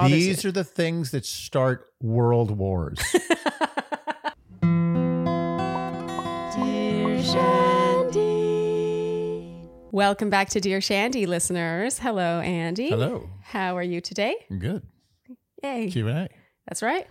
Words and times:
bothers 0.00 0.10
These 0.12 0.44
you. 0.44 0.48
are 0.48 0.52
the 0.52 0.64
things 0.64 1.10
that 1.12 1.24
start 1.24 1.88
world 2.02 2.50
wars. 2.50 2.98
Dear 6.54 7.22
Shandy. 7.22 8.32
Welcome 9.90 10.28
back 10.28 10.50
to 10.50 10.60
Dear 10.60 10.82
Shandy 10.82 11.24
listeners. 11.24 11.98
Hello, 11.98 12.40
Andy. 12.40 12.90
Hello. 12.90 13.30
How 13.42 13.74
are 13.76 13.82
you 13.82 14.02
today? 14.02 14.34
Good. 14.58 14.82
Yay. 15.62 15.88
Q 15.90 16.08
and 16.08 16.18
A. 16.18 16.28
That's 16.68 16.82
right. 16.82 17.06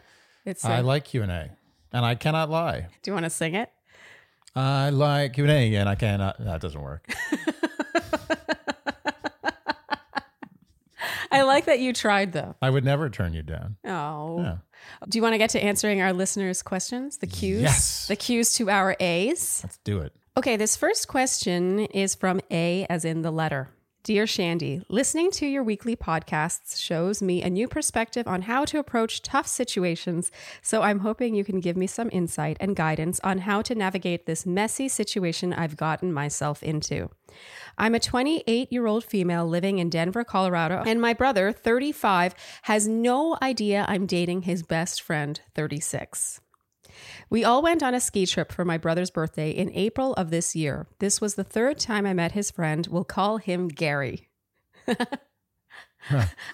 It's. 0.45 0.63
Uh, 0.63 0.69
I 0.69 0.81
like 0.81 1.05
Q 1.05 1.23
and 1.23 1.31
A, 1.31 1.49
and 1.91 2.05
I 2.05 2.13
cannot 2.13 2.51
lie. 2.51 2.87
do 3.01 3.09
you 3.09 3.13
want 3.13 3.23
to 3.23 3.31
sing 3.31 3.55
it? 3.55 3.71
I 4.55 4.91
like 4.91 5.33
Q 5.33 5.45
and 5.45 5.51
A, 5.51 5.75
and 5.75 5.89
I 5.89 5.95
cannot. 5.95 6.37
That 6.39 6.61
doesn't 6.61 6.81
work. 6.81 7.07
I 11.31 11.43
like 11.43 11.65
that 11.65 11.79
you 11.79 11.93
tried 11.93 12.33
though. 12.33 12.55
I 12.61 12.69
would 12.69 12.85
never 12.85 13.09
turn 13.09 13.33
you 13.33 13.41
down. 13.43 13.77
Oh. 13.85 14.39
Yeah. 14.39 14.57
Do 15.09 15.17
you 15.17 15.21
want 15.21 15.33
to 15.33 15.37
get 15.37 15.49
to 15.51 15.63
answering 15.63 16.01
our 16.01 16.13
listeners' 16.13 16.61
questions? 16.61 17.17
The 17.17 17.27
cues? 17.27 17.61
Yes. 17.61 18.07
The 18.07 18.15
cues 18.15 18.53
to 18.53 18.69
our 18.69 18.95
A's? 18.99 19.61
Let's 19.63 19.77
do 19.83 19.99
it. 19.99 20.13
Okay, 20.37 20.57
this 20.57 20.75
first 20.75 21.07
question 21.07 21.79
is 21.79 22.13
from 22.13 22.41
A, 22.51 22.85
as 22.89 23.05
in 23.05 23.21
the 23.21 23.31
letter. 23.31 23.69
Dear 24.05 24.27
Shandy, 24.27 24.83
listening 24.87 25.31
to 25.31 25.47
your 25.47 25.63
weekly 25.63 25.95
podcasts 25.95 26.79
shows 26.79 27.23
me 27.23 27.41
a 27.41 27.49
new 27.49 27.67
perspective 27.67 28.27
on 28.27 28.43
how 28.43 28.63
to 28.65 28.77
approach 28.77 29.23
tough 29.23 29.47
situations, 29.47 30.31
so 30.61 30.83
I'm 30.83 30.99
hoping 30.99 31.33
you 31.33 31.43
can 31.43 31.59
give 31.59 31.75
me 31.75 31.87
some 31.87 32.11
insight 32.11 32.55
and 32.59 32.75
guidance 32.75 33.19
on 33.23 33.39
how 33.39 33.63
to 33.63 33.73
navigate 33.73 34.27
this 34.27 34.45
messy 34.45 34.87
situation 34.87 35.53
I've 35.53 35.75
gotten 35.75 36.13
myself 36.13 36.61
into. 36.61 37.09
I'm 37.79 37.95
a 37.95 37.99
28 37.99 38.71
year 38.71 38.85
old 38.85 39.03
female 39.03 39.47
living 39.47 39.79
in 39.79 39.89
Denver, 39.89 40.23
Colorado, 40.23 40.83
and 40.85 41.01
my 41.01 41.13
brother, 41.13 41.51
35, 41.51 42.35
has 42.61 42.87
no 42.87 43.39
idea 43.41 43.85
I'm 43.87 44.05
dating 44.05 44.43
his 44.43 44.61
best 44.61 45.01
friend, 45.01 45.41
36. 45.55 46.41
We 47.29 47.43
all 47.43 47.61
went 47.61 47.81
on 47.81 47.93
a 47.93 47.99
ski 47.99 48.25
trip 48.25 48.51
for 48.51 48.65
my 48.65 48.77
brother's 48.77 49.09
birthday 49.09 49.49
in 49.49 49.71
April 49.73 50.13
of 50.13 50.29
this 50.29 50.55
year. 50.55 50.87
This 50.99 51.19
was 51.19 51.35
the 51.35 51.43
third 51.43 51.79
time 51.79 52.05
I 52.05 52.13
met 52.13 52.33
his 52.33 52.51
friend. 52.51 52.87
We'll 52.87 53.03
call 53.03 53.37
him 53.37 53.67
Gary. 53.67 54.27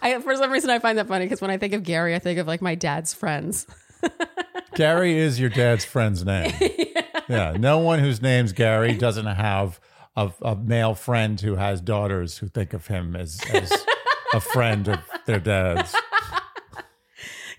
I, 0.02 0.20
for 0.20 0.36
some 0.36 0.52
reason, 0.52 0.70
I 0.70 0.80
find 0.80 0.98
that 0.98 1.08
funny 1.08 1.26
because 1.26 1.42
when 1.42 1.52
I 1.52 1.58
think 1.58 1.74
of 1.74 1.84
Gary, 1.84 2.16
I 2.16 2.20
think 2.20 2.40
of 2.40 2.48
like 2.48 2.62
my 2.62 2.76
dad's 2.76 3.14
friends. 3.14 3.68
Gary 4.76 5.18
is 5.18 5.40
your 5.40 5.50
dad's 5.50 5.84
friend's 5.84 6.26
name. 6.26 6.54
yeah. 7.30 7.56
No 7.60 7.80
one 7.80 8.00
whose 8.00 8.22
name's 8.22 8.54
Gary 8.54 8.94
doesn't 8.94 9.26
have 9.26 9.80
a, 10.16 10.32
a 10.42 10.56
male 10.56 10.96
friend 10.96 11.40
who 11.40 11.56
has 11.56 11.82
daughters 11.82 12.38
who 12.38 12.48
think 12.48 12.74
of 12.74 12.88
him 12.88 13.16
as, 13.16 13.42
as 13.54 13.72
a 14.34 14.40
friend 14.40 14.88
of 14.88 15.00
their 15.26 15.40
dad's. 15.40 15.94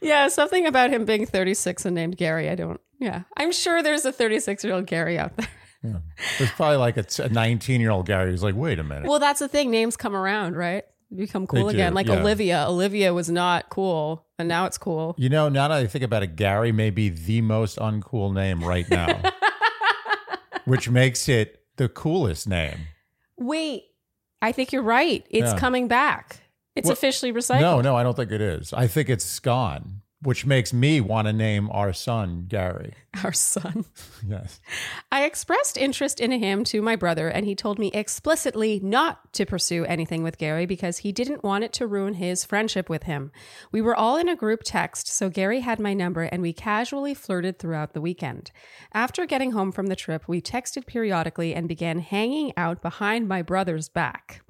Yeah, 0.00 0.26
something 0.28 0.66
about 0.66 0.90
him 0.90 1.04
being 1.04 1.26
36 1.26 1.84
and 1.84 1.94
named 1.94 2.16
Gary. 2.16 2.50
I 2.50 2.56
don't, 2.56 2.80
yeah. 3.02 3.22
I'm 3.36 3.52
sure 3.52 3.82
there's 3.82 4.04
a 4.04 4.12
36 4.12 4.64
year 4.64 4.74
old 4.74 4.86
Gary 4.86 5.18
out 5.18 5.36
there. 5.36 5.48
There's 6.38 6.50
probably 6.52 6.76
like 6.76 6.96
a 6.96 7.28
19 7.28 7.80
year 7.80 7.90
old 7.90 8.06
Gary 8.06 8.30
who's 8.30 8.42
like, 8.42 8.54
wait 8.54 8.78
a 8.78 8.84
minute. 8.84 9.08
Well, 9.08 9.18
that's 9.18 9.40
the 9.40 9.48
thing. 9.48 9.70
Names 9.70 9.96
come 9.96 10.14
around, 10.14 10.54
right? 10.56 10.84
Become 11.14 11.46
cool 11.46 11.66
They 11.66 11.72
do, 11.72 11.78
again. 11.78 11.92
Like 11.94 12.06
yeah. 12.06 12.20
Olivia. 12.20 12.64
Olivia 12.68 13.12
was 13.12 13.28
not 13.28 13.68
cool, 13.68 14.24
and 14.38 14.48
now 14.48 14.64
it's 14.66 14.78
cool. 14.78 15.14
You 15.18 15.28
know, 15.28 15.48
now 15.50 15.68
that 15.68 15.76
I 15.76 15.86
think 15.86 16.04
about 16.04 16.22
it, 16.22 16.36
Gary 16.36 16.72
may 16.72 16.90
be 16.90 17.08
the 17.10 17.42
most 17.42 17.78
uncool 17.78 18.32
name 18.32 18.62
right 18.64 18.88
now, 18.88 19.20
which 20.64 20.88
makes 20.88 21.28
it 21.28 21.62
the 21.76 21.88
coolest 21.88 22.48
name. 22.48 22.78
Wait, 23.36 23.84
I 24.40 24.52
think 24.52 24.72
you're 24.72 24.82
right. 24.82 25.26
It's 25.30 25.52
Yeah. 25.52 25.58
coming 25.58 25.88
back. 25.88 26.40
It's 26.76 26.86
Well, 26.86 26.92
officially 26.92 27.32
recycled. 27.32 27.60
No, 27.60 27.80
no, 27.80 27.96
I 27.96 28.02
don't 28.02 28.14
think 28.16 28.30
it 28.30 28.40
is. 28.40 28.72
I 28.72 28.86
think 28.86 29.08
it's 29.10 29.38
gone, 29.40 30.01
which 30.22 30.46
makes 30.46 30.72
me 30.72 31.00
want 31.00 31.26
to 31.26 31.32
name 31.32 31.68
our 31.70 31.92
son 31.92 32.46
Gary. 32.48 32.94
Our 33.24 33.32
son. 33.32 33.84
Yes. 34.26 34.60
I 35.10 35.24
expressed 35.24 35.76
interest 35.76 36.20
in 36.20 36.30
him 36.30 36.62
to 36.64 36.80
my 36.80 36.94
brother, 36.94 37.28
and 37.28 37.44
he 37.44 37.56
told 37.56 37.78
me 37.78 37.90
explicitly 37.92 38.80
not 38.82 39.32
to 39.34 39.44
pursue 39.44 39.84
anything 39.84 40.22
with 40.22 40.38
Gary 40.38 40.64
because 40.64 40.98
he 40.98 41.10
didn't 41.10 41.42
want 41.42 41.64
it 41.64 41.72
to 41.74 41.86
ruin 41.88 42.14
his 42.14 42.44
friendship 42.44 42.88
with 42.88 43.02
him. 43.02 43.32
We 43.72 43.82
were 43.82 43.96
all 43.96 44.16
in 44.16 44.28
a 44.28 44.36
group 44.36 44.60
text, 44.64 45.08
so 45.08 45.28
Gary 45.28 45.60
had 45.60 45.80
my 45.80 45.92
number, 45.92 46.22
and 46.22 46.40
we 46.40 46.52
casually 46.52 47.14
flirted 47.14 47.58
throughout 47.58 47.94
the 47.94 48.00
weekend. 48.00 48.52
After 48.92 49.26
getting 49.26 49.50
home 49.50 49.72
from 49.72 49.88
the 49.88 49.96
trip, 49.96 50.28
we 50.28 50.40
texted 50.40 50.86
periodically 50.86 51.52
and 51.54 51.68
began 51.68 51.98
hanging 51.98 52.52
out 52.56 52.80
behind 52.80 53.28
my 53.28 53.42
brother's 53.42 53.88
back. 53.88 54.42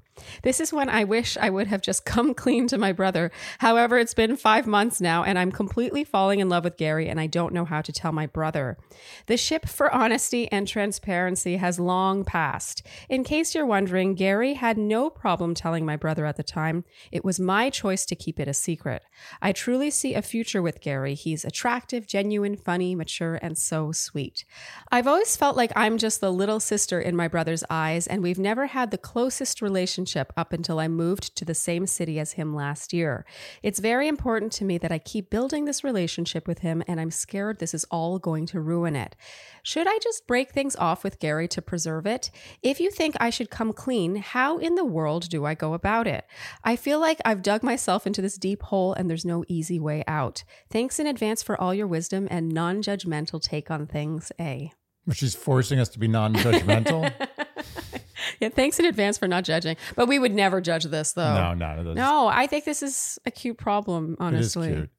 This 0.43 0.60
is 0.60 0.72
when 0.72 0.88
I 0.88 1.05
wish 1.05 1.37
I 1.37 1.50
would 1.50 1.66
have 1.66 1.83
just 1.83 2.05
come 2.12 2.34
clean 2.34 2.66
to 2.69 2.78
my 2.78 2.93
brother. 2.93 3.31
However, 3.59 3.99
it's 3.99 4.15
been 4.15 4.37
five 4.37 4.66
months 4.66 5.00
now, 5.00 5.25
and 5.25 5.38
I'm 5.38 5.53
completely 5.53 6.05
falling 6.05 6.41
in 6.41 6.49
love 6.49 6.65
with 6.65 6.77
Gary, 6.77 7.09
and 7.09 7.21
I 7.21 7.27
don't 7.27 7.53
know 7.53 7.65
how 7.65 7.83
to 7.83 7.93
tell 7.93 8.12
my 8.12 8.27
brother. 8.27 8.78
The 9.27 9.37
ship 9.37 9.69
for 9.69 9.93
honesty 9.93 10.50
and 10.50 10.66
transparency 10.66 11.56
has 11.56 11.81
long 11.81 12.25
passed. 12.25 12.87
In 13.09 13.25
case 13.25 13.55
you're 13.55 13.66
wondering, 13.66 14.15
Gary 14.15 14.55
had 14.55 14.78
no 14.78 15.11
problem 15.11 15.55
telling 15.55 15.84
my 15.84 15.97
brother 15.97 16.27
at 16.27 16.37
the 16.37 16.43
time. 16.43 16.84
It 17.11 17.25
was 17.25 17.41
my 17.41 17.71
choice 17.71 18.06
to 18.06 18.16
keep 18.16 18.38
it 18.38 18.49
a 18.49 18.55
secret. 18.55 19.03
I 19.41 19.53
truly 19.53 19.91
see 19.91 20.15
a 20.15 20.22
future 20.22 20.62
with 20.62 20.81
Gary. 20.81 21.15
He's 21.15 21.44
attractive, 21.44 22.06
genuine, 22.06 22.56
funny, 22.56 22.94
mature, 22.94 23.38
and 23.43 23.56
so 23.59 23.93
sweet. 23.93 24.44
I've 24.91 25.06
always 25.06 25.37
felt 25.37 25.56
like 25.56 25.72
I'm 25.75 25.99
just 25.99 26.21
the 26.21 26.32
little 26.32 26.61
sister 26.61 27.00
in 27.00 27.16
my 27.16 27.28
brother's 27.28 27.65
eyes, 27.69 28.06
and 28.06 28.22
we've 28.22 28.38
never 28.38 28.66
had 28.66 28.91
the 28.91 28.99
closest 28.99 29.61
relationship 29.62 30.12
up 30.17 30.53
until 30.53 30.78
I 30.78 30.89
moved 30.89 31.37
to 31.37 31.45
the 31.45 31.55
same 31.55 31.87
city 31.87 32.19
as 32.19 32.33
him 32.33 32.55
last 32.55 32.93
year. 32.93 33.25
It's 33.62 33.78
very 33.78 34.09
important 34.09 34.53
to 34.53 34.65
me 34.65 34.78
that 34.78 34.93
I 34.93 34.99
keep 34.99 35.31
building 35.31 35.65
this 35.65 35.83
relationship 35.83 36.47
with 36.47 36.61
him, 36.61 36.83
and 36.87 37.00
I'm 37.00 37.11
scared 37.11 37.59
this 37.59 37.75
is 37.75 37.84
all 37.91 38.19
going 38.19 38.47
to 38.47 38.61
ruin 38.61 38.97
it. 38.97 39.17
Should 39.62 39.87
I 39.89 39.99
just 40.03 40.27
break 40.27 40.50
things 40.50 40.77
off 40.77 41.05
with 41.05 41.19
Gary 41.19 41.49
to 41.49 41.62
preserve 41.62 42.06
it? 42.06 42.31
If 42.62 42.81
you 42.81 42.91
think 42.91 43.17
I 43.19 43.31
should 43.31 43.50
come 43.50 43.73
clean, 43.73 44.17
how 44.17 44.59
in 44.59 44.75
the 44.75 44.84
world 44.84 45.28
do 45.28 45.45
I 45.45 45.55
go 45.55 45.75
about 45.75 46.06
it? 46.06 46.25
I 46.65 46.77
feel 46.77 47.00
like 47.00 47.21
I've 47.25 47.43
dug 47.43 47.62
myself 47.62 48.06
into 48.06 48.23
this 48.23 48.39
deep 48.39 48.62
hole 48.62 48.93
and 48.94 49.09
there's 49.09 49.25
no 49.25 49.44
easy 49.49 49.79
way 49.79 50.05
out. 50.06 50.44
Thanks 50.71 50.99
in 50.99 51.06
advance 51.06 51.43
for 51.43 51.61
all 51.61 51.75
your 51.75 51.87
wisdom 51.87 52.29
and 52.31 52.49
non 52.49 52.83
judgmental 52.83 53.43
take 53.43 53.71
on 53.71 53.87
things, 53.87 54.33
eh? 54.39 54.53
A. 54.53 55.15
She's 55.15 55.34
forcing 55.34 55.81
us 55.81 55.89
to 55.91 55.99
be 55.99 56.09
non 56.09 56.34
judgmental. 56.34 57.12
Yeah, 58.41 58.48
thanks 58.48 58.78
in 58.78 58.84
advance 58.87 59.19
for 59.19 59.28
not 59.28 59.44
judging. 59.44 59.76
But 59.97 60.06
we 60.09 60.19
would 60.19 60.32
never 60.34 60.60
judge 60.60 60.84
this, 60.84 61.12
though. 61.12 61.34
no, 61.34 61.54
no, 61.54 61.91
is, 61.91 61.97
No, 61.97 62.26
I 62.28 62.47
think 62.47 62.65
this 62.65 62.82
is 62.82 63.19
a 63.26 63.31
cute 63.31 63.59
problem, 63.59 64.12
it 64.20 64.34
is 64.34 64.56
honestly. 64.56 64.69
cute. 64.75 64.91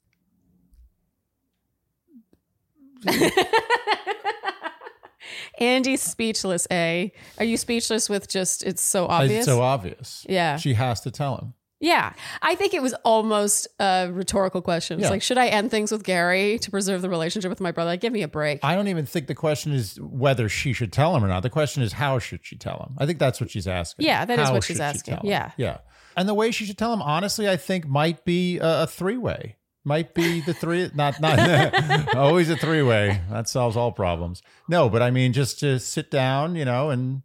Andy's 5.59 6.01
speechless, 6.01 6.67
A. 6.71 7.11
Are 7.37 7.45
you 7.45 7.57
speechless 7.57 8.09
with 8.09 8.27
just, 8.27 8.63
it's 8.63 8.81
so 8.81 9.05
It's 9.05 9.13
obvious? 9.13 9.45
so 9.45 9.61
obvious. 9.61 10.25
Yeah. 10.27 10.57
She 10.57 10.73
has 10.73 11.01
to 11.01 11.11
tell 11.11 11.37
him. 11.37 11.53
Yeah. 11.83 12.13
I 12.41 12.55
think 12.55 12.73
it 12.73 12.81
was 12.81 12.93
almost 13.03 13.67
a 13.79 14.09
rhetorical 14.11 14.61
question. 14.61 14.97
It's 14.99 15.03
Yeah. 15.05 15.09
like, 15.09 15.21
should 15.21 15.37
I 15.37 15.47
end 15.47 15.69
things 15.69 15.91
with 15.91 16.03
Gary 16.03 16.57
to 16.59 16.71
preserve 16.71 17.01
the 17.01 17.09
relationship 17.09 17.49
with 17.49 17.59
my 17.59 17.71
brother? 17.71 17.91
Like, 17.91 17.99
give 18.01 18.13
me 18.13 18.21
a 18.23 18.27
break. 18.27 18.61
I 18.63 18.73
don't 18.73 18.87
even 18.87 19.05
think 19.05 19.27
the 19.27 19.35
question 19.35 19.73
is 19.73 19.99
whether 20.01 20.47
she 20.47 20.71
should 20.71 20.93
tell 20.93 21.15
him 21.15 21.23
or 21.23 21.27
not. 21.27 21.43
The 21.43 21.49
question 21.49 21.83
is 21.83 21.93
how 21.93 22.19
should 22.19 22.39
she 22.45 22.55
tell 22.55 22.77
him? 22.87 22.95
I 22.97 23.05
think 23.05 23.19
that's 23.19 23.41
what 23.41 23.51
she's 23.51 23.67
asking. 23.67 24.05
Yeah, 24.05 24.23
that 24.23 24.39
is 24.39 24.47
How 24.47 24.53
what 24.53 24.63
she's 24.63 24.77
should 24.77 24.81
she 24.81 24.83
asking. 24.83 25.13
tell 25.15 25.23
him? 25.23 25.29
Yeah. 25.29 25.51
Yeah. 25.57 25.77
And 26.15 26.29
the 26.29 26.33
way 26.33 26.51
she 26.51 26.65
should 26.65 26.77
tell 26.77 26.93
him, 26.93 27.01
honestly, 27.01 27.49
I 27.49 27.57
think 27.57 27.85
might 27.85 28.23
be 28.23 28.59
a, 28.59 28.83
a 28.83 28.87
three 28.87 29.17
way. 29.17 29.57
Might 29.83 30.13
be 30.13 30.39
the 30.39 30.53
three, 30.53 30.89
not 30.95 31.19
not 31.19 32.15
always 32.15 32.49
a 32.49 32.55
three 32.55 32.81
way. 32.83 33.19
That 33.29 33.49
solves 33.49 33.75
all 33.75 33.91
problems. 33.91 34.41
No, 34.69 34.87
but 34.89 35.01
I 35.01 35.11
mean, 35.11 35.33
just 35.33 35.59
to 35.59 35.77
sit 35.79 36.09
down, 36.09 36.55
you 36.55 36.63
know, 36.63 36.89
and 36.91 37.23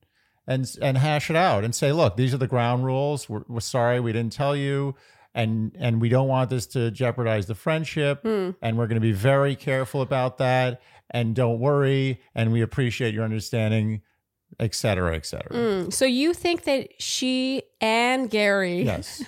and 0.48 0.68
and 0.82 0.98
hash 0.98 1.30
it 1.30 1.36
out 1.36 1.62
and 1.62 1.72
say, 1.74 1.92
look, 1.92 2.16
these 2.16 2.34
are 2.34 2.38
the 2.38 2.48
ground 2.48 2.84
rules. 2.84 3.28
We're, 3.28 3.44
we're 3.46 3.60
sorry 3.60 4.00
we 4.00 4.12
didn't 4.12 4.32
tell 4.32 4.56
you, 4.56 4.96
and 5.34 5.70
and 5.78 6.00
we 6.00 6.08
don't 6.08 6.26
want 6.26 6.50
this 6.50 6.66
to 6.68 6.90
jeopardize 6.90 7.46
the 7.46 7.54
friendship, 7.54 8.22
Hmm. 8.22 8.50
and 8.62 8.76
we're 8.76 8.86
going 8.88 8.96
to 9.00 9.00
be 9.00 9.12
very 9.12 9.54
careful 9.54 10.00
about 10.02 10.38
that. 10.38 10.80
And 11.10 11.34
don't 11.34 11.58
worry, 11.60 12.20
and 12.34 12.52
we 12.52 12.60
appreciate 12.62 13.14
your 13.14 13.24
understanding, 13.24 14.02
et 14.60 14.74
cetera, 14.74 15.14
et 15.16 15.24
cetera. 15.24 15.50
Mm, 15.56 15.92
So 15.92 16.04
you 16.04 16.34
think 16.34 16.64
that 16.64 17.00
she 17.00 17.62
and 17.80 18.28
Gary, 18.28 18.82
Yes, 18.82 19.22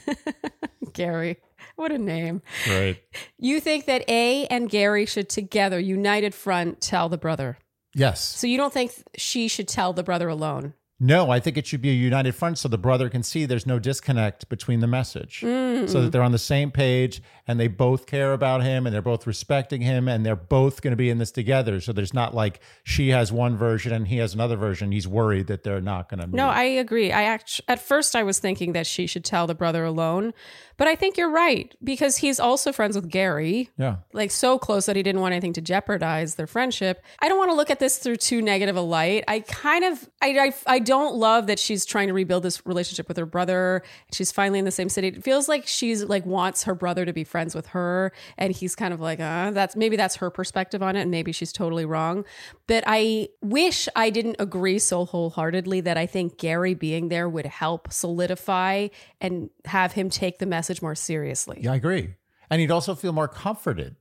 Gary, 0.92 1.38
what 1.76 1.92
a 1.92 1.98
name. 1.98 2.42
right. 2.68 2.98
You 3.38 3.60
think 3.60 3.86
that 3.86 4.04
A 4.08 4.46
and 4.46 4.68
Gary 4.68 5.06
should 5.06 5.28
together, 5.28 5.78
united 5.78 6.34
front, 6.34 6.80
tell 6.80 7.08
the 7.08 7.18
brother. 7.18 7.58
Yes. 7.94 8.20
So 8.22 8.46
you 8.46 8.56
don't 8.56 8.72
think 8.72 8.92
she 9.16 9.48
should 9.48 9.66
tell 9.68 9.92
the 9.92 10.02
brother 10.02 10.28
alone? 10.28 10.74
No, 11.02 11.30
I 11.30 11.40
think 11.40 11.56
it 11.56 11.66
should 11.66 11.80
be 11.80 11.88
a 11.88 11.94
united 11.94 12.34
front 12.34 12.58
so 12.58 12.68
the 12.68 12.76
brother 12.76 13.08
can 13.08 13.22
see 13.22 13.46
there's 13.46 13.66
no 13.66 13.78
disconnect 13.78 14.48
between 14.50 14.80
the 14.80 14.86
message. 14.86 15.40
So 15.40 16.02
that 16.02 16.12
they're 16.12 16.22
on 16.22 16.32
the 16.32 16.38
same 16.38 16.70
page 16.70 17.22
and 17.48 17.58
they 17.58 17.68
both 17.68 18.04
care 18.06 18.34
about 18.34 18.62
him 18.62 18.86
and 18.86 18.94
they're 18.94 19.00
both 19.00 19.26
respecting 19.26 19.80
him 19.80 20.08
and 20.08 20.26
they're 20.26 20.36
both 20.36 20.82
going 20.82 20.92
to 20.92 20.96
be 20.96 21.08
in 21.08 21.16
this 21.18 21.30
together. 21.30 21.80
So 21.80 21.92
there's 21.92 22.12
not 22.12 22.34
like 22.34 22.60
she 22.84 23.08
has 23.08 23.32
one 23.32 23.56
version 23.56 23.92
and 23.92 24.06
he 24.08 24.18
has 24.18 24.34
another 24.34 24.56
version. 24.56 24.92
He's 24.92 25.08
worried 25.08 25.46
that 25.46 25.64
they're 25.64 25.80
not 25.80 26.10
going 26.10 26.20
to. 26.20 26.26
No, 26.26 26.48
I 26.48 26.64
agree. 26.64 27.10
I 27.12 27.22
act- 27.22 27.62
at 27.66 27.80
first 27.80 28.14
I 28.14 28.22
was 28.22 28.38
thinking 28.38 28.72
that 28.74 28.86
she 28.86 29.06
should 29.06 29.24
tell 29.24 29.46
the 29.46 29.54
brother 29.54 29.84
alone, 29.84 30.34
but 30.76 30.86
I 30.86 30.94
think 30.96 31.16
you're 31.16 31.30
right 31.30 31.74
because 31.82 32.18
he's 32.18 32.38
also 32.38 32.72
friends 32.72 32.94
with 32.94 33.08
Gary. 33.08 33.70
Yeah. 33.78 33.96
Like 34.12 34.30
so 34.30 34.58
close 34.58 34.86
that 34.86 34.96
he 34.96 35.02
didn't 35.02 35.22
want 35.22 35.32
anything 35.32 35.54
to 35.54 35.60
jeopardize 35.62 36.34
their 36.34 36.46
friendship. 36.46 37.02
I 37.20 37.28
don't 37.28 37.38
want 37.38 37.50
to 37.50 37.56
look 37.56 37.70
at 37.70 37.78
this 37.78 37.98
through 37.98 38.16
too 38.16 38.42
negative 38.42 38.76
a 38.76 38.80
light. 38.80 39.24
I 39.28 39.40
kind 39.40 39.84
of 39.84 40.08
I, 40.20 40.38
I 40.38 40.54
I 40.66 40.78
don't 40.90 41.14
love 41.16 41.46
that 41.46 41.58
she's 41.58 41.84
trying 41.86 42.08
to 42.08 42.12
rebuild 42.12 42.42
this 42.42 42.66
relationship 42.66 43.08
with 43.08 43.16
her 43.16 43.24
brother. 43.26 43.82
She's 44.12 44.30
finally 44.32 44.58
in 44.58 44.64
the 44.64 44.70
same 44.70 44.88
city. 44.88 45.08
It 45.08 45.22
feels 45.24 45.48
like 45.48 45.66
she's 45.66 46.04
like 46.04 46.26
wants 46.26 46.64
her 46.64 46.74
brother 46.74 47.04
to 47.04 47.12
be 47.12 47.24
friends 47.24 47.54
with 47.54 47.68
her 47.68 48.12
and 48.36 48.52
he's 48.52 48.74
kind 48.74 48.92
of 48.92 49.00
like 49.00 49.20
uh 49.20 49.52
that's 49.52 49.76
maybe 49.76 49.96
that's 49.96 50.16
her 50.16 50.30
perspective 50.30 50.82
on 50.82 50.96
it 50.96 51.02
and 51.02 51.10
maybe 51.10 51.32
she's 51.32 51.52
totally 51.52 51.84
wrong. 51.84 52.24
But 52.66 52.84
I 52.86 53.28
wish 53.40 53.88
I 53.94 54.10
didn't 54.10 54.36
agree 54.38 54.78
so 54.78 55.04
wholeheartedly 55.04 55.80
that 55.82 55.96
I 55.96 56.06
think 56.06 56.38
Gary 56.38 56.74
being 56.74 57.08
there 57.08 57.28
would 57.28 57.46
help 57.46 57.92
solidify 57.92 58.88
and 59.20 59.50
have 59.66 59.92
him 59.92 60.10
take 60.10 60.38
the 60.38 60.46
message 60.46 60.82
more 60.82 60.94
seriously. 60.94 61.60
Yeah, 61.62 61.72
I 61.72 61.76
agree. 61.76 62.14
And 62.50 62.60
he'd 62.60 62.70
also 62.72 62.94
feel 62.94 63.12
more 63.12 63.28
comforted 63.28 63.96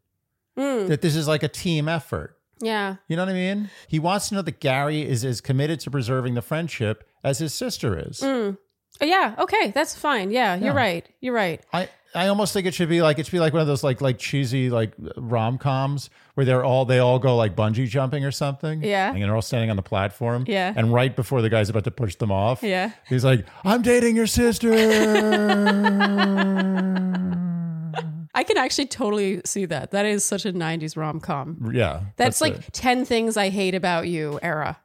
Hmm. 0.58 0.88
that 0.88 1.02
this 1.02 1.16
is 1.16 1.28
like 1.28 1.44
a 1.44 1.48
team 1.48 1.88
effort. 1.88 2.39
Yeah. 2.62 2.96
You 3.08 3.16
know 3.16 3.24
what 3.24 3.30
I 3.30 3.34
mean? 3.34 3.70
He 3.88 4.00
wants 4.00 4.30
to 4.30 4.36
know 4.36 4.42
that 4.42 4.60
Gary 4.60 5.08
is 5.08 5.24
as 5.26 5.42
committed 5.42 5.80
to 5.82 5.92
preserving 5.92 6.34
the 6.34 6.42
friendship 6.42 7.08
as 7.24 7.40
his 7.40 7.54
sister 7.54 7.98
is. 7.98 8.20
Mm. 8.22 8.58
Oh, 9.02 9.06
yeah. 9.06 9.36
Okay. 9.40 9.72
That's 9.72 9.96
fine. 9.96 10.32
Yeah. 10.32 10.56
You're 10.56 10.74
Yeah. 10.74 10.76
right. 10.76 11.08
You're 11.22 11.34
right. 11.34 11.62
I, 11.72 11.88
I 12.16 12.28
almost 12.28 12.52
think 12.54 12.66
it 12.66 12.74
should 12.74 12.90
be 12.90 13.02
like 13.02 13.20
it 13.20 13.28
should 13.28 13.32
be 13.32 13.40
like 13.40 13.54
one 13.54 13.62
of 13.62 13.68
those 13.68 13.84
like 13.84 14.02
like 14.02 14.18
cheesy 14.18 14.70
like 14.72 14.94
rom 15.16 15.58
coms 15.60 16.10
where 16.34 16.44
they're 16.44 16.66
all 16.66 16.84
they 16.84 16.98
all 17.00 17.20
go 17.20 17.36
like 17.38 17.56
bungee 17.56 17.88
jumping 17.88 18.26
or 18.26 18.32
something. 18.32 18.84
Yeah. 18.84 19.14
And 19.14 19.22
they're 19.22 19.36
all 19.36 19.42
standing 19.44 19.70
on 19.70 19.76
the 19.76 19.84
platform. 19.84 20.44
Yeah. 20.48 20.74
And 20.76 20.92
right 20.94 21.16
before 21.16 21.42
the 21.44 21.50
guy's 21.50 21.70
about 21.70 21.84
to 21.86 21.92
push 21.92 22.16
them 22.16 22.32
off. 22.32 22.62
Yeah. 22.64 22.92
He's 23.08 23.24
like, 23.24 23.46
I'm 23.64 23.84
dating 23.84 24.16
your 24.18 24.28
sister. 24.28 24.70
I 28.34 28.44
can 28.44 28.58
actually 28.58 28.86
totally 28.88 29.42
see 29.46 29.66
that. 29.66 29.92
That 29.92 30.06
is 30.06 30.24
such 30.24 30.46
a 30.46 30.54
90s 30.54 30.96
rom 30.96 31.20
com. 31.20 31.72
yeah. 31.74 32.02
That's, 32.16 32.42
like 32.42 32.56
it. 32.56 32.74
10 32.74 33.06
Things 33.06 33.38
I 33.38 33.50
Hate 33.50 33.76
About 33.76 34.08
You 34.08 34.40
era. 34.42 34.80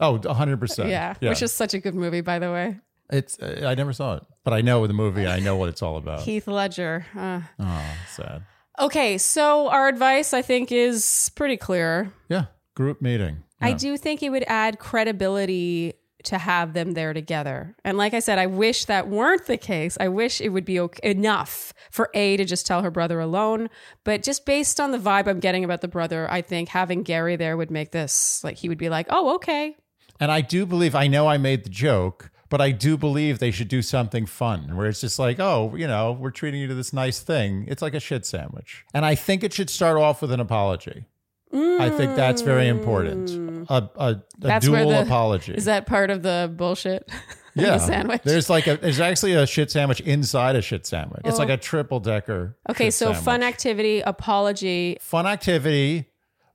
Oh, 0.00 0.18
100%. 0.18 0.88
Yeah, 0.90 1.14
Which 1.20 1.42
is 1.42 1.52
such 1.52 1.74
a 1.74 1.78
good 1.78 1.94
movie, 1.94 2.20
by 2.20 2.38
the 2.38 2.50
way. 2.50 2.78
It's 3.10 3.38
uh, 3.38 3.64
I 3.66 3.74
never 3.74 3.92
saw 3.94 4.16
it, 4.16 4.22
but 4.44 4.52
I 4.52 4.60
know 4.60 4.86
the 4.86 4.92
movie. 4.92 5.26
I 5.26 5.40
know 5.40 5.56
what 5.56 5.70
it's 5.70 5.80
all 5.80 5.96
about. 5.96 6.20
Heath 6.20 6.46
Ledger. 6.46 7.06
Uh. 7.16 7.40
Oh, 7.58 7.84
sad. 8.14 8.42
Okay. 8.78 9.16
So 9.16 9.68
our 9.68 9.88
advice, 9.88 10.34
I 10.34 10.42
think, 10.42 10.70
is 10.70 11.30
pretty 11.34 11.56
clear. 11.56 12.12
Yeah, 12.28 12.46
group 12.74 13.00
meeting. 13.00 13.44
I 13.62 13.72
do 13.72 13.96
think 13.96 14.22
it 14.22 14.28
would 14.28 14.44
add 14.46 14.78
credibility 14.78 15.94
to 16.24 16.38
have 16.38 16.72
them 16.72 16.92
there 16.92 17.12
together. 17.12 17.76
And 17.84 17.96
like 17.96 18.14
I 18.14 18.18
said, 18.18 18.38
I 18.38 18.46
wish 18.46 18.86
that 18.86 19.08
weren't 19.08 19.46
the 19.46 19.56
case. 19.56 19.96
I 20.00 20.08
wish 20.08 20.40
it 20.40 20.48
would 20.50 20.64
be 20.64 20.80
okay, 20.80 21.10
enough 21.10 21.72
for 21.90 22.10
A 22.14 22.36
to 22.36 22.44
just 22.44 22.66
tell 22.66 22.82
her 22.82 22.90
brother 22.90 23.20
alone. 23.20 23.70
But 24.04 24.22
just 24.22 24.44
based 24.44 24.80
on 24.80 24.90
the 24.90 24.98
vibe 24.98 25.28
I'm 25.28 25.40
getting 25.40 25.64
about 25.64 25.80
the 25.80 25.88
brother, 25.88 26.30
I 26.30 26.42
think 26.42 26.70
having 26.70 27.02
Gary 27.02 27.36
there 27.36 27.56
would 27.56 27.70
make 27.70 27.92
this 27.92 28.42
like 28.42 28.56
he 28.56 28.68
would 28.68 28.78
be 28.78 28.88
like, 28.88 29.06
oh, 29.10 29.34
okay. 29.36 29.76
And 30.20 30.32
I 30.32 30.40
do 30.40 30.66
believe, 30.66 30.94
I 30.94 31.06
know 31.06 31.28
I 31.28 31.38
made 31.38 31.64
the 31.64 31.70
joke, 31.70 32.32
but 32.48 32.60
I 32.60 32.72
do 32.72 32.96
believe 32.96 33.38
they 33.38 33.50
should 33.50 33.68
do 33.68 33.82
something 33.82 34.26
fun 34.26 34.76
where 34.76 34.86
it's 34.86 35.00
just 35.00 35.18
like, 35.18 35.38
oh, 35.38 35.74
you 35.76 35.86
know, 35.86 36.12
we're 36.12 36.30
treating 36.30 36.60
you 36.60 36.66
to 36.66 36.74
this 36.74 36.92
nice 36.92 37.20
thing. 37.20 37.66
It's 37.68 37.82
like 37.82 37.94
a 37.94 38.00
shit 38.00 38.26
sandwich. 38.26 38.84
And 38.92 39.04
I 39.04 39.14
think 39.14 39.44
it 39.44 39.52
should 39.52 39.70
start 39.70 39.98
off 39.98 40.22
with 40.22 40.32
an 40.32 40.40
apology. 40.40 41.04
I 41.52 41.90
think 41.90 42.16
that's 42.16 42.42
very 42.42 42.68
important. 42.68 43.30
A, 43.70 43.88
a, 43.96 44.22
a 44.42 44.60
dual 44.60 44.90
the- 44.90 45.02
apology. 45.02 45.54
Is 45.56 45.66
that 45.66 45.86
part 45.86 46.10
of 46.10 46.22
the 46.22 46.52
bullshit? 46.54 47.08
yeah. 47.54 47.72
the 47.72 47.78
sandwich. 47.78 48.22
There's 48.24 48.50
like 48.50 48.66
a, 48.66 48.76
there's 48.76 49.00
actually 49.00 49.34
a 49.34 49.46
shit 49.46 49.70
sandwich 49.70 50.00
inside 50.00 50.56
a 50.56 50.62
shit 50.62 50.86
sandwich. 50.86 51.22
It's 51.24 51.38
like 51.38 51.48
a 51.48 51.56
triple 51.56 52.00
decker. 52.00 52.56
okay, 52.68 52.90
so 52.90 53.06
sandwich. 53.06 53.24
fun 53.24 53.42
activity, 53.42 54.00
apology. 54.00 54.98
fun 55.00 55.26
activity, 55.26 56.06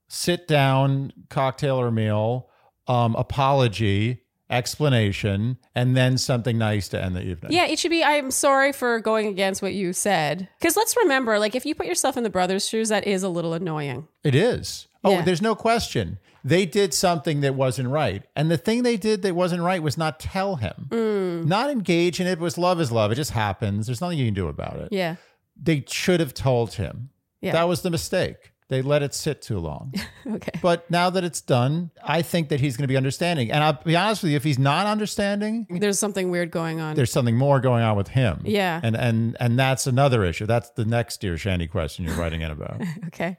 sit 0.08 0.48
down, 0.48 1.14
cocktail 1.30 1.80
or 1.80 1.92
meal, 1.92 2.50
um, 2.88 3.16
apology, 3.16 4.24
explanation, 4.50 5.58
and 5.76 5.96
then 5.96 6.18
something 6.18 6.58
nice 6.58 6.88
to 6.90 7.04
end 7.04 7.16
the 7.16 7.22
evening. 7.24 7.52
Yeah, 7.52 7.66
it 7.66 7.80
should 7.80 7.92
be. 7.92 8.04
I'm 8.04 8.32
sorry 8.32 8.72
for 8.72 9.00
going 9.00 9.28
against 9.28 9.62
what 9.62 9.74
you 9.74 9.94
said. 9.94 10.48
Because 10.60 10.76
let's 10.78 10.96
remember, 10.98 11.40
like, 11.40 11.56
if 11.56 11.66
you 11.66 11.76
put 11.76 11.86
yourself 11.86 12.18
in 12.18 12.24
the 12.24 12.30
brother's 12.30 12.68
shoes, 12.68 12.90
that 12.90 13.06
is 13.08 13.24
a 13.24 13.30
little 13.30 13.54
annoying. 13.54 14.08
It 14.24 14.36
is. 14.36 14.88
Oh, 15.04 15.12
Yeah. 15.12 15.22
there's 15.24 15.42
no 15.42 15.56
question. 15.56 16.18
They 16.46 16.66
did 16.66 16.94
something 16.94 17.42
that 17.42 17.56
wasn't 17.56 17.90
right. 17.90 18.24
And 18.36 18.52
the 18.52 18.58
thing 18.58 18.84
they 18.84 18.98
did 18.98 19.22
that 19.22 19.36
wasn't 19.36 19.62
right 19.64 19.82
was 19.82 19.98
not 19.98 20.20
tell 20.20 20.58
him. 20.58 20.88
Mm. 20.90 21.46
Not 21.46 21.70
engage 21.70 22.20
in 22.20 22.28
it 22.28 22.40
was 22.40 22.58
love 22.58 22.80
is 22.82 22.92
love. 22.92 23.12
It 23.12 23.16
just 23.16 23.32
happens. 23.32 23.86
There's 23.86 24.02
nothing 24.02 24.18
you 24.18 24.26
can 24.26 24.34
do 24.34 24.48
about 24.48 24.78
it. 24.78 24.90
Yeah. 24.92 25.16
They 25.62 25.84
should 25.88 26.20
have 26.20 26.34
told 26.34 26.74
him. 26.74 27.10
Yeah. 27.42 27.52
That 27.54 27.68
was 27.68 27.82
the 27.82 27.90
mistake. 27.90 28.53
They 28.70 28.82
let 28.82 29.04
it 29.04 29.14
sit 29.14 29.42
too 29.42 29.60
long. 29.60 29.94
Okay. 30.26 30.58
But 30.62 30.90
now 30.90 31.10
that 31.10 31.26
it's 31.26 31.42
done, 31.42 31.92
I 32.02 32.22
think 32.22 32.48
that 32.48 32.62
he's 32.62 32.78
going 32.78 32.86
to 32.86 32.88
be 32.88 32.96
understanding. 32.96 33.52
And 33.52 33.62
I'll 33.62 33.74
be 33.84 33.94
honest 33.96 34.24
with 34.24 34.32
you, 34.32 34.38
if 34.38 34.44
he's 34.46 34.58
not 34.58 34.88
understanding, 34.88 35.68
There's 35.70 36.00
something 36.00 36.32
weird 36.32 36.50
going 36.50 36.80
on. 36.80 36.96
there's 36.96 37.12
something 37.12 37.36
more 37.38 37.60
going 37.60 37.84
on 37.84 37.98
with 37.98 38.08
him. 38.08 38.42
Yeah. 38.46 38.80
And 38.82 38.96
and 38.96 39.36
and 39.42 39.60
that's 39.60 39.86
another 39.86 40.24
issue. 40.24 40.46
That's 40.46 40.70
the 40.72 40.86
next 40.86 41.20
dear 41.20 41.38
Shandy 41.38 41.68
question 41.68 42.06
you're 42.06 42.16
writing 42.16 42.40
in 42.42 42.52
about. 42.52 42.82
Okay. 43.08 43.38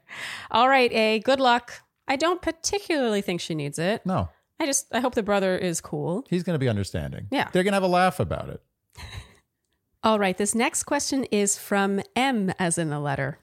All 0.51 0.69
right, 0.69 0.91
A. 0.93 1.19
Good 1.19 1.39
luck. 1.39 1.73
I 2.07 2.15
don't 2.17 2.39
particularly 2.41 3.21
think 3.21 3.41
she 3.41 3.55
needs 3.55 3.79
it. 3.79 4.05
No, 4.05 4.29
I 4.59 4.67
just 4.67 4.93
I 4.93 4.99
hope 4.99 5.15
the 5.15 5.23
brother 5.23 5.57
is 5.57 5.81
cool. 5.81 6.23
he's 6.29 6.43
going 6.43 6.53
to 6.53 6.59
be 6.63 6.69
understanding. 6.69 7.27
Yeah. 7.31 7.49
They're 7.51 7.63
going 7.63 7.71
to 7.73 7.77
have 7.77 7.83
a 7.83 7.87
laugh 7.87 8.19
about 8.19 8.49
it. 8.49 8.61
All 10.03 10.19
right, 10.19 10.37
this 10.37 10.53
next 10.53 10.83
question 10.83 11.23
is 11.25 11.57
from 11.57 11.99
M 12.15 12.53
as 12.59 12.77
in 12.77 12.89
the 12.91 12.99
letter. 12.99 13.39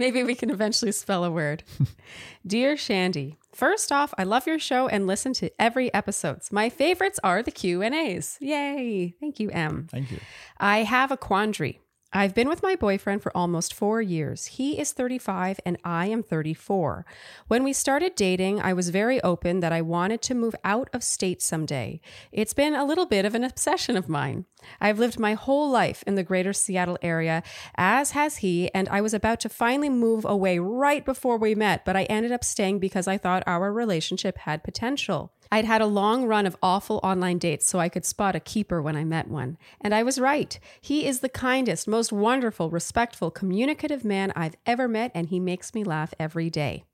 Maybe 0.00 0.24
we 0.24 0.34
can 0.34 0.48
eventually 0.48 0.92
spell 0.92 1.24
a 1.24 1.30
word. 1.30 1.62
Dear 2.46 2.74
Shandy, 2.74 3.36
first 3.52 3.92
off, 3.92 4.14
I 4.16 4.24
love 4.24 4.46
your 4.46 4.58
show 4.58 4.88
and 4.88 5.06
listen 5.06 5.34
to 5.34 5.50
every 5.60 5.92
episodes. 5.92 6.50
My 6.50 6.70
favorites 6.70 7.20
are 7.22 7.42
the 7.42 7.50
Q&As. 7.50 8.38
Yay. 8.40 9.14
Thank 9.20 9.38
you, 9.38 9.50
M. 9.50 9.88
Thank 9.90 10.10
you. 10.10 10.18
I 10.56 10.84
have 10.84 11.12
a 11.12 11.18
quandary. 11.18 11.80
I've 12.12 12.34
been 12.34 12.48
with 12.48 12.62
my 12.62 12.74
boyfriend 12.74 13.22
for 13.22 13.36
almost 13.36 13.72
four 13.72 14.02
years. 14.02 14.46
He 14.46 14.80
is 14.80 14.92
35 14.92 15.60
and 15.64 15.78
I 15.84 16.06
am 16.06 16.24
34. 16.24 17.06
When 17.46 17.62
we 17.62 17.72
started 17.72 18.16
dating, 18.16 18.60
I 18.60 18.72
was 18.72 18.88
very 18.88 19.22
open 19.22 19.60
that 19.60 19.72
I 19.72 19.80
wanted 19.80 20.20
to 20.22 20.34
move 20.34 20.56
out 20.64 20.90
of 20.92 21.04
state 21.04 21.40
someday. 21.40 22.00
It's 22.32 22.52
been 22.52 22.74
a 22.74 22.84
little 22.84 23.06
bit 23.06 23.24
of 23.24 23.36
an 23.36 23.44
obsession 23.44 23.96
of 23.96 24.08
mine. 24.08 24.46
I've 24.80 24.98
lived 24.98 25.20
my 25.20 25.34
whole 25.34 25.70
life 25.70 26.02
in 26.04 26.16
the 26.16 26.24
greater 26.24 26.52
Seattle 26.52 26.98
area, 27.00 27.44
as 27.76 28.10
has 28.10 28.38
he, 28.38 28.74
and 28.74 28.88
I 28.88 29.00
was 29.00 29.14
about 29.14 29.38
to 29.40 29.48
finally 29.48 29.88
move 29.88 30.24
away 30.24 30.58
right 30.58 31.04
before 31.04 31.38
we 31.38 31.54
met, 31.54 31.84
but 31.84 31.96
I 31.96 32.04
ended 32.04 32.32
up 32.32 32.42
staying 32.42 32.80
because 32.80 33.06
I 33.06 33.18
thought 33.18 33.44
our 33.46 33.72
relationship 33.72 34.38
had 34.38 34.64
potential. 34.64 35.32
I'd 35.52 35.64
had 35.64 35.80
a 35.80 35.86
long 35.86 36.26
run 36.26 36.46
of 36.46 36.56
awful 36.62 37.00
online 37.02 37.38
dates 37.38 37.66
so 37.66 37.78
I 37.78 37.88
could 37.88 38.04
spot 38.04 38.36
a 38.36 38.40
keeper 38.40 38.80
when 38.80 38.96
I 38.96 39.04
met 39.04 39.28
one. 39.28 39.58
And 39.80 39.94
I 39.94 40.02
was 40.02 40.18
right. 40.18 40.58
He 40.80 41.06
is 41.06 41.20
the 41.20 41.28
kindest, 41.28 41.88
most 41.88 42.12
wonderful, 42.12 42.70
respectful, 42.70 43.30
communicative 43.30 44.04
man 44.04 44.32
I've 44.36 44.56
ever 44.64 44.86
met, 44.86 45.10
and 45.14 45.28
he 45.28 45.40
makes 45.40 45.74
me 45.74 45.82
laugh 45.82 46.14
every 46.18 46.50
day. 46.50 46.84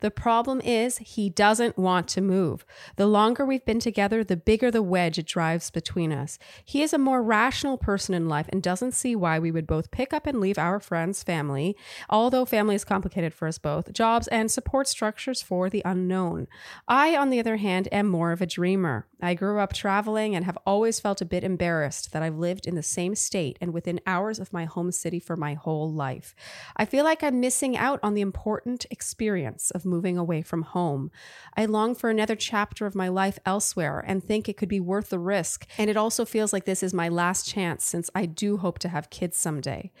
The 0.00 0.10
problem 0.10 0.60
is, 0.60 0.98
he 0.98 1.30
doesn't 1.30 1.78
want 1.78 2.08
to 2.08 2.20
move. 2.20 2.64
The 2.96 3.06
longer 3.06 3.44
we've 3.44 3.64
been 3.64 3.80
together, 3.80 4.24
the 4.24 4.36
bigger 4.36 4.70
the 4.70 4.82
wedge 4.82 5.18
it 5.18 5.26
drives 5.26 5.70
between 5.70 6.12
us. 6.12 6.38
He 6.64 6.82
is 6.82 6.92
a 6.92 6.98
more 6.98 7.22
rational 7.22 7.78
person 7.78 8.14
in 8.14 8.28
life 8.28 8.46
and 8.50 8.62
doesn't 8.62 8.92
see 8.92 9.14
why 9.14 9.38
we 9.38 9.50
would 9.50 9.66
both 9.66 9.90
pick 9.90 10.12
up 10.12 10.26
and 10.26 10.40
leave 10.40 10.58
our 10.58 10.80
friends' 10.80 11.22
family, 11.22 11.76
although 12.10 12.44
family 12.44 12.74
is 12.74 12.84
complicated 12.84 13.32
for 13.32 13.46
us 13.46 13.58
both, 13.58 13.92
jobs 13.92 14.28
and 14.28 14.50
support 14.50 14.88
structures 14.88 15.42
for 15.42 15.70
the 15.70 15.82
unknown. 15.84 16.48
I, 16.88 17.16
on 17.16 17.30
the 17.30 17.40
other 17.40 17.56
hand, 17.56 17.88
am 17.92 18.08
more 18.08 18.32
of 18.32 18.42
a 18.42 18.46
dreamer. 18.46 19.06
I 19.20 19.34
grew 19.34 19.60
up 19.60 19.72
traveling 19.72 20.34
and 20.34 20.44
have 20.44 20.58
always 20.66 20.98
felt 20.98 21.20
a 21.20 21.24
bit 21.26 21.44
embarrassed 21.44 22.12
that 22.12 22.22
I've 22.22 22.38
lived 22.38 22.66
in 22.66 22.74
the 22.74 22.82
same 22.82 23.14
state 23.14 23.56
and 23.60 23.72
within 23.72 24.00
hours 24.06 24.40
of 24.40 24.52
my 24.52 24.64
home 24.64 24.90
city 24.90 25.20
for 25.20 25.36
my 25.36 25.54
whole 25.54 25.92
life. 25.92 26.34
I 26.76 26.84
feel 26.84 27.04
like 27.04 27.22
I'm 27.22 27.38
missing 27.40 27.76
out 27.76 28.00
on 28.02 28.14
the 28.14 28.20
important 28.20 28.84
experience 28.90 29.51
experience 29.52 29.70
of 29.72 29.84
moving 29.84 30.18
away 30.18 30.42
from 30.42 30.62
home. 30.62 31.10
I 31.56 31.66
long 31.66 31.94
for 31.94 32.10
another 32.10 32.36
chapter 32.36 32.86
of 32.86 32.94
my 32.94 33.08
life 33.08 33.38
elsewhere 33.44 34.02
and 34.06 34.22
think 34.22 34.48
it 34.48 34.56
could 34.56 34.68
be 34.68 34.80
worth 34.80 35.10
the 35.10 35.18
risk. 35.18 35.66
And 35.78 35.90
it 35.90 35.96
also 35.96 36.24
feels 36.24 36.52
like 36.52 36.64
this 36.64 36.82
is 36.82 36.94
my 36.94 37.08
last 37.08 37.46
chance 37.46 37.84
since 37.84 38.10
I 38.14 38.26
do 38.26 38.56
hope 38.58 38.78
to 38.80 38.88
have 38.88 39.10
kids 39.10 39.36
someday. 39.36 39.92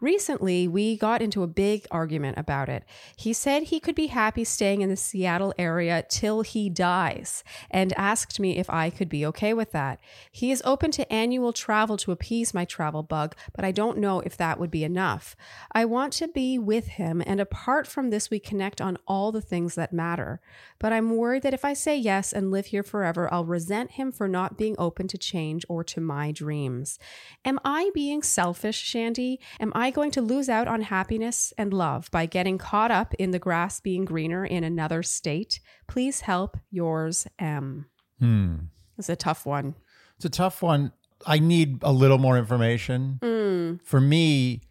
Recently, 0.00 0.68
we 0.68 0.96
got 0.96 1.22
into 1.22 1.42
a 1.42 1.48
big 1.48 1.86
argument 1.90 2.38
about 2.38 2.68
it. 2.68 2.84
He 3.16 3.32
said 3.32 3.64
he 3.64 3.80
could 3.80 3.94
be 3.94 4.08
happy 4.08 4.44
staying 4.44 4.82
in 4.82 4.88
the 4.88 4.96
Seattle 4.96 5.52
area 5.58 6.04
till 6.08 6.42
he 6.42 6.70
dies 6.70 7.42
and 7.70 7.92
asked 7.96 8.38
me 8.38 8.58
if 8.58 8.70
I 8.70 8.90
could 8.90 9.08
be 9.08 9.26
okay 9.26 9.52
with 9.54 9.72
that. 9.72 9.98
He 10.30 10.52
is 10.52 10.62
open 10.64 10.90
to 10.92 11.12
annual 11.12 11.52
travel 11.52 11.96
to 11.98 12.12
appease 12.12 12.54
my 12.54 12.64
travel 12.64 13.02
bug, 13.02 13.34
but 13.54 13.64
I 13.64 13.72
don't 13.72 13.98
know 13.98 14.20
if 14.20 14.36
that 14.36 14.58
would 14.58 14.70
be 14.70 14.84
enough. 14.84 15.36
I 15.72 15.84
want 15.84 16.12
to 16.14 16.28
be 16.28 16.58
with 16.58 16.88
him, 17.00 17.22
and 17.26 17.40
apart 17.40 17.86
from 17.86 18.10
this, 18.10 18.30
we 18.30 18.38
connect 18.38 18.80
on 18.80 18.98
all 19.06 19.32
the 19.32 19.40
things 19.40 19.74
that 19.74 19.92
matter. 19.92 20.40
But 20.78 20.92
I'm 20.92 21.16
worried 21.16 21.42
that 21.42 21.54
if 21.54 21.64
I 21.64 21.72
say 21.72 21.96
yes 21.96 22.32
and 22.32 22.50
live 22.50 22.66
here 22.66 22.82
forever, 22.82 23.32
I'll 23.32 23.44
resent 23.44 23.92
him 23.92 24.12
for 24.12 24.28
not 24.28 24.56
being 24.58 24.74
open 24.78 25.08
to 25.08 25.18
change 25.18 25.64
or 25.68 25.84
to 25.84 26.00
my 26.00 26.32
dreams. 26.32 26.98
Am 27.44 27.58
I 27.64 27.90
being 27.94 28.22
selfish, 28.22 28.78
Shandy? 28.78 29.40
Am 29.58 29.72
I 29.74 29.90
going 29.90 30.10
to 30.12 30.22
lose 30.22 30.48
out 30.48 30.68
on 30.68 30.82
happiness 30.82 31.52
and 31.58 31.72
love 31.72 32.10
by 32.10 32.26
getting 32.26 32.58
caught 32.58 32.90
up 32.90 33.14
in 33.14 33.30
the 33.30 33.38
grass 33.38 33.80
being 33.80 34.04
greener 34.04 34.44
in 34.44 34.64
another 34.64 35.02
state? 35.02 35.60
Please 35.88 36.22
help 36.22 36.56
yours, 36.70 37.26
M. 37.38 37.86
Hmm. 38.18 38.56
It's 38.98 39.08
a 39.08 39.16
tough 39.16 39.46
one. 39.46 39.74
It's 40.16 40.24
a 40.26 40.30
tough 40.30 40.62
one. 40.62 40.92
I 41.26 41.38
need 41.38 41.78
a 41.82 41.92
little 41.92 42.18
more 42.18 42.38
information. 42.38 43.18
Mm, 43.22 43.80
For 43.84 44.00
me, 44.00 44.62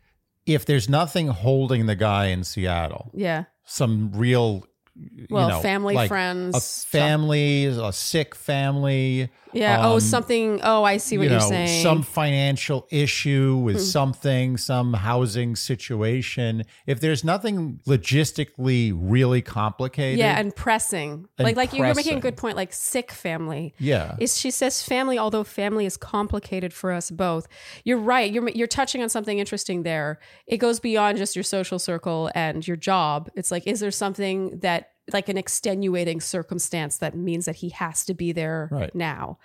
if 0.46 0.66
there's 0.66 0.90
nothing 0.90 1.28
holding 1.28 1.86
the 1.86 1.96
guy 1.96 2.28
in 2.28 2.44
Seattle, 2.44 3.12
yeah. 3.14 3.46
Some 3.70 4.12
real, 4.14 4.66
you 4.96 5.28
Well, 5.30 5.50
know, 5.50 5.62
family, 5.62 5.96
like 5.96 6.10
friends, 6.10 6.56
a 6.56 6.60
family, 6.60 7.66
a 7.66 7.94
sick 7.94 8.36
family, 8.36 9.30
Yeah. 9.54 9.80
oh, 9.88 9.94
um, 9.96 10.00
something. 10.00 10.60
Oh, 10.64 10.84
I 10.84 10.98
see 10.98 11.18
what 11.18 11.26
you 11.26 11.30
you're 11.32 11.40
know, 11.40 11.48
saying. 11.50 11.84
some 11.84 12.04
financial 12.04 12.88
issue 12.92 13.58
with 13.58 13.78
Hmm. 13.78 13.82
something, 13.82 14.58
some 14.58 14.94
housing 14.94 15.56
situation. 15.56 16.64
If 16.86 17.00
there's 17.00 17.24
nothing 17.24 17.80
logistically 17.88 18.94
really 18.96 19.42
complicated, 19.42 20.20
yeah, 20.20 20.40
and 20.40 20.56
pressing. 20.56 21.28
And 21.38 21.46
like, 21.46 21.56
like 21.56 21.74
you're 21.74 21.94
making 21.94 22.18
a 22.18 22.22
good 22.22 22.38
point. 22.38 22.56
Like 22.56 22.74
sick 22.74 23.12
family. 23.12 23.74
yeah, 23.80 24.16
Is 24.20 24.38
she 24.38 24.52
says 24.52 24.82
family, 24.84 25.18
although 25.18 25.44
family 25.44 25.86
is 25.86 25.98
complicated 25.98 26.74
for 26.74 26.92
us 26.92 27.10
both. 27.12 27.48
You're 27.84 27.98
right. 27.98 28.32
You're 28.32 28.50
you're 28.50 28.68
touching 28.68 29.02
on 29.02 29.10
something 29.10 29.40
interesting 29.40 29.84
there. 29.84 30.20
It 30.48 30.58
goes 30.58 30.80
beyond 30.80 31.18
just 31.18 31.36
your 31.36 31.44
social 31.44 31.80
circle 31.80 32.30
and 32.36 32.68
your 32.68 32.78
job. 32.78 33.30
It's 33.36 33.52
like, 33.52 33.66
is 33.68 33.80
there 33.80 33.92
something 33.92 34.60
that 34.60 34.92
like 35.14 35.30
an 35.30 35.38
extenuating 35.38 36.22
circumstance 36.22 36.98
that 36.98 37.16
means 37.16 37.46
that 37.46 37.56
he 37.58 37.70
has 37.70 38.06
to 38.06 38.14
be 38.14 38.32
there 38.32 38.70
Right. 38.72 38.94
now? 38.94 39.38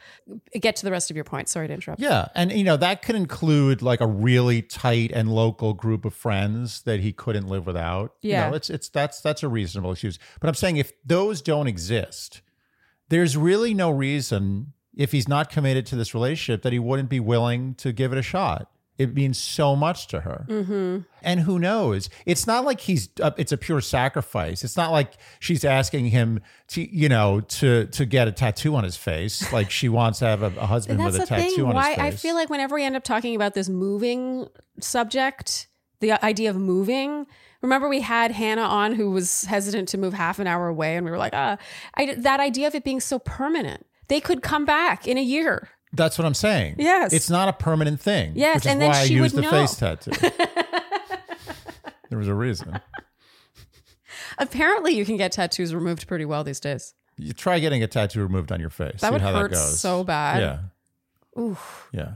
Get 0.58 0.76
to 0.76 0.84
the 0.84 0.90
rest 0.90 1.10
of 1.10 1.16
your 1.16 1.24
point. 1.24 1.48
Sorry 1.48 1.68
to 1.68 1.74
interrupt. 1.74 2.00
Yeah, 2.00 2.28
and 2.34 2.52
you 2.52 2.64
know 2.64 2.76
that 2.76 3.02
could 3.02 3.14
include 3.14 3.82
like 3.82 4.00
a 4.00 4.06
really 4.06 4.62
tight 4.62 5.12
and 5.12 5.30
local 5.34 5.74
group 5.74 6.04
of 6.04 6.14
friends 6.14 6.82
that 6.82 7.00
he 7.00 7.12
couldn't 7.12 7.46
live 7.48 7.66
without. 7.66 8.14
Yeah. 8.22 8.44
you 8.46 8.50
know, 8.50 8.56
it's 8.56 8.70
it's 8.70 8.88
that's 8.88 9.20
that's 9.20 9.42
a 9.42 9.48
reasonable 9.48 9.92
excuse. 9.92 10.18
But 10.40 10.48
I'm 10.48 10.54
saying 10.54 10.76
if 10.76 10.92
those 11.04 11.42
don't 11.42 11.66
exist, 11.66 12.42
there's 13.08 13.36
really 13.36 13.74
no 13.74 13.90
reason 13.90 14.72
if 14.96 15.12
he's 15.12 15.26
not 15.28 15.50
committed 15.50 15.86
to 15.86 15.96
this 15.96 16.14
relationship 16.14 16.62
that 16.62 16.72
he 16.72 16.78
wouldn't 16.78 17.08
be 17.10 17.20
willing 17.20 17.74
to 17.76 17.92
give 17.92 18.12
it 18.12 18.18
a 18.18 18.22
shot. 18.22 18.70
It 18.96 19.12
means 19.12 19.38
so 19.38 19.74
much 19.74 20.06
to 20.08 20.20
her. 20.20 20.46
Mm-hmm. 20.48 20.98
And 21.22 21.40
who 21.40 21.58
knows? 21.58 22.08
It's 22.26 22.46
not 22.46 22.64
like 22.64 22.80
he's 22.80 23.08
uh, 23.20 23.32
it's 23.36 23.50
a 23.50 23.56
pure 23.56 23.80
sacrifice. 23.80 24.62
It's 24.62 24.76
not 24.76 24.92
like 24.92 25.14
she's 25.40 25.64
asking 25.64 26.06
him 26.06 26.40
to, 26.68 26.96
you 26.96 27.08
know, 27.08 27.40
to 27.40 27.86
to 27.86 28.06
get 28.06 28.28
a 28.28 28.32
tattoo 28.32 28.76
on 28.76 28.84
his 28.84 28.96
face 28.96 29.52
like 29.52 29.70
she 29.70 29.88
wants 29.88 30.20
to 30.20 30.26
have 30.26 30.42
a, 30.42 30.52
a 30.58 30.66
husband 30.66 31.04
with 31.04 31.16
a 31.16 31.26
tattoo 31.26 31.56
thing. 31.56 31.64
on 31.64 31.74
Why 31.74 31.88
his 31.88 31.96
face. 31.96 32.04
I 32.04 32.10
feel 32.12 32.34
like 32.36 32.50
whenever 32.50 32.76
we 32.76 32.84
end 32.84 32.94
up 32.94 33.02
talking 33.02 33.34
about 33.34 33.54
this 33.54 33.68
moving 33.68 34.46
subject, 34.80 35.66
the 36.00 36.12
idea 36.24 36.50
of 36.50 36.56
moving. 36.56 37.26
Remember, 37.62 37.88
we 37.88 38.02
had 38.02 38.30
Hannah 38.30 38.62
on 38.62 38.92
who 38.92 39.10
was 39.10 39.44
hesitant 39.44 39.88
to 39.88 39.98
move 39.98 40.12
half 40.12 40.38
an 40.38 40.46
hour 40.46 40.68
away, 40.68 40.96
and 40.96 41.04
we 41.04 41.10
were 41.10 41.16
like, 41.16 41.32
ah, 41.34 41.56
I, 41.94 42.14
that 42.14 42.38
idea 42.38 42.66
of 42.66 42.74
it 42.74 42.84
being 42.84 43.00
so 43.00 43.18
permanent. 43.18 43.86
They 44.08 44.20
could 44.20 44.42
come 44.42 44.66
back 44.66 45.08
in 45.08 45.16
a 45.16 45.22
year. 45.22 45.70
That's 45.94 46.18
what 46.18 46.26
I'm 46.26 46.34
saying. 46.34 46.76
Yes. 46.78 47.12
It's 47.12 47.30
not 47.30 47.48
a 47.48 47.52
permanent 47.52 48.00
thing. 48.00 48.32
Yes, 48.34 48.56
Which 48.56 48.66
is 48.66 48.72
and 48.72 48.82
then 48.82 48.90
why 48.90 49.00
I 49.00 49.04
she 49.06 49.14
used 49.14 49.34
would 49.34 49.44
the 49.44 49.50
know. 49.50 49.66
face 49.66 49.76
tattoo. 49.76 50.10
there 52.10 52.18
was 52.18 52.28
a 52.28 52.34
reason. 52.34 52.80
Apparently, 54.38 54.92
you 54.92 55.04
can 55.04 55.16
get 55.16 55.32
tattoos 55.32 55.74
removed 55.74 56.06
pretty 56.08 56.24
well 56.24 56.44
these 56.44 56.60
days. 56.60 56.94
You 57.16 57.32
try 57.32 57.60
getting 57.60 57.82
a 57.82 57.86
tattoo 57.86 58.20
removed 58.22 58.50
on 58.50 58.60
your 58.60 58.70
face. 58.70 59.00
That 59.00 59.08
see 59.08 59.12
would 59.12 59.20
how 59.22 59.32
hurt 59.32 59.50
that 59.52 59.56
goes. 59.56 59.78
so 59.80 60.02
bad. 60.02 60.42
Yeah. 61.36 61.40
Oof. 61.42 61.88
Yeah. 61.92 62.14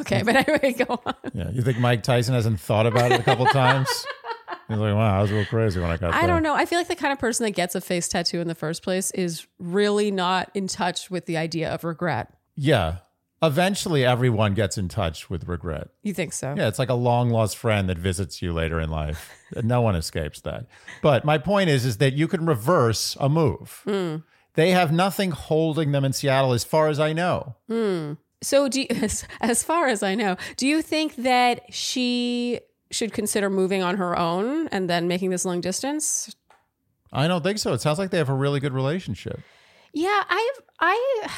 Okay, 0.00 0.22
but 0.22 0.36
anyway, 0.36 0.72
go 0.72 1.00
on. 1.06 1.14
Yeah. 1.32 1.50
You 1.50 1.62
think 1.62 1.78
Mike 1.78 2.02
Tyson 2.02 2.34
hasn't 2.34 2.60
thought 2.60 2.86
about 2.86 3.12
it 3.12 3.20
a 3.20 3.22
couple 3.22 3.46
times? 3.46 3.88
He's 4.68 4.78
like, 4.78 4.94
wow, 4.94 5.18
I 5.18 5.22
was 5.22 5.30
little 5.30 5.46
crazy 5.46 5.80
when 5.80 5.90
I 5.90 5.96
got 5.96 6.14
I 6.14 6.22
that. 6.22 6.26
don't 6.26 6.42
know. 6.42 6.54
I 6.54 6.64
feel 6.66 6.78
like 6.78 6.88
the 6.88 6.96
kind 6.96 7.12
of 7.12 7.18
person 7.18 7.44
that 7.44 7.52
gets 7.52 7.74
a 7.74 7.80
face 7.80 8.08
tattoo 8.08 8.40
in 8.40 8.48
the 8.48 8.54
first 8.54 8.82
place 8.82 9.10
is 9.12 9.46
really 9.58 10.10
not 10.10 10.50
in 10.54 10.66
touch 10.68 11.10
with 11.10 11.26
the 11.26 11.36
idea 11.36 11.72
of 11.72 11.84
regret. 11.84 12.32
Yeah. 12.56 12.96
Eventually, 13.42 14.04
everyone 14.04 14.54
gets 14.54 14.78
in 14.78 14.88
touch 14.88 15.28
with 15.28 15.46
regret. 15.48 15.88
You 16.02 16.14
think 16.14 16.32
so? 16.32 16.54
Yeah, 16.56 16.68
it's 16.68 16.78
like 16.78 16.88
a 16.88 16.94
long 16.94 17.30
lost 17.30 17.56
friend 17.56 17.88
that 17.88 17.98
visits 17.98 18.40
you 18.40 18.52
later 18.52 18.80
in 18.80 18.90
life. 18.90 19.30
no 19.62 19.82
one 19.82 19.96
escapes 19.96 20.40
that. 20.42 20.66
But 21.02 21.24
my 21.24 21.38
point 21.38 21.68
is, 21.68 21.84
is 21.84 21.98
that 21.98 22.14
you 22.14 22.26
can 22.26 22.46
reverse 22.46 23.16
a 23.20 23.28
move. 23.28 23.82
Hmm. 23.84 24.16
They 24.54 24.70
have 24.70 24.92
nothing 24.92 25.32
holding 25.32 25.92
them 25.92 26.04
in 26.04 26.12
Seattle, 26.12 26.52
as 26.52 26.64
far 26.64 26.88
as 26.88 27.00
I 27.00 27.12
know. 27.12 27.56
So, 28.40 28.68
do 28.68 28.82
you, 28.82 28.86
as, 29.02 29.26
as 29.40 29.62
far 29.62 29.88
as 29.88 30.02
I 30.02 30.14
know, 30.14 30.36
do 30.56 30.66
you 30.66 30.80
think 30.80 31.16
that 31.16 31.72
she 31.74 32.60
should 32.90 33.12
consider 33.12 33.50
moving 33.50 33.82
on 33.82 33.96
her 33.96 34.16
own 34.18 34.68
and 34.68 34.88
then 34.88 35.08
making 35.08 35.30
this 35.30 35.44
long 35.44 35.60
distance? 35.60 36.34
I 37.12 37.28
don't 37.28 37.42
think 37.42 37.58
so. 37.58 37.72
It 37.72 37.80
sounds 37.80 37.98
like 37.98 38.10
they 38.10 38.18
have 38.18 38.28
a 38.28 38.34
really 38.34 38.60
good 38.60 38.72
relationship. 38.72 39.40
Yeah, 39.92 40.22
I've 40.28 40.62
I 40.80 41.28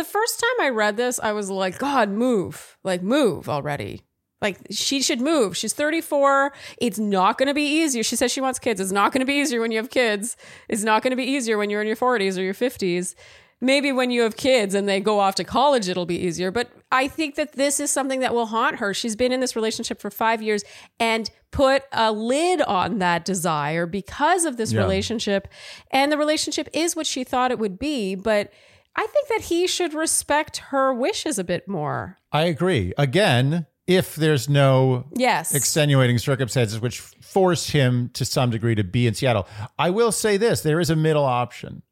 the 0.00 0.04
first 0.04 0.40
time 0.40 0.66
I 0.66 0.70
read 0.70 0.96
this, 0.96 1.20
I 1.22 1.32
was 1.32 1.50
like, 1.50 1.78
God, 1.78 2.08
move. 2.08 2.78
Like 2.82 3.02
move 3.02 3.48
already. 3.50 4.02
Like 4.40 4.58
she 4.70 5.02
should 5.02 5.20
move. 5.20 5.54
She's 5.56 5.74
34. 5.74 6.52
It's 6.78 6.98
not 6.98 7.36
going 7.36 7.48
to 7.48 7.54
be 7.54 7.82
easier. 7.82 8.02
She 8.02 8.16
says 8.16 8.32
she 8.32 8.40
wants 8.40 8.58
kids. 8.58 8.80
It's 8.80 8.92
not 8.92 9.12
going 9.12 9.20
to 9.20 9.26
be 9.26 9.34
easier 9.34 9.60
when 9.60 9.70
you 9.70 9.76
have 9.76 9.90
kids. 9.90 10.38
It's 10.70 10.82
not 10.82 11.02
going 11.02 11.10
to 11.10 11.16
be 11.16 11.24
easier 11.24 11.58
when 11.58 11.68
you're 11.68 11.82
in 11.82 11.86
your 11.86 11.96
40s 11.96 12.38
or 12.38 12.42
your 12.42 12.54
50s. 12.54 13.14
Maybe 13.60 13.92
when 13.92 14.10
you 14.10 14.22
have 14.22 14.38
kids 14.38 14.74
and 14.74 14.88
they 14.88 15.00
go 15.00 15.18
off 15.20 15.34
to 15.34 15.44
college, 15.44 15.86
it'll 15.90 16.06
be 16.06 16.18
easier. 16.18 16.50
But 16.50 16.70
I 16.90 17.06
think 17.08 17.34
that 17.34 17.52
this 17.52 17.78
is 17.78 17.90
something 17.90 18.20
that 18.20 18.32
will 18.34 18.46
haunt 18.46 18.76
her. 18.76 18.94
She's 18.94 19.14
been 19.16 19.32
in 19.32 19.40
this 19.40 19.54
relationship 19.54 20.00
for 20.00 20.10
five 20.10 20.40
years 20.40 20.64
and 20.98 21.30
put 21.50 21.82
a 21.92 22.10
lid 22.10 22.62
on 22.62 23.00
that 23.00 23.26
desire 23.26 23.84
because 23.84 24.46
of 24.46 24.56
this 24.56 24.72
Yeah. 24.72 24.80
relationship. 24.80 25.46
And 25.90 26.10
the 26.10 26.16
relationship 26.16 26.70
is 26.72 26.96
what 26.96 27.06
she 27.06 27.22
thought 27.22 27.50
it 27.50 27.58
would 27.58 27.78
be. 27.78 28.14
But 28.14 28.50
I 28.96 29.06
think 29.06 29.28
that 29.28 29.42
he 29.42 29.66
should 29.66 29.94
respect 29.94 30.58
her 30.68 30.92
wishes 30.92 31.38
a 31.38 31.44
bit 31.44 31.68
more. 31.68 32.18
I 32.32 32.42
agree. 32.44 32.92
Again, 32.98 33.66
if 33.86 34.14
there's 34.14 34.48
no 34.48 35.06
Yes. 35.14 35.54
extenuating 35.54 36.18
circumstances 36.18 36.80
which 36.80 37.00
force 37.00 37.70
him 37.70 38.10
to 38.14 38.24
some 38.24 38.50
degree 38.50 38.74
to 38.74 38.84
be 38.84 39.06
in 39.06 39.14
Seattle, 39.14 39.48
I 39.78 39.90
will 39.90 40.12
say 40.12 40.36
this 40.36 40.60
there 40.60 40.80
is 40.80 40.90
a 40.90 40.96
middle 40.96 41.24
option. 41.24 41.82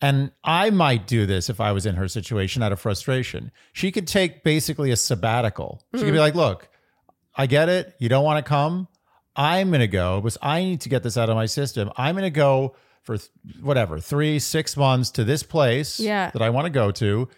And 0.00 0.32
I 0.42 0.70
might 0.70 1.06
do 1.06 1.24
this 1.24 1.48
if 1.48 1.60
I 1.60 1.72
was 1.72 1.86
in 1.86 1.94
her 1.94 2.08
situation 2.08 2.62
out 2.62 2.72
of 2.72 2.80
frustration. 2.80 3.50
She 3.72 3.90
could 3.90 4.06
take 4.06 4.44
basically 4.44 4.90
a 4.90 4.96
sabbatical. 4.96 5.82
She 5.94 6.00
could 6.00 6.06
be 6.06 6.12
hmm. 6.12 6.18
like, 6.18 6.34
look, 6.34 6.68
I 7.34 7.46
get 7.46 7.68
it. 7.68 7.94
You 7.98 8.08
don't 8.08 8.24
want 8.24 8.44
to 8.44 8.48
come. 8.48 8.88
I'm 9.34 9.70
going 9.70 9.80
to 9.80 9.88
go 9.88 10.20
because 10.20 10.38
I 10.42 10.62
need 10.62 10.82
to 10.82 10.88
get 10.88 11.02
this 11.02 11.16
out 11.16 11.30
of 11.30 11.36
my 11.36 11.46
system. 11.46 11.90
I'm 11.96 12.14
going 12.14 12.24
to 12.24 12.30
go 12.30 12.76
for 13.04 13.18
th- 13.18 13.30
whatever, 13.60 13.98
three, 14.00 14.38
six 14.38 14.76
months 14.76 15.10
to 15.12 15.24
this 15.24 15.42
place 15.42 16.00
Yeah. 16.00 16.30
that 16.32 16.42
I 16.42 16.50
want 16.50 16.64
to 16.66 16.70
go 16.70 16.90
to. 16.92 17.28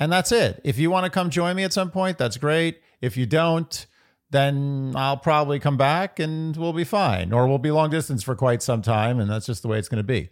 And 0.00 0.10
that's 0.12 0.30
it. 0.32 0.60
If 0.64 0.78
you 0.78 0.90
want 0.90 1.04
to 1.04 1.10
come 1.10 1.28
join 1.28 1.56
me 1.56 1.64
at 1.64 1.72
some 1.72 1.90
point, 1.90 2.18
that's 2.18 2.36
great. 2.36 2.80
If 3.00 3.16
you 3.16 3.26
don't, 3.26 3.86
then 4.30 4.92
I'll 4.94 5.16
probably 5.16 5.58
come 5.58 5.76
back 5.76 6.18
and 6.20 6.56
we'll 6.56 6.72
be 6.72 6.84
fine. 6.84 7.32
Or 7.32 7.48
we'll 7.48 7.58
be 7.58 7.70
long 7.70 7.90
distance 7.90 8.22
for 8.22 8.34
quite 8.36 8.62
some 8.62 8.80
time. 8.82 9.18
And 9.20 9.28
that's 9.30 9.46
just 9.46 9.62
the 9.62 9.68
way 9.68 9.78
it's 9.78 9.88
going 9.88 9.98
to 9.98 10.04
be. 10.04 10.28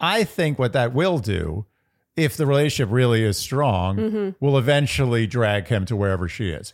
I 0.00 0.24
think 0.24 0.58
what 0.58 0.72
that 0.72 0.94
will 0.94 1.18
do, 1.18 1.66
if 2.16 2.36
the 2.36 2.46
relationship 2.46 2.92
really 2.92 3.22
is 3.22 3.36
strong, 3.36 3.96
Mm-hmm. 3.96 4.44
will 4.44 4.56
eventually 4.56 5.26
drag 5.26 5.68
him 5.68 5.84
to 5.86 5.96
wherever 5.96 6.28
she 6.28 6.50
is. 6.50 6.72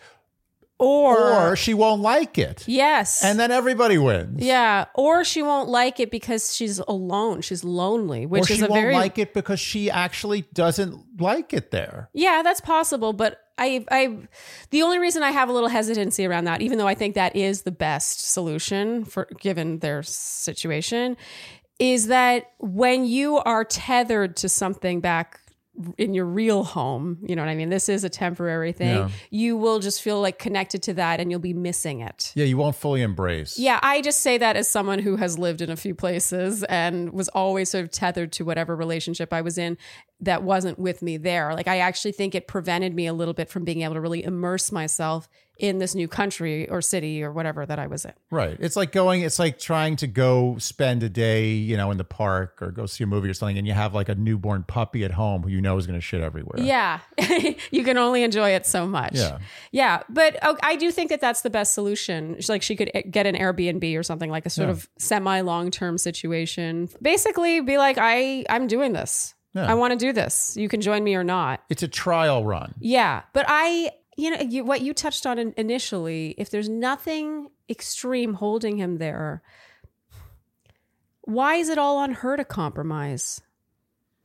Or, 0.78 1.16
Or 1.50 1.56
she 1.56 1.74
won't 1.74 2.02
like 2.02 2.38
it. 2.38 2.64
yes. 2.68 3.24
And 3.24 3.38
then 3.38 3.50
everybody 3.50 3.98
wins. 3.98 4.42
yeah. 4.44 4.86
Or 4.94 5.24
she 5.24 5.42
won't 5.42 5.68
like 5.68 5.98
it 6.00 6.10
because 6.10 6.54
she's 6.54 6.78
alone. 6.78 7.40
She's 7.40 7.64
lonely, 7.64 8.24
Or 8.24 8.28
which 8.28 8.46
she 8.46 8.54
is 8.54 8.62
a 8.62 8.68
won't 8.68 8.80
very 8.82 8.94
like 8.94 9.18
it 9.18 9.34
because 9.34 9.58
she 9.60 9.90
actually 9.90 10.42
doesn't 10.52 11.20
like 11.20 11.52
it 11.52 11.70
there. 11.72 12.08
Yeah, 12.12 12.42
that's 12.42 12.60
possible, 12.60 13.12
but 13.12 13.40
I 13.58 13.84
I 13.90 14.18
the 14.70 14.82
only 14.82 15.00
reason 15.00 15.24
I 15.24 15.32
have 15.32 15.48
a 15.48 15.52
little 15.52 15.68
hesitancy 15.68 16.24
around 16.24 16.44
that, 16.44 16.62
even 16.62 16.78
though 16.78 16.86
I 16.86 16.94
think 16.94 17.16
that 17.16 17.34
is 17.34 17.62
the 17.62 17.72
best 17.72 18.30
solution 18.32 19.04
for 19.04 19.26
given 19.40 19.80
their 19.80 20.04
situation, 20.04 21.16
is 21.80 22.06
that 22.06 22.52
when 22.58 23.04
you 23.04 23.38
are 23.38 23.64
tethered 23.64 24.36
to 24.36 24.48
something 24.48 25.00
back 25.00 25.40
in 25.96 26.14
your 26.14 26.24
real 26.24 26.64
home, 26.64 27.18
you 27.22 27.36
know 27.36 27.42
what 27.42 27.48
I 27.48 27.54
mean? 27.54 27.68
This 27.68 27.88
is 27.88 28.04
a 28.04 28.08
temporary 28.08 28.72
thing. 28.72 28.96
Yeah. 28.96 29.08
You 29.30 29.56
will 29.56 29.78
just 29.78 30.02
feel 30.02 30.20
like 30.20 30.38
connected 30.38 30.82
to 30.84 30.94
that 30.94 31.20
and 31.20 31.30
you'll 31.30 31.40
be 31.40 31.54
missing 31.54 32.00
it. 32.00 32.32
Yeah, 32.34 32.44
you 32.44 32.56
won't 32.56 32.76
fully 32.76 33.02
embrace. 33.02 33.58
Yeah, 33.58 33.78
I 33.82 34.00
just 34.00 34.20
say 34.20 34.38
that 34.38 34.56
as 34.56 34.68
someone 34.68 34.98
who 34.98 35.16
has 35.16 35.38
lived 35.38 35.60
in 35.60 35.70
a 35.70 35.76
few 35.76 35.94
places 35.94 36.64
and 36.64 37.12
was 37.12 37.28
always 37.28 37.70
sort 37.70 37.84
of 37.84 37.90
tethered 37.90 38.32
to 38.32 38.44
whatever 38.44 38.74
relationship 38.74 39.32
I 39.32 39.40
was 39.40 39.58
in 39.58 39.78
that 40.20 40.42
wasn't 40.42 40.78
with 40.78 41.00
me 41.00 41.16
there. 41.16 41.54
Like, 41.54 41.68
I 41.68 41.78
actually 41.78 42.12
think 42.12 42.34
it 42.34 42.48
prevented 42.48 42.94
me 42.94 43.06
a 43.06 43.12
little 43.12 43.34
bit 43.34 43.48
from 43.48 43.64
being 43.64 43.82
able 43.82 43.94
to 43.94 44.00
really 44.00 44.24
immerse 44.24 44.72
myself 44.72 45.28
in 45.58 45.78
this 45.78 45.94
new 45.94 46.06
country 46.06 46.68
or 46.70 46.80
city 46.80 47.22
or 47.22 47.32
whatever 47.32 47.66
that 47.66 47.78
I 47.78 47.88
was 47.88 48.04
in. 48.04 48.12
Right. 48.30 48.56
It's 48.60 48.76
like 48.76 48.92
going, 48.92 49.22
it's 49.22 49.38
like 49.40 49.58
trying 49.58 49.96
to 49.96 50.06
go 50.06 50.56
spend 50.58 51.02
a 51.02 51.08
day, 51.08 51.50
you 51.50 51.76
know, 51.76 51.90
in 51.90 51.98
the 51.98 52.04
park 52.04 52.62
or 52.62 52.70
go 52.70 52.86
see 52.86 53.02
a 53.04 53.06
movie 53.06 53.28
or 53.28 53.34
something, 53.34 53.58
and 53.58 53.66
you 53.66 53.72
have 53.72 53.92
like 53.94 54.08
a 54.08 54.14
newborn 54.14 54.62
puppy 54.62 55.04
at 55.04 55.10
home 55.10 55.42
who 55.42 55.48
you 55.48 55.60
know 55.60 55.76
is 55.76 55.86
going 55.86 55.98
to 55.98 56.00
shit 56.00 56.20
everywhere. 56.20 56.60
Yeah, 56.60 57.00
you 57.70 57.82
can 57.84 57.98
only 57.98 58.22
enjoy 58.22 58.50
it 58.50 58.66
so 58.66 58.86
much. 58.86 59.14
Yeah. 59.16 59.38
yeah. 59.72 60.02
But 60.08 60.38
oh, 60.42 60.56
I 60.62 60.76
do 60.76 60.90
think 60.92 61.10
that 61.10 61.20
that's 61.20 61.42
the 61.42 61.50
best 61.50 61.74
solution. 61.74 62.36
She's 62.36 62.48
Like 62.48 62.62
she 62.62 62.76
could 62.76 62.90
eh, 62.94 63.02
get 63.02 63.26
an 63.26 63.34
Airbnb 63.34 63.98
or 63.98 64.02
something 64.02 64.30
like 64.30 64.46
a 64.46 64.50
sort 64.50 64.68
Yeah. 64.68 64.72
of 64.74 64.88
semi 64.98 65.40
long 65.40 65.70
term 65.70 65.98
situation. 65.98 66.88
Basically, 67.02 67.60
be 67.60 67.78
like, 67.78 67.96
I 67.98 68.44
I'm 68.48 68.66
doing 68.68 68.92
this. 68.92 69.34
Yeah. 69.54 69.68
I 69.70 69.74
want 69.74 69.92
to 69.92 69.98
do 69.98 70.12
this. 70.12 70.56
You 70.56 70.68
can 70.68 70.80
join 70.80 71.02
me 71.02 71.14
or 71.16 71.24
not. 71.24 71.62
It's 71.70 71.82
a 71.82 71.88
trial 71.88 72.44
run. 72.44 72.74
Yeah, 72.80 73.22
but 73.32 73.46
I, 73.48 73.90
you 74.18 74.30
know, 74.30 74.40
you, 74.40 74.64
what 74.64 74.80
you 74.82 74.92
touched 74.92 75.24
on 75.26 75.38
in, 75.38 75.54
initially, 75.56 76.34
if 76.36 76.50
there's 76.50 76.68
nothing 76.68 77.48
extreme 77.70 78.34
holding 78.34 78.76
him 78.76 78.98
there, 78.98 79.42
why 81.22 81.54
is 81.54 81.68
it 81.68 81.78
all 81.78 81.96
on 81.98 82.12
her 82.14 82.36
to 82.36 82.44
compromise? 82.44 83.40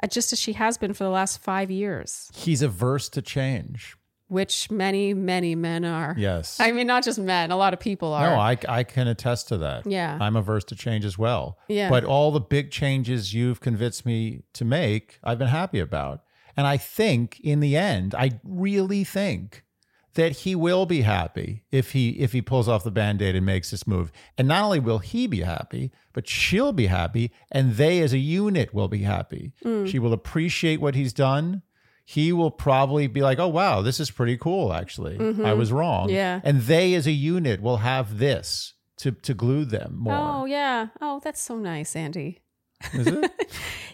Uh, 0.02 0.08
Just 0.08 0.34
as 0.34 0.40
she 0.40 0.54
has 0.54 0.78
been 0.78 0.94
for 0.94 1.04
the 1.04 1.10
last 1.10 1.42
five 1.42 1.70
years, 1.70 2.32
He's 2.34 2.62
averse 2.62 3.08
to 3.10 3.22
change. 3.22 3.96
which 4.28 4.72
many, 4.72 5.14
many 5.14 5.54
men 5.54 5.86
are. 5.86 6.16
Yes. 6.18 6.60
I 6.60 6.72
mean, 6.72 6.88
not 6.88 7.04
just 7.04 7.20
men, 7.20 7.52
a 7.52 7.56
lot 7.58 7.74
of 7.74 7.80
people 7.80 8.14
are. 8.14 8.32
no, 8.32 8.36
I, 8.40 8.58
I 8.68 8.84
can 8.84 9.08
attest 9.08 9.50
to 9.50 9.58
that. 9.60 9.86
Yeah. 9.86 10.18
I'm 10.20 10.36
averse 10.36 10.64
to 10.66 10.76
change 10.76 11.06
as 11.06 11.18
well. 11.20 11.60
Yeah. 11.68 11.90
But 11.90 12.04
all 12.04 12.32
the 12.32 12.40
big 12.40 12.72
changes 12.72 13.34
you've 13.34 13.62
convinced 13.62 14.06
me 14.08 14.42
to 14.54 14.66
make, 14.66 15.20
I've 15.24 15.38
been 15.38 15.50
happy 15.50 15.80
about. 15.80 16.24
And 16.58 16.66
I 16.66 16.78
think 16.78 17.40
in 17.42 17.60
the 17.60 17.76
end, 17.78 18.16
I 18.16 18.40
really 18.44 19.04
think 19.04 19.64
that 20.16 20.32
he 20.38 20.56
will 20.56 20.86
be 20.86 21.02
happy 21.02 21.64
if 21.72 21.92
he 21.92 22.10
if 22.12 22.34
he 22.34 22.42
pulls 22.42 22.68
off 22.68 22.84
the 22.84 22.92
band-aid 22.92 23.36
and 23.36 23.46
makes 23.46 23.72
this 23.72 23.88
move. 23.88 24.12
And 24.38 24.48
not 24.48 24.64
only 24.64 24.80
will 24.80 25.00
he 25.00 25.28
be 25.28 25.42
happy, 25.42 25.92
but 26.14 26.28
she'll 26.28 26.74
be 26.74 26.88
happy 26.88 27.32
and 27.52 27.74
they 27.74 28.02
as 28.02 28.14
a 28.14 28.20
unit 28.20 28.74
will 28.74 28.88
be 28.88 29.04
happy. 29.04 29.54
Mm. 29.64 29.88
She 29.88 30.00
will 30.00 30.14
appreciate 30.14 30.80
what 30.82 30.96
he's 30.96 31.14
done. 31.14 31.64
He 32.06 32.34
will 32.34 32.52
probably 32.52 33.08
be 33.08 33.22
like, 33.22 33.40
"Oh 33.40 33.48
wow, 33.48 33.82
this 33.82 34.00
is 34.00 34.12
pretty 34.12 34.38
cool 34.38 34.74
actually. 34.74 35.18
I 35.44 35.54
was 35.54 35.72
wrong." 35.72 36.08
Mm-hmm. 36.08 36.16
Yeah. 36.16 36.42
And 36.44 36.62
they 36.62 36.94
as 36.96 37.08
a 37.08 37.12
unit 37.12 37.62
will 37.62 37.78
have 37.78 38.18
this 38.18 38.74
to 38.98 39.12
to 39.12 39.34
glue 39.34 39.66
them 39.66 39.96
more. 40.00 40.14
Oh, 40.14 40.46
yeah. 40.46 40.88
Oh, 41.02 41.22
that's 41.24 41.42
so 41.42 41.56
nice, 41.58 41.96
Andy. 41.96 42.42
Is 42.94 43.08
it? 43.08 43.32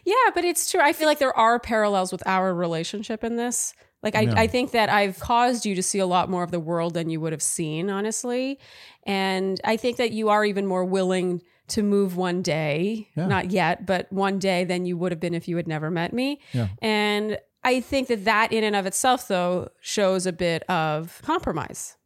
Yeah, 0.05 0.31
but 0.33 0.43
it's 0.43 0.71
true. 0.71 0.81
I 0.81 0.93
feel 0.93 1.07
like 1.07 1.19
there 1.19 1.37
are 1.37 1.59
parallels 1.59 2.11
with 2.11 2.25
our 2.25 2.51
relationship 2.55 3.23
in 3.23 3.35
this. 3.35 3.75
Like 4.01 4.15
I, 4.15 4.43
I 4.43 4.47
think 4.47 4.71
that 4.71 4.89
I've 4.89 5.19
caused 5.19 5.65
you 5.65 5.75
to 5.75 5.83
see 5.83 5.99
a 5.99 6.05
lot 6.05 6.29
more 6.29 6.43
of 6.43 6.51
the 6.51 6.59
world 6.59 6.93
than 6.93 7.09
you 7.09 7.19
would 7.19 7.33
have 7.33 7.41
seen, 7.41 7.89
honestly. 7.89 8.57
And 9.03 9.59
I 9.63 9.75
think 9.77 9.97
that 9.97 10.11
you 10.11 10.29
are 10.29 10.45
even 10.45 10.65
more 10.65 10.85
willing 10.85 11.41
to 11.69 11.83
move 11.83 12.15
one 12.15 12.41
day, 12.41 13.09
Yeah. 13.15 13.27
not 13.27 13.51
yet, 13.51 13.85
but 13.85 14.11
one 14.11 14.39
day 14.39 14.63
than 14.63 14.85
you 14.85 14.97
would 14.97 15.11
have 15.11 15.19
been 15.19 15.33
if 15.33 15.47
you 15.47 15.57
had 15.57 15.67
never 15.67 15.91
met 15.91 16.13
me. 16.13 16.39
Yeah. 16.53 16.69
And 16.81 17.37
I 17.63 17.81
think 17.81 18.07
that 18.07 18.25
that 18.25 18.53
in 18.53 18.63
and 18.63 18.75
of 18.75 18.85
itself, 18.85 19.27
though, 19.27 19.69
shows 19.81 20.25
a 20.25 20.31
bit 20.33 20.63
of 20.69 21.21
compromise. 21.23 21.97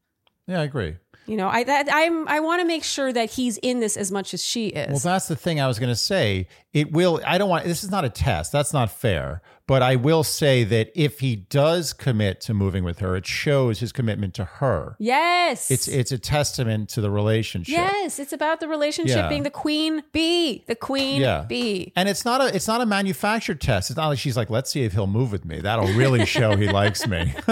yeah, 0.48 0.62
I 0.62 0.64
agree. 0.64 0.96
You 1.26 1.38
know, 1.38 1.48
I 1.48 1.64
that 1.64 1.88
I'm 1.90 2.28
I 2.28 2.42
want 2.42 2.62
to 2.62 2.68
make 2.68 2.84
sure 2.84 3.14
that 3.14 3.30
he's 3.32 3.56
in 3.60 3.80
this 3.80 3.96
as 3.96 4.12
much 4.12 4.34
as 4.34 4.44
she 4.44 4.68
is. 4.68 4.90
Well, 4.90 5.00
that's 5.14 5.30
the 5.30 5.38
thing 5.38 5.62
I 5.62 5.68
was 5.68 5.80
going 5.80 5.88
to 5.92 5.96
say. 5.96 6.48
It 6.74 6.92
will, 6.92 7.22
I 7.26 7.38
don't 7.38 7.48
want, 7.50 7.64
this 7.64 7.82
is 7.82 7.90
not 7.92 8.04
a 8.04 8.10
test. 8.10 8.52
That's 8.52 8.74
not 8.74 8.92
fair. 8.92 9.42
But 9.66 9.82
I 9.82 9.96
will 9.96 10.24
say 10.24 10.66
that 10.66 10.92
if 10.94 11.22
he 11.22 11.36
does 11.38 11.94
commit 11.94 12.42
to 12.42 12.54
moving 12.54 12.84
with 12.84 13.00
her, 13.00 13.16
it 13.16 13.26
shows 13.26 13.80
his 13.80 13.94
commitment 13.94 14.34
to 14.34 14.44
her. 14.44 14.98
yes, 15.00 15.72
It's 15.72 15.88
it's 15.88 16.12
a 16.12 16.18
testament 16.18 16.90
to 16.90 17.02
the 17.02 17.10
relationship. 17.10 17.72
Yes, 17.74 18.20
it's 18.20 18.34
about 18.34 18.60
the 18.60 18.68
relationship 18.68 19.16
Yeah. 19.18 19.30
being 19.30 19.44
the 19.44 19.50
queen 19.50 20.04
bee, 20.12 20.64
the 20.68 20.76
queen 20.76 21.22
Yeah. 21.22 21.46
bee. 21.48 21.94
And 21.96 22.10
it's 22.10 22.26
not 22.26 22.42
a 22.42 22.54
it's 22.56 22.68
not 22.68 22.82
a 22.82 22.86
manufactured 22.86 23.62
test. 23.62 23.90
It's 23.90 23.98
not 23.98 24.08
like 24.08 24.20
she's 24.20 24.36
like, 24.36 24.50
let's 24.50 24.70
see 24.70 24.84
if 24.84 24.94
he'll 24.94 25.08
move 25.08 25.32
with 25.32 25.46
me. 25.46 25.60
That'll 25.62 25.88
really 25.94 26.26
show 26.38 26.56
he 26.58 26.68
likes 26.68 27.08
me. 27.08 27.34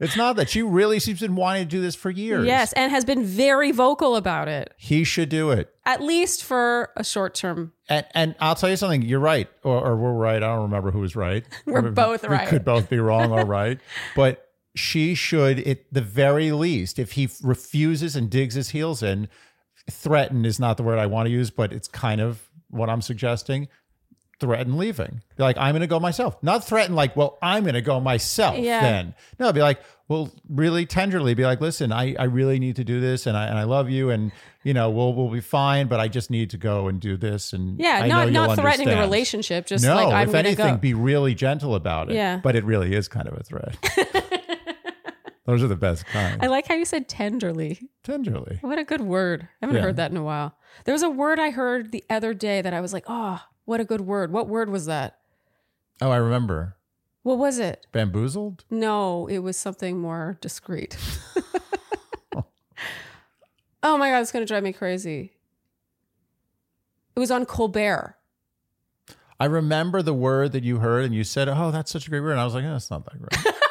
it's 0.00 0.16
not 0.16 0.36
that 0.36 0.50
she 0.50 0.62
really 0.62 0.98
she's 1.00 1.20
been 1.20 1.36
wanting 1.36 1.64
to 1.64 1.68
do 1.68 1.80
this 1.80 1.94
for 1.94 2.10
years. 2.10 2.46
Yes, 2.46 2.72
and 2.72 2.90
has 2.90 3.04
been 3.04 3.24
very 3.24 3.70
vocal 3.70 4.16
about 4.16 4.48
it, 4.48 4.72
He 4.76 5.04
should 5.04 5.28
do 5.28 5.50
it. 5.50 5.73
At 5.86 6.02
least 6.02 6.42
for 6.44 6.90
a 6.96 7.04
short 7.04 7.34
term. 7.34 7.72
And, 7.88 8.06
and 8.14 8.34
I'll 8.40 8.54
tell 8.54 8.70
you 8.70 8.76
something. 8.76 9.02
You're 9.02 9.20
right, 9.20 9.48
or, 9.62 9.78
or 9.78 9.96
we're 9.96 10.12
right. 10.14 10.36
I 10.42 10.46
don't 10.54 10.62
remember 10.62 10.90
who 10.90 11.00
was 11.00 11.14
right. 11.16 11.44
We're 11.66 11.82
We- 11.82 11.90
both 11.90 12.22
we 12.22 12.28
right. 12.30 12.48
could 12.48 12.64
both 12.64 12.88
be 12.88 12.98
wrong 12.98 13.30
or 13.32 13.44
right. 13.46 13.78
But 14.16 14.48
she 14.74 15.14
should, 15.14 15.60
at 15.60 15.80
the 15.92 16.00
very 16.00 16.50
least, 16.52 16.98
if 16.98 17.12
he 17.12 17.28
refuses 17.42 18.16
and 18.16 18.28
digs 18.30 18.54
his 18.54 18.70
heels 18.70 19.02
in, 19.02 19.28
threaten 19.90 20.44
is 20.44 20.58
not 20.58 20.76
the 20.76 20.82
word 20.82 20.98
I 20.98 21.06
want 21.06 21.26
to 21.26 21.30
use, 21.32 21.50
but 21.50 21.72
it's 21.72 21.88
kind 21.88 22.20
of 22.20 22.48
what 22.70 22.88
I'm 22.90 23.02
suggesting. 23.02 23.68
Threaten 24.44 24.76
leaving. 24.76 25.22
Be 25.36 25.42
like, 25.42 25.56
I'm 25.58 25.72
going 25.72 25.80
to 25.80 25.86
go 25.86 25.98
myself. 25.98 26.36
Not 26.42 26.64
threaten 26.64 26.94
like, 26.94 27.16
well, 27.16 27.38
I'm 27.40 27.62
going 27.64 27.74
to 27.74 27.80
go 27.80 27.98
myself. 27.98 28.58
Yeah. 28.58 28.82
Then 28.82 29.14
no, 29.38 29.52
be 29.52 29.62
like, 29.62 29.80
well, 30.06 30.30
really 30.50 30.84
tenderly, 30.84 31.32
be 31.32 31.44
like, 31.44 31.62
listen, 31.62 31.90
I, 31.92 32.14
I 32.18 32.24
really 32.24 32.58
need 32.58 32.76
to 32.76 32.84
do 32.84 33.00
this, 33.00 33.26
and 33.26 33.36
I 33.38 33.46
and 33.46 33.56
I 33.58 33.62
love 33.64 33.88
you, 33.88 34.10
and 34.10 34.32
you 34.62 34.74
know, 34.74 34.90
we'll 34.90 35.14
we'll 35.14 35.30
be 35.30 35.40
fine, 35.40 35.86
but 35.88 35.98
I 35.98 36.08
just 36.08 36.30
need 36.30 36.50
to 36.50 36.58
go 36.58 36.88
and 36.88 37.00
do 37.00 37.16
this, 37.16 37.54
and 37.54 37.78
Yeah, 37.80 38.00
I 38.02 38.08
know 38.08 38.28
not 38.28 38.48
not 38.48 38.58
threatening 38.58 38.88
the 38.88 38.98
relationship, 39.00 39.64
just 39.64 39.82
No, 39.82 39.94
like 39.94 40.12
I'm 40.12 40.28
if 40.28 40.34
anything, 40.34 40.74
go. 40.74 40.76
be 40.76 40.92
really 40.92 41.34
gentle 41.34 41.74
about 41.74 42.10
it. 42.10 42.16
Yeah. 42.16 42.38
but 42.42 42.54
it 42.54 42.64
really 42.64 42.94
is 42.94 43.08
kind 43.08 43.26
of 43.28 43.34
a 43.38 43.42
threat. 43.42 43.78
Those 45.46 45.62
are 45.62 45.68
the 45.68 45.76
best 45.76 46.06
kind. 46.06 46.42
I 46.42 46.46
like 46.46 46.66
how 46.66 46.74
you 46.74 46.86
said 46.86 47.06
tenderly. 47.06 47.90
Tenderly. 48.02 48.58
What 48.62 48.78
a 48.78 48.84
good 48.84 49.02
word. 49.02 49.42
I 49.60 49.66
haven't 49.66 49.76
Yeah. 49.76 49.82
heard 49.82 49.96
that 49.96 50.10
in 50.10 50.16
a 50.16 50.22
while. 50.22 50.54
There 50.84 50.94
was 50.94 51.02
a 51.02 51.10
word 51.10 51.38
I 51.38 51.50
heard 51.50 51.92
the 51.92 52.02
other 52.08 52.32
day 52.32 52.62
that 52.62 52.72
I 52.72 52.80
was 52.80 52.94
like, 52.94 53.04
oh, 53.08 53.40
what 53.64 53.80
a 53.80 53.84
good 53.84 54.02
word. 54.02 54.32
What 54.32 54.48
word 54.48 54.70
was 54.70 54.86
that? 54.86 55.18
Oh, 56.00 56.10
I 56.10 56.16
remember. 56.16 56.76
What 57.22 57.38
was 57.38 57.58
it? 57.58 57.86
Bamboozled. 57.92 58.64
No, 58.70 59.26
it 59.26 59.38
was 59.38 59.56
something 59.56 59.98
more 59.98 60.36
discreet. 60.40 60.96
oh 63.82 63.96
my 63.96 64.10
God, 64.10 64.20
it's 64.20 64.32
going 64.32 64.44
to 64.44 64.48
drive 64.48 64.62
me 64.62 64.72
crazy. 64.72 65.32
It 67.16 67.20
was 67.20 67.30
on 67.30 67.46
Colbert. 67.46 68.16
I 69.40 69.46
remember 69.46 70.02
the 70.02 70.14
word 70.14 70.52
that 70.52 70.64
you 70.64 70.78
heard, 70.78 71.04
and 71.04 71.14
you 71.14 71.24
said, 71.24 71.48
"Oh, 71.48 71.70
that's 71.70 71.90
such 71.90 72.06
a 72.06 72.10
great 72.10 72.20
word." 72.20 72.32
And 72.32 72.40
I 72.40 72.44
was 72.44 72.54
like, 72.54 72.64
"Oh, 72.64 72.76
it's 72.76 72.90
not 72.90 73.04
that 73.04 73.20
great." 73.20 73.54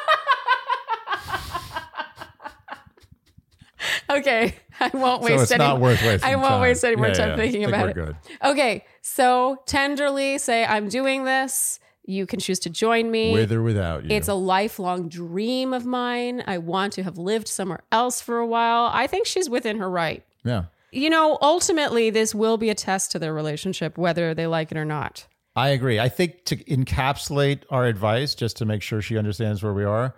Okay, 4.10 4.54
I 4.80 4.90
won't 4.94 5.22
waste. 5.22 5.36
so 5.36 5.42
it's 5.42 5.52
any. 5.52 5.64
not 5.64 5.80
worth 5.80 6.02
wasting. 6.02 6.30
I 6.30 6.36
won't 6.36 6.48
time. 6.48 6.60
waste 6.60 6.84
any 6.84 6.96
more 6.96 7.08
Yeah, 7.08 7.12
time 7.14 7.28
yeah. 7.30 7.36
thinking 7.36 7.64
about 7.64 7.82
we're 7.82 7.88
it. 7.90 7.94
Good. 7.94 8.16
Okay, 8.44 8.84
so 9.02 9.62
tenderly 9.66 10.38
say, 10.38 10.64
I'm 10.64 10.88
doing 10.88 11.24
this. 11.24 11.78
You 12.06 12.26
can 12.26 12.38
choose 12.38 12.58
to 12.60 12.70
join 12.70 13.10
me. 13.10 13.32
With 13.32 13.50
or 13.50 13.62
without 13.62 14.04
you. 14.04 14.10
It's 14.14 14.28
a 14.28 14.34
lifelong 14.34 15.08
dream 15.08 15.72
of 15.72 15.86
mine. 15.86 16.44
I 16.46 16.58
want 16.58 16.92
to 16.94 17.02
have 17.02 17.16
lived 17.16 17.48
somewhere 17.48 17.82
else 17.90 18.20
for 18.20 18.38
a 18.38 18.46
while. 18.46 18.90
I 18.92 19.06
think 19.06 19.26
she's 19.26 19.48
within 19.48 19.78
her 19.78 19.88
right. 19.88 20.22
yeah. 20.44 20.64
You 20.92 21.10
know, 21.10 21.38
ultimately, 21.42 22.10
this 22.10 22.34
will 22.36 22.56
be 22.56 22.70
a 22.70 22.74
test 22.74 23.10
to 23.12 23.18
their 23.18 23.34
relationship, 23.34 23.98
whether 23.98 24.32
they 24.32 24.46
like 24.46 24.70
it 24.70 24.76
or 24.76 24.84
not. 24.84 25.26
I 25.56 25.70
agree. 25.70 25.98
I 25.98 26.08
think 26.08 26.44
to 26.44 26.56
encapsulate 26.56 27.62
our 27.70 27.86
advice, 27.86 28.34
just 28.36 28.56
to 28.58 28.64
make 28.64 28.80
sure 28.82 29.02
she 29.02 29.18
understands 29.18 29.60
where 29.62 29.72
we 29.72 29.82
are, 29.84 30.14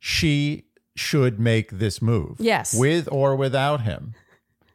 she 0.00 0.64
should 0.98 1.38
make 1.38 1.70
this 1.70 2.02
move. 2.02 2.36
Yes. 2.38 2.74
With 2.74 3.08
or 3.10 3.36
without 3.36 3.82
him 3.82 4.14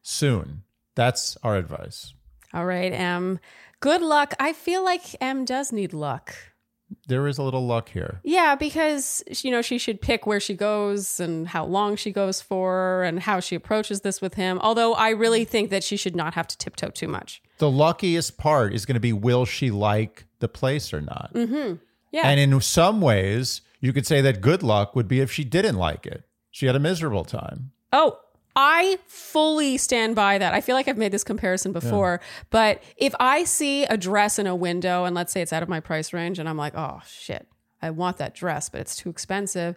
soon. 0.01 0.63
That's 0.95 1.37
our 1.43 1.55
advice. 1.55 2.13
All 2.53 2.65
right, 2.65 2.93
Em. 2.93 3.39
Good 3.79 4.01
luck. 4.01 4.33
I 4.39 4.53
feel 4.53 4.83
like 4.83 5.15
Em 5.21 5.43
does 5.45 5.71
need 5.71 5.93
luck. 5.93 6.35
There 7.07 7.27
is 7.27 7.37
a 7.37 7.43
little 7.43 7.65
luck 7.65 7.89
here. 7.89 8.21
Yeah, 8.23 8.55
because 8.55 9.23
you 9.41 9.49
know 9.49 9.61
she 9.61 9.77
should 9.77 9.99
pick 9.99 10.27
where 10.27 10.39
she 10.39 10.53
goes 10.53 11.19
and 11.19 11.47
how 11.47 11.65
long 11.65 11.95
she 11.95 12.11
goes 12.11 12.39
for 12.39 13.03
and 13.03 13.19
how 13.19 13.39
she 13.39 13.55
approaches 13.55 14.01
this 14.01 14.21
with 14.21 14.35
him. 14.35 14.59
Although 14.61 14.93
I 14.93 15.09
really 15.09 15.43
think 15.43 15.71
that 15.71 15.83
she 15.83 15.97
should 15.97 16.15
not 16.15 16.35
have 16.35 16.47
to 16.49 16.57
tiptoe 16.57 16.89
too 16.89 17.07
much. 17.07 17.41
The 17.57 17.69
luckiest 17.69 18.37
part 18.37 18.73
is 18.73 18.85
going 18.85 18.93
to 18.95 18.99
be 18.99 19.13
will 19.13 19.45
she 19.45 19.71
like 19.71 20.25
the 20.39 20.47
place 20.47 20.93
or 20.93 21.01
not? 21.01 21.31
Mm-hmm. 21.33 21.75
Yeah. 22.11 22.27
And 22.27 22.39
in 22.39 22.61
some 22.61 23.01
ways, 23.01 23.61
you 23.83 23.91
could 23.91 24.07
say 24.07 24.21
that 24.21 24.39
good 24.39 24.63
luck 24.63 24.95
would 24.95 25.09
be 25.09 25.19
if 25.19 25.29
she 25.29 25.43
didn't 25.43 25.75
like 25.75 26.05
it. 26.07 26.23
She 26.51 26.67
had 26.67 26.75
a 26.75 26.79
miserable 26.79 27.25
time. 27.25 27.71
oh, 27.91 28.17
I 28.55 28.99
fully 29.07 29.77
stand 29.77 30.15
by 30.15 30.37
that. 30.37 30.53
I 30.53 30.61
feel 30.61 30.75
like 30.75 30.87
I've 30.87 30.97
made 30.97 31.11
this 31.11 31.23
comparison 31.23 31.71
before, 31.73 32.21
but 32.51 32.83
if 32.97 33.15
I 33.19 33.45
see 33.45 33.83
a 33.85 33.97
dress 33.97 34.37
in 34.37 34.45
a 34.45 34.55
window 34.55 35.05
and 35.05 35.15
let's 35.15 35.33
say 35.33 35.41
it's 35.41 35.51
out 35.51 35.63
of 35.63 35.69
my 35.69 35.79
price 35.79 36.13
range 36.13 36.37
and 36.37 36.47
I'm 36.47 36.55
like, 36.55 36.75
oh 36.75 37.01
shit, 37.07 37.47
I 37.81 37.89
want 37.89 38.17
that 38.17 38.35
dress, 38.35 38.69
but 38.69 38.79
it's 38.79 38.95
too 38.95 39.09
expensive. 39.09 39.75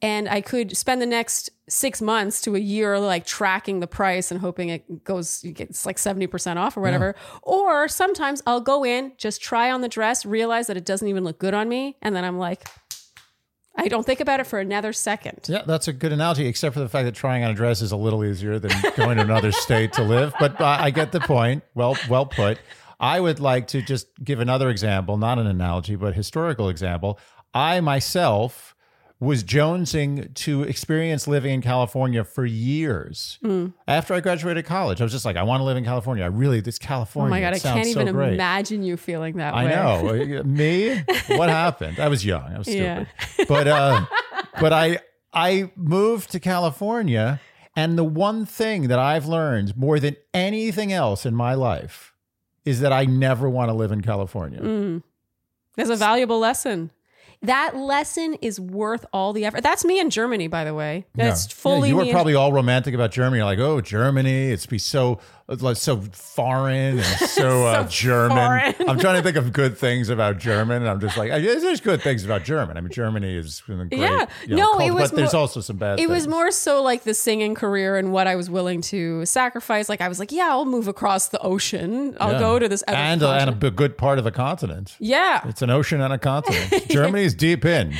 And 0.00 0.26
I 0.28 0.40
could 0.40 0.74
spend 0.74 1.02
the 1.02 1.06
next 1.06 1.50
six 1.68 2.00
months 2.00 2.40
to 2.42 2.56
a 2.56 2.58
year 2.58 2.98
like 2.98 3.26
tracking 3.26 3.80
the 3.80 3.86
price 3.86 4.30
and 4.30 4.40
hoping 4.40 4.70
it 4.70 5.04
goes, 5.04 5.44
it's 5.44 5.84
like 5.84 5.98
70% 5.98 6.56
off 6.56 6.76
or 6.78 6.80
whatever. 6.80 7.14
Or 7.42 7.88
sometimes 7.88 8.42
I'll 8.46 8.60
go 8.62 8.84
in, 8.84 9.12
just 9.18 9.42
try 9.42 9.70
on 9.70 9.82
the 9.82 9.88
dress, 9.88 10.24
realize 10.26 10.66
that 10.68 10.78
it 10.78 10.86
doesn't 10.86 11.08
even 11.08 11.24
look 11.24 11.38
good 11.38 11.52
on 11.54 11.68
me. 11.68 11.96
And 12.00 12.16
then 12.16 12.24
I'm 12.24 12.38
like, 12.38 12.64
I 13.76 13.88
don't 13.88 14.06
think 14.06 14.20
about 14.20 14.40
it 14.40 14.46
for 14.46 14.60
another 14.60 14.92
second. 14.92 15.40
Yeah, 15.48 15.62
that's 15.66 15.88
a 15.88 15.92
good 15.92 16.12
analogy, 16.12 16.46
except 16.46 16.74
for 16.74 16.80
the 16.80 16.88
fact 16.88 17.06
that 17.06 17.14
trying 17.14 17.42
on 17.42 17.50
a 17.50 17.54
dress 17.54 17.82
is 17.82 17.92
a 17.92 17.96
little 17.96 18.24
easier 18.24 18.58
than 18.58 18.70
going 18.96 19.16
to 19.16 19.24
another 19.24 19.52
state 19.52 19.92
to 19.94 20.02
live. 20.02 20.32
But 20.38 20.60
uh, 20.60 20.78
I 20.80 20.90
get 20.90 21.12
the 21.12 21.20
point. 21.20 21.64
Well, 21.74 21.96
well 22.08 22.26
put. 22.26 22.58
I 23.00 23.18
would 23.18 23.40
like 23.40 23.66
to 23.68 23.82
just 23.82 24.06
give 24.22 24.38
another 24.38 24.70
example, 24.70 25.16
not 25.16 25.38
an 25.38 25.46
analogy, 25.46 25.96
but 25.96 26.14
historical 26.14 26.68
example. 26.68 27.18
I 27.52 27.80
myself 27.80 28.73
was 29.20 29.44
jonesing 29.44 30.34
to 30.34 30.62
experience 30.64 31.26
living 31.28 31.54
in 31.54 31.62
California 31.62 32.24
for 32.24 32.44
years. 32.44 33.38
Hmm. 33.42 33.68
After 33.88 34.12
I 34.12 34.20
graduated 34.20 34.64
college, 34.66 35.00
I 35.00 35.04
was 35.04 35.12
just 35.12 35.24
like, 35.24 35.36
I 35.36 35.42
want 35.44 35.60
to 35.60 35.64
live 35.64 35.76
in 35.76 35.84
California. 35.84 36.24
I 36.24 36.26
really, 36.26 36.60
this 36.60 36.78
California. 36.78 37.28
Oh 37.28 37.30
my 37.30 37.40
God, 37.40 37.54
I 37.54 37.58
can't 37.58 37.86
even 37.86 38.08
imagine 38.08 38.82
you 38.82 38.96
feeling 38.96 39.36
that 39.36 39.54
I 39.54 39.64
way. 39.64 40.26
know. 40.26 40.42
Me? 40.44 41.02
What 41.28 41.48
happened? 41.48 41.98
I 42.00 42.08
was 42.08 42.24
young. 42.24 42.52
I 42.54 42.58
was 42.58 42.68
Yeah. 42.68 43.06
stupid. 43.20 43.48
But 43.48 43.68
uh 43.68 44.06
but 44.60 44.72
I 44.72 44.98
I 45.32 45.70
moved 45.76 46.30
to 46.32 46.40
California 46.40 47.40
and 47.76 47.96
the 47.98 48.04
one 48.04 48.44
thing 48.46 48.88
that 48.88 48.98
I've 48.98 49.26
learned 49.26 49.76
more 49.76 49.98
than 49.98 50.16
anything 50.32 50.92
else 50.92 51.24
in 51.24 51.34
my 51.34 51.54
life 51.54 52.12
is 52.64 52.80
that 52.80 52.92
I 52.92 53.04
never 53.04 53.48
want 53.48 53.68
to 53.68 53.74
live 53.74 53.90
in 53.92 54.00
California. 54.00 54.60
Mm. 54.60 55.02
There's 55.76 55.90
a 55.90 55.96
valuable 55.96 56.38
lesson. 56.38 56.90
That 57.44 57.76
lesson 57.76 58.34
is 58.40 58.58
worth 58.60 59.04
all 59.12 59.32
the 59.32 59.44
effort. 59.44 59.62
That's 59.62 59.84
me 59.84 59.98
in 60.00 60.10
Germany, 60.10 60.48
by 60.48 60.64
the 60.64 60.74
way. 60.74 61.04
That's 61.14 61.46
Yeah. 61.46 61.54
fully 61.54 61.88
Yeah, 61.88 61.92
you 61.92 61.96
were 61.96 62.02
me 62.02 62.08
in- 62.10 62.14
probably 62.14 62.34
all 62.34 62.52
romantic 62.52 62.94
about 62.94 63.10
Germany. 63.12 63.38
You're 63.38 63.44
like, 63.46 63.58
oh, 63.58 63.80
Germany, 63.80 64.50
it's 64.50 64.66
be 64.66 64.78
so 64.78 65.18
like 65.48 65.76
so 65.76 66.00
foreign 66.12 66.98
and 66.98 67.04
so, 67.28 67.66
uh, 67.66 67.86
German. 67.88 68.74
I'm 68.88 68.98
trying 68.98 69.16
to 69.16 69.22
think 69.22 69.36
of 69.36 69.52
good 69.52 69.76
things 69.76 70.08
about 70.08 70.38
German, 70.38 70.78
and 70.82 70.88
I'm 70.88 71.00
just 71.00 71.16
like, 71.18 71.30
there's 71.30 71.80
good 71.80 72.00
things 72.02 72.24
about 72.24 72.44
German. 72.44 72.76
I 72.76 72.80
mean, 72.80 72.90
Germany 72.90 73.36
is 73.36 73.60
great. 73.60 73.92
Yeah. 73.92 74.26
you 74.46 74.56
know, 74.56 74.78
No, 74.78 74.80
it 74.80 74.90
was 74.92 75.10
but 75.10 75.16
there's 75.16 75.32
more- 75.34 75.40
also 75.42 75.60
some 75.60 75.76
bad. 75.76 76.00
It 76.00 76.08
was 76.08 76.26
more 76.26 76.50
so 76.50 76.82
like 76.82 77.02
the 77.02 77.12
singing 77.12 77.54
career 77.54 77.96
and 77.96 78.10
what 78.12 78.26
I 78.26 78.36
was 78.36 78.48
willing 78.48 78.80
to 78.82 79.26
sacrifice. 79.26 79.88
Like 79.88 80.00
I 80.00 80.08
was 80.08 80.18
like, 80.18 80.32
yeah, 80.32 80.48
I'll 80.50 80.64
move 80.64 80.88
across 80.88 81.28
the 81.28 81.40
ocean. 81.40 82.16
I'll 82.20 82.32
Yeah. 82.32 82.38
go 82.38 82.58
to 82.58 82.68
this 82.68 82.82
and 82.82 83.22
uh, 83.22 83.32
and 83.32 83.62
a 83.64 83.70
good 83.70 83.98
part 83.98 84.18
of 84.18 84.26
a 84.26 84.30
continent. 84.30 84.96
yeah, 84.98 85.46
It's 85.46 85.60
an 85.62 85.70
ocean 85.70 86.00
and 86.00 86.12
a 86.12 86.18
continent. 86.18 86.86
Germany's 86.88 87.34
deep 87.34 87.64
in. 87.66 87.92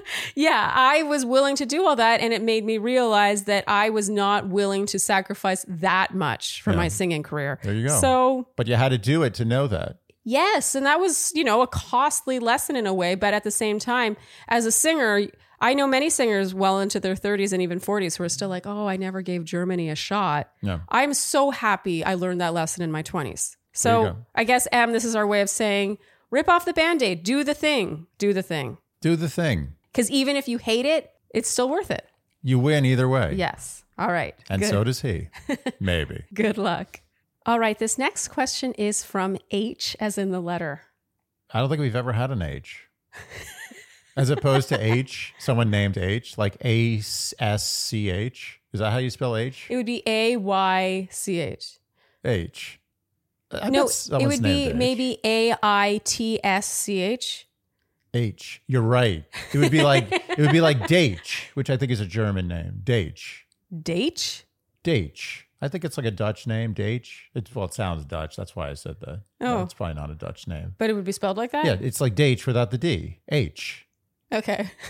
yeah. 0.34 0.70
I 0.74 1.02
was 1.02 1.24
willing 1.24 1.56
to 1.56 1.66
do 1.66 1.86
all 1.86 1.96
that, 1.96 2.20
and 2.20 2.32
it 2.32 2.42
made 2.42 2.64
me 2.64 2.78
realize 2.78 3.44
that 3.44 3.64
I 3.66 3.90
was 3.90 4.08
not 4.10 4.48
willing 4.48 4.86
to 4.86 4.98
sacrifice 4.98 5.64
that 5.68 6.14
much 6.14 6.62
for 6.62 6.70
Yeah. 6.70 6.76
my 6.76 6.88
singing 6.88 7.22
career. 7.22 7.58
There 7.62 7.74
you 7.74 7.88
go. 7.88 8.00
So 8.00 8.48
But 8.56 8.66
you 8.66 8.74
had 8.76 8.90
to 8.90 8.98
do 8.98 9.22
it 9.22 9.34
to 9.34 9.44
know 9.44 9.66
that. 9.68 9.98
Yes, 10.24 10.74
and 10.76 10.86
that 10.86 11.00
was, 11.00 11.32
you 11.34 11.42
know, 11.42 11.62
a 11.62 11.66
costly 11.66 12.38
lesson 12.38 12.76
in 12.76 12.86
a 12.86 12.94
way, 12.94 13.16
but 13.16 13.34
at 13.34 13.42
the 13.42 13.50
same 13.50 13.78
time, 13.80 14.16
as 14.48 14.66
a 14.66 14.70
singer, 14.72 15.22
I 15.60 15.74
know 15.74 15.86
many 15.88 16.10
singers 16.10 16.54
well 16.54 16.78
into 16.78 17.00
their 17.00 17.14
30s 17.16 17.52
and 17.52 17.60
even 17.60 17.80
40s 17.80 18.16
who 18.16 18.24
are 18.24 18.28
still 18.28 18.48
like, 18.48 18.64
"Oh, 18.66 18.86
I 18.86 18.96
never 18.96 19.20
gave 19.22 19.44
Germany 19.44 19.90
a 19.90 19.96
shot." 19.96 20.50
Yeah. 20.60 20.80
I'm 20.88 21.12
so 21.14 21.50
happy 21.50 22.04
I 22.04 22.14
learned 22.14 22.40
that 22.40 22.54
lesson 22.54 22.82
in 22.82 22.90
my 22.92 23.02
20s. 23.02 23.56
So. 23.72 24.16
I 24.34 24.44
guess 24.44 24.68
Em, 24.70 24.92
this 24.92 25.04
is 25.04 25.16
our 25.16 25.26
way 25.26 25.40
of 25.40 25.48
saying, 25.50 25.98
rip 26.30 26.48
off 26.48 26.64
the 26.66 26.72
band-aid, 26.72 27.22
do 27.24 27.42
the 27.42 27.54
thing, 27.54 28.06
do 28.18 28.32
the 28.32 28.42
thing. 28.42 28.78
Do 29.00 29.16
the 29.16 29.28
thing. 29.28 29.74
Cuz 29.94 30.10
even 30.10 30.36
if 30.36 30.48
you 30.48 30.58
hate 30.58 30.86
it, 30.86 31.10
it's 31.34 31.48
still 31.48 31.68
worth 31.68 31.90
it. 31.90 32.06
You 32.42 32.58
win 32.58 32.84
either 32.84 33.08
way. 33.08 33.34
Yes. 33.34 33.84
All 33.98 34.10
right. 34.12 34.34
And 34.50 34.60
Good. 34.62 34.70
so 34.70 34.84
does 34.84 35.02
he. 35.02 35.28
Maybe. 35.80 36.24
Good 36.34 36.58
luck. 36.58 37.00
All 37.44 37.58
right, 37.58 37.76
this 37.78 37.98
next 37.98 38.28
question 38.28 38.72
is 38.74 39.02
from 39.02 39.36
H 39.50 39.96
as 39.98 40.16
in 40.16 40.30
the 40.30 40.40
letter. 40.40 40.82
I 41.52 41.58
don't 41.60 41.68
think 41.68 41.80
we've 41.80 41.96
ever 41.96 42.12
had 42.12 42.30
an 42.30 42.40
H. 42.40 42.86
As 44.16 44.30
opposed 44.30 44.68
to 44.68 44.78
H, 44.78 45.34
someone 45.38 45.70
named 45.70 45.96
H, 45.98 46.36
like 46.38 46.56
A 46.64 46.98
S 46.98 47.66
C 47.66 48.10
H. 48.10 48.60
Is 48.72 48.80
that 48.80 48.90
how 48.92 48.98
you 48.98 49.10
spell 49.10 49.36
H? 49.36 49.66
It 49.68 49.76
would 49.76 49.86
be 49.86 50.02
A 50.06 50.36
Y 50.36 51.08
C 51.10 51.40
H. 51.40 51.78
H. 52.24 52.80
I 53.50 53.70
No, 53.70 53.86
it 53.86 54.26
would 54.26 54.42
be 54.42 54.68
H. 54.68 54.74
maybe 54.74 55.18
A 55.24 55.54
I 55.62 56.00
T 56.04 56.40
S 56.42 56.68
C 56.68 57.00
H. 57.00 57.48
H. 58.14 58.62
You're 58.66 58.82
right. 58.82 59.24
It 59.52 59.58
would 59.58 59.70
be 59.70 59.82
like 59.82 60.10
it 60.12 60.38
would 60.38 60.52
be 60.52 60.60
like 60.60 60.78
Dach, 60.88 61.44
which 61.54 61.70
I 61.70 61.76
think 61.76 61.90
is 61.92 62.00
a 62.00 62.06
German 62.06 62.48
name. 62.48 62.82
Dach. 62.84 63.20
Date? 63.82 64.44
Dach. 64.84 65.42
I 65.60 65.68
think 65.68 65.84
it's 65.84 65.96
like 65.96 66.06
a 66.06 66.10
Dutch 66.10 66.46
name, 66.46 66.74
Dach. 66.74 67.08
It's 67.34 67.54
well, 67.54 67.66
it 67.66 67.74
sounds 67.74 68.04
Dutch. 68.04 68.36
That's 68.36 68.56
why 68.56 68.70
I 68.70 68.74
said 68.74 68.96
that. 69.00 69.20
Oh. 69.40 69.44
No, 69.58 69.62
it's 69.62 69.74
probably 69.74 69.94
not 69.94 70.10
a 70.10 70.14
Dutch 70.14 70.46
name. 70.46 70.74
But 70.78 70.90
it 70.90 70.94
would 70.94 71.04
be 71.04 71.12
spelled 71.12 71.36
like 71.36 71.52
that? 71.52 71.64
Yeah, 71.64 71.76
it's 71.80 72.00
like 72.00 72.14
Dach 72.14 72.46
without 72.46 72.70
the 72.70 72.78
D. 72.78 73.20
H. 73.30 73.86
Okay. 74.32 74.70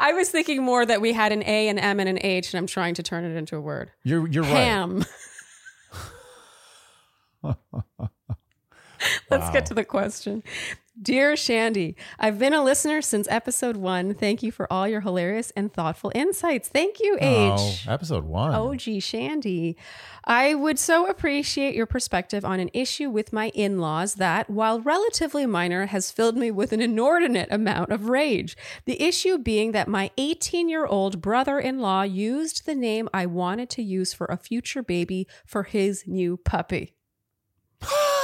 I 0.00 0.14
was 0.14 0.30
thinking 0.30 0.62
more 0.62 0.86
that 0.86 1.00
we 1.02 1.12
had 1.12 1.30
an 1.30 1.42
A, 1.44 1.68
an 1.68 1.78
M, 1.78 2.00
and 2.00 2.08
an 2.08 2.18
H, 2.22 2.52
and 2.52 2.58
I'm 2.58 2.66
trying 2.66 2.94
to 2.94 3.02
turn 3.02 3.24
it 3.24 3.36
into 3.36 3.56
a 3.56 3.60
word. 3.60 3.90
You're 4.02 4.26
you're 4.26 4.42
right. 4.44 4.50
Ham. 4.50 5.04
Let's 9.30 9.50
get 9.50 9.66
to 9.66 9.74
the 9.74 9.84
question. 9.84 10.42
Dear 11.02 11.34
Shandy, 11.34 11.96
I've 12.18 12.38
been 12.38 12.52
a 12.52 12.62
listener 12.62 13.00
since 13.00 13.26
episode 13.30 13.78
one. 13.78 14.12
Thank 14.12 14.42
you 14.42 14.52
for 14.52 14.70
all 14.70 14.86
your 14.86 15.00
hilarious 15.00 15.50
and 15.52 15.72
thoughtful 15.72 16.12
insights. 16.14 16.68
Thank 16.68 17.00
you, 17.00 17.16
oh, 17.18 17.54
H. 17.54 17.86
Oh, 17.88 17.92
episode 17.92 18.24
one. 18.24 18.52
OG 18.52 19.00
Shandy. 19.00 19.78
I 20.26 20.54
would 20.54 20.78
so 20.78 21.08
appreciate 21.08 21.74
your 21.74 21.86
perspective 21.86 22.44
on 22.44 22.60
an 22.60 22.68
issue 22.74 23.08
with 23.08 23.32
my 23.32 23.48
in 23.54 23.78
laws 23.78 24.16
that, 24.16 24.50
while 24.50 24.80
relatively 24.80 25.46
minor, 25.46 25.86
has 25.86 26.10
filled 26.10 26.36
me 26.36 26.50
with 26.50 26.70
an 26.72 26.82
inordinate 26.82 27.48
amount 27.50 27.92
of 27.92 28.10
rage. 28.10 28.54
The 28.84 29.02
issue 29.02 29.38
being 29.38 29.72
that 29.72 29.88
my 29.88 30.10
18 30.18 30.68
year 30.68 30.84
old 30.84 31.22
brother 31.22 31.58
in 31.58 31.78
law 31.78 32.02
used 32.02 32.66
the 32.66 32.74
name 32.74 33.08
I 33.14 33.24
wanted 33.24 33.70
to 33.70 33.82
use 33.82 34.12
for 34.12 34.26
a 34.26 34.36
future 34.36 34.82
baby 34.82 35.26
for 35.46 35.62
his 35.62 36.04
new 36.06 36.36
puppy. 36.36 36.94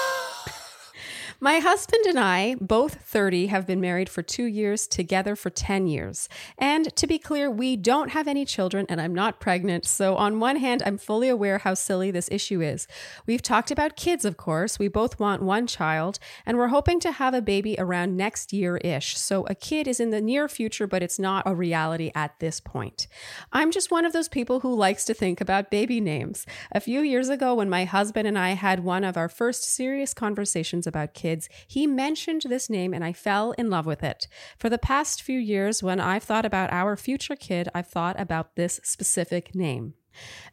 My 1.38 1.58
husband 1.58 2.06
and 2.06 2.18
I, 2.18 2.56
both 2.62 2.94
30, 3.02 3.48
have 3.48 3.66
been 3.66 3.78
married 3.80 4.08
for 4.08 4.22
two 4.22 4.44
years, 4.44 4.86
together 4.86 5.36
for 5.36 5.50
10 5.50 5.86
years. 5.86 6.30
And 6.56 6.96
to 6.96 7.06
be 7.06 7.18
clear, 7.18 7.50
we 7.50 7.76
don't 7.76 8.12
have 8.12 8.26
any 8.26 8.46
children 8.46 8.86
and 8.88 9.02
I'm 9.02 9.14
not 9.14 9.38
pregnant. 9.38 9.84
So, 9.84 10.16
on 10.16 10.40
one 10.40 10.56
hand, 10.56 10.82
I'm 10.86 10.96
fully 10.96 11.28
aware 11.28 11.58
how 11.58 11.74
silly 11.74 12.10
this 12.10 12.30
issue 12.32 12.62
is. 12.62 12.88
We've 13.26 13.42
talked 13.42 13.70
about 13.70 13.96
kids, 13.96 14.24
of 14.24 14.38
course. 14.38 14.78
We 14.78 14.88
both 14.88 15.20
want 15.20 15.42
one 15.42 15.66
child, 15.66 16.18
and 16.46 16.56
we're 16.56 16.68
hoping 16.68 17.00
to 17.00 17.12
have 17.12 17.34
a 17.34 17.42
baby 17.42 17.76
around 17.78 18.16
next 18.16 18.54
year 18.54 18.78
ish. 18.78 19.18
So, 19.18 19.44
a 19.46 19.54
kid 19.54 19.86
is 19.86 20.00
in 20.00 20.10
the 20.10 20.22
near 20.22 20.48
future, 20.48 20.86
but 20.86 21.02
it's 21.02 21.18
not 21.18 21.42
a 21.46 21.54
reality 21.54 22.12
at 22.14 22.38
this 22.40 22.60
point. 22.60 23.08
I'm 23.52 23.70
just 23.70 23.90
one 23.90 24.06
of 24.06 24.14
those 24.14 24.28
people 24.28 24.60
who 24.60 24.74
likes 24.74 25.04
to 25.04 25.12
think 25.12 25.42
about 25.42 25.70
baby 25.70 26.00
names. 26.00 26.46
A 26.72 26.80
few 26.80 27.00
years 27.00 27.28
ago, 27.28 27.56
when 27.56 27.68
my 27.68 27.84
husband 27.84 28.26
and 28.26 28.38
I 28.38 28.50
had 28.50 28.80
one 28.80 29.04
of 29.04 29.18
our 29.18 29.28
first 29.28 29.64
serious 29.64 30.14
conversations 30.14 30.86
about 30.86 31.12
kids, 31.12 31.25
he 31.66 31.86
mentioned 31.86 32.42
this 32.42 32.70
name 32.70 32.94
and 32.94 33.04
I 33.04 33.12
fell 33.12 33.52
in 33.52 33.70
love 33.70 33.86
with 33.86 34.02
it. 34.02 34.28
For 34.58 34.68
the 34.68 34.78
past 34.78 35.22
few 35.22 35.38
years, 35.38 35.82
when 35.82 36.00
I've 36.00 36.22
thought 36.22 36.44
about 36.44 36.72
our 36.72 36.96
future 36.96 37.36
kid, 37.36 37.68
I've 37.74 37.88
thought 37.88 38.18
about 38.18 38.56
this 38.56 38.80
specific 38.82 39.54
name. 39.54 39.94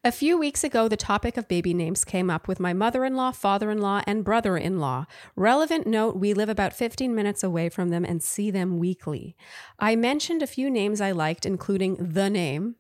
A 0.04 0.12
few 0.12 0.38
weeks 0.38 0.64
ago, 0.64 0.88
the 0.88 0.98
topic 0.98 1.38
of 1.38 1.48
baby 1.48 1.74
names 1.74 2.04
came 2.04 2.30
up 2.30 2.48
with 2.48 2.60
my 2.60 2.74
mother 2.74 3.06
in 3.06 3.16
law, 3.16 3.32
father 3.32 3.72
in 3.72 3.80
law, 3.80 4.02
and 4.06 4.24
brother 4.24 4.58
in 4.58 4.80
law. 4.80 5.06
Relevant 5.36 5.88
note 5.88 6.18
we 6.18 6.34
live 6.34 6.50
about 6.50 6.74
15 6.74 7.16
minutes 7.16 7.44
away 7.44 7.70
from 7.70 7.90
them 7.90 8.04
and 8.04 8.22
see 8.22 8.52
them 8.52 8.78
weekly. 8.78 9.36
I 9.80 9.96
mentioned 9.96 10.42
a 10.42 10.48
few 10.48 10.70
names 10.70 11.00
I 11.00 11.12
liked, 11.12 11.46
including 11.46 11.96
the 11.96 12.30
name, 12.30 12.76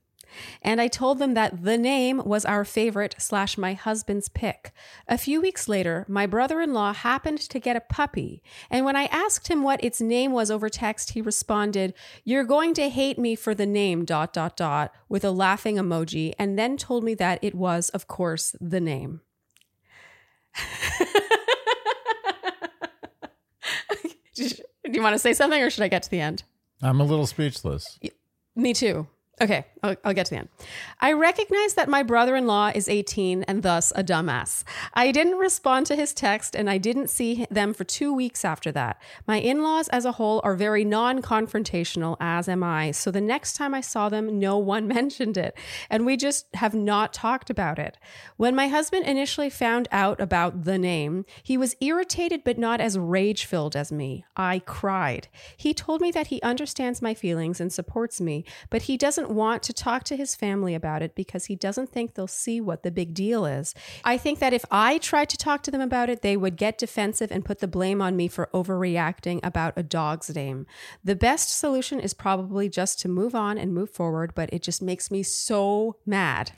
and 0.61 0.81
I 0.81 0.87
told 0.87 1.19
them 1.19 1.33
that 1.33 1.63
the 1.63 1.77
name 1.77 2.21
was 2.25 2.45
our 2.45 2.65
favorite 2.65 3.15
slash 3.17 3.57
my 3.57 3.73
husband's 3.73 4.29
pick. 4.29 4.71
A 5.07 5.17
few 5.17 5.41
weeks 5.41 5.67
later, 5.67 6.05
my 6.07 6.25
brother 6.25 6.61
in 6.61 6.73
law 6.73 6.93
happened 6.93 7.39
to 7.39 7.59
get 7.59 7.75
a 7.75 7.81
puppy, 7.81 8.41
and 8.69 8.85
when 8.85 8.95
I 8.95 9.05
asked 9.05 9.47
him 9.47 9.63
what 9.63 9.83
its 9.83 10.01
name 10.01 10.31
was 10.31 10.51
over 10.51 10.69
text, 10.69 11.11
he 11.11 11.21
responded, 11.21 11.93
You're 12.23 12.43
going 12.43 12.73
to 12.75 12.89
hate 12.89 13.17
me 13.17 13.35
for 13.35 13.53
the 13.55 13.65
name, 13.65 14.05
dot, 14.05 14.33
dot, 14.33 14.57
dot, 14.57 14.93
with 15.09 15.23
a 15.23 15.31
laughing 15.31 15.77
emoji, 15.77 16.33
and 16.39 16.57
then 16.57 16.77
told 16.77 17.03
me 17.03 17.13
that 17.15 17.39
it 17.41 17.55
was, 17.55 17.89
of 17.89 18.07
course, 18.07 18.55
the 18.59 18.81
name. 18.81 19.21
Do 24.35 24.99
you 24.99 25.01
want 25.01 25.13
to 25.13 25.19
say 25.19 25.33
something 25.33 25.61
or 25.61 25.69
should 25.69 25.83
I 25.83 25.87
get 25.87 26.03
to 26.03 26.09
the 26.09 26.19
end? 26.19 26.43
I'm 26.81 26.99
a 26.99 27.03
little 27.03 27.25
speechless. 27.25 27.97
Me 28.55 28.73
too. 28.73 29.07
Okay, 29.41 29.65
I'll, 29.83 29.97
I'll 30.05 30.13
get 30.13 30.27
to 30.27 30.29
the 30.31 30.39
end. 30.39 30.49
I 31.01 31.11
recognize 31.11 31.73
that 31.73 31.89
my 31.89 32.03
brother 32.03 32.37
in 32.37 32.47
law 32.47 32.71
is 32.73 32.87
18 32.87 33.43
and 33.43 33.63
thus 33.63 33.91
a 33.95 34.03
dumbass. 34.03 34.63
I 34.93 35.11
didn't 35.11 35.37
respond 35.37 35.85
to 35.87 35.95
his 35.95 36.13
text 36.13 36.55
and 36.55 36.69
I 36.69 36.77
didn't 36.77 37.09
see 37.09 37.45
them 37.51 37.73
for 37.73 37.83
two 37.83 38.13
weeks 38.13 38.45
after 38.45 38.71
that. 38.71 39.01
My 39.27 39.37
in 39.37 39.61
laws 39.61 39.89
as 39.89 40.05
a 40.05 40.13
whole 40.13 40.39
are 40.43 40.55
very 40.55 40.85
non 40.85 41.21
confrontational, 41.21 42.15
as 42.21 42.47
am 42.47 42.63
I. 42.63 42.91
So 42.91 43.11
the 43.11 43.19
next 43.19 43.53
time 43.53 43.75
I 43.75 43.81
saw 43.81 44.07
them, 44.07 44.39
no 44.39 44.57
one 44.57 44.87
mentioned 44.99 45.37
it. 45.37 45.57
And 45.89 46.05
we 46.05 46.15
just 46.15 46.47
have 46.55 46.73
not 46.73 47.13
talked 47.13 47.49
about 47.49 47.77
it. 47.77 47.97
When 48.37 48.55
my 48.55 48.69
husband 48.69 49.05
initially 49.05 49.49
found 49.49 49.89
out 49.91 50.21
about 50.21 50.63
the 50.63 50.77
name, 50.77 51.25
he 51.43 51.57
was 51.57 51.75
irritated 51.81 52.43
but 52.45 52.57
not 52.57 52.79
as 52.79 52.97
rage 52.97 53.43
filled 53.45 53.75
as 53.75 53.91
me. 53.91 54.23
I 54.37 54.59
cried. 54.59 55.27
He 55.57 55.73
told 55.73 55.99
me 55.99 56.09
that 56.11 56.27
he 56.27 56.41
understands 56.41 57.01
my 57.01 57.13
feelings 57.13 57.59
and 57.59 57.73
supports 57.73 58.21
me, 58.21 58.45
but 58.69 58.83
he 58.83 58.95
doesn't 58.95 59.29
want 59.29 59.61
to 59.63 59.72
talk 59.73 60.03
to 60.05 60.15
his 60.15 60.35
family 60.35 60.75
about 60.75 61.01
it 61.01 61.15
because 61.15 61.45
he 61.45 61.55
doesn't 61.55 61.91
think 61.91 62.13
they'll 62.13 62.27
see 62.27 62.61
what 62.61 62.83
the 62.83 62.91
big 62.91 63.13
deal 63.13 63.45
is. 63.45 63.73
I 64.03 64.17
think 64.17 64.39
that 64.39 64.53
if 64.53 64.65
I 64.71 64.97
tried 64.97 65.29
to 65.29 65.37
talk 65.37 65.63
to 65.63 65.71
them 65.71 65.81
about 65.81 66.09
it, 66.09 66.21
they 66.21 66.37
would 66.37 66.55
get 66.55 66.77
defensive 66.77 67.31
and 67.31 67.45
put 67.45 67.59
the 67.59 67.67
blame 67.67 68.01
on 68.01 68.15
me 68.15 68.27
for 68.27 68.49
overreacting 68.53 69.39
about 69.43 69.73
a 69.75 69.83
dog's 69.83 70.33
name. 70.33 70.65
The 71.03 71.15
best 71.15 71.57
solution 71.57 71.99
is 71.99 72.13
probably 72.13 72.69
just 72.69 72.99
to 73.01 73.09
move 73.09 73.35
on 73.35 73.57
and 73.57 73.73
move 73.73 73.89
forward, 73.89 74.33
but 74.35 74.51
it 74.53 74.63
just 74.63 74.81
makes 74.81 75.11
me 75.11 75.23
so 75.23 75.97
mad. 76.05 76.53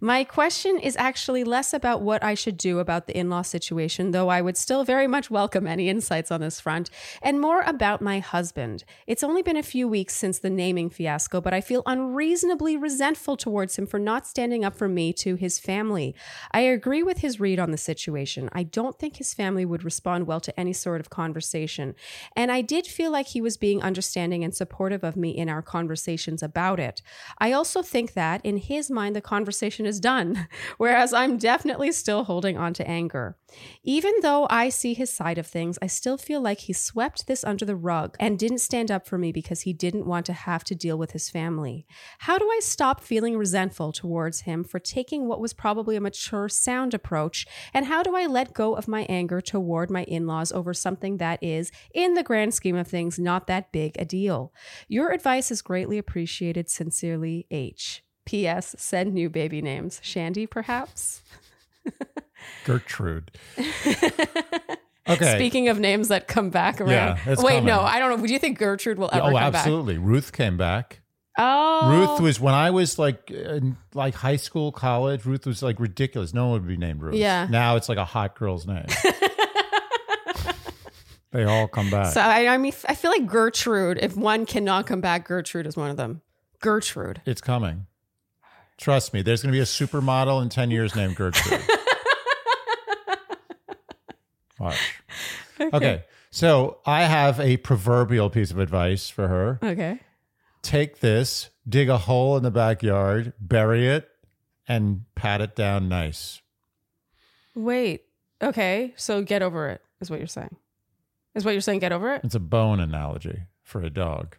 My 0.00 0.24
question 0.24 0.78
is 0.78 0.96
actually 0.96 1.44
less 1.44 1.72
about 1.72 2.02
what 2.02 2.22
I 2.22 2.34
should 2.34 2.56
do 2.56 2.78
about 2.78 3.06
the 3.06 3.16
in 3.16 3.30
law 3.30 3.42
situation, 3.42 4.10
though 4.10 4.28
I 4.28 4.42
would 4.42 4.56
still 4.56 4.84
very 4.84 5.06
much 5.06 5.30
welcome 5.30 5.66
any 5.66 5.88
insights 5.88 6.30
on 6.30 6.40
this 6.40 6.60
front, 6.60 6.90
and 7.22 7.40
more 7.40 7.62
about 7.62 8.02
my 8.02 8.18
husband. 8.18 8.84
It's 9.06 9.22
only 9.22 9.42
been 9.42 9.56
a 9.56 9.62
few 9.62 9.88
weeks 9.88 10.14
since 10.14 10.38
the 10.38 10.50
naming 10.50 10.90
fiasco, 10.90 11.40
but 11.40 11.54
I 11.54 11.60
feel 11.60 11.82
unreasonably 11.86 12.76
resentful 12.76 13.36
towards 13.36 13.78
him 13.78 13.86
for 13.86 13.98
not 13.98 14.26
standing 14.26 14.64
up 14.64 14.74
for 14.74 14.88
me 14.88 15.12
to 15.14 15.36
his 15.36 15.58
family. 15.58 16.14
I 16.52 16.60
agree 16.60 17.02
with 17.02 17.18
his 17.18 17.40
read 17.40 17.58
on 17.58 17.70
the 17.70 17.78
situation. 17.78 18.48
I 18.52 18.64
don't 18.64 18.98
think 18.98 19.16
his 19.16 19.34
family 19.34 19.64
would 19.64 19.84
respond 19.84 20.26
well 20.26 20.40
to 20.40 20.60
any 20.60 20.72
sort 20.72 21.00
of 21.00 21.10
conversation, 21.10 21.94
and 22.36 22.52
I 22.52 22.60
did 22.60 22.86
feel 22.86 23.10
like 23.10 23.28
he 23.28 23.40
was 23.40 23.56
being 23.56 23.82
understanding 23.82 24.44
and 24.44 24.54
supportive 24.54 25.04
of 25.04 25.16
me 25.16 25.30
in 25.30 25.48
our 25.48 25.62
conversations 25.62 26.42
about 26.42 26.80
it. 26.80 27.02
I 27.38 27.52
also 27.52 27.82
think 27.82 28.12
that, 28.14 28.40
in 28.44 28.58
his 28.58 28.90
mind, 28.90 29.16
the 29.16 29.20
conversation 29.20 29.53
conversation 29.54 29.86
is 29.86 30.00
done, 30.00 30.48
whereas 30.78 31.12
I'm 31.12 31.38
definitely 31.38 31.92
still 31.92 32.24
holding 32.24 32.56
on 32.56 32.74
to 32.74 32.88
anger. 32.88 33.36
Even 33.84 34.12
though 34.20 34.48
I 34.50 34.68
see 34.68 34.94
his 34.94 35.10
side 35.10 35.38
of 35.38 35.46
things, 35.46 35.78
I 35.80 35.86
still 35.86 36.18
feel 36.18 36.40
like 36.40 36.60
he 36.60 36.72
swept 36.72 37.28
this 37.28 37.44
under 37.44 37.64
the 37.64 37.76
rug 37.76 38.16
and 38.18 38.36
didn't 38.36 38.58
stand 38.58 38.90
up 38.90 39.06
for 39.06 39.16
me 39.16 39.30
because 39.30 39.60
he 39.60 39.72
didn't 39.72 40.06
want 40.06 40.26
to 40.26 40.32
have 40.32 40.64
to 40.64 40.74
deal 40.74 40.98
with 40.98 41.12
his 41.12 41.30
family. 41.30 41.86
How 42.18 42.36
do 42.36 42.46
I 42.50 42.58
stop 42.62 43.00
feeling 43.00 43.38
resentful 43.38 43.92
towards 43.92 44.40
him 44.40 44.64
for 44.64 44.80
taking 44.80 45.28
what 45.28 45.40
was 45.40 45.52
probably 45.52 45.94
a 45.94 46.00
mature, 46.00 46.48
sound 46.48 46.94
approach? 46.94 47.46
And 47.72 47.86
how 47.86 48.02
do 48.02 48.16
I 48.16 48.26
let 48.26 48.54
go 48.54 48.74
of 48.74 48.88
my 48.88 49.02
anger 49.08 49.40
toward 49.40 49.88
my 49.88 50.02
in 50.04 50.26
laws 50.26 50.50
over 50.50 50.74
something 50.74 51.18
that 51.18 51.40
is, 51.40 51.70
in 51.94 52.14
the 52.14 52.24
grand 52.24 52.54
scheme 52.54 52.76
of 52.76 52.88
things, 52.88 53.20
not 53.20 53.46
that 53.46 53.70
big 53.70 53.94
a 54.00 54.04
deal? 54.04 54.52
Your 54.88 55.12
advice 55.12 55.52
is 55.52 55.62
greatly 55.62 55.96
appreciated. 55.96 56.68
Sincerely, 56.68 57.46
H. 57.52 58.02
P.S. 58.24 58.74
Send 58.78 59.14
new 59.14 59.28
baby 59.28 59.62
names. 59.62 60.00
Shandy, 60.02 60.46
perhaps? 60.46 61.22
Gertrude. 62.64 63.30
Okay. 65.06 65.36
Speaking 65.36 65.68
of 65.68 65.78
names 65.78 66.08
that 66.08 66.28
come 66.28 66.48
back 66.48 66.80
around. 66.80 66.90
Yeah, 66.90 67.18
it's 67.26 67.42
Wait, 67.42 67.56
coming. 67.56 67.66
no, 67.66 67.80
I 67.80 67.98
don't 67.98 68.18
know. 68.18 68.26
Do 68.26 68.32
you 68.32 68.38
think 68.38 68.58
Gertrude 68.58 68.98
will 68.98 69.10
ever 69.12 69.20
oh, 69.20 69.24
come 69.26 69.34
back? 69.34 69.42
oh, 69.42 69.56
absolutely. 69.58 69.98
Ruth 69.98 70.32
came 70.32 70.56
back. 70.56 70.88
back? 70.88 71.00
Oh. 71.36 71.90
Ruth 71.90 72.20
was 72.20 72.40
when 72.40 72.54
I 72.54 72.70
was 72.70 72.98
like 72.98 73.30
in 73.30 73.76
like 73.92 74.14
high 74.14 74.36
school, 74.36 74.72
college. 74.72 75.26
Ruth 75.26 75.46
was 75.46 75.62
like 75.62 75.80
ridiculous. 75.80 76.32
No 76.32 76.46
one 76.46 76.60
would 76.60 76.68
be 76.68 76.76
named 76.76 77.02
Ruth. 77.02 77.16
Yeah. 77.16 77.48
Now 77.50 77.76
it's 77.76 77.88
like 77.88 77.98
a 77.98 78.04
hot 78.04 78.36
girl's 78.36 78.66
name. 78.66 78.86
they 81.32 81.44
all 81.44 81.66
come 81.66 81.90
back. 81.90 82.14
So 82.14 82.20
I, 82.20 82.46
I 82.46 82.56
mean, 82.56 82.72
I 82.88 82.94
feel 82.94 83.10
like 83.10 83.26
Gertrude. 83.26 83.98
If 84.00 84.16
one 84.16 84.46
cannot 84.46 84.86
come 84.86 85.00
back, 85.00 85.26
Gertrude 85.26 85.66
is 85.66 85.76
one 85.76 85.90
of 85.90 85.96
them. 85.96 86.22
Gertrude. 86.60 87.20
it's 87.26 87.42
coming. 87.42 87.86
Trust 88.78 89.12
me. 89.14 89.22
There's 89.22 89.42
going 89.42 89.52
to 89.52 89.56
be 89.56 89.60
a 89.60 89.64
supermodel 89.64 90.42
in 90.42 90.48
ten 90.48 90.70
years 90.70 90.94
named 90.94 91.16
Gertrude. 91.16 91.60
Watch. 94.58 95.00
Okay. 95.60 96.04
So 96.30 96.78
I 96.84 97.04
have 97.04 97.38
a 97.38 97.58
proverbial 97.58 98.30
piece 98.30 98.50
of 98.50 98.58
advice 98.58 99.08
for 99.08 99.28
her. 99.28 99.58
Okay. 99.62 100.00
Take 100.62 101.00
this, 101.00 101.50
dig 101.68 101.88
a 101.88 101.98
hole 101.98 102.36
in 102.36 102.42
the 102.42 102.50
backyard, 102.50 103.34
bury 103.38 103.86
it, 103.86 104.08
and 104.66 105.04
pat 105.14 105.40
it 105.40 105.54
down 105.54 105.88
nice. 105.88 106.40
Wait. 107.54 108.02
Okay. 108.42 108.94
So 108.96 109.22
get 109.22 109.42
over 109.42 109.68
it, 109.68 109.82
is 110.00 110.10
what 110.10 110.18
you're 110.18 110.26
saying. 110.26 110.56
Is 111.34 111.44
what 111.44 111.52
you're 111.52 111.60
saying, 111.60 111.80
get 111.80 111.92
over 111.92 112.12
it? 112.14 112.22
It's 112.24 112.34
a 112.34 112.40
bone 112.40 112.80
analogy 112.80 113.42
for 113.62 113.80
a 113.82 113.90
dog. 113.90 114.36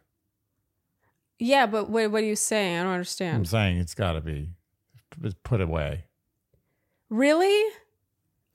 Yeah, 1.39 1.65
but 1.65 1.89
what, 1.89 2.11
what 2.11 2.23
are 2.23 2.25
you 2.27 2.35
saying? 2.35 2.77
I 2.79 2.83
don't 2.83 2.93
understand. 2.93 3.35
I'm 3.37 3.45
saying 3.45 3.77
it's 3.77 3.93
got 3.93 4.13
to 4.13 4.21
be 4.21 4.49
put 5.43 5.61
away. 5.61 6.05
Really? 7.09 7.71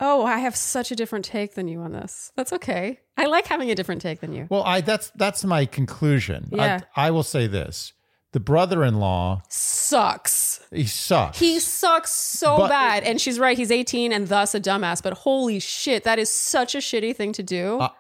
Oh, 0.01 0.25
I 0.25 0.39
have 0.39 0.57
such 0.57 0.91
a 0.91 0.97
different 0.97 1.25
take 1.27 1.55
than 1.55 1.69
you 1.69 1.81
on 1.81 1.93
this. 1.93 2.33
That's 2.37 2.53
okay. 2.55 3.01
I 3.19 3.27
like 3.27 3.47
having 3.47 3.71
a 3.71 3.75
different 3.75 4.01
take 4.01 4.21
than 4.21 4.33
you. 4.33 4.47
Well, 4.49 4.63
I 4.63 4.81
that's 4.81 5.11
that's 5.15 5.45
my 5.45 5.67
conclusion. 5.67 6.49
Yeah. 6.51 6.81
I, 6.97 7.09
I 7.09 7.11
will 7.11 7.23
say 7.23 7.47
this: 7.47 7.93
the 8.33 8.41
brother-in-law, 8.41 9.43
Sucks. 9.51 10.61
he 10.73 10.87
sucks. 10.87 11.39
He 11.39 11.61
sucks 11.61 12.13
so 12.13 12.57
But- 12.57 12.69
bad. 12.71 13.03
And 13.05 13.21
she's 13.21 13.39
right. 13.39 13.59
He's 13.59 13.71
18 13.71 14.13
and 14.13 14.27
thus 14.29 14.55
a 14.55 14.61
dumbass. 14.61 15.03
But 15.03 15.13
holy 15.13 15.61
shit, 15.61 16.05
that 16.05 16.19
is 16.19 16.31
such 16.31 16.75
a 16.75 16.79
shitty 16.79 17.15
thing 17.15 17.33
to 17.35 17.43
do. 17.43 17.79
Uh, 17.81 17.91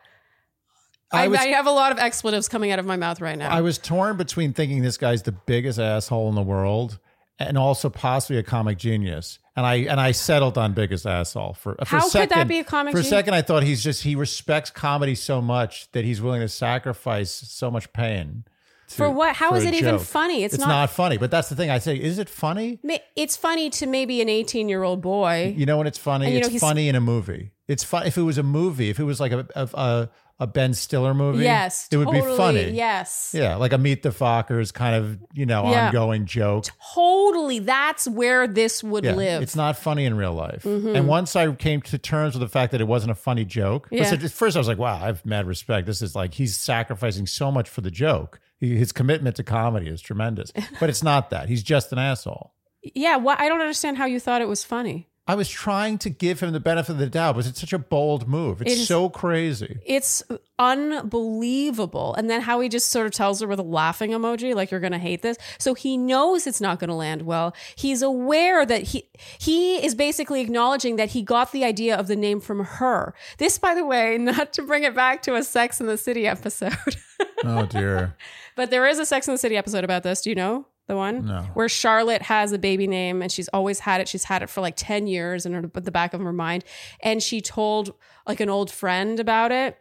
I, 1.12 1.24
I 1.24 1.28
was 1.28 1.38
I 1.40 1.46
have 1.48 1.66
a 1.66 1.70
lot 1.72 1.92
of 1.92 1.98
expletives 1.98 2.48
coming 2.48 2.70
out 2.70 2.78
of 2.78 2.86
my 2.86 2.96
mouth 2.96 3.20
right 3.20 3.36
now. 3.38 3.50
I 3.50 3.60
was 3.62 3.78
torn 3.78 4.16
between 4.16 4.52
thinking 4.52 4.82
this 4.82 4.96
guy's 4.96 5.22
the 5.22 5.32
biggest 5.32 5.78
asshole 5.78 6.28
in 6.28 6.34
the 6.34 6.42
world 6.42 6.98
and 7.38 7.56
also 7.58 7.88
possibly 7.90 8.36
a 8.38 8.42
comic 8.42 8.78
genius. 8.78 9.38
And 9.56 9.66
I 9.66 9.74
and 9.76 10.00
I 10.00 10.12
settled 10.12 10.56
on 10.56 10.72
biggest 10.72 11.06
asshole 11.06 11.54
for, 11.54 11.74
for 11.74 11.84
How 11.86 11.98
a 11.98 12.02
could 12.02 12.10
second. 12.12 12.38
that 12.38 12.48
be 12.48 12.58
a 12.60 12.64
comic 12.64 12.92
For 12.94 13.00
a 13.00 13.04
second, 13.04 13.34
I 13.34 13.42
thought 13.42 13.62
he's 13.62 13.82
just 13.82 14.02
he 14.04 14.14
respects 14.14 14.70
comedy 14.70 15.14
so 15.14 15.42
much 15.42 15.90
that 15.92 16.04
he's 16.04 16.20
willing 16.22 16.40
to 16.42 16.48
sacrifice 16.48 17.30
so 17.30 17.70
much 17.70 17.92
pain. 17.92 18.44
to- 18.88 18.94
For 18.94 19.10
what? 19.10 19.36
How 19.36 19.50
for 19.50 19.56
is 19.56 19.64
it 19.64 19.74
even 19.74 19.98
funny? 19.98 20.44
It's 20.44 20.54
It's, 20.54 20.60
not- 20.60 20.68
not, 20.68 20.90
funny. 20.90 21.16
But 21.16 21.30
that's 21.30 21.48
the 21.48 21.56
thing. 21.56 21.70
I 21.70 21.78
say, 21.78 21.96
is 21.96 22.18
it 22.18 22.28
funny? 22.28 22.78
It's 23.16 23.36
funny 23.36 23.68
to 23.70 23.86
maybe 23.86 24.20
an 24.22 24.28
18 24.28 24.68
year 24.68 24.82
old 24.82 25.00
boy. 25.02 25.52
You 25.56 25.66
know 25.66 25.78
when 25.78 25.86
it's 25.86 25.98
funny? 25.98 26.26
And, 26.26 26.34
you 26.34 26.40
know, 26.42 26.46
it's 26.48 26.60
funny 26.60 26.88
in 26.88 26.94
a 26.94 27.00
movie. 27.00 27.50
It's 27.66 27.84
fun 27.84 28.06
if 28.06 28.16
it 28.16 28.22
was 28.22 28.38
a 28.38 28.42
movie. 28.42 28.90
If 28.90 28.98
it 29.00 29.04
was 29.04 29.20
like 29.20 29.32
a 29.32 29.46
a, 29.54 29.68
a, 29.74 30.08
a 30.40 30.46
Ben 30.46 30.72
Stiller 30.74 31.12
movie, 31.14 31.44
yes. 31.44 31.86
it 31.92 31.98
would 31.98 32.06
totally, 32.06 32.30
be 32.30 32.36
funny. 32.36 32.70
Yes. 32.70 33.32
Yeah, 33.36 33.56
like 33.56 33.72
a 33.74 33.78
Meet 33.78 34.02
the 34.02 34.08
Fockers 34.08 34.72
kind 34.72 34.96
of 34.96 35.18
you 35.34 35.44
know 35.46 35.70
Yeah. 35.70 35.86
ongoing 35.88 36.24
joke. 36.26 36.64
Totally. 36.94 37.58
That's 37.58 38.08
where 38.08 38.46
this 38.48 38.82
would 38.82 39.04
Yeah, 39.04 39.14
live. 39.14 39.32
Mm-hmm. 39.34 39.42
it's 39.42 39.54
not 39.54 39.76
funny 39.76 40.06
in 40.06 40.16
real 40.16 40.32
life. 40.32 40.64
And 40.64 41.06
once 41.06 41.36
I 41.36 41.52
came 41.54 41.82
to 41.82 41.98
terms 41.98 42.34
with 42.34 42.40
the 42.40 42.48
fact 42.48 42.72
that 42.72 42.80
it 42.80 42.88
wasn't 42.88 43.12
a 43.12 43.14
funny 43.14 43.44
joke, 43.44 43.88
Yeah. 43.90 44.04
at 44.10 44.22
first 44.32 44.56
I 44.56 44.60
was 44.60 44.66
like, 44.68 44.78
wow, 44.78 44.94
I 44.94 45.06
have 45.06 45.24
mad 45.26 45.46
respect. 45.46 45.86
This 45.86 46.00
is 46.00 46.14
like 46.16 46.32
he's 46.34 46.56
sacrificing 46.56 47.26
so 47.26 47.50
much 47.52 47.68
for 47.68 47.82
the 47.82 47.90
joke. 47.90 48.40
His 48.60 48.92
commitment 48.92 49.36
to 49.36 49.42
comedy 49.44 49.88
is 49.88 50.00
tremendous. 50.00 50.52
But 50.80 50.88
it's 50.88 51.02
not 51.02 51.28
that. 51.30 51.48
He's 51.50 51.62
just 51.62 51.92
an 51.92 51.98
asshole. 51.98 52.54
yeah. 52.82 53.16
Why 53.16 53.36
I 53.38 53.48
don't 53.48 53.60
understand 53.60 53.98
how 53.98 54.06
you 54.06 54.18
thought 54.18 54.40
it 54.40 54.48
was 54.48 54.64
funny. 54.64 55.09
I 55.30 55.34
was 55.36 55.48
trying 55.48 55.98
to 55.98 56.10
give 56.10 56.40
him 56.40 56.52
the 56.52 56.58
benefit 56.60 56.90
of 56.92 56.98
the 56.98 57.06
doubt, 57.08 57.36
but 57.36 57.46
it's 57.46 57.60
such 57.60 57.72
a 57.72 57.78
bold 57.78 58.26
move. 58.28 58.60
It's 58.62 58.72
It 58.72 58.78
is- 58.80 58.88
so 58.88 59.08
crazy. 59.08 59.78
It's 59.86 60.22
unbelievable. 60.58 62.14
And 62.14 62.28
then 62.28 62.40
how 62.40 62.60
he 62.60 62.68
just 62.68 62.90
sort 62.90 63.06
of 63.06 63.12
tells 63.12 63.40
her 63.40 63.46
with 63.46 63.58
a 63.60 63.62
laughing 63.62 64.10
emoji, 64.10 64.54
like 64.54 64.70
you're 64.70 64.80
gonna 64.80 64.98
hate 64.98 65.22
this. 65.22 65.36
So 65.58 65.74
he 65.74 65.96
knows 65.96 66.46
it's 66.46 66.60
not 66.60 66.78
gonna 66.80 66.96
land 66.96 67.22
well. 67.22 67.54
He's 67.76 68.02
aware 68.02 68.66
that 68.66 68.82
he 68.82 69.08
he 69.38 69.76
is 69.84 69.94
basically 69.94 70.40
acknowledging 70.40 70.96
that 70.96 71.10
he 71.10 71.22
got 71.22 71.52
the 71.52 71.64
idea 71.64 71.96
of 71.96 72.08
the 72.08 72.16
name 72.16 72.40
from 72.40 72.64
her. 72.64 73.14
This, 73.38 73.58
by 73.58 73.74
the 73.74 73.84
way, 73.84 74.18
not 74.20 74.52
to 74.54 74.62
bring 74.62 74.82
it 74.84 74.94
back 74.94 75.22
to 75.22 75.36
a 75.36 75.42
Sex 75.42 75.80
in 75.80 75.86
the 75.86 75.96
City 75.98 76.26
episode. 76.26 76.74
Oh 77.44 77.66
dear. 77.66 78.16
But 78.56 78.70
there 78.70 78.86
is 78.86 78.98
a 78.98 79.04
Sex 79.06 79.28
in 79.28 79.34
the 79.34 79.38
City 79.38 79.56
episode 79.56 79.84
about 79.84 80.02
this. 80.02 80.22
Do 80.22 80.30
you 80.30 80.36
know 80.36 80.66
the 80.90 80.96
one? 80.96 81.24
No. 81.26 81.42
Where 81.54 81.68
Charlotte 81.68 82.22
has 82.22 82.52
a 82.52 82.58
baby 82.58 82.86
name 82.86 83.22
and 83.22 83.32
she's 83.32 83.48
always 83.48 83.80
had 83.80 84.00
it. 84.00 84.08
She's 84.08 84.24
had 84.24 84.42
it 84.42 84.50
for 84.50 84.60
like 84.60 84.74
10 84.76 85.06
years 85.06 85.46
in 85.46 85.52
her, 85.54 85.62
the 85.62 85.90
back 85.90 86.12
of 86.12 86.20
her 86.20 86.32
mind. 86.32 86.64
And 87.02 87.22
she 87.22 87.40
told 87.40 87.94
like 88.26 88.40
an 88.40 88.50
old 88.50 88.70
friend 88.70 89.18
about 89.18 89.52
it 89.52 89.78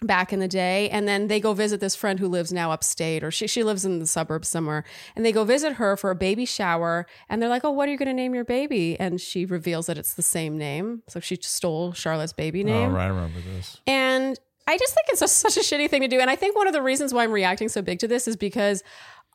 back 0.00 0.32
in 0.32 0.38
the 0.38 0.46
day. 0.48 0.88
And 0.90 1.08
then 1.08 1.26
they 1.26 1.40
go 1.40 1.52
visit 1.54 1.80
this 1.80 1.96
friend 1.96 2.20
who 2.20 2.28
lives 2.28 2.52
now 2.52 2.70
upstate 2.70 3.24
or 3.24 3.30
she, 3.32 3.46
she 3.48 3.64
lives 3.64 3.84
in 3.84 3.98
the 3.98 4.06
suburbs 4.06 4.46
somewhere. 4.48 4.84
And 5.16 5.24
they 5.24 5.32
go 5.32 5.44
visit 5.44 5.74
her 5.74 5.96
for 5.96 6.10
a 6.10 6.14
baby 6.14 6.44
shower. 6.44 7.04
And 7.28 7.42
they're 7.42 7.48
like, 7.48 7.64
oh, 7.64 7.70
what 7.72 7.88
are 7.88 7.92
you 7.92 7.98
going 7.98 8.06
to 8.08 8.14
name 8.14 8.34
your 8.34 8.44
baby? 8.44 8.98
And 8.98 9.20
she 9.20 9.44
reveals 9.44 9.86
that 9.86 9.98
it's 9.98 10.14
the 10.14 10.22
same 10.22 10.56
name. 10.56 11.02
So 11.08 11.18
she 11.20 11.36
stole 11.42 11.92
Charlotte's 11.92 12.32
baby 12.32 12.62
Oh, 12.62 12.66
name. 12.66 12.94
right. 12.94 13.04
I 13.06 13.08
remember 13.08 13.40
this. 13.40 13.78
And 13.88 14.38
I 14.68 14.76
just 14.76 14.94
think 14.94 15.06
it's 15.08 15.22
a, 15.22 15.28
such 15.28 15.56
a 15.56 15.60
shitty 15.60 15.88
thing 15.88 16.02
to 16.02 16.08
do. 16.08 16.20
And 16.20 16.28
I 16.30 16.36
think 16.36 16.54
one 16.54 16.66
of 16.66 16.74
the 16.74 16.82
reasons 16.82 17.12
why 17.14 17.24
I'm 17.24 17.32
reacting 17.32 17.68
so 17.70 17.80
big 17.82 17.98
to 18.00 18.06
this 18.06 18.28
is 18.28 18.36
because 18.36 18.82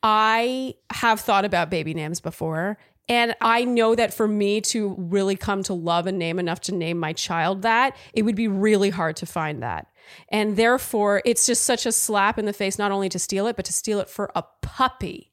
I 0.03 0.75
have 0.91 1.21
thought 1.21 1.45
about 1.45 1.69
baby 1.69 1.93
names 1.93 2.19
before. 2.19 2.77
And 3.09 3.35
I 3.41 3.65
know 3.65 3.95
that 3.95 4.13
for 4.13 4.27
me 4.27 4.61
to 4.61 4.95
really 4.97 5.35
come 5.35 5.63
to 5.63 5.73
love 5.73 6.07
a 6.07 6.11
name 6.11 6.39
enough 6.39 6.61
to 6.61 6.73
name 6.73 6.97
my 6.97 7.11
child 7.11 7.63
that, 7.63 7.97
it 8.13 8.21
would 8.21 8.35
be 8.35 8.47
really 8.47 8.89
hard 8.91 9.17
to 9.17 9.25
find 9.25 9.61
that. 9.61 9.87
And 10.29 10.55
therefore, 10.55 11.21
it's 11.25 11.45
just 11.45 11.63
such 11.63 11.85
a 11.85 11.91
slap 11.91 12.37
in 12.37 12.45
the 12.45 12.53
face, 12.53 12.77
not 12.77 12.91
only 12.91 13.09
to 13.09 13.19
steal 13.19 13.47
it, 13.47 13.55
but 13.55 13.65
to 13.65 13.73
steal 13.73 13.99
it 13.99 14.09
for 14.09 14.31
a 14.35 14.43
puppy. 14.61 15.31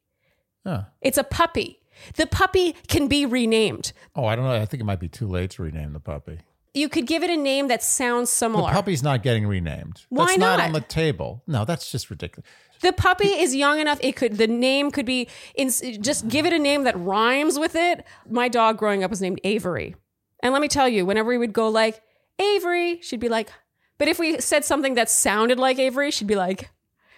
Huh. 0.66 0.84
It's 1.00 1.18
a 1.18 1.24
puppy. 1.24 1.78
The 2.16 2.26
puppy 2.26 2.74
can 2.88 3.08
be 3.08 3.26
renamed. 3.26 3.92
Oh, 4.16 4.24
I 4.24 4.34
don't 4.34 4.44
know. 4.44 4.52
I 4.52 4.64
think 4.66 4.80
it 4.80 4.86
might 4.86 5.00
be 5.00 5.08
too 5.08 5.28
late 5.28 5.50
to 5.50 5.62
rename 5.62 5.92
the 5.92 6.00
puppy. 6.00 6.40
You 6.72 6.88
could 6.88 7.06
give 7.06 7.22
it 7.22 7.30
a 7.30 7.36
name 7.36 7.68
that 7.68 7.82
sounds 7.82 8.30
similar. 8.30 8.70
The 8.70 8.74
puppy's 8.74 9.02
not 9.02 9.22
getting 9.22 9.46
renamed. 9.46 10.02
Why 10.08 10.26
that's 10.26 10.38
not? 10.38 10.58
not? 10.58 10.66
on 10.66 10.72
the 10.72 10.80
table. 10.80 11.42
No, 11.46 11.64
that's 11.64 11.90
just 11.90 12.10
ridiculous. 12.10 12.48
The 12.80 12.92
puppy 12.92 13.28
is 13.28 13.54
young 13.54 13.80
enough. 13.80 13.98
It 14.02 14.16
could. 14.16 14.38
The 14.38 14.46
name 14.46 14.90
could 14.90 15.04
be. 15.04 15.28
In, 15.54 15.70
just 16.00 16.28
give 16.28 16.46
it 16.46 16.52
a 16.52 16.58
name 16.58 16.84
that 16.84 16.98
rhymes 16.98 17.58
with 17.58 17.74
it. 17.74 18.04
My 18.28 18.48
dog 18.48 18.78
growing 18.78 19.02
up 19.02 19.10
was 19.10 19.20
named 19.20 19.40
Avery, 19.44 19.96
and 20.42 20.52
let 20.52 20.62
me 20.62 20.68
tell 20.68 20.88
you, 20.88 21.04
whenever 21.04 21.28
we 21.28 21.38
would 21.38 21.52
go 21.52 21.68
like 21.68 22.00
Avery, 22.38 23.00
she'd 23.02 23.20
be 23.20 23.28
like. 23.28 23.50
But 23.98 24.08
if 24.08 24.18
we 24.18 24.40
said 24.40 24.64
something 24.64 24.94
that 24.94 25.10
sounded 25.10 25.58
like 25.58 25.78
Avery, 25.78 26.10
she'd 26.10 26.28
be 26.28 26.36
like. 26.36 26.70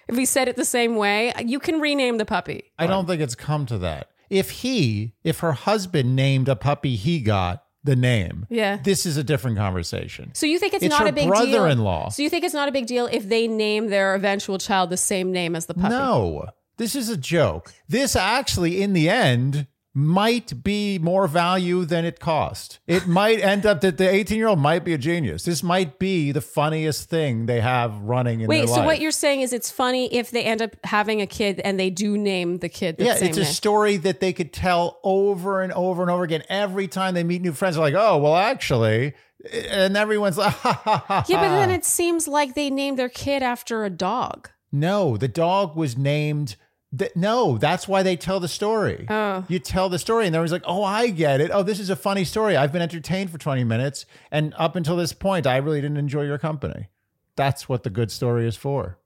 If 0.09 0.17
we 0.17 0.25
said 0.25 0.49
it 0.49 0.57
the 0.57 0.65
same 0.65 0.97
way, 0.97 1.33
you 1.45 1.61
can 1.61 1.81
rename 1.81 2.19
the 2.19 2.25
puppy. 2.25 2.73
I 2.77 2.89
don't 2.89 3.07
think 3.07 3.23
it's 3.23 3.37
come 3.37 3.67
to 3.67 3.79
that. 3.79 4.11
If 4.29 4.51
he, 4.51 5.15
if 5.23 5.39
her 5.39 5.53
husband 5.53 6.17
named 6.17 6.49
a 6.49 6.57
puppy 6.57 6.97
he 6.97 7.21
got 7.21 7.63
the 7.85 7.97
name, 7.97 8.47
Yeah. 8.49 8.79
this 8.83 9.05
is 9.07 9.17
a 9.17 9.25
different 9.25 9.57
conversation. 9.57 10.31
So 10.35 10.47
you 10.47 10.59
think 10.59 10.75
it's, 10.75 10.85
It's 10.85 10.91
not 10.99 11.07
a 11.09 11.13
big 11.13 11.29
brother-in-law. 11.29 12.03
deal? 12.05 12.11
So 12.11 12.23
you 12.23 12.31
think 12.31 12.45
it's 12.45 12.55
not 12.55 12.69
a 12.69 12.73
big 12.73 12.87
deal 12.87 13.07
if 13.11 13.29
they 13.29 13.49
name 13.49 13.89
their 13.89 14.15
eventual 14.15 14.59
child 14.59 14.91
the 14.91 14.97
same 14.97 15.33
name 15.33 15.57
as 15.57 15.67
the 15.67 15.75
puppy? 15.75 15.89
No, 15.95 16.47
this 16.77 16.95
is 16.95 17.09
a 17.09 17.17
joke. 17.17 17.73
This 17.89 18.15
actually, 18.17 18.83
in 18.83 18.93
the 18.93 19.09
end, 19.09 19.67
might 19.95 20.63
be 20.65 20.99
more 20.99 21.27
value 21.27 21.85
than 21.85 22.05
it 22.05 22.19
cost. 22.19 22.81
It 22.87 23.07
might 23.21 23.41
end 23.41 23.67
up 23.67 23.83
that 23.83 23.99
the 23.99 24.09
18 24.09 24.39
year 24.39 24.49
old 24.49 24.59
might 24.59 24.85
be 24.85 24.95
a 24.95 24.99
genius. 24.99 25.45
This 25.45 25.63
might 25.63 25.99
be 25.99 26.33
the 26.33 26.41
funniest 26.41 27.11
thing 27.11 27.47
they 27.47 27.61
have 27.61 27.97
running 27.99 28.41
in 28.41 28.49
Wait, 28.49 28.69
so 28.69 28.77
life. 28.77 28.87
what 28.87 29.01
you're 29.01 29.11
saying 29.11 29.43
is 29.43 29.53
it's 29.53 29.71
funny 29.71 30.13
if 30.15 30.31
they 30.31 30.45
end 30.45 30.63
up 30.63 30.77
having 30.85 31.21
a 31.21 31.27
kid 31.27 31.61
and 31.61 31.79
they 31.79 31.91
do 31.91 32.17
name 32.17 32.59
the 32.59 32.69
kid 32.69 32.97
the 32.97 33.05
yeah, 33.05 33.19
it's 33.21 33.37
a 33.37 33.43
name. 33.43 33.53
story 33.53 33.97
that 33.99 34.21
they 34.21 34.33
could 34.33 34.53
tell 34.53 34.99
over 35.05 35.61
and 35.61 35.73
over 35.73 36.03
and 36.03 36.11
over 36.11 36.25
again. 36.25 36.43
Every 36.49 36.89
time 36.89 37.15
they 37.15 37.25
meet 37.25 37.43
new 37.43 37.53
friends, 37.53 37.77
they're 37.77 37.85
like, 37.85 37.95
oh, 37.95 38.17
well, 38.19 38.37
actually, 38.37 39.15
and 39.69 39.97
everyone's 39.97 40.39
like, 40.39 40.55
ha 40.55 40.73
ha 40.73 41.05
ha. 41.07 41.25
Yeah, 41.29 41.41
but 41.41 41.49
then 41.51 41.71
it 41.71 41.85
seems 41.85 42.27
like 42.27 42.55
they 42.55 42.71
named 42.71 42.99
their 42.99 43.09
kid 43.11 43.43
after 43.43 43.85
a 43.85 43.91
dog. 43.91 44.49
No, 44.73 45.19
the 45.19 45.29
dog 45.29 45.77
was 45.77 45.99
named. 45.99 46.57
Th- 46.97 47.13
no, 47.17 47.57
that's 47.57 47.89
why 47.89 48.03
they 48.03 48.17
tell 48.17 48.39
the 48.39 48.49
story. 48.49 49.07
Oh. 49.09 49.45
You 49.49 49.59
tell 49.59 49.89
the 49.89 49.99
story, 49.99 50.27
and 50.27 50.35
they're 50.35 50.41
always 50.41 50.53
like, 50.53 50.65
"Oh, 50.67 50.85
I 50.85 51.09
get 51.09 51.41
it. 51.41 51.51
Oh, 51.53 51.63
this 51.63 51.81
is 51.81 51.89
a 51.89 51.97
funny 51.97 52.25
story. 52.25 52.57
I've 52.57 52.73
been 52.73 52.83
entertained 52.83 53.31
for 53.31 53.39
twenty 53.39 53.65
minutes, 53.65 54.05
and 54.31 54.53
up 54.59 54.77
until 54.77 54.97
this 54.97 55.13
point, 55.13 55.47
I 55.47 55.57
really 55.57 55.81
didn't 55.81 55.97
enjoy 55.97 56.23
your 56.23 56.39
company." 56.39 56.89
That's 57.35 57.69
what 57.69 57.83
the 57.83 57.91
good 57.91 58.11
story 58.11 58.47
is 58.47 58.57
for. 58.57 58.99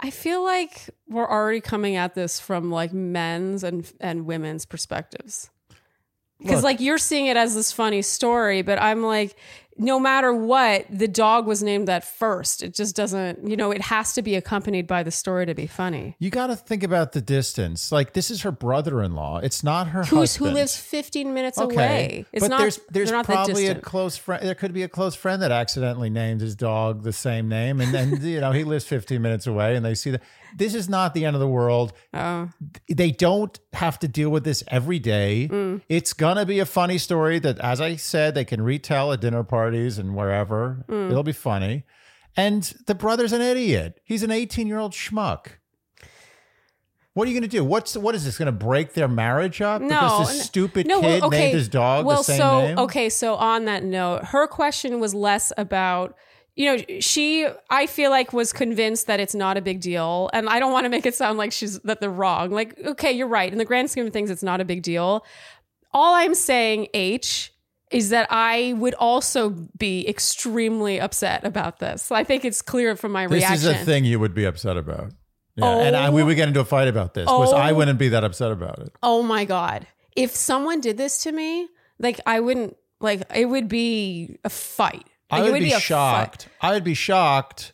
I 0.00 0.10
feel 0.10 0.44
like 0.44 0.90
we're 1.08 1.28
already 1.28 1.60
coming 1.60 1.96
at 1.96 2.14
this 2.14 2.38
from 2.38 2.70
like 2.70 2.92
men's 2.92 3.64
and 3.64 3.90
and 4.00 4.26
women's 4.26 4.64
perspectives. 4.64 5.50
Because 6.38 6.62
like 6.62 6.78
you're 6.78 6.98
seeing 6.98 7.26
it 7.26 7.36
as 7.36 7.56
this 7.56 7.72
funny 7.72 8.02
story, 8.02 8.62
but 8.62 8.80
I'm 8.80 9.02
like, 9.02 9.36
no 9.78 10.00
matter 10.00 10.32
what, 10.32 10.86
the 10.90 11.08
dog 11.08 11.46
was 11.46 11.62
named 11.62 11.88
that 11.88 12.04
first. 12.04 12.62
It 12.62 12.74
just 12.74 12.96
doesn't, 12.96 13.48
you 13.48 13.56
know, 13.56 13.70
it 13.70 13.82
has 13.82 14.12
to 14.14 14.22
be 14.22 14.34
accompanied 14.34 14.86
by 14.86 15.02
the 15.02 15.10
story 15.10 15.46
to 15.46 15.54
be 15.54 15.66
funny. 15.66 16.16
You 16.18 16.30
got 16.30 16.48
to 16.48 16.56
think 16.56 16.82
about 16.82 17.12
the 17.12 17.20
distance. 17.20 17.92
Like 17.92 18.12
this 18.12 18.30
is 18.30 18.42
her 18.42 18.50
brother-in-law. 18.50 19.38
It's 19.38 19.62
not 19.62 19.88
her 19.88 20.04
Who's 20.04 20.36
who 20.36 20.46
lives 20.46 20.76
15 20.76 21.32
minutes 21.32 21.58
away? 21.58 22.26
It's 22.32 22.44
but 22.44 22.50
not. 22.50 22.60
there's 22.60 22.80
there's 22.90 23.12
not 23.12 23.24
probably 23.24 23.68
a 23.68 23.76
close 23.76 24.16
friend. 24.16 24.44
There 24.44 24.54
could 24.54 24.72
be 24.72 24.82
a 24.82 24.88
close 24.88 25.14
friend 25.14 25.40
that 25.42 25.52
accidentally 25.52 26.10
named 26.10 26.40
his 26.40 26.54
dog 26.54 27.02
the 27.02 27.12
same 27.12 27.48
name, 27.48 27.80
and 27.80 27.94
then 27.94 28.20
you 28.22 28.40
know 28.40 28.52
he 28.52 28.64
lives 28.64 28.84
15 28.84 29.22
minutes 29.22 29.46
away, 29.46 29.76
and 29.76 29.84
they 29.84 29.94
see 29.94 30.10
that. 30.10 30.22
This 30.56 30.74
is 30.74 30.88
not 30.88 31.14
the 31.14 31.24
end 31.24 31.36
of 31.36 31.40
the 31.40 31.48
world. 31.48 31.92
Oh. 32.14 32.50
They 32.88 33.10
don't 33.10 33.58
have 33.72 33.98
to 34.00 34.08
deal 34.08 34.30
with 34.30 34.44
this 34.44 34.62
every 34.68 34.98
day. 34.98 35.48
Mm. 35.50 35.82
It's 35.88 36.12
gonna 36.12 36.46
be 36.46 36.58
a 36.60 36.66
funny 36.66 36.98
story 36.98 37.38
that, 37.40 37.58
as 37.58 37.80
I 37.80 37.96
said, 37.96 38.34
they 38.34 38.44
can 38.44 38.62
retell 38.62 39.12
at 39.12 39.20
dinner 39.20 39.44
parties 39.44 39.98
and 39.98 40.14
wherever. 40.14 40.84
Mm. 40.88 41.10
It'll 41.10 41.22
be 41.22 41.32
funny. 41.32 41.84
And 42.36 42.62
the 42.86 42.94
brother's 42.94 43.32
an 43.32 43.40
idiot. 43.40 44.00
He's 44.04 44.22
an 44.22 44.30
18 44.30 44.66
year 44.66 44.78
old 44.78 44.92
schmuck. 44.92 45.58
What 47.18 47.26
are 47.26 47.32
you 47.32 47.34
going 47.34 47.50
to 47.50 47.56
do? 47.56 47.64
What's 47.64 47.96
what 47.96 48.14
is 48.14 48.24
this 48.24 48.38
going 48.38 48.46
to 48.46 48.52
break 48.52 48.92
their 48.92 49.08
marriage 49.08 49.60
up 49.60 49.82
No, 49.82 49.88
because 49.88 50.28
this 50.28 50.44
stupid 50.44 50.86
no, 50.86 51.00
well, 51.00 51.10
kid 51.10 51.22
okay. 51.24 51.38
named 51.40 51.54
his 51.54 51.68
dog 51.68 52.06
well, 52.06 52.18
the 52.18 52.22
same 52.22 52.38
so 52.38 52.60
name? 52.60 52.78
okay, 52.78 53.08
so 53.08 53.34
on 53.34 53.64
that 53.64 53.82
note, 53.82 54.26
her 54.26 54.46
question 54.46 55.00
was 55.00 55.14
less 55.14 55.52
about 55.56 56.14
you 56.58 56.64
know 56.76 56.84
she 57.00 57.46
I 57.70 57.86
feel 57.86 58.10
like 58.10 58.32
was 58.32 58.52
convinced 58.52 59.06
that 59.06 59.20
it's 59.20 59.34
not 59.34 59.56
a 59.56 59.60
big 59.62 59.80
deal, 59.80 60.28
and 60.32 60.48
I 60.48 60.58
don't 60.58 60.72
want 60.72 60.84
to 60.84 60.90
make 60.90 61.06
it 61.06 61.14
sound 61.14 61.38
like 61.38 61.52
she's 61.52 61.78
that 61.80 62.00
they're 62.00 62.10
wrong. 62.10 62.50
Like, 62.50 62.76
okay, 62.84 63.12
you're 63.12 63.28
right. 63.28 63.50
In 63.50 63.58
the 63.58 63.64
grand 63.64 63.90
scheme 63.90 64.06
of 64.06 64.12
things, 64.12 64.28
it's 64.30 64.42
not 64.42 64.60
a 64.60 64.64
big 64.64 64.82
deal. 64.82 65.24
All 65.92 66.14
I'm 66.14 66.34
saying, 66.34 66.88
H. 66.92 67.54
Is 67.90 68.10
that 68.10 68.26
I 68.30 68.74
would 68.76 68.92
also 68.98 69.48
be 69.78 70.06
extremely 70.06 71.00
upset 71.00 71.46
about 71.46 71.78
this. 71.78 72.12
I 72.12 72.22
think 72.22 72.44
it's 72.44 72.60
clear 72.60 72.94
from 72.96 73.12
my 73.12 73.26
This 73.26 73.36
reaction. 73.38 73.52
This 73.54 73.76
is 73.76 73.82
a 73.82 73.84
thing 73.86 74.04
you 74.04 74.20
would 74.20 74.34
be 74.34 74.44
upset 74.44 74.76
about. 74.76 75.12
Yeah, 75.56 75.74
and 75.74 75.96
I, 75.96 76.10
we 76.10 76.20
Oh. 76.20 76.26
would 76.26 76.36
get 76.36 76.48
into 76.48 76.60
a 76.60 76.66
fight 76.66 76.86
about 76.88 77.14
this. 77.14 77.24
Was 77.26 77.50
I 77.54 77.70
Oh. 77.70 77.76
wouldn't 77.76 77.98
be 77.98 78.10
that 78.10 78.24
upset 78.24 78.52
about 78.52 78.80
it. 78.80 78.92
Oh 79.02 79.22
my 79.22 79.46
god. 79.46 79.86
If 80.14 80.36
someone 80.36 80.82
did 80.82 80.98
this 80.98 81.22
to 81.22 81.32
me, 81.32 81.66
like 81.98 82.20
I 82.26 82.40
wouldn't 82.40 82.76
like 83.00 83.22
it 83.34 83.46
would 83.46 83.68
be 83.68 84.36
a 84.44 84.50
fight. 84.50 85.06
I 85.30 85.40
Like, 85.42 85.52
would, 85.52 85.62
it 85.62 85.64
be, 85.64 85.70
shocked. 85.70 86.44
fight. 86.44 86.52
I 86.60 86.72
would 86.72 86.84
be 86.84 86.94
shocked 86.94 87.72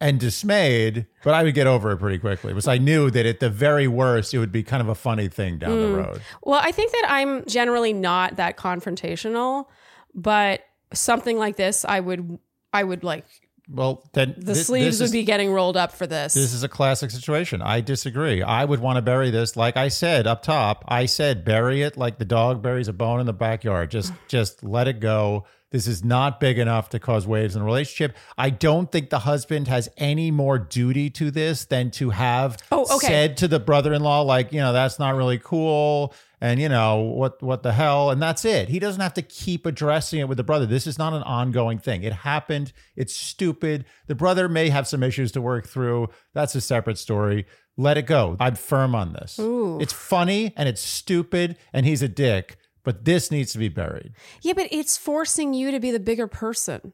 and 0.00 0.20
dismayed, 0.20 1.06
but 1.22 1.34
I 1.34 1.42
would 1.42 1.54
get 1.54 1.66
over 1.66 1.92
it 1.92 1.96
pretty 1.98 2.18
quickly 2.18 2.52
because 2.52 2.68
I 2.68 2.78
knew 2.78 3.10
that 3.10 3.24
at 3.24 3.40
the 3.40 3.48
very 3.48 3.88
worst, 3.88 4.34
it 4.34 4.38
would 4.38 4.52
be 4.52 4.62
kind 4.62 4.82
of 4.82 4.88
a 4.88 4.94
funny 4.94 5.28
thing 5.28 5.58
down 5.58 5.70
Mm. 5.70 5.80
the 5.92 5.96
road. 6.02 6.20
Well, 6.42 6.60
I 6.62 6.72
think 6.72 6.92
that 6.92 7.06
I'm 7.08 7.44
generally 7.46 7.92
not 7.94 8.36
that 8.36 8.56
confrontational, 8.58 9.66
but 10.14 10.60
something 10.92 11.38
like 11.38 11.56
this 11.56 11.84
I 11.84 12.00
would 12.00 12.38
I 12.72 12.84
would 12.84 13.02
like 13.04 13.24
Well, 13.68 14.04
then 14.12 14.34
the 14.36 14.54
sleeves 14.54 14.98
this 14.98 15.00
would 15.00 15.04
is- 15.06 15.12
be 15.12 15.24
getting 15.24 15.50
rolled 15.52 15.76
up 15.76 15.92
for 15.92 16.06
this. 16.06 16.34
This 16.34 16.52
is 16.52 16.62
a 16.64 16.68
classic 16.68 17.10
situation. 17.10 17.62
I 17.62 17.80
disagree. 17.80 18.42
I 18.42 18.64
would 18.66 18.80
want 18.80 18.96
to 18.96 19.02
bury 19.02 19.30
this, 19.30 19.56
like 19.56 19.76
I 19.78 19.88
said 19.88 20.26
up 20.26 20.42
top. 20.42 20.84
I 20.86 21.06
said 21.06 21.44
bury 21.46 21.80
it 21.82 21.96
like 21.96 22.18
the 22.18 22.24
dog 22.26 22.62
buries 22.62 22.88
a 22.88 22.92
bone 22.92 23.20
in 23.20 23.26
the 23.26 23.32
backyard. 23.32 23.90
Just, 23.90 24.12
just 24.28 24.62
let 24.62 24.86
it 24.86 25.00
go. 25.00 25.46
This 25.74 25.88
is 25.88 26.04
not 26.04 26.38
big 26.38 26.60
enough 26.60 26.90
to 26.90 27.00
cause 27.00 27.26
waves 27.26 27.56
in 27.56 27.62
a 27.62 27.64
relationship. 27.64 28.16
I 28.38 28.50
don't 28.50 28.92
think 28.92 29.10
the 29.10 29.18
husband 29.18 29.66
has 29.66 29.88
any 29.96 30.30
more 30.30 30.56
duty 30.56 31.10
to 31.10 31.32
this 31.32 31.64
than 31.64 31.90
to 31.98 32.10
have 32.10 32.58
Oh, 32.70 32.82
okay. 32.94 33.08
said 33.08 33.36
to 33.38 33.48
the 33.48 33.58
brother-in-law, 33.58 34.20
like, 34.20 34.52
you 34.52 34.60
know, 34.60 34.72
that's 34.72 35.00
not 35.00 35.16
really 35.16 35.40
cool. 35.42 36.14
And 36.40 36.60
you 36.60 36.68
know 36.68 37.00
what? 37.00 37.42
What 37.42 37.64
the 37.64 37.72
hell? 37.72 38.10
And 38.10 38.22
that's 38.22 38.44
it. 38.44 38.68
He 38.68 38.78
doesn't 38.78 39.00
have 39.00 39.14
to 39.14 39.22
keep 39.22 39.66
addressing 39.66 40.20
it 40.20 40.28
with 40.28 40.36
the 40.36 40.44
brother. 40.44 40.64
This 40.64 40.86
is 40.86 40.96
not 40.96 41.12
an 41.12 41.24
ongoing 41.24 41.80
thing. 41.80 42.04
It 42.04 42.12
happened. 42.12 42.72
It's 42.94 43.16
stupid. 43.16 43.84
The 44.06 44.14
brother 44.14 44.48
may 44.48 44.68
have 44.68 44.86
some 44.86 45.02
issues 45.02 45.32
to 45.32 45.40
work 45.42 45.66
through. 45.66 46.06
That's 46.34 46.54
a 46.54 46.60
separate 46.60 46.98
story. 46.98 47.46
Let 47.76 47.98
it 47.98 48.06
go. 48.06 48.36
I'm 48.38 48.54
firm 48.54 48.94
on 48.94 49.12
this. 49.14 49.40
Ooh. 49.40 49.80
It's 49.80 49.92
funny 49.92 50.52
and 50.56 50.68
it's 50.68 50.82
stupid, 50.82 51.58
and 51.72 51.84
he's 51.84 52.00
a 52.02 52.08
dick. 52.08 52.58
But 52.84 53.04
this 53.04 53.30
needs 53.30 53.52
to 53.52 53.58
be 53.58 53.68
buried. 53.68 54.12
yeah, 54.42 54.52
but 54.52 54.68
it's 54.70 54.96
forcing 54.96 55.54
you 55.54 55.70
to 55.70 55.80
be 55.80 55.90
the 55.90 55.98
bigger 55.98 56.26
person. 56.28 56.92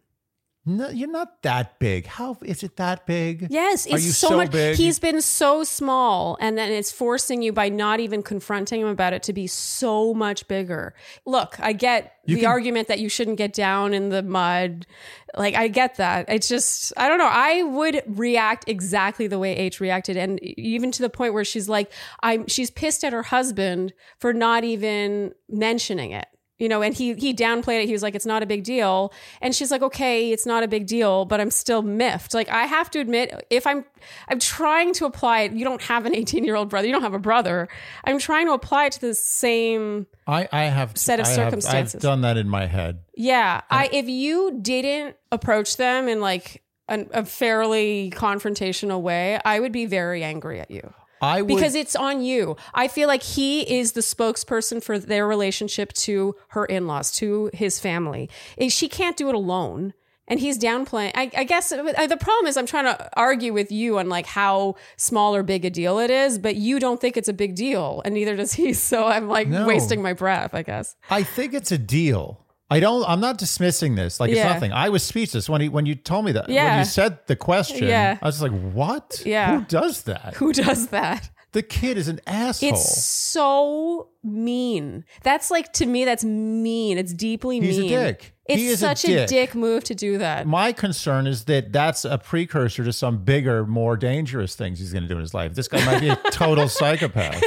No, 0.66 0.90
you're 0.90 1.10
not 1.10 1.40
that 1.42 1.78
big. 1.78 2.04
How 2.06 2.36
is 2.44 2.62
it 2.62 2.76
that 2.76 3.06
big? 3.06 3.46
Yes, 3.48 3.86
Are 3.86 3.94
it's 3.94 4.04
you 4.04 4.10
so, 4.12 4.28
so 4.28 4.36
much. 4.36 4.50
big? 4.50 4.76
He's 4.76 4.98
been 4.98 5.22
so 5.22 5.64
small, 5.64 6.36
and 6.38 6.56
then 6.58 6.70
it's 6.70 6.92
forcing 6.92 7.40
you 7.40 7.50
by 7.50 7.70
not 7.70 7.98
even 7.98 8.22
confronting 8.22 8.82
him 8.82 8.86
about 8.86 9.14
it 9.14 9.22
to 9.24 9.32
be 9.32 9.46
so 9.46 10.12
much 10.12 10.46
bigger. 10.48 10.94
Look, 11.24 11.58
I 11.60 11.72
get 11.72 12.12
You 12.26 12.34
the 12.36 12.42
can- 12.42 12.50
argument 12.50 12.88
that 12.88 12.98
you 12.98 13.08
shouldn't 13.08 13.38
get 13.38 13.54
down 13.54 13.94
in 13.94 14.10
the 14.10 14.22
mud. 14.22 14.86
Like, 15.34 15.54
I 15.54 15.68
get 15.68 15.96
that. 15.96 16.26
It's 16.28 16.46
just, 16.48 16.92
I 16.96 17.08
don't 17.08 17.18
know. 17.18 17.30
I 17.30 17.62
would 17.62 18.02
react 18.06 18.68
exactly 18.68 19.26
the 19.28 19.38
way 19.38 19.56
H 19.56 19.80
reacted, 19.80 20.18
and 20.18 20.38
even 20.42 20.92
to 20.92 21.00
the 21.00 21.10
point 21.10 21.32
where 21.32 21.44
she's 21.44 21.70
like, 21.70 21.90
I'm. 22.22 22.46
She's 22.48 22.70
pissed 22.70 23.02
at 23.02 23.14
her 23.14 23.22
husband 23.22 23.94
for 24.18 24.34
not 24.34 24.64
even 24.64 25.32
mentioning 25.48 26.10
it 26.12 26.26
you 26.60 26.68
know 26.68 26.82
and 26.82 26.94
he 26.94 27.14
he 27.14 27.34
downplayed 27.34 27.82
it. 27.82 27.86
He 27.86 27.92
was 27.92 28.02
like 28.02 28.14
it's 28.14 28.26
not 28.26 28.42
a 28.42 28.46
big 28.46 28.62
deal. 28.62 29.12
And 29.40 29.54
she's 29.54 29.70
like 29.72 29.82
okay 29.82 30.30
it's 30.30 30.46
not 30.46 30.62
a 30.62 30.68
big 30.68 30.86
deal 30.86 31.24
but 31.24 31.40
i'm 31.40 31.50
still 31.50 31.82
miffed. 31.82 32.34
Like 32.34 32.48
i 32.50 32.64
have 32.66 32.90
to 32.92 33.00
admit 33.00 33.44
if 33.50 33.66
i'm 33.66 33.84
i'm 34.28 34.38
trying 34.38 34.92
to 34.94 35.06
apply 35.06 35.40
it 35.42 35.52
you 35.52 35.64
don't 35.64 35.82
have 35.82 36.06
an 36.06 36.14
18 36.22 36.44
year 36.44 36.54
old 36.56 36.68
brother 36.68 36.86
you 36.86 36.92
don't 36.92 37.02
have 37.02 37.14
a 37.14 37.18
brother. 37.18 37.68
I'm 38.04 38.18
trying 38.18 38.46
to 38.46 38.52
apply 38.52 38.86
it 38.86 38.92
to 38.92 39.00
the 39.00 39.14
same 39.14 40.06
I, 40.26 40.48
I 40.52 40.64
have 40.64 40.96
Set 40.96 41.18
of 41.18 41.26
I 41.26 41.28
have- 41.30 41.36
circumstances. 41.36 41.94
I've 41.96 42.02
done 42.02 42.20
that 42.20 42.36
in 42.36 42.48
my 42.48 42.66
head. 42.66 43.00
yeah 43.16 43.62
i 43.70 43.88
if 43.92 44.08
you 44.08 44.58
didn't 44.60 45.16
approach 45.32 45.76
them 45.76 46.08
in 46.08 46.20
like 46.20 46.62
an, 46.88 47.08
a 47.12 47.24
fairly 47.24 48.12
confrontational 48.14 49.00
way 49.00 49.40
i 49.44 49.58
would 49.60 49.72
be 49.72 49.86
very 49.86 50.22
angry 50.24 50.60
at 50.60 50.70
you 50.70 50.92
I 51.20 51.42
would 51.42 51.48
because 51.48 51.74
it's 51.74 51.94
on 51.96 52.22
you. 52.22 52.56
I 52.74 52.88
feel 52.88 53.08
like 53.08 53.22
he 53.22 53.60
is 53.62 53.92
the 53.92 54.00
spokesperson 54.00 54.82
for 54.82 54.98
their 54.98 55.26
relationship 55.26 55.92
to 55.94 56.34
her 56.48 56.64
in 56.64 56.86
laws, 56.86 57.10
to 57.12 57.50
his 57.52 57.78
family. 57.80 58.28
Eh, 58.58 58.68
She 58.68 58.88
can't 58.88 59.16
do 59.16 59.28
it 59.28 59.34
alone. 59.34 59.94
And 60.28 60.38
he's 60.38 60.56
downplaying. 60.60 61.10
I, 61.16 61.28
I 61.36 61.42
guess 61.42 61.72
uh, 61.72 62.06
the 62.06 62.16
problem 62.16 62.46
is 62.46 62.56
I'm 62.56 62.64
trying 62.64 62.84
to 62.84 63.10
argue 63.18 63.52
with 63.52 63.72
you 63.72 63.98
on 63.98 64.08
like 64.08 64.26
how 64.26 64.76
small 64.96 65.34
or 65.34 65.42
big 65.42 65.64
a 65.64 65.70
deal 65.70 65.98
it 65.98 66.08
is, 66.08 66.38
but 66.38 66.54
you 66.54 66.78
don't 66.78 67.00
think 67.00 67.16
it's 67.16 67.28
a 67.28 67.32
big 67.32 67.56
deal, 67.56 68.00
and 68.04 68.14
neither 68.14 68.36
does 68.36 68.52
he. 68.52 68.72
So 68.90 69.06
I'm 69.08 69.26
like 69.26 69.48
No. 69.48 69.66
wasting 69.66 70.00
my 70.02 70.12
breath, 70.12 70.54
I 70.54 70.62
guess. 70.62 70.94
I 71.10 71.24
think 71.24 71.52
it's 71.52 71.72
a 71.72 71.78
deal. 71.78 72.46
I 72.70 72.78
don't. 72.80 73.04
I'm 73.08 73.20
not 73.20 73.38
dismissing 73.38 73.96
this. 73.96 74.20
Like 74.20 74.30
Yeah. 74.30 74.44
it's 74.46 74.54
nothing. 74.54 74.72
I 74.72 74.88
was 74.90 75.02
speechless 75.02 75.48
when 75.48 75.60
he 75.60 75.68
when 75.68 75.86
you 75.86 75.94
told 75.94 76.24
me 76.24 76.32
that. 76.32 76.46
When 76.46 76.54
Yeah. 76.54 76.78
you 76.78 76.84
said 76.84 77.18
the 77.26 77.36
question. 77.36 77.88
Yeah. 77.88 78.18
I 78.22 78.26
was 78.26 78.40
like, 78.40 78.52
what? 78.52 79.22
Yeah. 79.26 79.58
Who 79.58 79.64
does 79.66 80.02
that? 80.04 80.34
Who 80.36 80.52
does 80.52 80.88
that? 80.88 81.30
The 81.52 81.62
kid 81.62 81.98
is 81.98 82.06
an 82.06 82.20
asshole. 82.28 82.68
It's 82.70 83.02
so 83.04 84.08
mean. 84.22 85.04
That's 85.24 85.50
like 85.50 85.72
to 85.74 85.86
me, 85.86 86.04
that's 86.04 86.22
mean. 86.24 86.96
It's 86.96 87.12
deeply 87.12 87.58
He's 87.58 87.78
a 87.78 87.80
mean. 87.80 87.88
dick. 87.90 88.34
It's 88.46 88.60
He 88.60 88.66
is 88.68 88.82
a 88.84 88.94
such 88.94 89.02
dick 89.02 89.54
move 89.56 89.82
to 89.84 89.94
do 89.96 90.18
that. 90.18 90.46
My 90.46 90.72
concern 90.72 91.26
is 91.26 91.44
that 91.46 91.72
that's 91.72 92.04
a 92.04 92.18
precursor 92.18 92.84
to 92.84 92.92
some 92.92 93.18
bigger, 93.24 93.66
more 93.66 93.96
dangerous 93.96 94.54
things 94.54 94.78
he's 94.78 94.92
going 94.92 95.02
to 95.02 95.08
do 95.08 95.14
in 95.16 95.20
his 95.22 95.34
life. 95.34 95.54
This 95.54 95.66
guy 95.66 95.84
might 95.84 96.00
be 96.00 96.08
a 96.08 96.16
total 96.30 96.68
psychopath. 96.68 97.42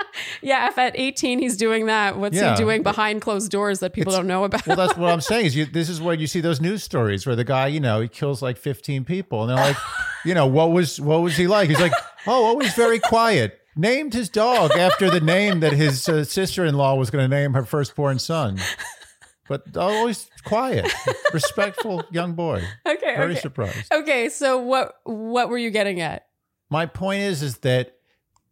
Yeah, 0.43 0.69
if 0.69 0.79
at 0.79 0.93
18 0.99 1.39
he's 1.39 1.57
doing 1.57 1.87
that, 1.87 2.19
what's 2.19 2.37
Yeah. 2.37 2.53
he 2.53 2.57
doing 2.57 2.83
behind 2.83 3.21
closed 3.23 3.51
doors 3.51 3.81
that 3.81 3.93
people 3.95 4.13
don't 4.13 4.27
know 4.27 4.45
about? 4.45 4.67
Well, 4.67 4.77
that's 4.77 4.97
what 4.97 5.11
I'm 5.11 5.21
saying. 5.33 5.47
Is 5.47 5.57
you, 5.57 5.65
this 5.67 5.89
is 5.89 6.01
where 6.01 6.15
you 6.15 6.27
see 6.27 6.41
those 6.41 6.61
news 6.61 6.83
stories 6.83 7.27
where 7.27 7.35
the 7.37 7.45
guy, 7.45 7.69
you 7.69 7.81
know, 7.81 8.01
he 8.01 8.09
kills 8.09 8.43
like 8.43 8.57
15 8.59 9.05
people, 9.05 9.43
and 9.43 9.51
they're 9.51 9.57
like, 9.65 9.77
you 10.25 10.35
know, 10.35 10.47
what 10.47 10.71
was 10.73 11.01
what 11.01 11.23
was 11.23 11.37
he 11.37 11.47
like? 11.47 11.69
He's 11.69 11.81
like, 11.81 11.93
oh, 12.27 12.45
always 12.45 12.75
very 12.75 12.99
quiet. 12.99 13.59
Named 13.77 14.13
his 14.15 14.29
dog 14.29 14.71
after 14.73 15.11
the 15.11 15.21
name 15.21 15.61
that 15.61 15.73
his 15.73 16.09
uh, 16.09 16.25
sister-in-law 16.25 16.95
was 16.95 17.11
going 17.11 17.29
to 17.29 17.37
name 17.37 17.55
her 17.55 17.65
firstborn 17.65 18.19
son. 18.21 18.59
But 19.49 19.77
always 19.77 20.31
quiet, 20.45 20.91
respectful 21.33 22.05
young 22.11 22.33
boy. 22.35 22.63
okay, 22.87 23.17
Very 23.17 23.33
okay. 23.33 23.41
surprised. 23.41 23.93
Okay, 23.93 24.29
so 24.31 24.59
what 24.59 24.95
what 25.05 25.49
were 25.49 25.59
you 25.59 25.71
getting 25.71 26.01
at? 26.01 26.27
My 26.71 26.87
point 26.87 27.23
is, 27.23 27.43
is 27.43 27.59
that 27.59 27.94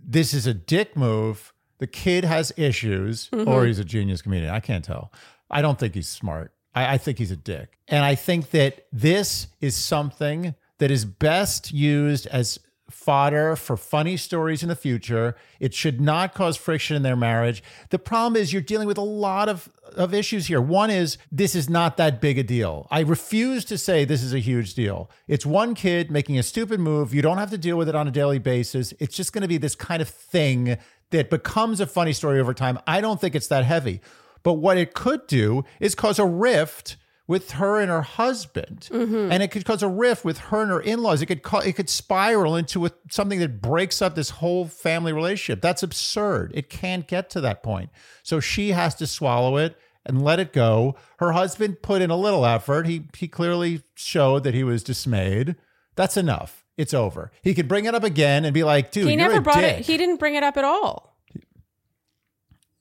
this 0.04 0.34
is 0.34 0.46
a 0.46 0.54
dick 0.54 0.96
move. 0.96 1.52
The 1.78 1.86
kid 1.86 2.24
has 2.24 2.52
issues, 2.56 3.28
Mm-hmm. 3.32 3.48
or 3.48 3.66
he's 3.66 3.78
a 3.78 3.84
genius 3.84 4.22
comedian. 4.22 4.50
I 4.54 4.60
can't 4.60 4.84
tell. 4.84 5.12
I 5.50 5.62
don't 5.62 5.78
think 5.78 5.94
he's 5.94 6.08
smart. 6.08 6.52
I, 6.74 6.94
I 6.94 6.98
think 6.98 7.18
he's 7.18 7.30
a 7.30 7.36
dick. 7.36 7.78
And 7.88 8.04
I 8.04 8.14
think 8.14 8.50
that 8.50 8.86
this 8.92 9.48
is 9.60 9.74
something 9.76 10.54
that 10.78 10.90
is 10.90 11.04
best 11.04 11.72
used 11.72 12.26
as 12.28 12.58
fodder 12.92 13.56
for 13.56 13.76
funny 13.76 14.16
stories 14.16 14.62
in 14.62 14.68
the 14.68 14.76
future. 14.76 15.34
It 15.58 15.74
should 15.74 16.00
not 16.00 16.34
cause 16.34 16.56
friction 16.56 16.96
in 16.96 17.02
their 17.02 17.16
marriage. 17.16 17.62
The 17.90 17.98
problem 17.98 18.40
is 18.40 18.52
you're 18.52 18.62
dealing 18.62 18.86
with 18.86 18.98
a 18.98 19.02
lot 19.02 19.48
of, 19.48 19.68
of 19.96 20.14
issues 20.14 20.46
here. 20.46 20.60
One 20.60 20.90
is 20.90 21.18
this 21.30 21.54
is 21.54 21.68
not 21.68 21.96
that 21.96 22.20
big 22.20 22.38
a 22.38 22.42
deal. 22.42 22.86
I 22.90 23.00
refuse 23.00 23.64
to 23.66 23.78
say 23.78 24.04
this 24.04 24.22
is 24.22 24.34
a 24.34 24.38
huge 24.38 24.74
deal. 24.74 25.10
It's 25.26 25.46
one 25.46 25.74
kid 25.74 26.10
making 26.10 26.38
a 26.38 26.42
stupid 26.42 26.80
move. 26.80 27.14
You 27.14 27.22
don't 27.22 27.38
have 27.38 27.50
to 27.50 27.58
deal 27.58 27.76
with 27.76 27.88
it 27.88 27.94
on 27.94 28.06
a 28.06 28.12
daily 28.12 28.38
basis. 28.38 28.92
It's 28.98 29.16
just 29.16 29.32
going 29.32 29.42
to 29.42 29.48
be 29.48 29.58
this 29.58 29.74
kind 29.74 30.02
of 30.02 30.08
thing 30.08 30.76
that 31.10 31.30
becomes 31.30 31.80
a 31.80 31.86
funny 31.86 32.12
story 32.12 32.40
over 32.40 32.54
time. 32.54 32.78
I 32.86 33.00
don't 33.00 33.20
think 33.20 33.34
it's 33.34 33.48
that 33.48 33.64
heavy. 33.64 34.00
But 34.42 34.54
what 34.54 34.76
it 34.76 34.94
could 34.94 35.26
do 35.26 35.64
is 35.80 35.94
cause 35.94 36.18
a 36.18 36.26
rift 36.26 36.96
with 37.26 37.52
her 37.52 37.80
and 37.80 37.90
her 37.90 38.02
husband, 38.02 38.88
mm-hmm. 38.90 39.30
and 39.30 39.42
it 39.42 39.48
could 39.48 39.64
cause 39.64 39.82
a 39.82 39.88
rift 39.88 40.24
with 40.24 40.38
her 40.38 40.62
and 40.62 40.70
her 40.70 40.80
in-laws. 40.80 41.22
It 41.22 41.26
could 41.26 41.40
it 41.64 41.72
could 41.74 41.88
spiral 41.88 42.56
into 42.56 42.86
a, 42.86 42.90
something 43.10 43.38
that 43.38 43.60
breaks 43.60 44.02
up 44.02 44.14
this 44.14 44.30
whole 44.30 44.66
family 44.66 45.12
relationship. 45.12 45.60
That's 45.60 45.82
absurd. 45.82 46.52
It 46.54 46.68
can't 46.68 47.06
get 47.06 47.30
to 47.30 47.40
that 47.42 47.62
point. 47.62 47.90
So 48.22 48.40
she 48.40 48.70
has 48.70 48.94
to 48.96 49.06
swallow 49.06 49.56
it 49.56 49.76
and 50.04 50.22
let 50.22 50.40
it 50.40 50.52
go. 50.52 50.96
Her 51.18 51.32
husband 51.32 51.82
put 51.82 52.02
in 52.02 52.10
a 52.10 52.16
little 52.16 52.44
effort. 52.44 52.86
He 52.86 53.08
he 53.16 53.28
clearly 53.28 53.82
showed 53.94 54.44
that 54.44 54.54
he 54.54 54.64
was 54.64 54.82
dismayed. 54.82 55.56
That's 55.94 56.16
enough. 56.16 56.64
It's 56.76 56.94
over. 56.94 57.30
He 57.42 57.54
could 57.54 57.68
bring 57.68 57.84
it 57.84 57.94
up 57.94 58.02
again 58.02 58.44
and 58.44 58.54
be 58.54 58.64
like, 58.64 58.90
"Dude, 58.90 59.04
He 59.04 59.10
you're 59.10 59.18
never 59.18 59.40
brought 59.40 59.60
dick." 59.60 59.80
it. 59.80 59.86
He 59.86 59.96
didn't 59.96 60.16
bring 60.16 60.34
it 60.34 60.42
up 60.42 60.56
at 60.56 60.64
all. 60.64 61.16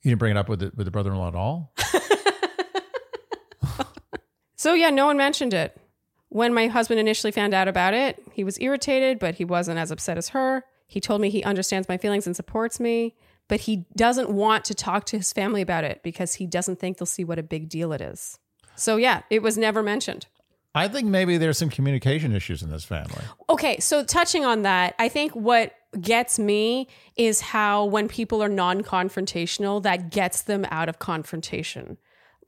He 0.01 0.09
didn't 0.09 0.19
bring 0.19 0.31
it 0.31 0.37
up 0.37 0.49
with 0.49 0.59
the, 0.59 0.71
with 0.75 0.85
the 0.85 0.91
brother-in-law 0.91 1.27
at 1.27 1.35
all. 1.35 1.73
So 4.61 4.75
yeah, 4.75 4.91
no 4.91 5.07
one 5.07 5.17
mentioned 5.17 5.55
it. 5.55 5.75
When 6.29 6.53
my 6.53 6.67
husband 6.67 6.99
initially 6.99 7.31
found 7.31 7.55
out 7.55 7.67
about 7.67 7.95
it, 7.95 8.21
he 8.31 8.43
was 8.43 8.61
irritated, 8.61 9.17
but 9.17 9.33
he 9.33 9.43
wasn't 9.43 9.79
as 9.79 9.89
upset 9.89 10.19
as 10.19 10.29
her. 10.29 10.63
He 10.85 10.99
told 10.99 11.19
me 11.19 11.31
he 11.31 11.43
understands 11.43 11.89
my 11.89 11.97
feelings 11.97 12.27
and 12.27 12.35
supports 12.35 12.79
me, 12.79 13.15
but 13.47 13.61
he 13.61 13.87
doesn't 13.95 14.29
want 14.29 14.63
to 14.65 14.75
talk 14.75 15.05
to 15.05 15.17
his 15.17 15.33
family 15.33 15.63
about 15.63 15.83
it 15.83 16.03
because 16.03 16.35
he 16.35 16.45
doesn't 16.45 16.79
think 16.79 16.99
they'll 16.99 17.07
see 17.07 17.23
what 17.23 17.39
a 17.39 17.43
big 17.43 17.69
deal 17.69 17.91
it 17.91 18.01
is. 18.01 18.37
So 18.75 18.97
yeah, 18.97 19.23
it 19.31 19.41
was 19.41 19.57
never 19.57 19.81
mentioned. 19.81 20.27
I 20.75 20.87
think 20.87 21.07
maybe 21.07 21.39
there's 21.39 21.57
some 21.57 21.71
communication 21.71 22.31
issues 22.31 22.61
in 22.61 22.69
this 22.69 22.85
family. 22.85 23.23
Okay, 23.49 23.79
so 23.79 24.03
touching 24.03 24.45
on 24.45 24.61
that, 24.61 24.93
I 24.99 25.09
think 25.09 25.31
what 25.31 25.73
gets 25.99 26.37
me 26.37 26.87
is 27.15 27.41
how 27.41 27.85
when 27.85 28.07
people 28.07 28.43
are 28.43 28.47
non 28.47 28.83
confrontational, 28.83 29.81
that 29.81 30.11
gets 30.11 30.43
them 30.43 30.67
out 30.69 30.87
of 30.87 30.99
confrontation. 30.99 31.97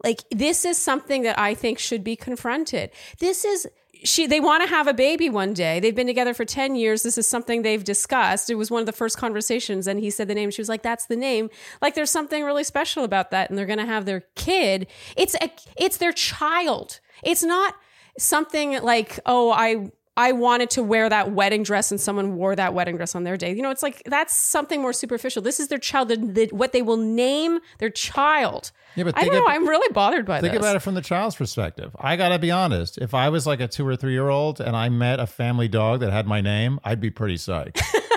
Like, 0.04 0.24
this 0.32 0.66
is 0.66 0.78
something 0.78 1.24
that 1.24 1.40
I 1.40 1.54
think 1.54 1.80
should 1.80 2.04
be 2.04 2.16
confronted. 2.16 2.92
This 3.20 3.46
is. 3.46 3.68
She, 4.06 4.28
they 4.28 4.42
want 4.42 4.62
to 4.64 4.68
have 4.68 4.88
a 4.88 4.94
baby 4.94 5.30
one 5.30 5.54
day. 5.54 5.80
They've 5.80 5.96
been 5.96 6.08
together 6.08 6.34
for 6.34 6.44
10 6.44 6.76
years. 6.76 7.04
This 7.04 7.18
is 7.18 7.26
something 7.26 7.62
they've 7.62 7.86
discussed. 7.86 8.50
It 8.50 8.56
was 8.56 8.70
one 8.70 8.82
of 8.82 8.86
the 8.86 8.92
first 8.92 9.18
conversations, 9.18 9.88
and 9.88 9.98
he 9.98 10.10
said 10.10 10.28
the 10.28 10.36
name. 10.36 10.52
She 10.52 10.60
was 10.60 10.68
like, 10.68 10.84
That's 10.84 11.06
the 11.06 11.16
name. 11.16 11.50
Like, 11.82 11.96
there's 11.96 12.12
something 12.12 12.44
really 12.44 12.66
special 12.66 13.06
about 13.06 13.32
that, 13.32 13.50
and 13.50 13.58
they're 13.58 13.66
going 13.66 13.80
to 13.80 13.86
have 13.86 14.06
their 14.06 14.26
kid. 14.36 14.88
It's 15.16 15.36
a, 15.36 15.50
it's 15.78 15.98
their 15.98 16.12
child. 16.12 17.00
It's 17.24 17.44
not 17.44 17.76
something 18.18 18.82
like, 18.82 19.20
oh, 19.26 19.52
I 19.52 19.92
I 20.16 20.32
wanted 20.32 20.70
to 20.72 20.84
wear 20.84 21.10
that 21.10 21.32
wedding 21.32 21.64
dress 21.64 21.90
and 21.90 22.00
someone 22.00 22.36
wore 22.36 22.56
that 22.56 22.76
wedding 22.76 22.98
dress 22.98 23.16
on 23.16 23.24
their 23.24 23.36
day. 23.36 23.54
You 23.54 23.64
know, 23.64 23.72
it's 23.72 23.82
like 23.82 24.04
that's 24.06 24.36
something 24.36 24.80
more 24.82 24.94
superficial. 24.94 25.42
This 25.42 25.60
is 25.60 25.70
their 25.70 25.80
child, 25.80 26.10
the, 26.10 26.18
the, 26.18 26.50
what 26.52 26.72
they 26.72 26.84
will 26.84 26.98
name 26.98 27.60
their 27.80 27.90
child. 27.90 28.72
Yeah, 28.96 29.06
but 29.06 29.18
I 29.18 29.26
don't 29.26 29.34
know. 29.34 29.48
Ab- 29.48 29.56
I'm 29.56 29.68
really 29.68 29.92
bothered 29.92 30.26
by 30.26 30.40
this. 30.40 30.52
Think 30.52 30.62
about 30.62 30.76
it 30.76 30.82
from 30.82 30.94
the 30.94 31.02
child's 31.02 31.36
perspective. 31.36 31.96
I 32.00 32.16
got 32.16 32.30
to 32.30 32.38
be 32.38 32.52
honest. 32.52 33.00
If 33.00 33.16
I 33.16 33.30
was 33.30 33.48
like 33.48 33.60
a 33.60 33.68
two 33.68 33.88
or 33.88 33.96
three 33.96 34.14
year 34.14 34.30
old 34.30 34.62
and 34.62 34.76
I 34.76 34.90
met 34.90 35.20
a 35.20 35.26
family 35.26 35.68
dog 35.68 36.02
that 36.02 36.12
had 36.12 36.28
my 36.28 36.42
name, 36.42 36.80
I'd 36.84 37.02
be 37.02 37.10
pretty 37.10 37.36
psyched. 37.36 37.82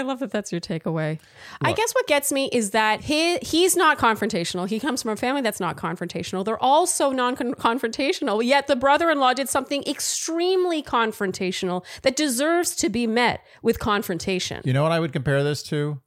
I 0.00 0.02
love 0.02 0.18
that 0.20 0.30
that's 0.30 0.50
your 0.50 0.60
takeaway. 0.60 1.20
I 1.60 1.72
guess 1.72 1.92
what 1.92 2.06
gets 2.06 2.32
me 2.32 2.48
is 2.52 2.70
that 2.70 3.02
he 3.02 3.36
he's 3.38 3.76
not 3.76 3.98
confrontational. 3.98 4.66
He 4.66 4.80
comes 4.80 5.02
from 5.02 5.12
a 5.12 5.16
family 5.16 5.42
that's 5.42 5.60
not 5.60 5.76
confrontational. 5.76 6.44
They're 6.44 6.62
also 6.62 7.10
non-confrontational. 7.10 8.44
Yet 8.44 8.66
the 8.66 8.76
brother-in-law 8.76 9.34
did 9.34 9.48
something 9.48 9.84
extremely 9.86 10.82
confrontational 10.82 11.84
that 12.02 12.16
deserves 12.16 12.74
to 12.76 12.88
be 12.88 13.06
met 13.06 13.44
with 13.62 13.78
confrontation. 13.78 14.62
you 14.64 14.72
know 14.72 14.82
what 14.82 14.92
I 14.92 15.00
would 15.00 15.12
compare 15.12 15.44
this 15.44 15.62
to? 15.64 16.00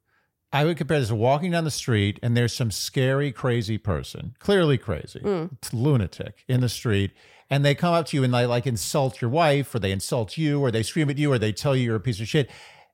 I 0.52 0.66
would 0.66 0.78
compare 0.78 1.00
this 1.00 1.10
to 1.10 1.16
walking 1.16 1.52
down 1.52 1.64
the 1.64 1.72
street 1.72 2.20
and 2.22 2.38
there's 2.38 2.54
some 2.54 2.70
scary, 2.70 3.32
crazy 3.32 3.80
person, 3.80 4.36
clearly 4.40 4.78
crazy, 4.78 5.20
mm. 5.20 5.50
lunatic 5.74 6.44
in 6.48 6.62
the 6.62 6.70
street. 6.70 7.12
And 7.50 7.66
they 7.66 7.76
come 7.76 7.94
up 7.94 8.06
to 8.08 8.18
you 8.18 8.24
and 8.24 8.34
they 8.34 8.46
like 8.46 8.68
insult 8.68 9.20
your 9.20 9.30
wife 9.30 9.74
or 9.74 9.80
they 9.80 9.92
insult 9.92 10.38
you 10.38 10.62
or 10.62 10.72
they 10.72 10.84
scream 10.84 11.10
at 11.10 11.18
you 11.18 11.32
or 11.32 11.40
they 11.40 11.52
tell 11.52 11.76
you 11.76 11.86
you're 11.86 11.96
a 11.96 12.00
piece 12.00 12.20
of 12.20 12.28
shit. 12.28 12.50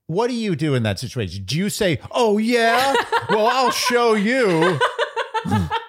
What 0.10 0.30
do 0.30 0.34
you 0.34 0.56
do 0.56 0.74
in 0.74 0.82
that 0.84 0.98
situation? 0.98 1.44
Do 1.44 1.56
you 1.56 1.70
say, 1.70 2.00
"Oh 2.10 2.40
yeah, 2.40 2.96
well 3.30 3.46
I'll 3.46 3.70
show 3.70 4.16
you"? 4.16 4.80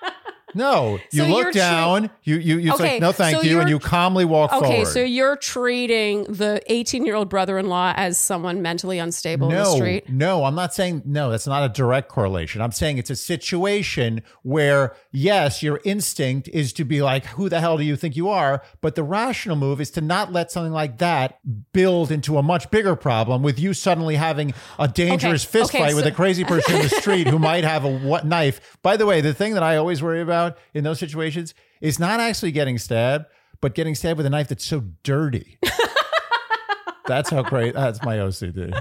no, 0.55 0.99
you 1.13 1.23
So 1.23 1.29
look 1.29 1.43
tre- 1.45 1.53
down. 1.53 2.11
You 2.25 2.37
you 2.37 2.59
you 2.59 2.73
Okay, 2.75 2.83
say 2.83 2.99
no, 3.01 3.13
thank 3.13 3.37
so 3.37 3.43
you, 3.43 3.61
and 3.61 3.69
you're- 3.69 3.81
calmly 3.81 4.25
walk 4.25 4.53
Okay, 4.53 4.61
forward. 4.61 4.75
Okay, 4.83 4.85
so 4.85 5.01
you're 5.01 5.37
treating 5.37 6.25
the 6.25 6.61
18 6.67 7.05
year 7.07 7.15
old 7.15 7.29
brother 7.29 7.59
in 7.59 7.69
law 7.69 7.93
as 7.97 8.19
someone 8.19 8.63
mentally 8.63 8.99
unstable 8.99 9.49
in 9.49 9.55
the 9.57 9.63
no, 9.63 9.75
street. 9.77 10.09
no, 10.09 10.45
I'm 10.45 10.55
not 10.55 10.75
saying 10.75 11.03
no. 11.05 11.31
That's 11.31 11.47
not 11.47 11.65
a 11.65 11.69
direct 11.73 12.09
correlation. 12.09 12.61
I'm 12.61 12.73
saying 12.73 12.99
it's 12.99 13.11
a 13.11 13.17
situation 13.17 14.23
where 14.43 14.95
yes, 15.13 15.63
your 15.63 15.81
instinct 15.85 16.49
is 16.53 16.73
to 16.75 16.85
be 16.85 17.03
like, 17.03 17.25
"Who 17.27 17.49
the 17.49 17.61
hell 17.61 17.77
do 17.79 17.85
you 17.85 17.97
think 17.97 18.17
you 18.17 18.29
are?" 18.29 18.63
But 18.81 18.95
the 18.95 19.03
rational 19.05 19.57
move 19.57 19.81
is 19.81 19.91
to 19.93 20.01
not 20.01 20.33
let 20.33 20.51
something 20.51 20.73
like 20.73 20.99
that 20.99 21.39
build 21.73 22.11
into 22.11 22.39
a 22.39 22.43
much 22.43 22.71
bigger 22.71 22.97
problem 22.97 23.43
with 23.43 23.59
you 23.59 23.75
suddenly 23.75 24.17
having 24.17 24.53
a 24.79 24.89
dangerous 24.89 25.45
Okay, 25.45 25.59
fist 25.61 25.73
fight 25.73 25.95
with 25.95 26.07
a 26.07 26.11
crazy 26.13 26.45
person 26.45 26.77
in 26.77 26.83
the 26.83 26.89
street 26.89 27.27
who 27.27 27.39
might 27.51 27.65
have 27.65 27.85
a 27.85 27.99
what 27.99 28.27
knife. 28.27 28.79
By 28.83 28.97
the 28.97 29.07
way, 29.07 29.21
the 29.21 29.35
thing 29.35 29.55
that 29.55 29.63
I 29.63 29.77
always 29.77 30.03
worry 30.03 30.21
about 30.21 30.40
in 30.75 30.85
those 30.85 30.99
situations 30.99 31.55
is 31.81 31.99
not 31.99 32.21
actually 32.21 32.53
getting 32.53 32.79
stabbed, 32.79 33.27
but 33.61 33.75
getting 33.75 33.95
stabbed 33.95 34.19
with 34.19 34.27
a 34.27 34.31
knife 34.31 34.49
that's 34.49 34.65
so 34.65 34.85
dirty. 35.03 35.59
That's 37.07 37.29
how 37.29 37.43
great. 37.43 37.75
That's 37.75 38.01
my 38.05 38.19
OCD. 38.19 38.73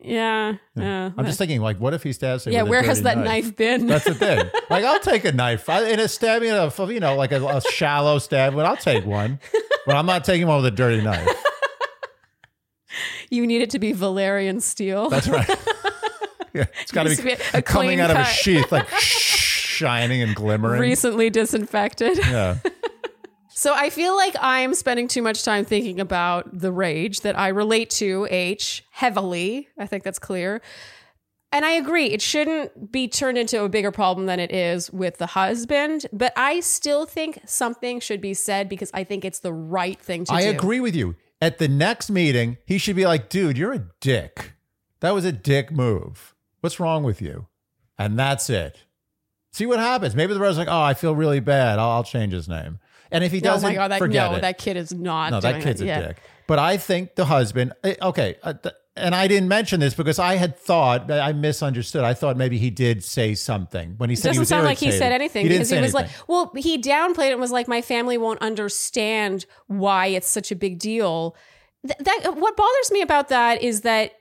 Yeah. 0.00 0.54
Yeah. 0.76 1.10
I'm 1.16 1.24
just 1.26 1.36
thinking, 1.36 1.60
like, 1.60 1.80
what 1.80 1.94
if 1.94 2.04
he 2.04 2.12
stabs 2.12 2.46
yeah, 2.46 2.62
with 2.62 2.68
a 2.68 2.70
where 2.70 2.82
has 2.84 3.02
that 3.02 3.18
knife, 3.18 3.56
been? 3.56 3.88
That's 3.88 4.04
the 4.04 4.14
thing. 4.14 4.48
Like, 4.70 4.84
I'll 4.84 5.00
take 5.00 5.24
a 5.24 5.32
knife. 5.32 5.68
I, 5.68 5.84
in 5.88 5.98
a 5.98 6.06
stabbing, 6.06 6.50
of 6.50 6.78
you 6.92 7.00
know, 7.00 7.16
like 7.16 7.32
a, 7.32 7.44
a 7.44 7.60
shallow 7.60 8.18
stab, 8.18 8.54
but 8.54 8.66
I'll 8.66 8.76
take 8.76 9.04
one. 9.04 9.40
But 9.84 9.96
I'm 9.96 10.06
not 10.06 10.24
taking 10.24 10.46
one 10.46 10.56
with 10.62 10.66
a 10.66 10.76
dirty 10.76 11.02
knife. 11.02 11.28
You 13.30 13.46
need 13.46 13.62
it 13.62 13.70
to 13.70 13.78
be 13.78 13.92
Valyrian 13.92 14.60
steel. 14.62 15.08
That's 15.08 15.28
right. 15.28 15.48
yeah, 16.54 16.66
it's 16.82 16.92
got 16.92 17.04
to 17.04 17.10
be, 17.10 17.22
be 17.22 17.36
coming 17.62 17.62
clean 17.64 18.00
out 18.00 18.10
of 18.10 18.16
a 18.16 18.24
sheath, 18.24 18.70
like 18.72 18.88
shining 19.76 20.22
and 20.22 20.34
glimmering. 20.34 20.80
recently 20.80 21.30
disinfected. 21.30 22.18
yeah. 22.18 22.58
So 23.58 23.72
I 23.72 23.88
feel 23.88 24.14
like 24.14 24.36
I'm 24.38 24.74
spending 24.74 25.08
too 25.08 25.22
much 25.22 25.42
time 25.42 25.64
thinking 25.64 25.98
about 25.98 26.46
the 26.52 26.70
rage 26.70 27.22
that 27.22 27.38
I 27.38 27.48
relate 27.48 27.88
to 27.92 28.28
H 28.30 28.84
heavily. 28.90 29.68
I 29.78 29.86
think 29.86 30.04
that's 30.04 30.18
clear. 30.18 30.60
And 31.52 31.64
I 31.64 31.70
agree, 31.70 32.08
it 32.08 32.20
shouldn't 32.20 32.92
be 32.92 33.08
turned 33.08 33.38
into 33.38 33.64
a 33.64 33.68
bigger 33.70 33.90
problem 33.90 34.26
than 34.26 34.40
it 34.40 34.52
is 34.52 34.92
with 34.92 35.16
the 35.16 35.24
husband, 35.24 36.04
but 36.12 36.34
I 36.36 36.60
still 36.60 37.06
think 37.06 37.38
something 37.46 37.98
should 37.98 38.20
be 38.20 38.34
said 38.34 38.68
because 38.68 38.90
I 38.92 39.04
think 39.04 39.24
it's 39.24 39.40
the 39.40 39.54
right 39.54 39.98
thing 39.98 40.26
to 40.26 40.34
I 40.34 40.42
do. 40.42 40.48
I 40.48 40.50
agree 40.50 40.80
with 40.80 40.94
you. 40.94 41.16
At 41.40 41.56
the 41.56 41.68
next 41.68 42.10
meeting, 42.10 42.58
he 42.66 42.76
should 42.76 42.94
be 42.94 43.06
like, 43.06 43.30
dude, 43.30 43.56
you're 43.56 43.72
a 43.72 43.86
dick. 44.02 44.52
That 45.00 45.14
was 45.14 45.24
a 45.24 45.32
dick 45.32 45.72
move. 45.72 46.34
What's 46.60 46.78
wrong 46.78 47.04
with 47.04 47.22
you? 47.22 47.46
And 47.98 48.18
that's 48.18 48.50
it. 48.50 48.84
See 49.56 49.64
what 49.66 49.78
happens. 49.78 50.14
Maybe 50.14 50.32
the 50.34 50.38
brother's 50.38 50.58
like, 50.58 50.68
oh, 50.68 50.82
I 50.82 50.92
feel 50.94 51.14
really 51.14 51.40
bad. 51.40 51.78
I'll, 51.78 51.90
I'll 51.90 52.04
change 52.04 52.32
his 52.34 52.46
name. 52.48 52.78
And 53.10 53.24
if 53.24 53.32
he 53.32 53.38
Oh 53.38 53.40
doesn't, 53.40 53.68
my 53.70 53.74
god, 53.74 53.90
that 53.90 53.98
forget 53.98 54.30
no, 54.30 54.36
it. 54.36 54.40
that 54.42 54.58
kid 54.58 54.76
is 54.76 54.92
not. 54.92 55.30
no, 55.30 55.40
that 55.40 55.62
kid's 55.62 55.80
it. 55.80 55.84
a 55.84 55.86
Yeah. 55.86 56.06
dick. 56.08 56.16
But 56.46 56.58
I 56.58 56.76
think 56.76 57.14
the 57.14 57.24
husband, 57.24 57.72
eh, 57.82 57.94
okay, 58.02 58.36
uh, 58.42 58.52
th- 58.52 58.74
and 58.96 59.14
I 59.14 59.28
didn't 59.28 59.48
mention 59.48 59.80
this 59.80 59.94
because 59.94 60.18
I 60.18 60.36
had 60.36 60.58
thought, 60.58 61.10
I 61.10 61.32
misunderstood. 61.32 62.02
I 62.04 62.14
thought 62.14 62.36
maybe 62.36 62.58
he 62.58 62.70
did 62.70 63.02
say 63.04 63.34
something 63.34 63.94
when 63.96 64.10
he 64.10 64.16
said 64.16 64.28
he 64.28 64.28
doesn't 64.32 64.40
was 64.42 64.48
sound 64.48 64.64
like 64.64 64.78
he 64.78 64.90
said 64.90 65.12
anything 65.12 65.42
He 65.46 65.48
because 65.52 65.70
he 65.70 65.80
was 65.80 65.94
anything. 65.94 66.10
like, 66.18 66.28
well, 66.28 66.52
he 66.56 66.78
downplayed 66.80 67.28
it 67.28 67.32
and 67.32 67.40
was 67.40 67.50
like, 67.52 67.66
my 67.68 67.80
family 67.82 68.16
won't 68.18 68.40
understand 68.42 69.46
why 69.68 70.06
it's 70.08 70.28
such 70.28 70.50
a 70.52 70.56
big 70.56 70.78
deal. 70.78 71.34
Th- 71.86 71.98
that 72.00 72.36
what 72.36 72.56
bothers 72.56 72.90
me 72.90 73.00
about 73.02 73.28
that 73.28 73.62
is 73.62 73.82
that 73.82 74.12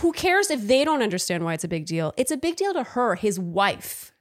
who 0.00 0.12
cares 0.12 0.50
if 0.50 0.66
they 0.66 0.84
don't 0.84 1.02
understand 1.02 1.44
why 1.44 1.54
it's 1.54 1.64
a 1.64 1.68
big 1.68 1.86
deal? 1.86 2.12
It's 2.16 2.30
a 2.30 2.36
big 2.36 2.56
deal 2.56 2.72
to 2.74 2.82
her, 2.82 3.14
his 3.16 3.38
wife. 3.40 4.12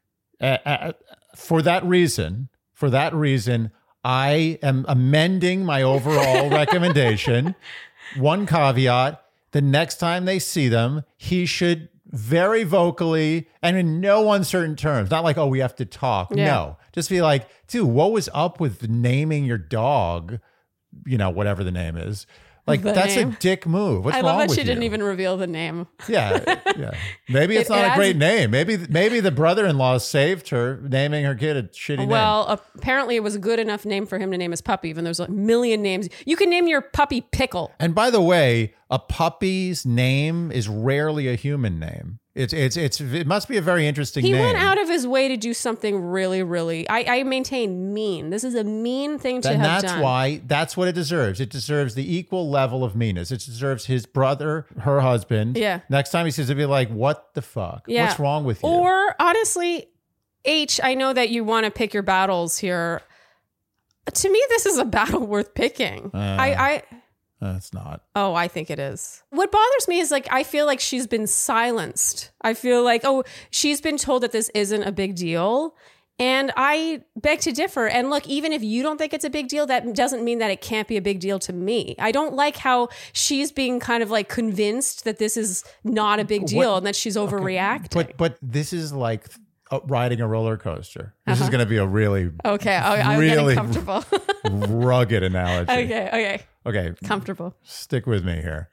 Uh, 0.41 0.93
for 1.35 1.61
that 1.61 1.83
reason, 1.85 2.49
for 2.73 2.89
that 2.89 3.13
reason, 3.13 3.71
I 4.03 4.59
am 4.61 4.85
amending 4.87 5.65
my 5.65 5.81
overall 5.81 6.49
recommendation. 6.51 7.55
One 8.17 8.45
caveat 8.45 9.23
the 9.53 9.61
next 9.61 9.97
time 9.97 10.25
they 10.25 10.39
see 10.39 10.67
them, 10.67 11.03
he 11.15 11.45
should 11.45 11.89
very 12.07 12.63
vocally 12.63 13.47
and 13.61 13.77
in 13.77 14.01
no 14.01 14.31
uncertain 14.33 14.75
terms, 14.75 15.09
not 15.09 15.23
like, 15.23 15.37
oh, 15.37 15.47
we 15.47 15.59
have 15.59 15.75
to 15.77 15.85
talk. 15.85 16.31
Yeah. 16.35 16.45
No, 16.45 16.77
just 16.91 17.09
be 17.09 17.21
like, 17.21 17.47
dude, 17.67 17.87
what 17.87 18.11
was 18.11 18.29
up 18.33 18.59
with 18.59 18.89
naming 18.89 19.45
your 19.45 19.57
dog, 19.57 20.39
you 21.05 21.17
know, 21.17 21.29
whatever 21.29 21.63
the 21.63 21.71
name 21.71 21.95
is? 21.95 22.27
Like, 22.65 22.81
The 22.81 22.93
that's 22.93 23.15
name. 23.17 23.29
a 23.31 23.35
dick 23.41 23.67
move. 23.67 24.05
What's 24.05 24.15
I 24.15 24.21
wrong 24.21 24.25
love 24.27 24.37
that 24.39 24.49
with 24.49 24.57
she 24.57 24.63
didn't 24.63 24.83
even 24.83 25.03
reveal 25.03 25.35
the 25.35 25.47
name. 25.47 25.85
Yeah, 26.07 26.39
yeah. 26.77 26.91
Maybe 27.27 27.57
it's 27.57 27.69
It- 27.69 27.73
not 27.73 27.79
a 27.83 27.87
adds- 27.87 27.95
great 27.97 28.15
name. 28.15 28.51
Maybe 28.51 28.77
maybe 28.89 29.19
the 29.19 29.31
brother-in-law 29.31 29.97
saved 29.97 30.47
her 30.49 30.79
naming 30.81 31.25
her 31.25 31.35
kid 31.35 31.57
a 31.57 31.63
shitty 31.63 31.97
name. 31.99 32.09
Well, 32.09 32.61
apparently 32.77 33.17
it 33.17 33.23
was 33.23 33.35
a 33.35 33.39
good 33.39 33.59
enough 33.59 33.85
name 33.85 34.05
for 34.05 34.17
him 34.17 34.31
to 34.31 34.37
name 34.37 34.51
his 34.51 34.61
puppy, 34.61 34.87
even 34.89 35.03
though 35.03 35.09
there's 35.09 35.19
a 35.19 35.27
million 35.29 35.81
names. 35.81 36.07
You 36.25 36.37
can 36.37 36.49
name 36.49 36.67
your 36.67 36.81
puppy 36.81 37.19
Pickle. 37.21 37.71
And 37.79 37.93
by 37.93 38.09
the 38.09 38.21
way, 38.21 38.73
a 38.89 38.97
puppy's 38.99 39.85
name 39.85 40.51
is 40.51 40.69
rarely 40.69 41.27
a 41.27 41.35
human 41.35 41.79
name. 41.79 42.19
It's 42.35 42.51
it's 42.51 42.77
it's 42.77 42.99
it 42.99 43.27
must 43.27 43.47
be 43.47 43.57
a 43.57 43.61
very 43.61 43.85
interesting 43.87 44.25
He 44.25 44.31
name. 44.31 44.41
went 44.41 44.57
out 44.57 44.81
of 44.81 44.89
his 44.89 45.05
way 45.05 45.27
to 45.27 45.37
do 45.37 45.53
something 45.53 46.01
really, 46.01 46.41
really. 46.41 46.89
I, 46.89 47.19
I 47.19 47.23
maintain 47.23 47.93
mean. 47.93 48.31
This 48.31 48.43
is 48.43 48.55
a 48.55 48.63
mean 48.63 49.19
thing 49.19 49.41
to 49.41 49.49
and 49.51 49.61
have 49.61 49.81
that's 49.83 49.93
done. 49.93 50.01
why 50.01 50.41
that's 50.47 50.75
what 50.75 50.87
it 50.87 50.93
deserves. 50.93 51.39
It 51.39 51.51
deserves 51.51 51.93
the 51.93 52.15
equal 52.15 52.49
level 52.49 52.83
of 52.83 52.95
meanness. 52.95 53.31
It 53.31 53.41
deserves 53.41 53.85
his 53.85 54.07
brother, 54.07 54.65
her 54.79 54.99
husband. 55.01 55.57
Yeah. 55.57 55.81
Next 55.89 56.09
time 56.09 56.25
he 56.25 56.31
says 56.31 56.49
it'd 56.49 56.57
be 56.57 56.65
like, 56.65 56.89
"What 56.89 57.35
the 57.35 57.43
fuck? 57.43 57.83
Yeah. 57.87 58.07
What's 58.07 58.19
wrong 58.19 58.45
with 58.45 58.63
you?" 58.63 58.69
Or 58.69 59.15
honestly, 59.19 59.89
H, 60.43 60.79
I 60.83 60.95
know 60.95 61.13
that 61.13 61.29
you 61.29 61.43
want 61.43 61.65
to 61.65 61.71
pick 61.71 61.93
your 61.93 62.01
battles 62.03 62.57
here. 62.57 63.01
To 64.11 64.29
me, 64.31 64.43
this 64.49 64.65
is 64.65 64.79
a 64.79 64.85
battle 64.97 65.27
worth 65.27 65.53
picking. 65.53 66.09
Uh. 66.11 66.17
I, 66.17 66.47
I 66.73 66.83
Uh, 67.43 67.55
it's 67.57 67.73
not. 67.73 68.01
oh, 68.15 68.33
I 68.33 68.47
think 68.47 68.69
it 68.69 68.79
is. 68.79 69.21
What 69.29 69.51
bothers 69.51 69.87
me 69.87 69.99
is 69.99 70.11
like 70.11 70.27
I 70.31 70.43
feel 70.43 70.65
like 70.65 70.79
she's 70.79 71.07
been 71.07 71.27
silenced. 71.27 72.31
I 72.41 72.53
feel 72.53 72.83
like 72.83 73.01
oh, 73.03 73.23
she's 73.51 73.81
been 73.81 73.97
told 73.97 74.23
that 74.23 74.31
this 74.31 74.49
isn't 74.55 74.83
a 74.83 74.91
big 74.91 75.15
deal. 75.15 75.75
And 76.19 76.51
I 76.55 77.01
beg 77.15 77.39
to 77.41 77.51
differ. 77.51 77.87
And 77.87 78.11
look, 78.11 78.27
even 78.27 78.53
if 78.53 78.63
you 78.63 78.83
don't 78.83 78.97
think 78.99 79.15
it's 79.15 79.25
a 79.25 79.31
big 79.31 79.47
deal, 79.47 79.65
that 79.65 79.95
doesn't 79.95 80.23
mean 80.23 80.37
that 80.37 80.51
it 80.51 80.61
can't 80.61 80.87
be 80.87 80.95
a 80.95 81.01
big 81.01 81.19
deal 81.19 81.39
to 81.39 81.51
me. 81.51 81.95
I 81.97 82.11
don't 82.11 82.35
like 82.35 82.55
how 82.55 82.89
she's 83.13 83.51
being 83.51 83.79
kind 83.79 84.03
of 84.03 84.11
like 84.11 84.29
convinced 84.29 85.05
that 85.05 85.17
this 85.17 85.35
is 85.35 85.63
not 85.83 86.19
a 86.19 86.23
big 86.23 86.45
deal 86.45 86.77
and 86.77 86.85
that 86.85 86.95
she's 86.95 87.17
overreacting. 87.17 87.93
But 87.95 88.15
but 88.17 88.37
this 88.43 88.73
is 88.73 88.93
like 88.93 89.25
riding 89.85 90.21
a 90.21 90.27
roller 90.27 90.55
coaster. 90.55 91.15
This 91.25 91.39
Uh-huh. 91.39 91.45
is 91.45 91.49
going 91.49 91.65
to 91.65 91.69
be 91.69 91.77
a 91.77 91.85
really 91.87 92.29
Okay, 92.45 92.75
I, 92.75 93.13
I'm 93.13 93.19
Really- 93.19 93.55
getting 93.55 93.73
comfortable. 93.73 94.05
rugged 94.85 95.23
analogy. 95.23 95.71
okay, 95.71 96.07
okay, 96.09 96.41
Okay, 96.65 96.93
comfortable. 97.03 97.55
stick 97.63 98.05
with 98.07 98.23
me 98.25 98.41
here. 98.41 98.69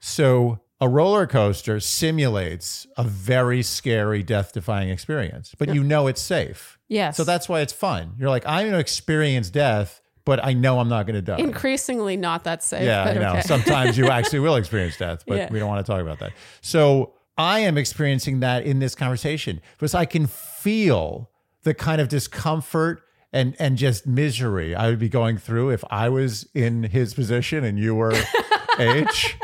So, 0.00 0.60
a 0.80 0.88
roller 0.88 1.26
coaster 1.26 1.80
simulates 1.80 2.86
a 2.96 3.02
very 3.04 3.62
scary, 3.62 4.22
death 4.22 4.52
defying 4.52 4.90
experience, 4.90 5.54
but 5.58 5.74
you 5.74 5.82
know 5.82 6.06
it's 6.06 6.20
safe. 6.20 6.78
Yes. 6.88 7.16
So, 7.16 7.24
that's 7.24 7.48
why 7.48 7.60
it's 7.60 7.72
fun. 7.72 8.14
You're 8.18 8.30
like, 8.30 8.46
I'm 8.46 8.62
going 8.62 8.72
to 8.74 8.78
experience 8.78 9.50
death, 9.50 10.00
but 10.24 10.44
I 10.44 10.52
know 10.52 10.78
I'm 10.78 10.88
not 10.88 11.06
going 11.06 11.14
to 11.16 11.22
die. 11.22 11.38
increasingly 11.38 12.16
not 12.16 12.44
that 12.44 12.62
safe. 12.62 12.84
yeah, 12.84 13.04
I 13.04 13.14
know. 13.14 13.30
okay. 13.32 13.40
Sometimes 13.42 13.98
you 13.98 14.08
actually 14.10 14.38
will 14.40 14.54
experience 14.56 14.96
death, 14.96 15.24
but 15.26 15.36
Yeah. 15.36 15.48
we 15.52 15.58
don't 15.58 15.68
want 15.68 15.84
to 15.84 15.90
talk 15.92 16.00
about 16.00 16.18
that. 16.20 16.32
So, 16.60 17.14
I 17.36 17.60
am 17.60 17.78
experiencing 17.78 18.40
that 18.40 18.64
in 18.64 18.78
this 18.80 18.94
conversation 18.96 19.60
because 19.76 19.94
I 19.94 20.04
can 20.06 20.26
feel 20.26 21.30
the 21.62 21.72
kind 21.74 22.00
of 22.00 22.08
discomfort 22.08 23.02
and 23.32 23.54
and 23.58 23.76
just 23.76 24.06
misery 24.06 24.74
I 24.74 24.88
would 24.88 24.98
be 24.98 25.08
going 25.08 25.38
through 25.38 25.70
if 25.70 25.84
I 25.90 26.08
was 26.08 26.48
in 26.54 26.84
his 26.84 27.14
position 27.14 27.64
and 27.64 27.78
you 27.78 27.94
were 27.94 28.14
H. 28.78 29.36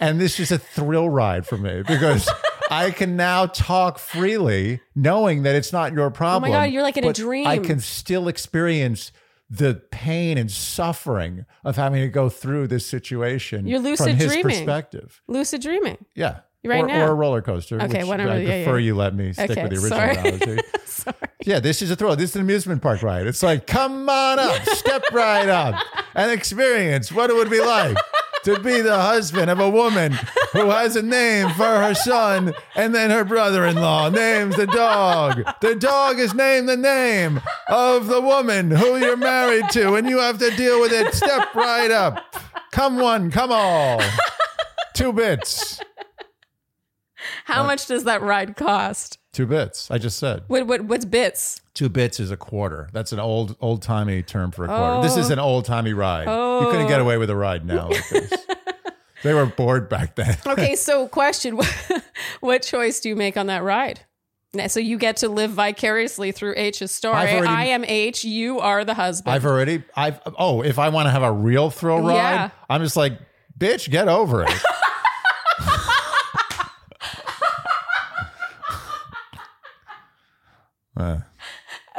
And 0.00 0.20
this 0.20 0.40
is 0.40 0.50
a 0.50 0.58
thrill 0.58 1.08
ride 1.08 1.46
for 1.46 1.56
me 1.56 1.82
because 1.86 2.28
I 2.70 2.90
can 2.90 3.16
now 3.16 3.46
talk 3.46 3.98
freely 3.98 4.80
knowing 4.94 5.42
that 5.42 5.54
it's 5.54 5.72
not 5.72 5.92
your 5.92 6.10
problem. 6.10 6.50
Oh 6.50 6.52
my 6.52 6.64
God, 6.64 6.72
you're 6.72 6.82
like 6.82 6.96
in 6.96 7.04
a 7.04 7.12
dream. 7.12 7.46
I 7.46 7.58
can 7.58 7.78
still 7.80 8.28
experience 8.28 9.12
the 9.48 9.74
pain 9.90 10.38
and 10.38 10.50
suffering 10.50 11.44
of 11.64 11.76
having 11.76 12.00
to 12.00 12.08
go 12.08 12.30
through 12.30 12.68
this 12.68 12.86
situation 12.86 13.66
You're 13.66 13.80
lucid 13.80 14.06
from 14.06 14.16
his 14.16 14.32
dreaming. 14.32 14.56
perspective. 14.56 15.20
lucid 15.28 15.60
dreaming. 15.60 15.98
Yeah. 16.14 16.40
Right 16.64 16.84
or, 16.84 16.86
now. 16.86 17.06
or 17.06 17.10
a 17.10 17.14
roller 17.14 17.42
coaster. 17.42 17.80
Okay, 17.82 17.98
which 17.98 18.06
whatever, 18.06 18.32
I 18.32 18.38
yeah, 18.38 18.64
prefer 18.64 18.78
yeah. 18.78 18.86
you 18.86 18.94
let 18.94 19.14
me 19.16 19.32
stick 19.32 19.50
Okay, 19.50 19.62
with 19.64 19.72
the 19.72 19.76
original 19.78 19.98
sorry. 19.98 20.16
analogy. 20.16 20.62
Sorry. 20.84 21.16
Yeah, 21.44 21.58
this 21.58 21.82
is 21.82 21.90
a 21.90 21.96
thrill. 21.96 22.14
This 22.14 22.30
is 22.30 22.36
an 22.36 22.42
amusement 22.42 22.82
park 22.82 23.02
ride. 23.02 23.26
It's 23.26 23.42
like, 23.42 23.66
come 23.66 24.08
on 24.08 24.38
up, 24.38 24.62
step 24.68 25.02
right 25.12 25.48
up, 25.48 25.74
and 26.14 26.30
experience 26.30 27.10
what 27.10 27.30
it 27.30 27.34
would 27.34 27.50
be 27.50 27.60
like 27.60 27.96
to 28.44 28.60
be 28.60 28.80
the 28.80 29.00
husband 29.00 29.50
of 29.50 29.58
a 29.58 29.68
woman 29.70 30.12
who 30.52 30.70
has 30.70 30.94
a 30.94 31.02
name 31.02 31.48
for 31.50 31.64
her 31.64 31.94
son, 31.94 32.54
and 32.76 32.94
then 32.94 33.10
her 33.10 33.24
brother 33.24 33.64
in 33.64 33.76
law 33.76 34.08
names 34.10 34.54
the 34.56 34.66
dog. 34.66 35.42
The 35.60 35.74
dog 35.74 36.18
is 36.20 36.34
named 36.34 36.68
the 36.68 36.76
name 36.76 37.40
of 37.68 38.06
the 38.06 38.20
woman 38.20 38.70
who 38.70 38.96
you're 38.98 39.16
married 39.16 39.68
to, 39.70 39.94
and 39.94 40.08
you 40.08 40.18
have 40.18 40.38
to 40.38 40.50
deal 40.56 40.80
with 40.80 40.92
it. 40.92 41.14
Step 41.14 41.54
right 41.54 41.90
up. 41.90 42.36
Come 42.70 42.98
one, 42.98 43.30
come 43.30 43.50
all. 43.50 44.00
Two 44.94 45.12
bits. 45.12 45.80
How 47.44 47.62
much 47.64 47.86
does 47.86 48.04
that 48.04 48.22
ride 48.22 48.56
cost? 48.56 49.18
Two 49.32 49.46
bits. 49.46 49.90
I 49.90 49.98
just 49.98 50.18
said. 50.18 50.44
What, 50.46 50.66
what 50.66 50.82
what's 50.82 51.04
bits? 51.04 51.60
Two 51.74 51.88
bits 51.88 52.20
is 52.20 52.30
a 52.30 52.36
quarter. 52.36 52.88
That's 52.92 53.12
an 53.12 53.18
old 53.18 53.56
old 53.60 53.82
timey 53.82 54.22
term 54.22 54.50
for 54.50 54.64
a 54.64 54.68
quarter. 54.68 55.02
This 55.02 55.16
is 55.16 55.30
Oh. 55.30 55.32
an 55.32 55.38
old 55.38 55.64
timey 55.64 55.92
ride. 55.94 56.24
You 56.24 56.70
couldn't 56.70 56.88
get 56.88 57.00
oh. 57.00 57.04
away 57.04 57.16
with 57.16 57.30
a 57.30 57.36
ride 57.36 57.64
now. 57.64 57.88
Like 57.88 58.08
this. 58.10 58.32
they 59.22 59.32
were 59.32 59.46
bored 59.46 59.88
back 59.88 60.16
then. 60.16 60.36
Okay, 60.46 60.76
so 60.76 61.08
question: 61.08 61.58
What 62.40 62.62
choice 62.62 63.00
do 63.00 63.08
you 63.08 63.16
make 63.16 63.36
on 63.36 63.46
that 63.46 63.62
ride? 63.62 64.00
Now, 64.54 64.66
So 64.66 64.80
you 64.80 64.98
get 64.98 65.16
to 65.18 65.30
live 65.30 65.52
vicariously 65.52 66.30
through 66.30 66.52
H's 66.58 66.90
story. 66.90 67.14
I've 67.16 67.30
already- 67.38 67.48
I 67.48 67.64
am 67.68 67.86
H. 67.86 68.22
You 68.24 68.60
are 68.60 68.84
the 68.84 68.92
husband. 68.92 69.34
I've 69.34 69.46
already. 69.46 69.82
I've. 69.96 70.20
Oh, 70.38 70.62
if 70.62 70.78
I 70.78 70.90
want 70.90 71.06
to 71.06 71.10
have 71.10 71.22
a 71.22 71.32
real 71.32 71.70
thrill 71.70 72.00
ride, 72.00 72.14
Yeah. 72.14 72.50
I'm 72.68 72.82
just 72.82 72.96
like, 72.96 73.18
bitch, 73.58 73.90
get 73.90 74.08
over 74.08 74.42
it. 74.42 74.52
Uh, 80.96 81.18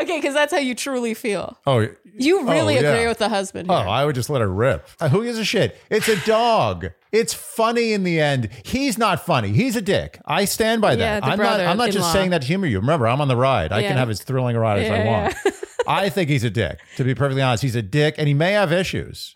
okay, 0.01 0.17
because 0.19 0.33
that's 0.33 0.51
how 0.53 0.59
you 0.59 0.75
truly 0.75 1.13
feel. 1.13 1.57
oh, 1.65 1.87
You 2.15 2.47
really 2.49 2.77
oh, 2.77 2.81
yeah. 2.81 2.89
agree 2.93 3.07
with 3.07 3.17
the 3.17 3.29
husband. 3.29 3.69
Oh, 3.71 3.73
I 3.73 4.05
would 4.05 4.15
just 4.15 4.29
let 4.29 4.41
her 4.41 4.47
rip. 4.51 4.87
Uh, 4.99 5.09
Who 5.09 5.23
gives 5.23 5.37
a 5.39 5.43
shit? 5.45 5.79
It's 5.89 6.07
a 6.07 6.15
dog. 6.25 6.91
It's 7.11 7.33
funny 7.33 7.93
in 7.93 8.03
the 8.03 8.19
end. 8.19 8.49
He's 8.63 8.97
not 8.97 9.25
funny. 9.25 9.49
He's 9.49 9.75
a 9.75 9.81
dick. 9.81 10.19
I 10.25 10.45
stand 10.45 10.81
by 10.81 10.95
that. 10.95 11.23
the 11.23 11.29
I'm 11.29 11.37
not. 11.39 11.59
I'm 11.59 11.77
not 11.77 11.85
just 11.87 11.97
brother-in-law. 11.97 12.13
saying 12.13 12.29
that 12.31 12.41
to 12.41 12.47
humor 12.47 12.67
you. 12.67 12.79
Remember, 12.79 13.07
I'm 13.07 13.21
on 13.21 13.27
the 13.27 13.35
ride. 13.37 13.71
I 13.71 13.79
Yeah. 13.81 13.89
can 13.89 13.97
have 13.97 14.09
as 14.09 14.21
thrilling 14.21 14.55
a 14.55 14.59
ride 14.59 14.79
as 14.83 14.91
I 14.91 14.97
Yeah, 15.03 15.11
want. 15.23 15.35
I 15.87 16.09
think 16.09 16.29
he's 16.29 16.43
a 16.43 16.49
dick. 16.49 16.79
To 16.97 17.03
be 17.03 17.13
perfectly 17.15 17.41
honest, 17.41 17.61
he's 17.63 17.75
a 17.75 17.81
dick, 17.81 18.15
and 18.17 18.27
he 18.27 18.33
may 18.33 18.53
have 18.53 18.71
issues. 18.71 19.35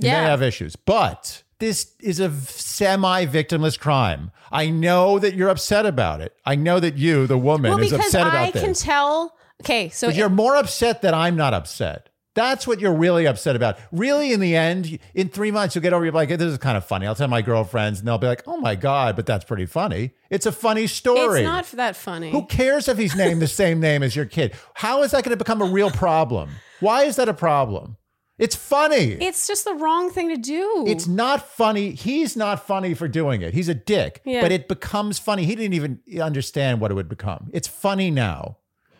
He 0.00 0.06
Yeah. 0.06 0.22
may 0.22 0.26
have 0.30 0.42
issues, 0.42 0.74
but 0.76 1.42
this 1.62 1.94
is 2.00 2.18
a 2.18 2.28
semi 2.32 3.24
victimless 3.24 3.78
crime. 3.78 4.32
I 4.50 4.68
know 4.68 5.20
that 5.20 5.34
you're 5.34 5.48
upset 5.48 5.86
about 5.86 6.20
it. 6.20 6.34
I 6.44 6.56
know 6.56 6.80
that 6.80 6.98
you, 6.98 7.28
the 7.28 7.38
woman, 7.38 7.70
well, 7.70 7.80
is 7.80 7.92
upset 7.92 8.26
about 8.26 8.34
I 8.34 8.50
this. 8.50 8.62
I 8.62 8.66
can 8.66 8.74
tell. 8.74 9.36
Okay, 9.62 9.88
so 9.88 10.08
But 10.08 10.16
you're 10.16 10.28
more 10.28 10.56
upset 10.56 11.02
that 11.02 11.14
I'm 11.14 11.36
not 11.36 11.54
upset. 11.54 12.08
That's 12.34 12.66
what 12.66 12.80
you're 12.80 12.96
really 12.96 13.26
upset 13.26 13.54
about. 13.54 13.78
Really, 13.92 14.32
in 14.32 14.40
the 14.40 14.56
end, 14.56 14.98
in 15.14 15.28
three 15.28 15.52
months, 15.52 15.76
you'll 15.76 15.82
get 15.82 15.92
over. 15.92 16.04
You're 16.04 16.12
like, 16.12 16.30
this 16.30 16.40
is 16.40 16.58
kind 16.58 16.76
of 16.76 16.84
funny. 16.84 17.06
I'll 17.06 17.14
tell 17.14 17.28
my 17.28 17.42
girlfriends, 17.42 18.00
and 18.00 18.08
they'll 18.08 18.18
be 18.18 18.26
like, 18.26 18.42
oh 18.48 18.56
my 18.56 18.74
god, 18.74 19.14
but 19.14 19.26
that's 19.26 19.44
pretty 19.44 19.66
funny. 19.66 20.14
It's 20.30 20.46
a 20.46 20.52
funny 20.52 20.88
story. 20.88 21.42
it's 21.42 21.46
not 21.46 21.66
that 21.76 21.94
funny. 21.94 22.32
Who 22.32 22.44
cares 22.46 22.88
if 22.88 22.98
he's 22.98 23.14
named 23.14 23.40
the 23.40 23.46
same 23.46 23.78
name 23.78 24.02
as 24.02 24.16
your 24.16 24.26
kid? 24.26 24.52
How 24.74 25.04
is 25.04 25.12
that 25.12 25.22
going 25.22 25.38
to 25.38 25.44
become 25.44 25.62
a 25.62 25.66
real 25.66 25.92
problem? 25.92 26.50
Why 26.80 27.04
is 27.04 27.14
that 27.16 27.28
a 27.28 27.34
problem? 27.34 27.98
It's 28.42 28.56
funny. 28.56 29.12
It's 29.20 29.46
just 29.46 29.64
the 29.64 29.74
wrong 29.74 30.10
thing 30.10 30.28
to 30.30 30.36
do. 30.36 30.84
It's 30.88 31.06
not 31.06 31.48
funny. 31.48 31.92
He's 31.92 32.36
not 32.36 32.66
funny 32.66 32.92
for 32.92 33.06
doing 33.06 33.40
it. 33.42 33.54
He's 33.54 33.68
a 33.68 33.74
dick. 33.74 34.20
Yeah. 34.24 34.40
But 34.42 34.50
it 34.50 34.66
becomes 34.66 35.18
funny. 35.20 35.44
He 35.44 35.54
didn't 35.54 35.74
even 35.74 36.00
understand 36.20 36.80
what 36.80 36.90
it 36.90 36.94
would 36.94 37.08
become. 37.08 37.50
It's 37.52 37.68
funny 37.68 38.10
now. 38.10 38.58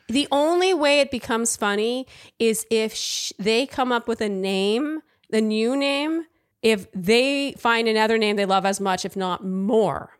The 0.08 0.28
only 0.30 0.72
way 0.74 1.00
it 1.00 1.10
becomes 1.10 1.56
funny 1.56 2.06
is 2.38 2.64
if 2.70 2.94
sh- 2.94 3.32
they 3.38 3.66
come 3.66 3.90
up 3.90 4.06
with 4.06 4.20
a 4.20 4.28
name, 4.28 5.00
the 5.30 5.40
new 5.40 5.74
name, 5.76 6.26
if 6.62 6.86
they 6.92 7.52
find 7.58 7.88
another 7.88 8.18
name 8.18 8.36
they 8.36 8.46
love 8.46 8.64
as 8.64 8.80
much, 8.80 9.04
if 9.04 9.16
not 9.16 9.44
more. 9.44 10.18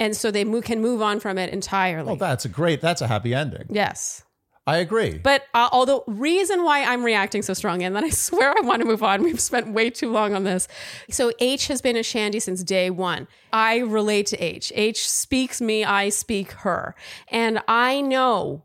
And 0.00 0.16
so 0.16 0.30
they 0.30 0.42
mo- 0.44 0.62
can 0.62 0.80
move 0.80 1.02
on 1.02 1.20
from 1.20 1.36
it 1.38 1.50
entirely. 1.52 2.06
Well, 2.06 2.16
that's 2.16 2.44
a 2.44 2.48
great, 2.48 2.80
that's 2.80 3.00
a 3.02 3.06
happy 3.06 3.34
ending. 3.34 3.66
yes. 3.68 4.23
I 4.66 4.78
agree. 4.78 5.18
But 5.18 5.44
uh, 5.52 5.68
although 5.72 6.04
reason 6.06 6.64
why 6.64 6.84
I'm 6.84 7.04
reacting 7.04 7.42
so 7.42 7.52
strongly, 7.52 7.84
and 7.84 7.94
then 7.94 8.04
I 8.04 8.08
swear 8.10 8.54
I 8.56 8.60
want 8.62 8.80
to 8.80 8.86
move 8.86 9.02
on. 9.02 9.22
We've 9.22 9.40
spent 9.40 9.68
way 9.68 9.90
too 9.90 10.10
long 10.10 10.34
on 10.34 10.44
this. 10.44 10.68
So 11.10 11.32
H 11.38 11.68
has 11.68 11.82
been 11.82 11.96
a 11.96 12.02
shandy 12.02 12.40
since 12.40 12.62
day 12.62 12.90
one. 12.90 13.28
I 13.52 13.78
relate 13.78 14.26
to 14.26 14.38
H. 14.38 14.72
H 14.74 15.08
speaks 15.08 15.60
me. 15.60 15.84
I 15.84 16.08
speak 16.08 16.52
her, 16.52 16.94
and 17.28 17.60
I 17.68 18.00
know, 18.00 18.64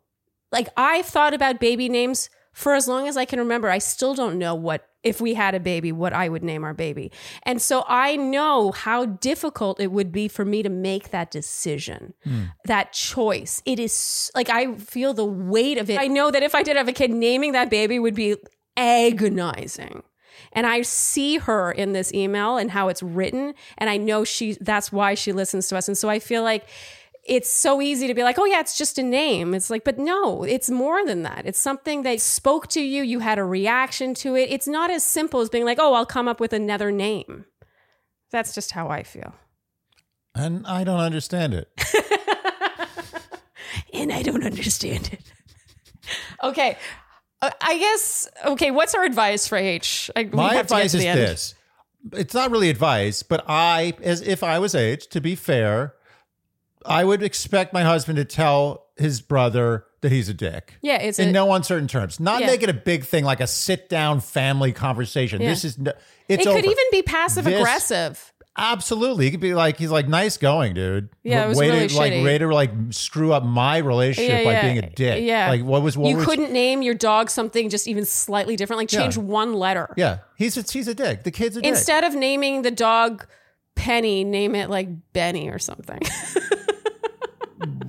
like 0.51 0.69
I've 0.77 1.05
thought 1.05 1.33
about 1.33 1.59
baby 1.59 1.89
names 1.89 2.29
for 2.53 2.73
as 2.73 2.87
long 2.87 3.07
as 3.07 3.17
I 3.17 3.25
can 3.25 3.39
remember. 3.39 3.69
I 3.69 3.77
still 3.77 4.15
don't 4.15 4.37
know 4.37 4.55
what 4.55 4.88
if 5.03 5.21
we 5.21 5.33
had 5.33 5.55
a 5.55 5.59
baby, 5.59 5.91
what 5.91 6.13
I 6.13 6.27
would 6.27 6.43
name 6.43 6.63
our 6.63 6.73
baby. 6.73 7.11
And 7.43 7.61
so 7.61 7.85
I 7.87 8.15
know 8.17 8.71
how 8.71 9.05
difficult 9.05 9.79
it 9.79 9.91
would 9.91 10.11
be 10.11 10.27
for 10.27 10.43
me 10.43 10.61
to 10.61 10.69
make 10.69 11.11
that 11.11 11.31
decision, 11.31 12.13
hmm. 12.23 12.45
that 12.65 12.91
choice. 12.91 13.61
It 13.65 13.79
is 13.79 14.29
like 14.35 14.49
I 14.49 14.75
feel 14.75 15.13
the 15.13 15.25
weight 15.25 15.77
of 15.77 15.89
it. 15.89 15.99
I 15.99 16.07
know 16.07 16.31
that 16.31 16.43
if 16.43 16.53
I 16.53 16.63
did 16.63 16.75
have 16.75 16.87
a 16.87 16.93
kid, 16.93 17.11
naming 17.11 17.53
that 17.53 17.69
baby 17.69 17.97
would 17.97 18.15
be 18.15 18.35
agonizing. 18.75 20.03
And 20.53 20.65
I 20.65 20.81
see 20.81 21.37
her 21.37 21.71
in 21.71 21.93
this 21.93 22.13
email 22.13 22.57
and 22.57 22.71
how 22.71 22.87
it's 22.87 23.03
written. 23.03 23.53
And 23.77 23.89
I 23.89 23.97
know 23.97 24.23
she 24.23 24.57
that's 24.59 24.91
why 24.91 25.13
she 25.13 25.31
listens 25.31 25.67
to 25.69 25.77
us. 25.77 25.87
And 25.87 25.97
so 25.97 26.09
I 26.09 26.19
feel 26.19 26.43
like 26.43 26.67
it's 27.29 27.49
so 27.49 27.81
easy 27.81 28.07
to 28.07 28.13
be 28.13 28.23
like, 28.23 28.39
oh, 28.39 28.45
yeah, 28.45 28.59
it's 28.59 28.77
just 28.77 28.97
a 28.97 29.03
name. 29.03 29.53
It's 29.53 29.69
like, 29.69 29.83
but 29.83 29.97
no, 29.99 30.43
it's 30.43 30.69
more 30.69 31.05
than 31.05 31.23
that. 31.23 31.45
It's 31.45 31.59
something 31.59 32.03
that 32.03 32.19
spoke 32.19 32.67
to 32.69 32.81
you. 32.81 33.03
You 33.03 33.19
had 33.19 33.37
a 33.37 33.43
reaction 33.43 34.13
to 34.15 34.35
it. 34.35 34.49
It's 34.49 34.67
not 34.67 34.89
as 34.89 35.03
simple 35.03 35.39
as 35.39 35.49
being 35.49 35.65
like, 35.65 35.77
oh, 35.79 35.93
I'll 35.93 36.05
come 36.05 36.27
up 36.27 36.39
with 36.39 36.53
another 36.53 36.91
name. 36.91 37.45
That's 38.31 38.53
just 38.53 38.71
how 38.71 38.89
I 38.89 39.03
feel. 39.03 39.33
and 40.35 40.65
I 40.67 40.83
don't 40.83 40.99
understand 40.99 41.53
it. 41.53 41.69
And 43.93 44.11
I 44.11 44.21
don't 44.21 44.45
understand 44.45 45.09
it. 45.13 45.21
okay. 46.43 46.77
Uh, 47.41 47.51
I 47.61 47.77
guess, 47.77 48.29
okay, 48.45 48.71
what's 48.71 48.95
our 48.95 49.03
advice 49.03 49.47
for 49.47 49.57
H? 49.57 50.11
I, 50.15 50.23
My 50.25 50.53
have 50.53 50.67
to 50.67 50.73
get 50.75 50.85
advice 50.85 50.93
is 50.93 51.03
end. 51.05 51.19
this. 51.19 51.55
It's 52.13 52.33
not 52.33 52.51
really 52.51 52.69
advice, 52.69 53.23
but 53.23 53.43
I, 53.47 53.93
as 54.01 54.21
if 54.21 54.43
I 54.43 54.59
was 54.59 54.75
H, 54.75 55.07
to 55.09 55.21
be 55.21 55.35
fair, 55.35 55.95
I 56.85 57.03
would 57.03 57.23
expect 57.23 57.73
my 57.73 57.83
husband 57.83 58.17
to 58.17 58.25
tell 58.25 58.85
his 58.97 59.21
brother 59.21 59.85
that 60.01 60.11
he's 60.11 60.29
a 60.29 60.33
dick. 60.33 60.75
Yeah, 60.81 60.97
it's 61.01 61.19
in 61.19 61.29
a, 61.29 61.31
no 61.31 61.53
uncertain 61.53 61.87
terms. 61.87 62.19
Not 62.19 62.41
Yeah. 62.41 62.47
make 62.47 62.63
it 62.63 62.69
a 62.69 62.73
big 62.73 63.03
thing 63.03 63.25
like 63.25 63.41
a 63.41 63.47
sit 63.47 63.89
down 63.89 64.21
family 64.21 64.71
conversation. 64.71 65.41
Yeah. 65.41 65.49
This 65.49 65.65
is 65.65 65.77
no, 65.77 65.91
it's 66.27 66.45
it 66.45 66.47
over. 66.47 66.57
could 66.61 66.65
even 66.69 66.85
be 66.91 67.01
passive 67.01 67.45
This- 67.45 67.59
aggressive. 67.59 68.33
Absolutely, 68.57 69.25
he 69.25 69.31
could 69.31 69.39
be 69.39 69.53
like 69.53 69.77
he's 69.77 69.91
like 69.91 70.09
nice 70.09 70.35
going, 70.35 70.73
dude. 70.73 71.07
Yeah, 71.23 71.45
it 71.45 71.47
was 71.49 71.57
way 71.57 71.69
really 71.69 71.87
to 71.87 71.95
like 71.97 72.11
way 72.11 72.37
to 72.37 72.47
like 72.53 72.71
screw 72.89 73.31
up 73.31 73.43
my 73.43 73.77
relationship 73.77 74.43
Yeah, 74.43 74.53
by 74.53 74.61
being 74.61 74.77
a 74.79 74.89
dick. 74.89 75.23
Yeah. 75.23 75.49
like 75.49 75.63
what 75.63 75.81
was 75.81 75.97
what 75.97 76.09
you 76.09 76.17
was 76.17 76.25
couldn't 76.25 76.51
name 76.51 76.81
your 76.81 76.95
dog 76.95 77.29
something 77.29 77.69
just 77.69 77.87
even 77.87 78.03
slightly 78.05 78.57
different, 78.57 78.79
like 78.79 78.89
change 78.89 79.15
one 79.17 79.53
letter. 79.53 79.93
Yeah, 79.95 80.19
he's 80.35 80.57
a, 80.57 80.61
he's 80.63 80.89
a 80.89 80.95
dick. 80.95 81.23
The 81.23 81.31
kid's 81.31 81.55
a 81.55 81.61
dick. 81.61 81.69
Instead 81.69 82.03
of 82.03 82.15
naming 82.15 82.63
the 82.63 82.71
dog 82.71 83.25
Penny, 83.75 84.25
name 84.25 84.55
it 84.55 84.69
like 84.69 84.89
Benny 85.13 85.47
or 85.49 85.59
something. 85.59 85.99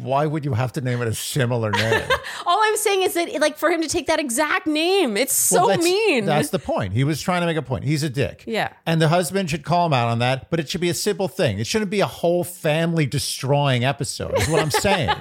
Why 0.03 0.27
would 0.27 0.45
you 0.45 0.55
have 0.55 0.73
to 0.75 0.81
name 0.81 1.01
it 1.03 1.09
a 1.09 1.15
similar 1.15 1.71
name? 1.71 2.03
All 2.47 2.61
I'm 2.63 2.77
saying 2.77 3.03
is 3.03 3.15
that, 3.15 3.41
like, 3.41 3.57
for 3.57 3.71
him 3.71 3.83
to 3.83 3.89
take 3.89 4.07
that 4.07 4.19
exact 4.19 4.67
name, 4.67 5.17
it's 5.17 5.33
so 5.35 5.57
Well, 5.61 5.69
that's- 5.69 5.85
mean. 5.85 6.25
That's 6.25 6.51
the 6.51 6.59
point. 6.59 6.93
He 6.93 7.05
was 7.05 7.21
trying 7.21 7.41
to 7.43 7.47
make 7.47 7.57
a 7.57 7.63
point. 7.63 7.85
He's 7.85 8.03
a 8.03 8.11
dick. 8.11 8.45
Yeah. 8.47 8.73
And 8.87 9.01
the 9.01 9.09
husband 9.09 9.51
should 9.51 9.65
call 9.65 9.87
him 9.87 9.93
out 9.93 10.09
on 10.09 10.19
that, 10.21 10.51
but 10.51 10.61
it 10.61 10.69
should 10.69 10.81
be 10.81 10.89
a 10.91 10.95
simple 10.95 11.29
thing. 11.29 11.59
It 11.59 11.67
shouldn't 11.67 11.91
be 11.91 12.01
a 12.01 12.07
whole 12.07 12.45
family 12.45 13.07
destroying 13.07 13.85
episode, 13.85 14.39
is 14.39 14.49
what 14.49 14.61
I'm 14.63 14.71
saying. 14.71 15.15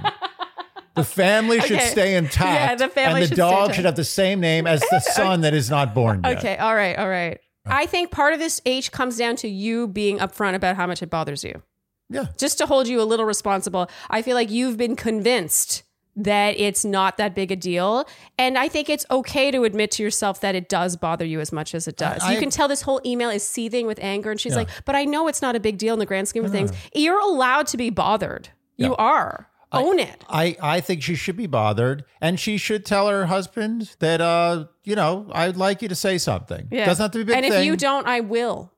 the 0.96 1.04
family 1.04 1.60
should 1.62 1.78
Okay. 1.78 1.86
stay 1.88 2.16
intact. 2.16 2.40
Yeah, 2.40 2.76
the 2.76 2.90
family 2.94 3.22
And 3.22 3.24
the 3.24 3.28
should 3.30 3.38
dog 3.38 3.74
should 3.74 3.86
have 3.86 3.96
the 3.96 4.04
same 4.04 4.40
name 4.40 4.68
as 4.68 4.82
the 4.90 5.00
son 5.14 5.42
that 5.42 5.54
is 5.54 5.70
not 5.70 5.94
born 5.94 6.22
yet. 6.24 6.38
okay, 6.38 6.58
all 6.58 6.76
right, 6.76 6.98
all 6.98 7.10
right. 7.10 7.40
I 7.66 7.86
think 7.86 8.10
part 8.12 8.34
of 8.34 8.40
this 8.40 8.62
H 8.66 8.92
comes 8.92 9.18
down 9.18 9.36
to 9.38 9.48
you 9.48 9.88
being 9.88 10.18
upfront 10.18 10.56
about 10.56 10.76
how 10.76 10.88
much 10.88 11.04
it 11.04 11.10
bothers 11.10 11.44
you. 11.44 11.62
Yeah. 12.10 12.26
Just 12.38 12.58
to 12.60 12.66
hold 12.66 12.88
you 12.88 13.02
a 13.02 13.04
little 13.04 13.26
responsible. 13.26 13.90
I 14.10 14.22
feel 14.22 14.36
like 14.36 14.50
you've 14.50 14.78
been 14.78 14.96
convinced 14.96 15.84
that 16.16 16.60
it's 16.60 16.84
not 16.84 17.18
that 17.18 17.34
big 17.34 17.52
a 17.52 17.56
deal. 17.56 18.06
And 18.38 18.58
I 18.58 18.68
think 18.68 18.90
it's 18.90 19.06
okay 19.10 19.52
to 19.52 19.64
admit 19.64 19.92
to 19.92 20.04
yourself 20.04 20.42
that 20.42 20.54
it 20.54 20.68
does 20.68 20.98
bother 20.98 21.24
you 21.24 21.40
as 21.40 21.52
much 21.54 21.74
as 21.74 21.88
it 21.88 21.96
does. 21.96 22.22
I- 22.24 22.34
you 22.34 22.40
can 22.40 22.50
tell 22.50 22.68
this 22.68 22.82
whole 22.82 23.00
email 23.06 23.30
is 23.30 23.44
seething 23.48 23.86
with 23.88 24.00
anger. 24.02 24.32
And 24.32 24.40
she's 24.42 24.56
like, 24.56 24.70
but 24.86 24.96
I 24.96 25.06
know 25.06 25.28
it's 25.30 25.42
not 25.42 25.56
a 25.56 25.60
big 25.62 25.78
deal 25.78 25.94
in 25.94 26.00
the 26.00 26.06
grand 26.06 26.28
scheme 26.28 26.44
of 26.44 26.52
things. 26.52 26.72
You're 26.94 27.20
allowed 27.22 27.68
to 27.68 27.78
be 27.78 27.90
bothered. 27.90 28.50
You 28.76 28.96
are. 28.98 29.48
Own 29.72 30.00
it. 30.00 30.26
I, 30.28 30.58
I 30.62 30.82
think 30.82 31.04
she 31.04 31.14
should 31.14 31.38
be 31.38 31.46
bothered 31.46 32.04
and 32.20 32.40
she 32.40 32.58
should 32.58 32.86
tell 32.88 33.08
her 33.08 33.28
husband 33.28 33.96
that 34.00 34.20
uh 34.20 34.66
you 34.84 34.96
know 34.96 35.28
I'd 35.32 35.58
like 35.58 35.84
you 35.84 35.88
to 35.90 35.96
say 35.96 36.18
something. 36.18 36.68
Yeah. 36.72 36.86
Doesn't 36.88 37.04
have 37.04 37.12
to 37.12 37.18
be 37.20 37.22
a 37.22 37.26
big 37.28 37.36
and 37.36 37.46
if 37.46 37.64
you 37.66 37.78
don't, 37.78 38.08
I 38.08 38.22
will. 38.22 38.74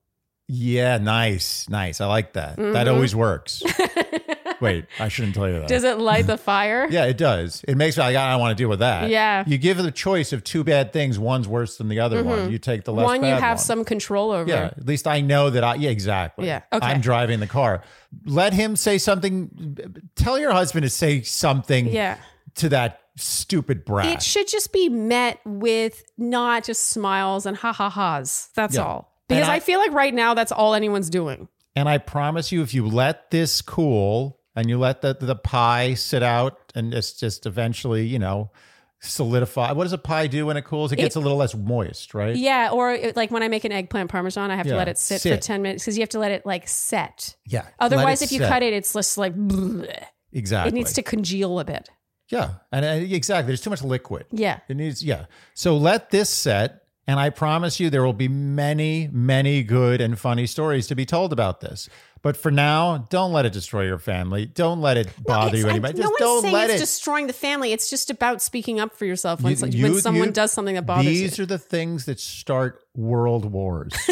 Yeah, 0.53 0.97
nice, 0.97 1.69
nice. 1.69 2.01
I 2.01 2.07
like 2.07 2.33
that. 2.33 2.57
That 2.57 2.63
Mm-hmm. 2.63 2.93
always 2.93 3.15
works. 3.15 3.63
Wait, 4.61 4.85
I 4.99 5.07
shouldn't 5.07 5.33
tell 5.33 5.47
you 5.47 5.59
that. 5.59 5.67
Does 5.69 5.83
it 5.85 5.97
light 5.97 6.27
the 6.27 6.37
fire? 6.51 6.87
yeah, 6.91 7.05
it 7.05 7.17
does. 7.17 7.63
It 7.67 7.77
makes 7.77 7.95
me 7.97 8.03
like 8.03 8.15
I 8.17 8.31
don't 8.31 8.41
want 8.41 8.55
to 8.57 8.61
deal 8.61 8.69
with 8.69 8.79
that. 8.79 9.09
Yeah. 9.09 9.43
You 9.47 9.57
give 9.57 9.77
the 9.77 9.91
choice 9.91 10.33
of 10.33 10.43
two 10.43 10.63
bad 10.63 10.91
things. 10.93 11.17
One's 11.17 11.47
worse 11.47 11.77
than 11.77 11.87
the 11.87 11.99
other 12.01 12.21
one. 12.23 12.51
You 12.51 12.57
take 12.59 12.83
the 12.83 12.91
less 12.93 13.05
Mm-hmm. 13.07 13.21
One 13.21 13.29
you 13.29 13.35
have 13.35 13.57
one. 13.57 13.65
some 13.65 13.85
control 13.85 14.31
over. 14.31 14.49
Yeah, 14.49 14.65
at 14.65 14.85
least 14.85 15.07
I 15.07 15.21
know 15.21 15.49
that 15.49 15.63
I. 15.63 15.75
Yeah, 15.75 15.89
exactly. 15.89 16.47
Yeah, 16.47 16.61
okay. 16.73 16.85
I'm 16.85 16.99
driving 17.01 17.39
the 17.39 17.47
car. 17.47 17.81
Let 18.25 18.51
him 18.53 18.75
say 18.75 18.97
something. 18.97 19.77
Tell 20.15 20.37
your 20.37 20.51
husband 20.51 20.83
to 20.83 20.89
say 20.89 21.21
something. 21.21 21.87
Yeah. 21.87 22.17
To 22.55 22.69
that 22.69 22.99
stupid 23.15 23.85
brat. 23.85 24.07
It 24.07 24.21
should 24.21 24.47
just 24.49 24.73
be 24.73 24.89
met 24.89 25.39
with 25.45 26.03
not 26.17 26.65
just 26.65 26.87
smiles 26.89 27.45
and 27.45 27.55
ha 27.55 27.71
ha 27.71 27.89
ha's. 27.89 28.49
That's 28.55 28.75
Yeah. 28.75 28.83
all. 28.83 29.10
Because 29.35 29.49
I, 29.49 29.55
I- 29.55 29.59
feel 29.59 29.79
like 29.79 29.91
right 29.93 30.13
now 30.13 30.33
that's 30.33 30.51
all 30.51 30.73
anyone's 30.73 31.09
doing. 31.09 31.47
And 31.75 31.87
I 31.87 31.99
promise 31.99 32.51
you, 32.51 32.61
if 32.63 32.73
you 32.73 32.87
let 32.87 33.31
this 33.31 33.61
cool 33.61 34.39
and 34.55 34.69
you 34.69 34.77
let 34.77 35.01
the, 35.01 35.15
the 35.19 35.35
pie 35.35 35.93
sit 35.93 36.21
out 36.21 36.57
and 36.75 36.93
it's 36.93 37.13
just 37.13 37.45
eventually, 37.45 38.05
you 38.05 38.19
know, 38.19 38.51
solidify. 38.99 39.71
What 39.71 39.83
does 39.85 39.93
a 39.93 39.97
pie 39.97 40.27
do 40.27 40.45
when 40.45 40.57
it 40.57 40.65
cools? 40.65 40.91
It 40.91 40.97
gets 40.97 41.15
a 41.15 41.19
little 41.19 41.37
less 41.37 41.55
moist, 41.55 42.13
right? 42.13 42.35
Yeah, 42.35 42.69
or 42.71 42.91
it- 42.91 43.15
like 43.15 43.31
when 43.31 43.43
I 43.43 43.47
make 43.47 43.63
an 43.63 43.71
eggplant 43.71 44.09
parmesan, 44.11 44.51
I 44.51 44.55
have 44.55 44.67
to 44.67 44.75
let 44.75 44.87
it 44.87 44.97
sit, 44.97 45.21
for 45.21 45.37
10 45.37 45.61
minutes 45.61 45.83
because 45.83 45.97
you 45.97 46.01
have 46.01 46.09
to 46.09 46.19
let 46.19 46.31
it 46.31 46.45
like 46.45 46.67
set. 46.67 47.35
Yeah. 47.45 47.65
Otherwise, 47.79 48.21
if 48.21 48.31
you 48.31 48.39
set. 48.39 48.49
cut 48.49 48.63
it, 48.63 48.73
it's 48.73 48.93
just 48.93 49.17
like 49.17 49.35
bleh. 49.35 50.05
exactly. 50.31 50.69
it 50.69 50.73
needs 50.73 50.93
to 50.93 51.03
congeal 51.03 51.59
a 51.59 51.65
bit. 51.65 51.89
Yeah. 52.29 52.55
And 52.71 52.85
uh, 52.85 53.13
exactly. 53.15 53.47
There's 53.47 53.61
too 53.61 53.69
much 53.69 53.81
liquid. 53.83 54.25
Yeah. 54.31 54.59
It 54.69 54.77
needs, 54.77 55.03
yeah. 55.03 55.25
So 55.53 55.77
let 55.77 56.09
this 56.11 56.29
set. 56.29 56.80
And 57.11 57.19
I 57.19 57.29
promise 57.29 57.77
you, 57.77 57.89
there 57.89 58.05
will 58.05 58.13
be 58.13 58.29
many, 58.29 59.09
many 59.11 59.63
good 59.63 59.99
and 59.99 60.17
funny 60.17 60.47
stories 60.47 60.87
to 60.87 60.95
be 60.95 61.05
told 61.05 61.33
about 61.33 61.59
this. 61.59 61.89
But 62.21 62.37
for 62.37 62.51
now, 62.51 63.05
don't 63.09 63.33
let 63.33 63.45
it 63.45 63.51
destroy 63.51 63.83
your 63.85 63.97
family. 63.99 64.45
Don't 64.45 64.79
let 64.79 64.95
it 64.95 65.09
bother 65.21 65.57
It's- 65.57 65.65
uh, 65.65 65.67
you 65.67 65.67
I- 65.67 65.89
anymore. 65.89 65.91
no 65.91 66.15
Just 66.17 66.21
one's 66.21 66.41
saying 66.43 66.55
it's 66.69 66.73
it. 66.75 66.79
destroying 66.79 67.27
the 67.27 67.33
family. 67.33 67.73
It's 67.73 67.89
just 67.89 68.09
about 68.09 68.41
speaking 68.41 68.79
up 68.79 68.95
for 68.95 69.03
yourself 69.03 69.41
when, 69.41 69.51
You- 69.57 69.59
when 69.59 69.71
you- 69.73 69.99
someone 69.99 70.27
you- 70.29 70.31
does 70.33 70.53
something 70.53 70.75
that 70.75 70.85
bothers 70.85 71.03
you. 71.07 71.11
These 71.11 71.37
are 71.37 71.45
the 71.45 71.57
things 71.57 72.05
that 72.05 72.17
start 72.21 72.79
world 72.95 73.43
wars. 73.51 73.91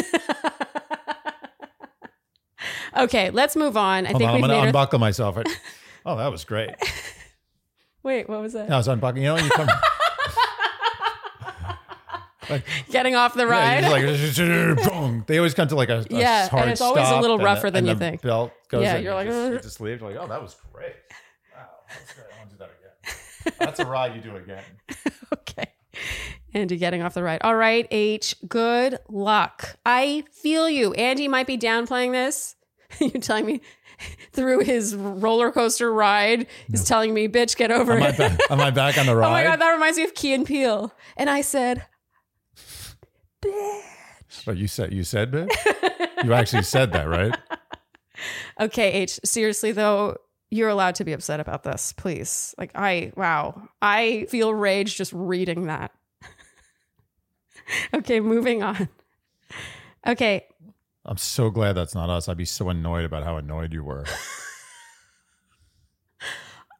Okay, 2.96 3.30
let's 3.30 3.54
move 3.56 3.76
on. 3.76 4.04
I 4.04 4.10
Hold 4.10 4.18
think 4.18 4.28
on, 4.28 4.34
I'm 4.34 4.40
going 4.42 4.50
to 4.62 4.66
unbuckle 4.66 4.98
myself. 4.98 5.38
Oh, 6.04 6.16
that 6.16 6.30
was 6.32 6.44
great. 6.44 6.70
Wait, 8.02 8.26
what 8.28 8.40
was 8.40 8.54
that? 8.54 8.70
I 8.70 8.76
was 8.78 8.88
unbuckling. 8.88 9.22
You 9.22 9.28
know, 9.28 9.34
when 9.34 9.44
you 9.44 9.50
come. 9.50 9.68
Like, 12.50 12.64
Getting 12.90 13.14
off 13.14 13.34
the 13.34 13.46
ride. 13.46 13.84
he's 13.84 13.92
like. 13.92 15.26
They 15.26 15.38
always 15.38 15.54
come 15.54 15.68
to 15.68 15.74
like 15.76 15.88
a, 15.88 15.98
a 16.00 16.06
Yeah, 16.10 16.48
and 16.52 16.70
it's 16.70 16.80
always 16.80 17.08
a 17.08 17.20
little 17.20 17.38
rougher 17.38 17.70
the- 17.70 17.74
than 17.74 17.78
and 17.80 17.88
you 17.88 17.94
the 17.94 17.98
think. 18.00 18.22
Belt 18.22 18.52
goes 18.68 18.82
Yeah, 18.82 18.96
in, 18.96 19.04
you're 19.04 19.14
like, 19.14 19.28
just, 19.28 19.52
you 19.52 19.58
just 19.60 19.80
leave. 19.80 20.00
You're 20.00 20.10
like, 20.10 20.18
oh, 20.20 20.26
that 20.28 20.42
was 20.42 20.56
great. 20.72 20.94
Wow, 21.54 21.66
that's 21.88 22.12
great. 22.14 22.26
I 22.34 22.38
want 22.38 22.50
to 22.50 22.56
do 22.56 22.58
that 22.58 22.70
again. 22.70 23.54
That's 23.58 23.80
a 23.80 23.86
ride 23.86 24.14
you 24.14 24.20
do 24.20 24.36
again. 24.36 24.62
okay. 25.32 25.64
Andy 26.52 26.76
getting 26.76 27.02
off 27.02 27.14
the 27.14 27.22
ride. 27.22 27.40
All 27.42 27.54
right, 27.54 27.86
H, 27.90 28.34
good 28.48 28.98
luck. 29.08 29.76
I 29.86 30.24
feel 30.32 30.68
you. 30.68 30.92
Andy 30.94 31.28
might 31.28 31.46
be 31.46 31.56
downplaying 31.56 32.12
this. 32.12 32.56
You're 33.00 33.10
telling 33.22 33.46
me 33.46 33.60
through 34.32 34.60
his 34.60 34.96
roller 34.96 35.52
coaster 35.52 35.92
ride, 35.92 36.46
he's 36.70 36.84
telling 36.84 37.12
me, 37.14 37.28
bitch, 37.28 37.56
get 37.56 37.70
over 37.70 37.92
Am 37.92 38.02
I 38.02 38.08
it. 38.08 38.18
back? 38.18 38.40
Am 38.50 38.60
I 38.60 38.70
back 38.70 38.98
on 38.98 39.06
the 39.06 39.14
ride? 39.14 39.28
Oh 39.28 39.30
my 39.30 39.42
God, 39.44 39.56
that 39.60 39.70
reminds 39.72 39.96
me 39.98 40.04
of 40.04 40.14
Key 40.14 40.32
and 40.34 40.44
Peele. 40.46 40.92
And 41.16 41.28
I 41.30 41.42
said, 41.42 41.84
bitch. 43.44 44.44
But 44.44 44.56
you 44.56 44.68
said 44.68 44.92
you 44.92 45.04
said 45.04 45.32
bitch. 45.32 45.50
you 46.24 46.32
actually 46.32 46.62
said 46.62 46.92
that, 46.92 47.08
right? 47.08 47.36
Okay, 48.60 48.92
H, 48.92 49.18
seriously 49.24 49.72
though, 49.72 50.18
you're 50.50 50.68
allowed 50.68 50.96
to 50.96 51.04
be 51.04 51.14
upset 51.14 51.40
about 51.40 51.62
this, 51.62 51.94
please. 51.94 52.54
Like, 52.58 52.70
I, 52.74 53.12
wow, 53.16 53.68
I 53.80 54.26
feel 54.28 54.52
rage 54.52 54.96
just 54.96 55.12
reading 55.14 55.68
that. 55.68 55.92
okay, 57.94 58.20
moving 58.20 58.62
on. 58.62 58.90
Okay, 60.06 60.44
I'm 61.04 61.16
so 61.16 61.50
glad 61.50 61.74
that's 61.74 61.94
not 61.94 62.10
us. 62.10 62.28
I'd 62.28 62.36
be 62.36 62.44
so 62.44 62.68
annoyed 62.68 63.04
about 63.04 63.24
how 63.24 63.36
annoyed 63.36 63.72
you 63.72 63.82
were. 63.84 64.04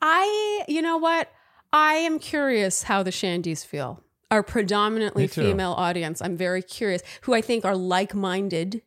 I, 0.03 0.65
you 0.69 0.83
know 0.83 0.99
what? 0.99 1.31
I 1.73 1.95
am 1.95 2.19
curious 2.19 2.83
how 2.83 3.03
the 3.03 3.11
Shandies 3.11 3.65
feel. 3.65 4.03
Our 4.31 4.43
predominantly 4.43 5.27
female 5.27 5.73
audience. 5.73 6.23
I'm 6.23 6.37
very 6.37 6.63
curious, 6.63 7.03
who 7.23 7.35
I 7.35 7.41
think 7.41 7.65
are 7.65 7.77
like 7.77 8.15
minded 8.15 8.83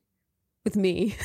with 0.64 0.76
me. 0.78 1.16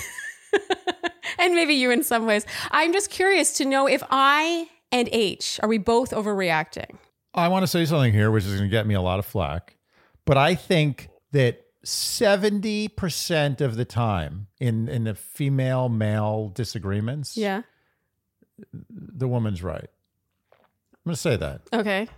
and 1.38 1.54
maybe 1.54 1.74
you 1.74 1.90
in 1.92 2.02
some 2.02 2.26
ways. 2.26 2.44
I'm 2.72 2.92
just 2.92 3.10
curious 3.10 3.52
to 3.58 3.64
know 3.64 3.86
if 3.86 4.02
I 4.10 4.68
and 4.90 5.08
H, 5.12 5.60
are 5.62 5.68
we 5.68 5.78
both 5.78 6.10
overreacting? 6.10 6.96
I 7.34 7.48
want 7.48 7.62
to 7.62 7.66
say 7.68 7.84
something 7.84 8.12
here, 8.12 8.30
which 8.30 8.44
is 8.44 8.52
going 8.52 8.64
to 8.64 8.68
get 8.68 8.86
me 8.86 8.94
a 8.94 9.02
lot 9.02 9.18
of 9.18 9.26
flack, 9.26 9.76
but 10.24 10.36
I 10.36 10.54
think 10.54 11.10
that 11.32 11.64
70% 11.84 13.60
of 13.60 13.76
the 13.76 13.84
time 13.84 14.48
in, 14.58 14.88
in 14.88 15.04
the 15.04 15.14
female 15.14 15.88
male 15.88 16.48
disagreements, 16.54 17.36
Yeah. 17.36 17.62
the 18.72 19.28
woman's 19.28 19.62
right. 19.62 19.88
I'm 20.52 20.58
going 21.04 21.14
to 21.14 21.20
say 21.20 21.36
that. 21.36 21.60
Okay. 21.72 22.08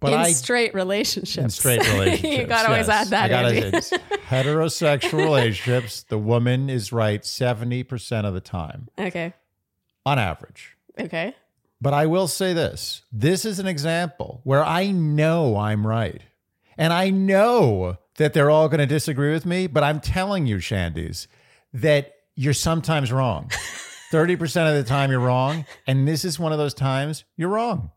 But 0.00 0.12
in 0.12 0.20
I, 0.20 0.30
straight 0.32 0.74
relationships. 0.74 1.36
in 1.36 1.50
straight 1.50 1.80
relationships. 1.92 2.38
you 2.38 2.44
gotta 2.44 2.68
always 2.68 2.88
add 2.88 3.08
that. 3.08 3.32
I 3.32 3.60
gotta, 3.60 3.80
heterosexual 4.28 5.18
relationships, 5.18 6.04
the 6.04 6.18
woman 6.18 6.70
is 6.70 6.92
right 6.92 7.20
70% 7.22 8.24
of 8.24 8.34
the 8.34 8.40
time 8.40 8.88
okay. 8.98 9.34
on 10.06 10.18
average. 10.18 10.76
Okay. 10.98 11.34
But 11.80 11.94
I 11.94 12.06
will 12.06 12.28
say 12.28 12.52
this 12.52 13.02
this 13.12 13.44
is 13.44 13.58
an 13.58 13.66
example 13.66 14.40
where 14.44 14.64
I 14.64 14.90
know 14.90 15.56
I'm 15.56 15.86
right. 15.86 16.22
And 16.76 16.92
I 16.92 17.10
know 17.10 17.98
that 18.18 18.34
they're 18.34 18.50
all 18.50 18.68
going 18.68 18.78
to 18.78 18.86
disagree 18.86 19.32
with 19.32 19.44
me, 19.44 19.66
but 19.66 19.82
I'm 19.82 19.98
telling 19.98 20.46
you, 20.46 20.58
Shandies, 20.58 21.26
that 21.72 22.14
you're 22.36 22.54
sometimes 22.54 23.10
wrong. 23.10 23.50
30% 24.12 24.68
of 24.68 24.74
the 24.74 24.88
time 24.88 25.10
you're 25.10 25.20
wrong. 25.20 25.66
And 25.86 26.06
this 26.06 26.24
is 26.24 26.38
one 26.38 26.52
of 26.52 26.58
those 26.58 26.74
times 26.74 27.24
you're 27.36 27.48
wrong. 27.48 27.90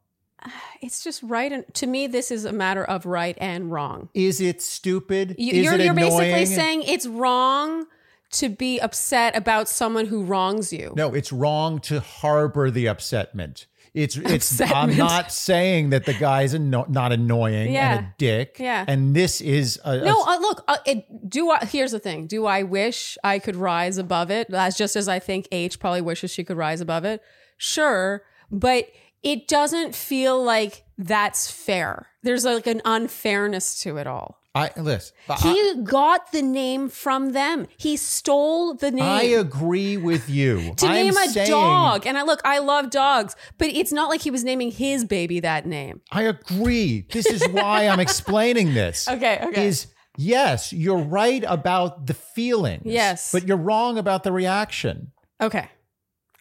It's 0.81 1.03
just 1.03 1.21
right. 1.23 1.51
And 1.51 1.65
to 1.75 1.87
me, 1.87 2.07
this 2.07 2.31
is 2.31 2.45
a 2.45 2.51
matter 2.51 2.83
of 2.83 3.05
right 3.05 3.37
and 3.39 3.71
wrong. 3.71 4.09
Is 4.13 4.41
it 4.41 4.61
stupid? 4.61 5.35
You, 5.37 5.53
is 5.53 5.63
you're, 5.65 5.73
it 5.75 5.85
you're 5.85 5.93
basically 5.93 6.45
saying 6.45 6.83
it's 6.83 7.05
wrong 7.05 7.85
to 8.31 8.49
be 8.49 8.79
upset 8.79 9.35
about 9.35 9.67
someone 9.69 10.05
who 10.07 10.23
wrongs 10.23 10.71
you. 10.73 10.93
No, 10.95 11.13
it's 11.13 11.31
wrong 11.31 11.79
to 11.81 11.99
harbor 11.99 12.71
the 12.71 12.85
upsetment. 12.85 13.65
It's 13.93 14.15
it's. 14.15 14.61
I'm 14.61 14.95
not 14.95 15.33
saying 15.33 15.89
that 15.89 16.05
the 16.05 16.13
guy's 16.13 16.53
anno- 16.53 16.85
not 16.87 17.11
annoying 17.11 17.75
and 17.75 18.05
a 18.05 18.13
dick. 18.17 18.55
Yeah. 18.57 18.85
And 18.87 19.13
this 19.13 19.41
is 19.41 19.79
a, 19.83 19.99
a- 19.99 20.05
No, 20.05 20.23
uh, 20.25 20.39
look. 20.39 20.63
Uh, 20.67 20.77
it, 20.85 21.29
do 21.29 21.51
I? 21.51 21.65
Here's 21.65 21.91
the 21.91 21.99
thing. 21.99 22.25
Do 22.25 22.45
I 22.45 22.63
wish 22.63 23.17
I 23.21 23.37
could 23.37 23.57
rise 23.57 23.97
above 23.97 24.31
it? 24.31 24.49
That's 24.49 24.77
just 24.77 24.95
as 24.95 25.09
I 25.09 25.19
think 25.19 25.47
H 25.51 25.77
probably 25.77 26.01
wishes 26.01 26.31
she 26.31 26.45
could 26.45 26.55
rise 26.55 26.79
above 26.79 27.03
it. 27.03 27.21
Sure, 27.57 28.23
but 28.49 28.87
it 29.23 29.47
doesn't 29.47 29.95
feel 29.95 30.41
like 30.43 30.83
that's 30.97 31.49
fair. 31.51 32.07
There's 32.23 32.45
like 32.45 32.67
an 32.67 32.81
unfairness 32.85 33.81
to 33.83 33.97
it 33.97 34.07
all. 34.07 34.37
I 34.53 34.69
listen. 34.75 35.15
I- 35.29 35.35
He 35.37 35.81
got 35.83 36.33
the 36.33 36.41
name 36.41 36.89
from 36.89 37.31
them. 37.31 37.67
He 37.77 37.95
stole 37.95 38.73
the 38.73 38.91
name. 38.91 39.03
I 39.03 39.23
agree 39.23 39.95
with 39.95 40.29
you. 40.29 40.73
to 40.75 40.85
I'm 40.87 40.93
name 40.93 41.15
a 41.17 41.29
saying- 41.29 41.49
dog. 41.49 42.05
And 42.05 42.17
I 42.17 42.23
look, 42.23 42.41
I 42.43 42.59
love 42.59 42.89
dogs, 42.89 43.35
but 43.57 43.69
it's 43.69 43.93
not 43.93 44.09
like 44.09 44.21
he 44.21 44.29
was 44.31 44.43
naming 44.43 44.69
his 44.71 45.05
baby 45.05 45.39
that 45.39 45.65
name. 45.65 46.01
I 46.11 46.23
agree. 46.23 47.05
This 47.11 47.27
is 47.27 47.47
why 47.47 47.87
I'm 47.87 47.99
explaining 48.07 48.73
this. 48.73 49.07
Okay, 49.07 49.39
okay. 49.41 49.67
Is 49.67 49.87
yes, 50.17 50.73
you're 50.73 50.97
right 51.01 51.45
about 51.47 52.07
the 52.07 52.13
feelings. 52.13 52.83
Yes. 52.85 53.31
But 53.31 53.47
you're 53.47 53.55
wrong 53.57 53.97
about 53.97 54.23
the 54.23 54.33
reaction. 54.33 55.13
Okay. 55.39 55.69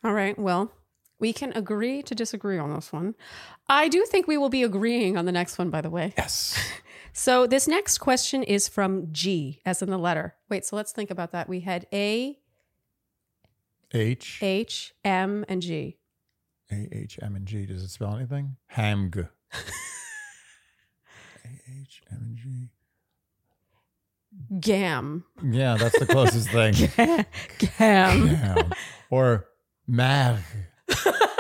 All 0.03 0.13
right. 0.13 0.37
Well, 0.37 0.73
we 1.21 1.33
can 1.33 1.53
agree 1.53 2.03
to 2.03 2.15
disagree 2.15 2.59
on 2.59 2.75
this 2.75 2.93
one. 2.93 3.15
I 3.69 3.89
do 3.89 4.05
think 4.05 4.27
we 4.27 4.39
will 4.39 4.49
be 4.49 4.63
agreeing 4.63 5.17
on 5.17 5.27
the 5.27 5.33
next 5.33 5.59
one, 5.59 5.71
by 5.71 5.81
the 5.81 5.91
way. 5.91 6.15
Yes. 6.17 6.59
So 7.13 7.47
this 7.47 7.67
next 7.67 7.99
question 7.99 8.45
is 8.45 8.69
from 8.69 9.09
G, 9.13 9.61
as 9.67 9.83
in 9.83 9.91
the 9.91 9.99
letter. 9.99 10.37
Wait, 10.49 10.65
so 10.65 10.77
let's 10.77 10.93
think 10.93 11.11
about 11.11 11.33
that. 11.33 11.49
We 11.49 11.59
had 11.59 11.87
A, 11.93 12.39
H 13.93 14.39
H, 14.41 14.95
M, 15.05 15.45
and 15.49 15.61
G. 15.61 15.99
A 16.71 16.89
H 16.93 17.19
M 17.21 17.35
and 17.35 17.47
G. 17.47 17.67
Does 17.67 17.83
it 17.83 17.89
spell 17.89 18.15
anything? 18.15 18.57
Hamg. 18.75 19.17
A 21.45 21.49
H 21.81 22.03
M 22.13 22.19
and 22.21 22.37
G. 22.37 22.69
Gam. 24.61 25.25
Yeah, 25.45 25.77
that's 25.77 25.99
the 25.99 26.07
closest 26.07 26.49
thing. 26.51 26.75
Gam. 27.59 28.29
Ham. 28.29 28.73
Or 29.11 29.49
mag. 29.89 30.39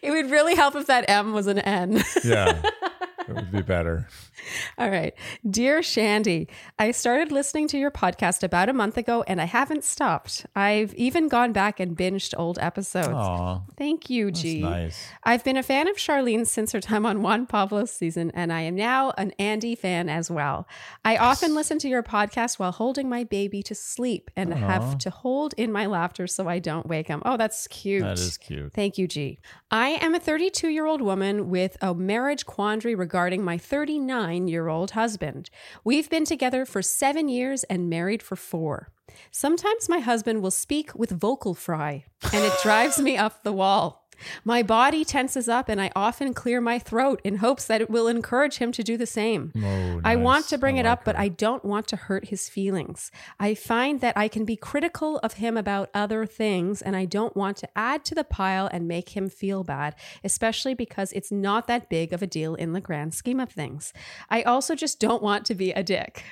It 0.00 0.12
would 0.12 0.30
really 0.30 0.54
help 0.54 0.76
if 0.76 0.86
that 0.86 1.06
M 1.08 1.32
was 1.32 1.46
an 1.48 1.58
N. 1.58 2.02
Yeah. 2.24 2.62
It 3.28 3.34
would 3.34 3.52
be 3.52 3.62
better. 3.62 4.08
All 4.78 4.88
right. 4.90 5.14
Dear 5.48 5.82
Shandy, 5.82 6.48
I 6.78 6.92
started 6.92 7.30
listening 7.32 7.68
to 7.68 7.78
your 7.78 7.90
podcast 7.90 8.42
about 8.42 8.68
a 8.68 8.72
month 8.72 8.96
ago 8.96 9.24
and 9.26 9.40
I 9.40 9.44
haven't 9.44 9.84
stopped. 9.84 10.46
I've 10.56 10.94
even 10.94 11.28
gone 11.28 11.52
back 11.52 11.80
and 11.80 11.96
binged 11.96 12.34
old 12.38 12.58
episodes. 12.58 13.08
Aw. 13.08 13.60
Thank 13.76 14.08
you, 14.08 14.26
That's 14.26 14.40
G. 14.40 14.62
nice. 14.62 15.08
I've 15.24 15.44
been 15.44 15.56
a 15.56 15.62
fan 15.62 15.88
of 15.88 15.96
Sharleen 15.96 16.46
since 16.46 16.72
her 16.72 16.80
time 16.80 17.04
on 17.04 17.22
Juan 17.22 17.46
Pablo's 17.46 17.90
season, 17.90 18.30
and 18.34 18.52
I 18.52 18.62
am 18.62 18.74
now 18.76 19.12
an 19.18 19.32
Andy 19.38 19.74
fan 19.74 20.08
as 20.08 20.30
well. 20.30 20.66
I 21.04 21.16
often 21.16 21.54
listen 21.54 21.78
to 21.80 21.88
your 21.88 22.02
podcast 22.02 22.58
while 22.58 22.72
holding 22.72 23.08
my 23.08 23.24
baby 23.24 23.62
to 23.64 23.74
sleep 23.74 24.30
and 24.36 24.54
have 24.54 24.98
to 24.98 25.10
hold 25.10 25.54
in 25.56 25.70
my 25.72 25.86
laughter 25.86 26.26
so 26.26 26.48
I 26.48 26.58
don't 26.58 26.86
wake 26.86 27.08
him. 27.08 27.22
Oh, 27.24 27.36
that's 27.36 27.66
cute. 27.68 28.02
That 28.02 28.18
is 28.18 28.38
cute. 28.38 28.72
Thank 28.72 28.96
you, 28.98 29.06
G. 29.06 29.38
I 29.70 29.90
am 30.00 30.14
a 30.14 30.20
32 30.20 30.68
year 30.68 30.86
old 30.86 31.02
woman 31.02 31.50
with 31.50 31.76
a 31.82 31.94
marriage 31.94 32.46
quandary 32.46 32.94
regarding 32.94 33.17
my 33.18 33.58
39 33.58 34.46
year 34.46 34.68
old 34.68 34.92
husband. 34.92 35.50
We've 35.82 36.08
been 36.08 36.24
together 36.24 36.64
for 36.64 36.82
seven 36.82 37.28
years 37.28 37.64
and 37.64 37.90
married 37.90 38.22
for 38.22 38.36
four. 38.36 38.90
Sometimes 39.30 39.88
my 39.88 39.98
husband 39.98 40.40
will 40.40 40.52
speak 40.52 40.94
with 40.94 41.10
vocal 41.10 41.54
fry, 41.54 42.04
and 42.32 42.44
it 42.44 42.52
drives 42.62 43.00
me 43.00 43.16
up 43.16 43.42
the 43.42 43.52
wall. 43.52 44.07
My 44.44 44.62
body 44.62 45.04
tenses 45.04 45.48
up, 45.48 45.68
and 45.68 45.80
I 45.80 45.90
often 45.94 46.34
clear 46.34 46.60
my 46.60 46.78
throat 46.78 47.20
in 47.22 47.36
hopes 47.36 47.66
that 47.66 47.80
it 47.80 47.90
will 47.90 48.08
encourage 48.08 48.58
him 48.58 48.72
to 48.72 48.82
do 48.82 48.96
the 48.96 49.06
same. 49.06 49.52
Oh, 49.56 50.00
I 50.04 50.16
want 50.16 50.48
to 50.48 50.58
bring 50.58 50.76
I 50.76 50.80
it 50.80 50.84
like 50.84 50.92
up, 50.92 51.04
but. 51.04 51.18
I 51.18 51.28
don't 51.28 51.64
want 51.64 51.88
to 51.88 51.96
hurt 51.96 52.28
his 52.28 52.48
feelings. 52.48 53.10
I 53.40 53.54
find 53.54 54.00
that 54.00 54.16
I 54.16 54.28
can 54.28 54.44
be 54.44 54.56
critical 54.56 55.18
of 55.18 55.34
him 55.34 55.56
about 55.56 55.90
other 55.92 56.26
things, 56.26 56.80
and 56.80 56.94
I 56.94 57.04
don't 57.06 57.36
want 57.36 57.56
to 57.58 57.68
add 57.76 58.04
to 58.06 58.14
the 58.14 58.24
pile 58.24 58.68
and 58.72 58.86
make 58.86 59.10
him 59.10 59.28
feel 59.28 59.64
bad, 59.64 59.96
especially 60.22 60.74
because 60.74 61.12
it's 61.12 61.32
not 61.32 61.66
that 61.66 61.88
big 61.88 62.12
of 62.12 62.22
a 62.22 62.26
deal 62.26 62.54
in 62.54 62.72
the 62.72 62.80
grand 62.80 63.14
scheme 63.14 63.40
of 63.40 63.50
things. 63.50 63.92
I 64.30 64.42
also 64.42 64.74
just 64.74 65.00
don't 65.00 65.22
want 65.22 65.44
to 65.46 65.54
be 65.54 65.72
a 65.72 65.82
dick. 65.82 66.24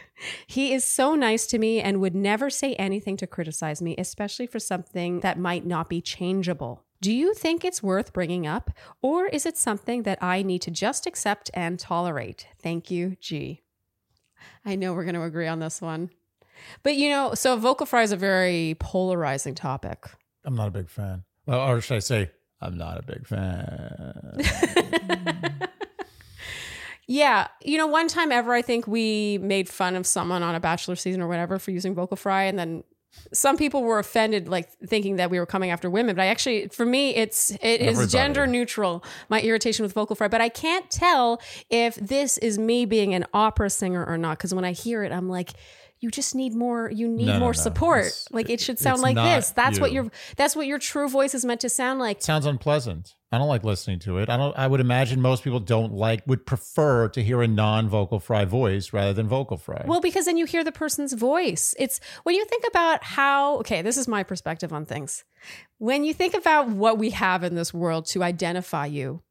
He 0.47 0.73
is 0.73 0.85
so 0.85 1.15
nice 1.15 1.47
to 1.49 1.59
me 1.59 1.81
and 1.81 2.01
would 2.01 2.15
never 2.15 2.49
say 2.49 2.75
anything 2.75 3.17
to 3.19 3.27
criticize 3.27 3.83
me, 3.83 3.95
especially 3.99 4.47
for 4.47 4.59
something 4.61 5.21
that 5.21 5.39
might 5.39 5.67
not 5.67 5.89
be 5.89 6.01
changeable. 6.01 6.86
Do 7.01 7.13
you 7.13 7.35
think 7.35 7.65
it's 7.65 7.83
worth 7.83 8.13
bringing 8.13 8.47
up, 8.47 8.71
or 9.03 9.27
is 9.27 9.47
it 9.47 9.57
something 9.57 10.03
that 10.05 10.23
I 10.23 10.43
need 10.43 10.63
to 10.63 10.71
just 10.71 11.07
accept 11.07 11.51
and 11.55 11.79
tolerate? 11.79 12.47
Thank 12.59 12.91
you, 12.91 13.17
G. 13.21 13.63
I 14.65 14.77
know 14.77 14.95
we're 14.95 15.05
going 15.05 15.15
to 15.15 15.23
agree 15.23 15.47
on 15.47 15.61
this 15.61 15.81
one. 15.81 16.11
But 16.83 16.97
you 16.97 17.11
know, 17.11 17.35
so 17.35 17.57
vocal 17.57 17.87
fry 17.87 18.03
is 18.03 18.13
a 18.13 18.17
very 18.17 18.77
polarizing 18.81 19.55
topic. 19.55 20.07
I'm 20.45 20.55
not 20.55 20.69
a 20.69 20.71
big 20.71 20.89
fan. 20.89 21.25
Well, 21.45 21.61
or 21.61 21.81
should 21.81 21.97
I 21.97 22.01
say, 22.01 22.31
I'm 22.61 22.79
not 22.79 22.99
a 22.99 23.03
big 23.03 23.27
fan. 23.27 24.41
Yeah. 27.07 27.49
You 27.63 27.79
know, 27.79 27.87
one 27.87 28.09
time 28.09 28.33
ever, 28.33 28.53
I 28.53 28.63
think 28.63 28.87
we 28.87 29.39
made 29.39 29.69
fun 29.69 29.95
of 29.97 30.07
someone 30.07 30.43
on 30.43 30.55
a 30.55 30.61
Bachelor 30.61 30.97
season 30.97 31.23
or 31.23 31.29
whatever 31.29 31.59
for 31.59 31.71
using 31.71 31.95
vocal 31.95 32.17
fry. 32.17 32.45
And 32.45 32.59
then 32.59 32.85
some 33.33 33.57
people 33.57 33.83
were 33.83 33.99
offended, 33.99 34.49
like 34.49 34.71
thinking 34.87 35.17
that 35.17 35.31
we 35.31 35.39
were 35.39 35.47
coming 35.47 35.71
after 35.71 35.91
women. 35.91 36.15
But 36.17 36.23
I 36.23 36.27
actually, 36.27 36.69
for 36.69 36.87
me, 36.87 37.15
it's, 37.15 37.51
it 37.51 37.81
is 37.81 37.99
Everybody. 37.99 38.09
gender 38.13 38.47
neutral, 38.47 39.05
my 39.29 39.41
irritation 39.41 39.83
with 39.83 39.93
vocal 39.93 40.15
fry. 40.17 40.29
But 40.29 40.41
I 40.41 40.49
can't 40.49 40.89
tell 40.91 41.41
if 41.69 41.97
this 41.97 42.39
is 42.39 42.59
me 42.59 42.85
being 42.87 43.15
an 43.15 43.25
opera 43.35 43.69
singer 43.71 44.05
or 44.07 44.17
not. 44.17 44.39
Cause 44.39 44.55
when 44.55 44.65
I 44.65 44.73
hear 44.73 45.03
it, 45.03 45.11
I'm 45.13 45.29
like, 45.29 45.55
you 45.99 46.11
just 46.11 46.35
need 46.35 46.55
more 46.55 46.91
you 46.91 47.09
need 47.09 47.27
No, 47.27 47.39
more 47.41 47.49
no. 47.49 47.53
support 47.53 48.01
It's- 48.01 48.29
like 48.31 48.51
it 48.51 48.61
should 48.61 48.79
sound 48.79 49.01
like 49.01 49.17
this 49.17 49.51
that's 49.53 49.81
what 49.81 49.93
your 49.93 50.09
that's 50.37 50.55
what 50.55 50.67
your 50.67 50.79
true 50.79 51.09
voice 51.09 51.35
is 51.35 51.43
meant 51.45 51.63
to 51.63 51.71
sound 51.71 51.99
like 51.99 52.21
sounds 52.23 52.45
unpleasant. 52.47 53.16
I 53.33 53.39
don't 53.39 53.49
like 53.49 53.65
listening 53.65 53.99
to 54.01 54.19
it. 54.19 54.31
I 54.31 54.37
don't. 54.37 54.57
I 54.57 54.69
would 54.69 54.79
imagine 54.81 55.21
most 55.21 55.43
people 55.43 55.59
don't 55.59 55.93
like 55.93 56.23
would 56.29 56.47
prefer 56.47 57.09
to 57.09 57.23
hear 57.23 57.43
a 57.43 57.49
non-vocal 57.49 58.21
fry 58.21 58.45
voice 58.45 58.93
rather 58.93 59.13
than 59.13 59.27
vocal 59.27 59.57
fry. 59.57 59.85
Well, 59.85 60.01
because 60.01 60.27
then 60.27 60.37
you 60.37 60.47
hear 60.47 60.63
the 60.63 60.71
person's 60.71 61.13
voice. 61.13 61.75
It's 61.77 61.99
when 62.23 62.37
you 62.37 62.45
think 62.45 62.65
about 62.69 63.03
how, 63.03 63.59
okay, 63.59 63.83
this 63.83 63.97
is 63.97 64.07
my 64.07 64.23
perspective 64.23 64.73
on 64.73 64.85
things. 64.85 65.25
When 65.79 66.05
you 66.05 66.15
think 66.15 66.35
about 66.35 66.69
what 66.69 66.99
we 66.99 67.11
have 67.11 67.43
in 67.43 67.57
this 67.57 67.75
world 67.75 68.07
to 68.07 68.23
identify 68.23 68.87
you, 68.87 69.23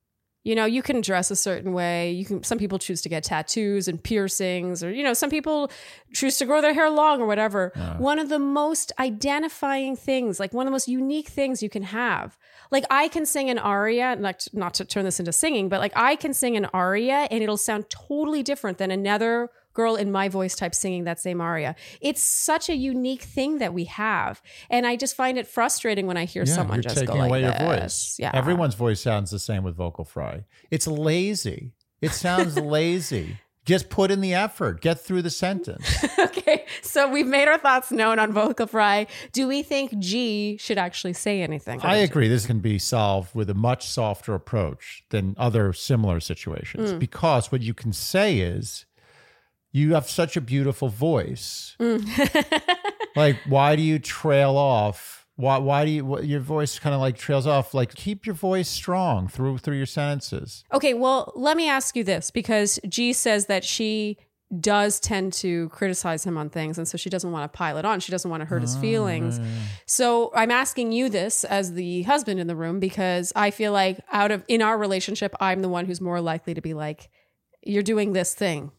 you 0.43 0.55
know, 0.55 0.65
you 0.65 0.83
can 0.83 1.01
dress 1.01 1.31
a 1.31 1.35
certain 1.35 1.71
way. 1.73 2.11
You 2.11 2.25
can, 2.25 2.43
some 2.43 2.59
people 2.59 2.77
choose 2.77 3.01
to 3.01 3.09
get 3.09 3.23
tattoos 3.23 3.87
and 3.87 4.03
piercings, 4.03 4.83
or, 4.83 4.91
you 4.91 5.03
know, 5.03 5.13
some 5.13 5.29
people 5.29 5.71
choose 6.13 6.37
to 6.37 6.45
grow 6.45 6.61
their 6.61 6.73
hair 6.73 6.89
long 6.89 7.21
or 7.21 7.25
whatever. 7.25 7.71
One 7.97 8.19
of 8.19 8.29
the 8.29 8.39
most 8.39 8.91
identifying 8.99 9.95
things, 9.95 10.39
like 10.39 10.53
one 10.53 10.67
of 10.67 10.67
the 10.67 10.75
most 10.75 10.87
unique 10.87 11.29
things 11.29 11.63
you 11.63 11.69
can 11.69 11.83
have. 11.83 12.37
Like 12.71 12.85
I 12.89 13.07
can 13.07 13.25
sing 13.25 13.49
an 13.49 13.59
aria, 13.59 14.15
not, 14.15 14.47
not 14.53 14.73
to 14.75 14.85
turn 14.85 15.05
this 15.05 15.19
into 15.19 15.31
singing, 15.31 15.69
but 15.69 15.79
like 15.79 15.93
I 15.95 16.15
can 16.15 16.33
sing 16.33 16.55
an 16.57 16.65
aria 16.73 17.27
and 17.31 17.43
it'll 17.43 17.57
sound 17.57 17.89
totally 17.89 18.43
different 18.43 18.77
than 18.77 18.91
another 18.91 19.49
girl 19.73 19.95
in 19.95 20.11
my 20.11 20.29
voice 20.29 20.55
type 20.55 20.73
singing 20.73 21.03
that 21.03 21.19
same 21.19 21.39
aria. 21.39 21.75
It's 22.01 22.23
such 22.23 22.69
a 22.69 22.75
unique 22.75 23.21
thing 23.21 23.59
that 23.59 23.73
we 23.73 23.83
have. 23.85 24.41
And 24.69 24.87
I 24.87 24.95
just 24.95 25.15
find 25.15 25.37
it 25.37 25.45
frustrating 25.45 26.07
when 26.07 26.17
I 26.17 26.25
hear 26.25 26.43
yeah, 26.45 26.53
someone 26.53 26.81
just 26.81 27.05
go 27.05 27.13
like 27.13 27.29
away 27.29 27.41
this. 27.41 27.59
your 27.59 27.69
voice. 27.69 28.15
Yeah. 28.17 28.31
everyone's 28.33 28.75
voice 28.75 29.01
sounds 29.01 29.31
the 29.31 29.39
same 29.39 29.63
with 29.63 29.75
vocal 29.75 30.05
fry. 30.05 30.45
It's 30.71 30.87
lazy. 30.87 31.73
It 32.01 32.11
sounds 32.11 32.57
lazy. 32.59 33.37
Just 33.65 33.89
put 33.89 34.11
in 34.11 34.21
the 34.21 34.33
effort. 34.33 34.79
Get 34.81 34.99
through 34.99 35.23
the 35.23 35.29
sentence. 35.31 36.03
okay. 36.19 36.65
So 36.83 37.09
we've 37.09 37.25
made 37.25 37.47
our 37.47 37.57
thoughts 37.57 37.91
known 37.91 38.19
on 38.19 38.31
vocal 38.31 38.67
fry. 38.67 39.07
Do 39.33 39.47
we 39.47 39.63
think 39.63 39.97
G 39.97 40.55
should 40.57 40.77
actually 40.77 41.13
say 41.13 41.41
anything? 41.41 41.81
I 41.81 41.95
agree. 41.97 42.27
This 42.27 42.45
can 42.45 42.59
be 42.59 42.77
solved 42.77 43.33
with 43.33 43.49
a 43.49 43.55
much 43.55 43.87
softer 43.87 44.35
approach 44.35 45.03
than 45.09 45.33
other 45.37 45.73
similar 45.73 46.19
situations 46.19 46.93
Mm. 46.93 46.99
because 46.99 47.51
what 47.51 47.61
you 47.61 47.73
can 47.73 47.91
say 47.91 48.37
is, 48.39 48.85
you 49.71 49.93
have 49.95 50.09
such 50.09 50.37
a 50.37 50.41
beautiful 50.41 50.87
voice. 50.87 51.75
Mm. 51.79 52.05
like, 53.15 53.37
why 53.47 53.75
do 53.75 53.81
you 53.81 53.99
trail 53.99 54.55
off? 54.57 55.24
Why, 55.37 55.57
why 55.57 55.83
do 55.83 55.91
you, 55.91 56.05
what, 56.05 56.25
your 56.25 56.39
voice 56.39 56.79
kind 56.79 56.95
of 56.95 57.01
like 57.01 57.17
trails 57.17 57.45
off? 57.45 57.73
Like, 57.73 57.93
keep 57.93 58.25
your 58.25 58.35
voice 58.35 58.69
strong 58.69 59.27
through, 59.27 59.57
through 59.57 59.75
your 59.77 59.85
sentences. 59.85 60.63
Okay, 60.71 60.93
well, 60.93 61.33
let 61.35 61.57
me 61.57 61.67
ask 61.67 61.95
you 61.95 62.03
this 62.05 62.31
because 62.31 62.79
G 62.87 63.11
says 63.11 63.47
that 63.47 63.65
she 63.65 64.17
does 64.59 64.99
tend 64.99 65.33
to 65.33 65.67
criticize 65.69 66.23
him 66.23 66.37
on 66.37 66.49
things 66.49 66.77
and 66.77 66.87
so 66.87 66.97
she 66.97 67.09
doesn't 67.09 67.31
want 67.31 67.51
to 67.51 67.57
pile 67.57 67.77
it 67.77 67.83
on. 67.83 67.99
She 67.99 68.11
doesn't 68.11 68.29
want 68.29 68.41
to 68.41 68.45
hurt 68.45 68.61
his 68.61 68.75
ah. 68.77 68.79
feelings. 68.79 69.41
So, 69.85 70.31
I'm 70.33 70.51
asking 70.51 70.93
you 70.93 71.09
this 71.09 71.43
as 71.43 71.73
the 71.73 72.03
husband 72.03 72.39
in 72.39 72.47
the 72.47 72.55
room 72.55 72.79
because 72.79 73.33
I 73.35 73.51
feel 73.51 73.73
like 73.73 73.99
out 74.11 74.31
of 74.31 74.43
in 74.47 74.61
our 74.61 74.77
relationship, 74.77 75.35
I'm 75.41 75.61
the 75.61 75.69
one 75.69 75.85
who's 75.85 75.99
more 75.99 76.21
likely 76.21 76.53
to 76.53 76.61
be 76.61 76.73
like 76.73 77.09
you're 77.61 77.83
doing 77.83 78.13
this 78.13 78.33
thing. 78.33 78.71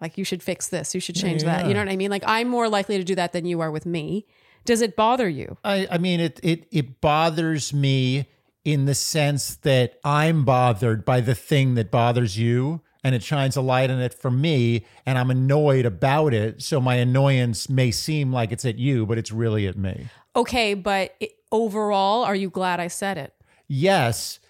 Like 0.00 0.18
you 0.18 0.24
should 0.24 0.42
fix 0.42 0.68
this, 0.68 0.94
you 0.94 1.00
should 1.00 1.14
change 1.14 1.44
that. 1.44 1.62
yeah. 1.62 1.68
You 1.68 1.74
know 1.74 1.80
what 1.80 1.88
I 1.88 1.96
mean? 1.96 2.10
Like 2.10 2.24
I'm 2.26 2.48
more 2.48 2.68
likely 2.68 2.98
to 2.98 3.04
do 3.04 3.14
that 3.14 3.32
than 3.32 3.46
you 3.46 3.60
are 3.60 3.70
with 3.70 3.86
me. 3.86 4.26
Does 4.64 4.82
it 4.82 4.96
bother 4.96 5.28
you? 5.28 5.56
I, 5.64 5.86
I 5.90 5.98
mean, 5.98 6.20
it, 6.20 6.40
it, 6.42 6.66
it 6.70 7.00
bothers 7.00 7.72
me 7.72 8.26
in 8.64 8.86
the 8.86 8.94
sense 8.94 9.56
that 9.56 9.98
I'm 10.04 10.44
bothered 10.44 11.04
by 11.04 11.20
the 11.20 11.34
thing 11.34 11.74
that 11.74 11.90
bothers 11.90 12.38
you 12.38 12.80
and 13.04 13.14
it 13.14 13.22
shines 13.22 13.56
a 13.56 13.60
light 13.60 13.90
on 13.90 14.00
it 14.00 14.14
for 14.14 14.30
me 14.30 14.86
and 15.04 15.18
I'm 15.18 15.30
annoyed 15.30 15.84
about 15.84 16.32
it. 16.32 16.62
So 16.62 16.80
my 16.80 16.94
annoyance 16.94 17.68
may 17.68 17.90
seem 17.90 18.32
like 18.32 18.50
it's 18.50 18.64
at 18.64 18.78
you, 18.78 19.04
but 19.04 19.18
it's 19.18 19.30
really 19.30 19.66
at 19.66 19.76
me. 19.76 20.06
Okay, 20.34 20.72
but 20.72 21.14
it, 21.20 21.32
overall, 21.52 22.24
are 22.24 22.34
you 22.34 22.48
glad 22.48 22.80
I 22.80 22.88
said 22.88 23.18
it? 23.18 23.34
Yes. 23.68 24.40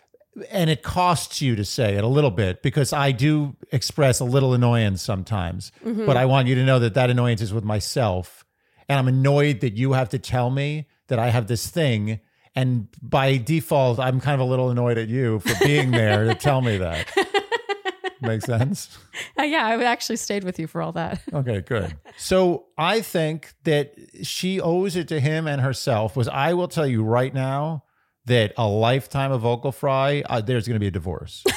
And 0.50 0.70
it 0.70 0.82
costs 0.82 1.42
you 1.42 1.56
to 1.56 1.64
say 1.64 1.96
it 1.96 2.04
a 2.04 2.08
little 2.08 2.30
bit 2.30 2.62
because 2.62 2.92
I 2.92 3.10
do 3.12 3.56
express 3.72 4.20
a 4.20 4.24
little 4.24 4.54
annoyance 4.54 5.02
sometimes. 5.02 5.72
Mm-hmm. 5.84 6.06
But 6.06 6.16
I 6.16 6.24
want 6.24 6.46
you 6.46 6.54
to 6.54 6.64
know 6.64 6.78
that 6.78 6.94
that 6.94 7.10
annoyance 7.10 7.40
is 7.40 7.52
with 7.52 7.64
myself. 7.64 8.43
And 8.88 8.98
I'm 8.98 9.08
annoyed 9.08 9.60
that 9.60 9.74
you 9.74 9.92
have 9.92 10.08
to 10.10 10.18
tell 10.18 10.50
me 10.50 10.88
that 11.08 11.18
I 11.18 11.30
have 11.30 11.46
this 11.46 11.68
thing. 11.68 12.20
And 12.54 12.88
by 13.02 13.36
default, 13.36 13.98
I'm 13.98 14.20
kind 14.20 14.40
of 14.40 14.46
a 14.46 14.50
little 14.50 14.70
annoyed 14.70 14.98
at 14.98 15.08
you 15.08 15.40
for 15.40 15.64
being 15.64 15.90
there 15.90 16.24
to 16.24 16.34
tell 16.34 16.60
me 16.60 16.78
that. 16.78 17.08
Makes 18.20 18.46
sense? 18.46 18.96
Uh, 19.38 19.42
yeah, 19.42 19.66
I 19.66 19.76
would 19.76 19.86
actually 19.86 20.16
stayed 20.16 20.44
with 20.44 20.58
you 20.58 20.66
for 20.66 20.80
all 20.80 20.92
that. 20.92 21.20
Okay, 21.34 21.60
good. 21.60 21.96
So 22.16 22.66
I 22.78 23.00
think 23.00 23.52
that 23.64 23.94
she 24.22 24.60
owes 24.60 24.96
it 24.96 25.08
to 25.08 25.20
him 25.20 25.46
and 25.48 25.60
herself. 25.60 26.16
Was 26.16 26.28
I 26.28 26.54
will 26.54 26.68
tell 26.68 26.86
you 26.86 27.02
right 27.02 27.34
now 27.34 27.84
that 28.26 28.52
a 28.56 28.66
lifetime 28.66 29.32
of 29.32 29.40
vocal 29.42 29.72
fry, 29.72 30.22
uh, 30.26 30.40
there's 30.40 30.66
going 30.66 30.76
to 30.76 30.80
be 30.80 30.86
a 30.86 30.92
divorce. 30.92 31.44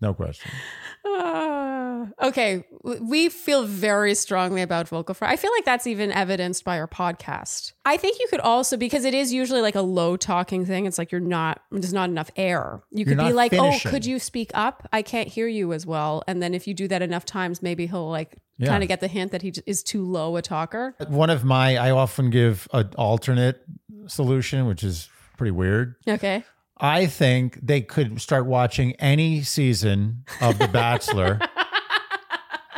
no 0.00 0.12
question. 0.12 0.50
Okay, 2.22 2.64
we 3.00 3.28
feel 3.28 3.64
very 3.64 4.14
strongly 4.14 4.62
about 4.62 4.88
vocal 4.88 5.14
fry. 5.14 5.30
I 5.32 5.36
feel 5.36 5.50
like 5.56 5.64
that's 5.64 5.86
even 5.86 6.12
evidenced 6.12 6.64
by 6.64 6.78
our 6.78 6.86
podcast. 6.86 7.72
I 7.84 7.96
think 7.96 8.18
you 8.20 8.26
could 8.28 8.40
also 8.40 8.76
because 8.76 9.04
it 9.04 9.14
is 9.14 9.32
usually 9.32 9.60
like 9.60 9.74
a 9.74 9.80
low 9.82 10.16
talking 10.16 10.64
thing. 10.64 10.86
It's 10.86 10.98
like 10.98 11.10
you're 11.10 11.20
not 11.20 11.62
there's 11.70 11.92
not 11.92 12.08
enough 12.10 12.30
air. 12.36 12.82
You 12.92 13.04
could 13.04 13.18
be 13.18 13.32
like, 13.32 13.50
finishing. 13.50 13.88
"Oh, 13.88 13.90
could 13.90 14.06
you 14.06 14.18
speak 14.18 14.50
up? 14.54 14.88
I 14.92 15.02
can't 15.02 15.28
hear 15.28 15.48
you 15.48 15.72
as 15.72 15.84
well." 15.84 16.22
And 16.28 16.42
then 16.42 16.54
if 16.54 16.66
you 16.68 16.74
do 16.74 16.86
that 16.88 17.02
enough 17.02 17.24
times, 17.24 17.62
maybe 17.62 17.86
he'll 17.86 18.08
like 18.10 18.36
Yeah. 18.58 18.68
kind 18.68 18.82
of 18.84 18.88
get 18.88 19.00
the 19.00 19.08
hint 19.08 19.32
that 19.32 19.42
he 19.42 19.52
is 19.66 19.82
too 19.82 20.04
low 20.04 20.36
a 20.36 20.42
talker. 20.42 20.94
One 21.08 21.30
of 21.30 21.42
my, 21.44 21.76
I 21.76 21.90
often 21.90 22.30
give 22.30 22.68
an 22.72 22.90
alternate 22.96 23.62
solution, 24.06 24.66
which 24.66 24.84
is 24.84 25.08
pretty 25.36 25.50
weird. 25.50 25.96
Okay. 26.06 26.44
I 26.78 27.06
think 27.06 27.58
they 27.62 27.80
could 27.80 28.20
start 28.20 28.46
watching 28.46 28.92
any 28.96 29.42
season 29.42 30.24
of 30.40 30.58
The 30.58 30.66
Bachelor, 30.68 31.38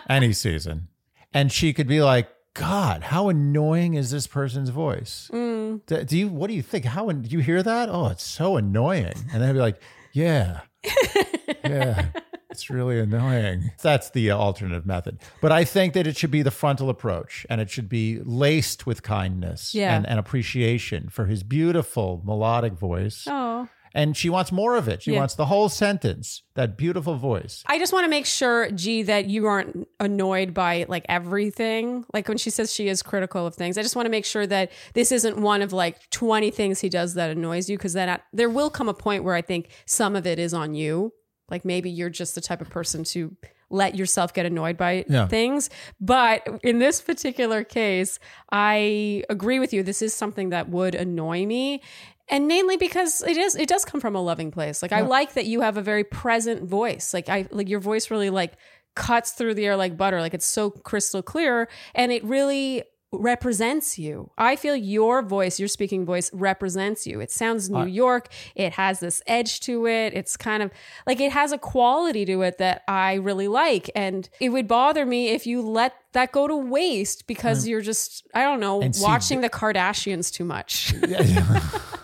any 0.08 0.32
season, 0.32 0.88
and 1.32 1.50
she 1.52 1.72
could 1.72 1.86
be 1.86 2.02
like, 2.02 2.28
"God, 2.54 3.04
how 3.04 3.28
annoying 3.28 3.94
is 3.94 4.10
this 4.10 4.26
person's 4.26 4.70
voice? 4.70 5.30
Mm. 5.32 5.84
Do 5.86 6.04
do 6.04 6.18
you? 6.18 6.28
What 6.28 6.48
do 6.48 6.54
you 6.54 6.62
think? 6.62 6.84
How 6.84 7.10
do 7.10 7.28
you 7.28 7.40
hear 7.40 7.62
that? 7.62 7.88
Oh, 7.88 8.08
it's 8.08 8.24
so 8.24 8.56
annoying." 8.56 9.14
And 9.32 9.42
they'd 9.42 9.52
be 9.52 9.58
like, 9.58 9.80
"Yeah, 10.12 10.60
yeah." 11.64 12.06
It's 12.50 12.70
really 12.70 13.00
annoying. 13.00 13.72
That's 13.82 14.10
the 14.10 14.30
uh, 14.30 14.36
alternative 14.38 14.86
method. 14.86 15.18
But 15.40 15.50
I 15.50 15.64
think 15.64 15.92
that 15.94 16.06
it 16.06 16.16
should 16.16 16.30
be 16.30 16.42
the 16.42 16.52
frontal 16.52 16.88
approach 16.88 17.44
and 17.50 17.60
it 17.60 17.68
should 17.68 17.88
be 17.88 18.20
laced 18.24 18.86
with 18.86 19.02
kindness 19.02 19.74
Yeah. 19.74 19.96
and, 19.96 20.06
and 20.06 20.20
appreciation 20.20 21.08
for 21.08 21.26
his 21.26 21.42
beautiful 21.42 22.22
melodic 22.24 22.74
voice 22.74 23.24
Oh. 23.28 23.68
And 23.94 24.16
she 24.16 24.28
wants 24.28 24.50
more 24.50 24.76
of 24.76 24.88
it. 24.88 25.02
She 25.02 25.12
Yeah. 25.12 25.20
wants 25.20 25.34
the 25.36 25.46
whole 25.46 25.68
sentence, 25.68 26.42
that 26.56 26.76
beautiful 26.76 27.14
voice. 27.14 27.62
I 27.66 27.78
just 27.78 27.92
want 27.92 28.04
to 28.04 28.10
make 28.10 28.26
sure, 28.26 28.70
G, 28.72 29.02
that 29.04 29.26
you 29.26 29.46
aren't 29.46 29.88
annoyed 30.00 30.52
by 30.52 30.84
like 30.88 31.06
everything. 31.08 32.04
Like 32.12 32.28
when 32.28 32.36
she 32.38 32.50
says 32.50 32.72
she 32.74 32.88
is 32.88 33.02
critical 33.02 33.46
of 33.46 33.54
things, 33.54 33.78
I 33.78 33.82
just 33.82 33.96
want 33.96 34.06
to 34.06 34.10
make 34.10 34.24
sure 34.24 34.46
that 34.46 34.70
this 34.94 35.12
isn't 35.12 35.38
one 35.38 35.62
of 35.62 35.72
like 35.72 36.10
20 36.10 36.50
things 36.50 36.80
he 36.80 36.88
does 36.88 37.14
that 37.14 37.30
annoys 37.30 37.70
you. 37.70 37.78
Cause 37.78 37.92
then 37.92 38.08
at, 38.08 38.22
there 38.32 38.50
will 38.50 38.70
come 38.70 38.88
a 38.88 38.94
point 38.94 39.24
where 39.24 39.34
I 39.34 39.42
think 39.42 39.68
some 39.86 40.16
of 40.16 40.26
it 40.26 40.38
is 40.38 40.52
on 40.52 40.74
you. 40.74 41.12
Like 41.50 41.64
maybe 41.64 41.90
you're 41.90 42.10
just 42.10 42.34
the 42.34 42.40
type 42.40 42.60
of 42.60 42.70
person 42.70 43.04
to 43.04 43.36
let 43.70 43.94
yourself 43.96 44.32
get 44.32 44.46
annoyed 44.46 44.76
by 44.76 45.04
Yeah. 45.08 45.26
things. 45.26 45.68
But 46.00 46.46
in 46.62 46.78
this 46.78 47.00
particular 47.00 47.64
case, 47.64 48.18
I 48.52 49.24
agree 49.28 49.58
with 49.58 49.72
you. 49.72 49.82
This 49.82 50.00
is 50.00 50.14
something 50.14 50.50
that 50.50 50.68
would 50.68 50.94
annoy 50.94 51.44
me. 51.44 51.82
And 52.28 52.48
mainly 52.48 52.76
because 52.76 53.22
it 53.22 53.36
is 53.36 53.54
it 53.54 53.68
does 53.68 53.84
come 53.84 54.00
from 54.00 54.16
a 54.16 54.22
loving 54.22 54.50
place. 54.50 54.82
Like 54.82 54.92
I 54.92 55.02
like 55.02 55.34
that 55.34 55.46
you 55.46 55.60
have 55.60 55.76
a 55.76 55.82
very 55.82 56.04
present 56.04 56.62
voice. 56.68 57.12
Like 57.12 57.28
I 57.28 57.46
like 57.50 57.68
your 57.68 57.80
voice 57.80 58.10
really 58.10 58.30
like 58.30 58.54
cuts 58.94 59.32
through 59.32 59.54
the 59.54 59.66
air 59.66 59.76
like 59.76 59.96
butter. 59.96 60.20
Like 60.20 60.34
it's 60.34 60.46
so 60.46 60.70
crystal 60.70 61.22
clear 61.22 61.68
and 61.94 62.12
it 62.12 62.24
really 62.24 62.84
represents 63.12 63.98
you. 63.98 64.30
I 64.38 64.56
feel 64.56 64.74
your 64.74 65.22
voice, 65.22 65.58
your 65.60 65.68
speaking 65.68 66.04
voice 66.04 66.32
represents 66.32 67.06
you. 67.06 67.20
It 67.20 67.30
sounds 67.30 67.70
New 67.70 67.86
York. 67.86 68.28
It 68.54 68.72
has 68.72 69.00
this 69.00 69.22
edge 69.26 69.60
to 69.60 69.86
it. 69.86 70.14
It's 70.14 70.36
kind 70.36 70.62
of 70.62 70.70
like 71.06 71.20
it 71.20 71.32
has 71.32 71.52
a 71.52 71.58
quality 71.58 72.24
to 72.26 72.42
it 72.42 72.58
that 72.58 72.82
I 72.88 73.14
really 73.14 73.48
like. 73.48 73.90
And 73.94 74.28
it 74.40 74.48
would 74.48 74.66
bother 74.66 75.06
me 75.06 75.28
if 75.28 75.46
you 75.46 75.62
let 75.62 75.94
that 76.12 76.32
go 76.32 76.48
to 76.48 76.56
waste 76.56 77.26
because 77.26 77.68
you're 77.68 77.80
just, 77.80 78.26
I 78.34 78.42
don't 78.42 78.60
know, 78.60 78.80
And 78.82 78.94
see, 78.96 79.02
watching 79.02 79.40
the 79.40 79.50
Kardashians 79.50 80.32
too 80.32 80.44
much. 80.44 80.92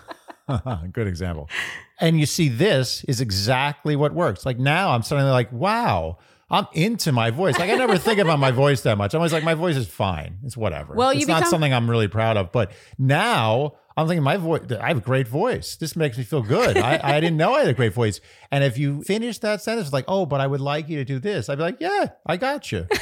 Good 0.91 1.07
example. 1.07 1.49
And 1.99 2.19
you 2.19 2.25
see, 2.25 2.49
this 2.49 3.03
is 3.05 3.21
exactly 3.21 3.95
what 3.95 4.13
works. 4.13 4.45
Like 4.45 4.59
now, 4.59 4.91
I'm 4.91 5.03
suddenly 5.03 5.31
like, 5.31 5.51
wow, 5.51 6.17
I'm 6.49 6.67
into 6.73 7.11
my 7.11 7.31
voice. 7.31 7.57
Like 7.57 7.69
I 7.69 7.75
never 7.75 7.97
think 7.97 8.19
about 8.19 8.39
my 8.39 8.51
voice 8.51 8.81
that 8.81 8.97
much. 8.97 9.13
I'm 9.13 9.19
always 9.19 9.33
like, 9.33 9.43
my 9.43 9.53
voice 9.53 9.77
is 9.77 9.87
fine. 9.87 10.39
It's 10.43 10.57
whatever. 10.57 10.93
Well, 10.93 11.11
it's 11.11 11.21
you 11.21 11.27
not 11.27 11.47
something 11.47 11.73
I'm 11.73 11.89
really 11.89 12.07
proud 12.09 12.37
of. 12.37 12.51
But 12.51 12.71
now 12.97 13.75
I'm 13.95 14.07
thinking 14.07 14.23
my 14.23 14.37
voice. 14.37 14.63
I 14.71 14.89
have 14.89 14.97
a 14.97 15.01
great 15.01 15.27
voice. 15.27 15.75
This 15.75 15.95
makes 15.95 16.17
me 16.17 16.23
feel 16.23 16.41
good. 16.41 16.77
I, 16.77 16.99
I 17.01 17.19
didn't 17.21 17.37
know 17.37 17.53
I 17.53 17.59
had 17.59 17.69
a 17.69 17.73
great 17.73 17.93
voice. 17.93 18.19
And 18.51 18.63
if 18.63 18.77
you 18.77 19.01
finish 19.03 19.37
that 19.39 19.61
sentence 19.61 19.93
like, 19.93 20.05
oh, 20.07 20.25
but 20.25 20.41
I 20.41 20.47
would 20.47 20.61
like 20.61 20.89
you 20.89 20.97
to 20.97 21.05
do 21.05 21.19
this, 21.19 21.49
I'd 21.49 21.57
be 21.57 21.63
like, 21.63 21.77
yeah, 21.79 22.09
I 22.25 22.37
got 22.37 22.71
you. 22.71 22.87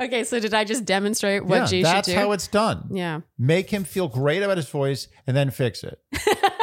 Okay, 0.00 0.24
so 0.24 0.40
did 0.40 0.54
I 0.54 0.64
just 0.64 0.84
demonstrate 0.84 1.44
what 1.44 1.56
yeah, 1.56 1.66
G 1.66 1.70
should 1.70 2.04
do? 2.04 2.12
That's 2.12 2.12
how 2.12 2.32
it's 2.32 2.48
done. 2.48 2.88
yeah. 2.90 3.20
Make 3.38 3.70
him 3.70 3.84
feel 3.84 4.08
great 4.08 4.42
about 4.42 4.56
his 4.56 4.68
voice, 4.68 5.08
and 5.26 5.36
then 5.36 5.50
fix 5.50 5.84
it 5.84 6.00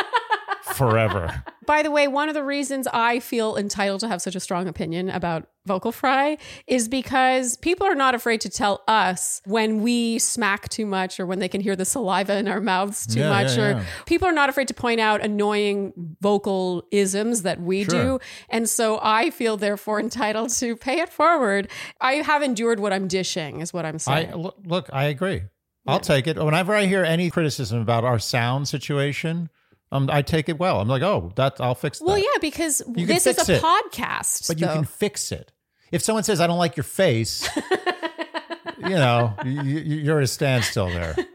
forever. 0.73 1.43
By 1.67 1.83
the 1.83 1.91
way, 1.91 2.07
one 2.07 2.27
of 2.27 2.33
the 2.35 2.43
reasons 2.43 2.87
I 2.91 3.19
feel 3.19 3.55
entitled 3.55 3.99
to 4.01 4.07
have 4.07 4.21
such 4.21 4.35
a 4.35 4.39
strong 4.39 4.67
opinion 4.67 5.09
about 5.09 5.47
vocal 5.67 5.91
fry 5.91 6.37
is 6.65 6.89
because 6.89 7.55
people 7.57 7.85
are 7.85 7.93
not 7.95 8.15
afraid 8.15 8.41
to 8.41 8.49
tell 8.49 8.81
us 8.87 9.41
when 9.45 9.81
we 9.83 10.17
smack 10.17 10.67
too 10.69 10.87
much 10.87 11.19
or 11.19 11.25
when 11.27 11.37
they 11.37 11.47
can 11.47 11.61
hear 11.61 11.75
the 11.75 11.85
saliva 11.85 12.35
in 12.37 12.47
our 12.47 12.59
mouths 12.59 13.05
too 13.05 13.19
Yeah, 13.19 13.29
much 13.29 13.55
yeah, 13.57 13.63
or 13.63 13.71
yeah. 13.73 13.85
people 14.07 14.27
are 14.27 14.31
not 14.33 14.49
afraid 14.49 14.67
to 14.69 14.73
point 14.73 14.99
out 14.99 15.21
annoying 15.21 15.93
vocal 16.19 16.83
isms 16.91 17.43
that 17.43 17.61
we 17.61 17.83
Sure. 17.83 18.03
do 18.03 18.19
and 18.49 18.67
so 18.67 18.99
I 19.03 19.29
feel 19.29 19.55
therefore 19.55 19.99
entitled 19.99 20.49
to 20.53 20.75
pay 20.75 20.99
it 20.99 21.09
forward. 21.09 21.69
I 22.01 22.13
have 22.15 22.41
endured 22.41 22.79
what 22.79 22.91
I'm 22.91 23.07
dishing 23.07 23.61
is 23.61 23.71
what 23.71 23.85
I'm 23.85 23.99
saying. 23.99 24.33
look, 24.35 24.57
look, 24.65 24.89
I 24.91 25.05
agree. 25.05 25.43
I'll 25.87 25.99
take 25.99 26.25
it. 26.27 26.37
Whenever 26.37 26.75
I 26.75 26.85
hear 26.85 27.03
any 27.03 27.29
criticism 27.29 27.79
about 27.81 28.03
our 28.03 28.17
sound 28.19 28.67
situation, 28.67 29.49
um, 29.91 30.09
I 30.11 30.21
take 30.21 30.49
it 30.49 30.57
well. 30.59 30.79
I'm 30.81 30.87
like, 30.87 31.01
oh, 31.01 31.31
that 31.35 31.59
I'll 31.59 31.75
fix 31.75 31.99
that. 31.99 32.05
well, 32.05 32.17
yeah, 32.17 32.25
because 32.39 32.81
can 32.95 33.05
this 33.07 33.25
is 33.27 33.49
a 33.49 33.55
it. 33.55 33.61
podcast. 33.61 34.47
but 34.47 34.59
you 34.59 34.67
can 34.67 34.85
fix 34.85 35.31
it. 35.31 35.51
If 35.91 36.01
someone 36.01 36.23
says 36.23 36.39
I 36.39 36.47
don't 36.47 36.57
like 36.59 36.77
your 36.77 36.85
face, 36.85 37.47
you 38.77 38.89
know, 38.89 39.33
you, 39.45 39.61
you- 39.61 39.97
you're 39.97 40.17
at 40.19 40.23
a 40.23 40.27
standstill 40.27 40.87
there. 40.89 41.15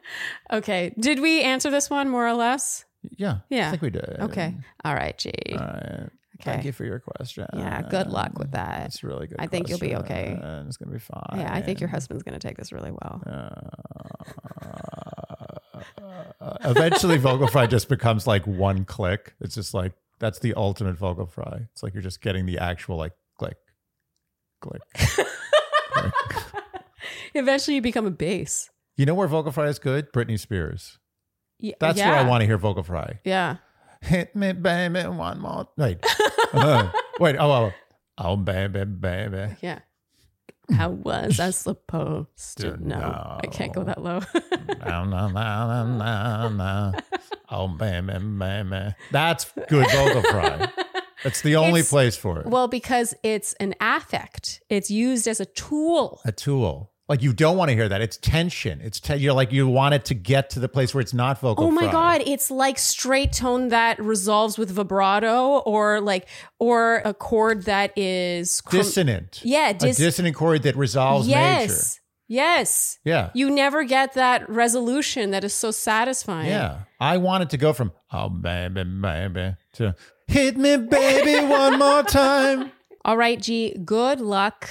Okay. 0.52 0.94
Did 0.98 1.18
we 1.20 1.42
answer 1.42 1.70
this 1.72 1.90
one 1.90 2.08
more 2.08 2.24
or 2.26 2.32
less? 2.32 2.84
Yeah, 3.16 3.38
Yeah. 3.50 3.66
I 3.66 3.70
think 3.70 3.82
we 3.82 3.90
did. 3.90 4.16
Okay. 4.20 4.54
All 4.84 4.94
right, 4.94 5.18
G. 5.18 5.32
All 5.52 5.58
right. 5.58 6.08
Okay. 6.40 6.52
Thank 6.52 6.64
you 6.64 6.72
for 6.72 6.84
your 6.84 6.98
question. 7.00 7.46
Yeah, 7.54 7.82
good 7.82 8.08
luck 8.08 8.38
with 8.38 8.50
that. 8.52 8.86
It's 8.86 9.02
really 9.02 9.26
good. 9.26 9.36
I 9.38 9.46
think 9.46 9.68
you'll 9.68 9.78
be 9.78 9.96
okay. 9.96 10.36
question. 10.38 10.66
It's 10.66 10.76
gonna 10.76 10.92
be 10.92 10.98
fine. 10.98 11.40
Yeah, 11.40 11.52
I 11.52 11.62
think 11.62 11.80
your 11.80 11.88
husband's 11.88 12.22
going 12.22 12.38
to 12.38 12.46
take 12.46 12.58
this 12.58 12.72
really 12.72 12.90
well. 12.90 13.22
Uh, 13.26 13.60
eventually 16.64 17.16
vocal 17.18 17.46
fry 17.48 17.66
just 17.66 17.88
becomes 17.88 18.26
like 18.26 18.46
one 18.46 18.84
click. 18.84 19.34
It's 19.40 19.54
just 19.54 19.74
like 19.74 19.92
that's 20.18 20.38
the 20.38 20.54
ultimate 20.54 20.96
vocal 20.96 21.26
fry. 21.26 21.66
It's 21.72 21.82
like 21.82 21.94
you're 21.94 22.02
just 22.02 22.20
getting 22.20 22.46
the 22.46 22.58
actual 22.58 22.96
like 22.96 23.12
click, 23.38 23.56
click. 24.60 24.82
click. 24.94 26.12
Eventually, 27.34 27.76
you 27.76 27.82
become 27.82 28.06
a 28.06 28.10
bass. 28.10 28.70
You 28.96 29.04
know 29.06 29.14
where 29.14 29.28
vocal 29.28 29.52
fry 29.52 29.68
is 29.68 29.78
good? 29.78 30.12
Britney 30.12 30.38
Spears. 30.38 30.98
Y- 31.60 31.74
That's 31.78 31.98
yeah. 31.98 32.10
where 32.10 32.18
I 32.18 32.28
want 32.28 32.42
to 32.42 32.46
hear 32.46 32.56
vocal 32.58 32.82
fry. 32.82 33.20
Yeah. 33.24 33.56
Hit 34.02 34.34
me, 34.36 34.52
baby, 34.52 35.02
one 35.08 35.40
more. 35.40 35.68
Wait, 35.76 35.98
Uh, 36.52 36.90
wait. 37.20 37.36
Oh, 37.38 37.50
oh, 37.50 37.72
oh, 38.18 38.36
baby, 38.36 38.84
baby. 38.84 39.56
Yeah. 39.60 39.80
How 40.72 40.90
was 40.90 41.38
I 41.38 41.50
supposed 41.50 42.58
to 42.58 42.76
know? 42.76 43.38
I 43.42 43.46
can't 43.46 43.72
go 43.72 43.84
that 43.84 44.02
low. 44.02 44.20
Na, 44.84 45.04
na, 45.04 45.28
na, 45.28 45.84
na, 45.84 46.48
na. 46.48 46.92
Oh, 47.48 47.68
baby, 47.68 48.18
baby. 48.18 48.94
That's 49.12 49.52
good 49.68 49.86
vocal 49.92 50.22
fry. 50.22 50.68
That's 51.22 51.42
the 51.42 51.54
only 51.56 51.80
It's- 51.80 51.90
place 51.90 52.16
for 52.16 52.40
it. 52.40 52.46
well, 52.46 52.66
because 52.66 53.14
it's 53.22 53.52
an 53.60 53.74
affect, 53.80 54.62
it's 54.68 54.90
used 54.90 55.28
as 55.28 55.38
a 55.40 55.46
tool. 55.46 56.20
a 56.24 56.32
tool. 56.32 56.90
Like 57.08 57.22
you 57.22 57.32
don't 57.32 57.56
want 57.56 57.68
to 57.68 57.74
hear 57.74 57.88
that. 57.88 58.00
It's 58.00 58.16
tension. 58.16 58.80
It's 58.80 58.98
te- 58.98 59.16
you're 59.16 59.32
like 59.32 59.52
you 59.52 59.68
want 59.68 59.94
it 59.94 60.04
to 60.06 60.14
get 60.14 60.50
to 60.50 60.60
the 60.60 60.68
place 60.68 60.92
where 60.92 61.00
it's 61.00 61.14
not 61.14 61.40
vocal. 61.40 61.66
Oh 61.66 61.70
my 61.70 61.82
fry. 61.82 61.92
god, 61.92 62.22
it's 62.26 62.50
like 62.50 62.78
straight 62.78 63.32
tone 63.32 63.68
that 63.68 64.00
resolves 64.00 64.58
with 64.58 64.70
vibrato 64.70 65.58
or 65.58 66.00
like 66.00 66.26
or 66.58 67.02
a 67.04 67.14
chord 67.14 67.62
that 67.64 67.96
is 67.96 68.60
Dissonant. 68.68 69.40
Yeah, 69.44 69.68
a 69.68 69.74
dissonant 69.74 70.34
chord 70.34 70.64
that 70.64 70.76
resolves 70.76 71.28
major. 71.28 71.38
Yes. 71.38 72.00
Yes. 72.28 72.98
Yeah. 73.04 73.30
You 73.34 73.50
never 73.50 73.84
get 73.84 74.14
that 74.14 74.48
resolution 74.50 75.30
that 75.30 75.44
is 75.44 75.54
so 75.54 75.70
satisfying. 75.70 76.48
Yeah. 76.48 76.80
I 76.98 77.18
want 77.18 77.44
it 77.44 77.50
to 77.50 77.56
go 77.56 77.72
from 77.72 77.92
oh 78.12 78.28
baby 78.28 78.82
baby 78.82 79.54
to 79.74 79.94
hit 80.26 80.56
me 80.56 80.76
baby 80.76 81.46
one 81.46 81.78
more 81.78 82.02
time. 82.02 82.72
All 83.04 83.16
right, 83.16 83.40
G, 83.40 83.76
good 83.84 84.20
luck. 84.20 84.68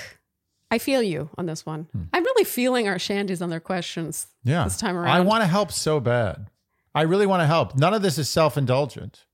I 0.75 0.77
feel 0.77 1.01
you 1.01 1.29
on 1.37 1.45
this 1.45 1.65
one. 1.65 1.87
I'm 2.13 2.23
really 2.23 2.43
feeling 2.43 2.87
our 2.89 2.95
shandies 2.97 3.41
on 3.41 3.49
their 3.49 3.59
questions 3.61 4.27
Hmm. 4.43 4.49
Yeah. 4.51 4.63
this 4.65 4.77
time 4.77 4.97
around. 4.97 5.07
I 5.09 5.21
want 5.21 5.41
to 5.41 5.47
help 5.47 5.71
so 5.71 5.99
bad. 5.99 6.47
I 6.93 7.03
really 7.03 7.25
want 7.25 7.41
to 7.41 7.47
help. 7.47 7.75
None 7.77 7.93
of 7.93 8.01
this 8.01 8.17
is 8.17 8.29
self-indulgent. 8.29 9.25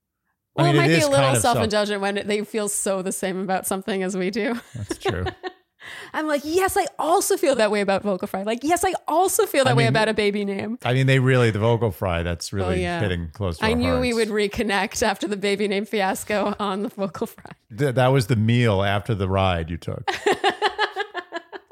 well, 0.56 0.66
I 0.68 0.70
mean, 0.72 0.76
it 0.76 0.80
might 0.80 0.92
it 0.92 0.96
be 0.98 1.02
a 1.02 1.08
little 1.08 1.16
kind 1.26 1.36
of 1.36 1.42
self- 1.42 1.56
self-indulgent 1.56 2.02
when 2.02 2.16
they 2.28 2.44
feel 2.44 2.70
so 2.70 3.02
the 3.02 3.12
same 3.12 3.42
about 3.42 3.66
something 3.66 4.04
as 4.04 4.16
we 4.16 4.30
do. 4.30 4.60
That's 4.76 4.98
true. 4.98 5.26
I'm 6.14 6.28
like, 6.28 6.42
yes, 6.44 6.78
I 6.78 6.86
also 7.00 7.38
feel 7.38 7.56
that 7.56 7.72
way 7.72 7.82
about 7.82 8.04
vocal 8.04 8.28
fry. 8.28 8.44
Like, 8.44 8.60
yes, 8.64 8.86
I 8.86 8.94
also 9.08 9.48
feel 9.48 9.64
that 9.66 9.76
way 9.76 9.84
mean- 9.86 9.90
about 9.90 10.10
a 10.10 10.14
baby 10.14 10.46
name. 10.46 10.78
I 10.84 10.94
mean, 10.94 11.08
they 11.08 11.18
really 11.18 11.50
the 11.50 11.58
vocal 11.60 11.90
fry. 11.92 12.22
That's 12.22 12.54
really 12.54 12.76
Oh, 12.76 12.82
yeah. 12.82 13.00
hitting 13.00 13.30
close 13.34 13.58
to 13.58 13.66
I 13.66 13.74
knew 13.74 14.00
we 14.00 14.14
would 14.14 14.28
reconnect 14.30 15.02
after 15.02 15.28
the 15.28 15.38
baby 15.38 15.68
name 15.68 15.86
fiasco 15.86 16.56
on 16.60 16.84
the 16.84 16.90
vocal 16.90 17.26
fry. 17.28 17.52
Th- 17.76 17.96
that 17.96 18.08
was 18.10 18.28
the 18.28 18.36
meal 18.36 18.84
after 18.84 19.16
the 19.16 19.28
ride 19.28 19.70
you 19.72 19.78
took. 19.78 20.04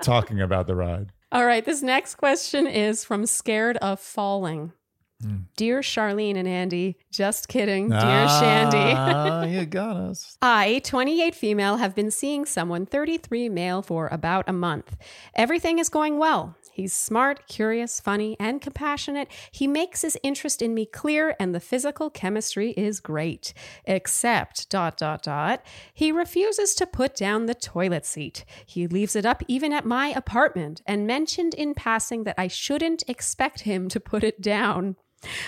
Talking 0.02 0.42
about 0.42 0.68
the 0.68 0.76
ride. 0.76 1.12
All 1.32 1.46
right, 1.46 1.64
this 1.64 1.82
next 1.82 2.16
question 2.16 2.66
is 2.66 3.04
from 3.04 3.26
Scared 3.26 3.78
of 3.78 4.00
Falling. 4.00 4.74
Hmm. 5.22 5.36
Dear 5.58 5.82
Sharleen 5.82 6.38
and 6.38 6.48
Andy, 6.48 6.98
just 7.12 7.50
kidding. 7.50 7.90
Dear 7.90 8.00
Shandy. 8.00 8.78
Ah, 8.78 9.44
you 9.44 9.66
got 9.68 9.98
us. 9.98 10.38
I, 10.42 10.80
28 10.86 11.36
female, 11.36 11.76
have 11.76 11.94
been 11.94 12.10
seeing 12.10 12.46
someone 12.46 12.86
33 12.86 13.50
male 13.50 13.82
for 13.82 14.08
about 14.14 14.48
a 14.48 14.54
month. 14.54 14.96
Everything 15.36 15.78
is 15.78 15.90
going 15.90 16.20
well. 16.20 16.56
He's 16.80 16.94
smart, 16.94 17.46
curious, 17.50 18.00
funny, 18.00 18.38
and 18.40 18.62
compassionate. 18.62 19.28
He 19.52 19.68
makes 19.68 20.02
his 20.02 20.18
interest 20.24 20.62
in 20.62 20.74
me 20.74 20.86
clear, 20.86 21.36
and 21.38 21.54
the 21.54 21.60
physical 21.60 22.10
chemistry 22.10 22.72
is 22.72 23.02
great. 23.02 23.54
Except, 23.84 24.70
dot, 24.70 24.96
dot, 24.96 25.22
dot, 25.24 25.62
he 25.94 26.14
refuses 26.14 26.74
to 26.76 26.88
put 26.88 27.18
down 27.18 27.48
the 27.48 27.54
toilet 27.54 28.06
seat. 28.06 28.46
He 28.66 28.88
leaves 28.88 29.18
it 29.18 29.26
up 29.26 29.44
even 29.50 29.74
at 29.74 29.86
my 29.86 30.08
apartment 30.08 30.82
and 30.88 31.06
mentioned 31.06 31.54
in 31.54 31.74
passing 31.74 32.24
that 32.24 32.36
I 32.38 32.48
shouldn't 32.48 33.04
expect 33.10 33.64
him 33.64 33.90
to 33.90 34.00
put 34.00 34.24
it 34.24 34.40
down. 34.40 34.96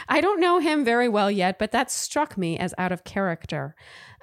I 0.09 0.19
don't 0.19 0.41
know 0.41 0.59
him 0.59 0.83
very 0.83 1.07
well 1.07 1.31
yet, 1.31 1.57
but 1.57 1.71
that 1.71 1.89
struck 1.89 2.37
me 2.37 2.57
as 2.57 2.73
out 2.77 2.91
of 2.91 3.05
character. 3.05 3.73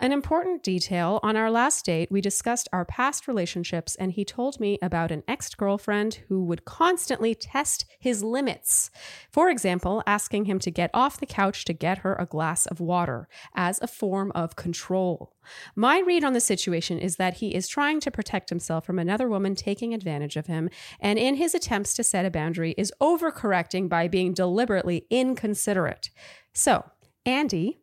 An 0.00 0.12
important 0.12 0.62
detail 0.62 1.18
on 1.24 1.34
our 1.34 1.50
last 1.50 1.84
date, 1.84 2.08
we 2.08 2.20
discussed 2.20 2.68
our 2.72 2.84
past 2.84 3.26
relationships, 3.26 3.96
and 3.96 4.12
he 4.12 4.24
told 4.24 4.60
me 4.60 4.78
about 4.80 5.10
an 5.10 5.24
ex 5.26 5.52
girlfriend 5.56 6.20
who 6.28 6.44
would 6.44 6.64
constantly 6.64 7.34
test 7.34 7.84
his 7.98 8.22
limits. 8.22 8.92
For 9.32 9.50
example, 9.50 10.04
asking 10.06 10.44
him 10.44 10.60
to 10.60 10.70
get 10.70 10.90
off 10.94 11.18
the 11.18 11.26
couch 11.26 11.64
to 11.64 11.72
get 11.72 11.98
her 11.98 12.14
a 12.14 12.26
glass 12.26 12.64
of 12.66 12.78
water 12.78 13.26
as 13.56 13.80
a 13.82 13.88
form 13.88 14.30
of 14.36 14.54
control. 14.54 15.34
My 15.74 15.98
read 15.98 16.22
on 16.22 16.32
the 16.32 16.40
situation 16.40 17.00
is 17.00 17.16
that 17.16 17.38
he 17.38 17.52
is 17.52 17.66
trying 17.66 17.98
to 18.00 18.12
protect 18.12 18.50
himself 18.50 18.86
from 18.86 19.00
another 19.00 19.28
woman 19.28 19.56
taking 19.56 19.92
advantage 19.92 20.36
of 20.36 20.46
him, 20.46 20.70
and 21.00 21.18
in 21.18 21.34
his 21.34 21.56
attempts 21.56 21.94
to 21.94 22.04
set 22.04 22.24
a 22.24 22.30
boundary, 22.30 22.72
is 22.78 22.92
overcorrecting 23.02 23.88
by 23.88 24.06
being 24.06 24.32
deliberately 24.32 25.06
inconsiderate. 25.10 26.10
So, 26.52 26.84
Andy, 27.26 27.80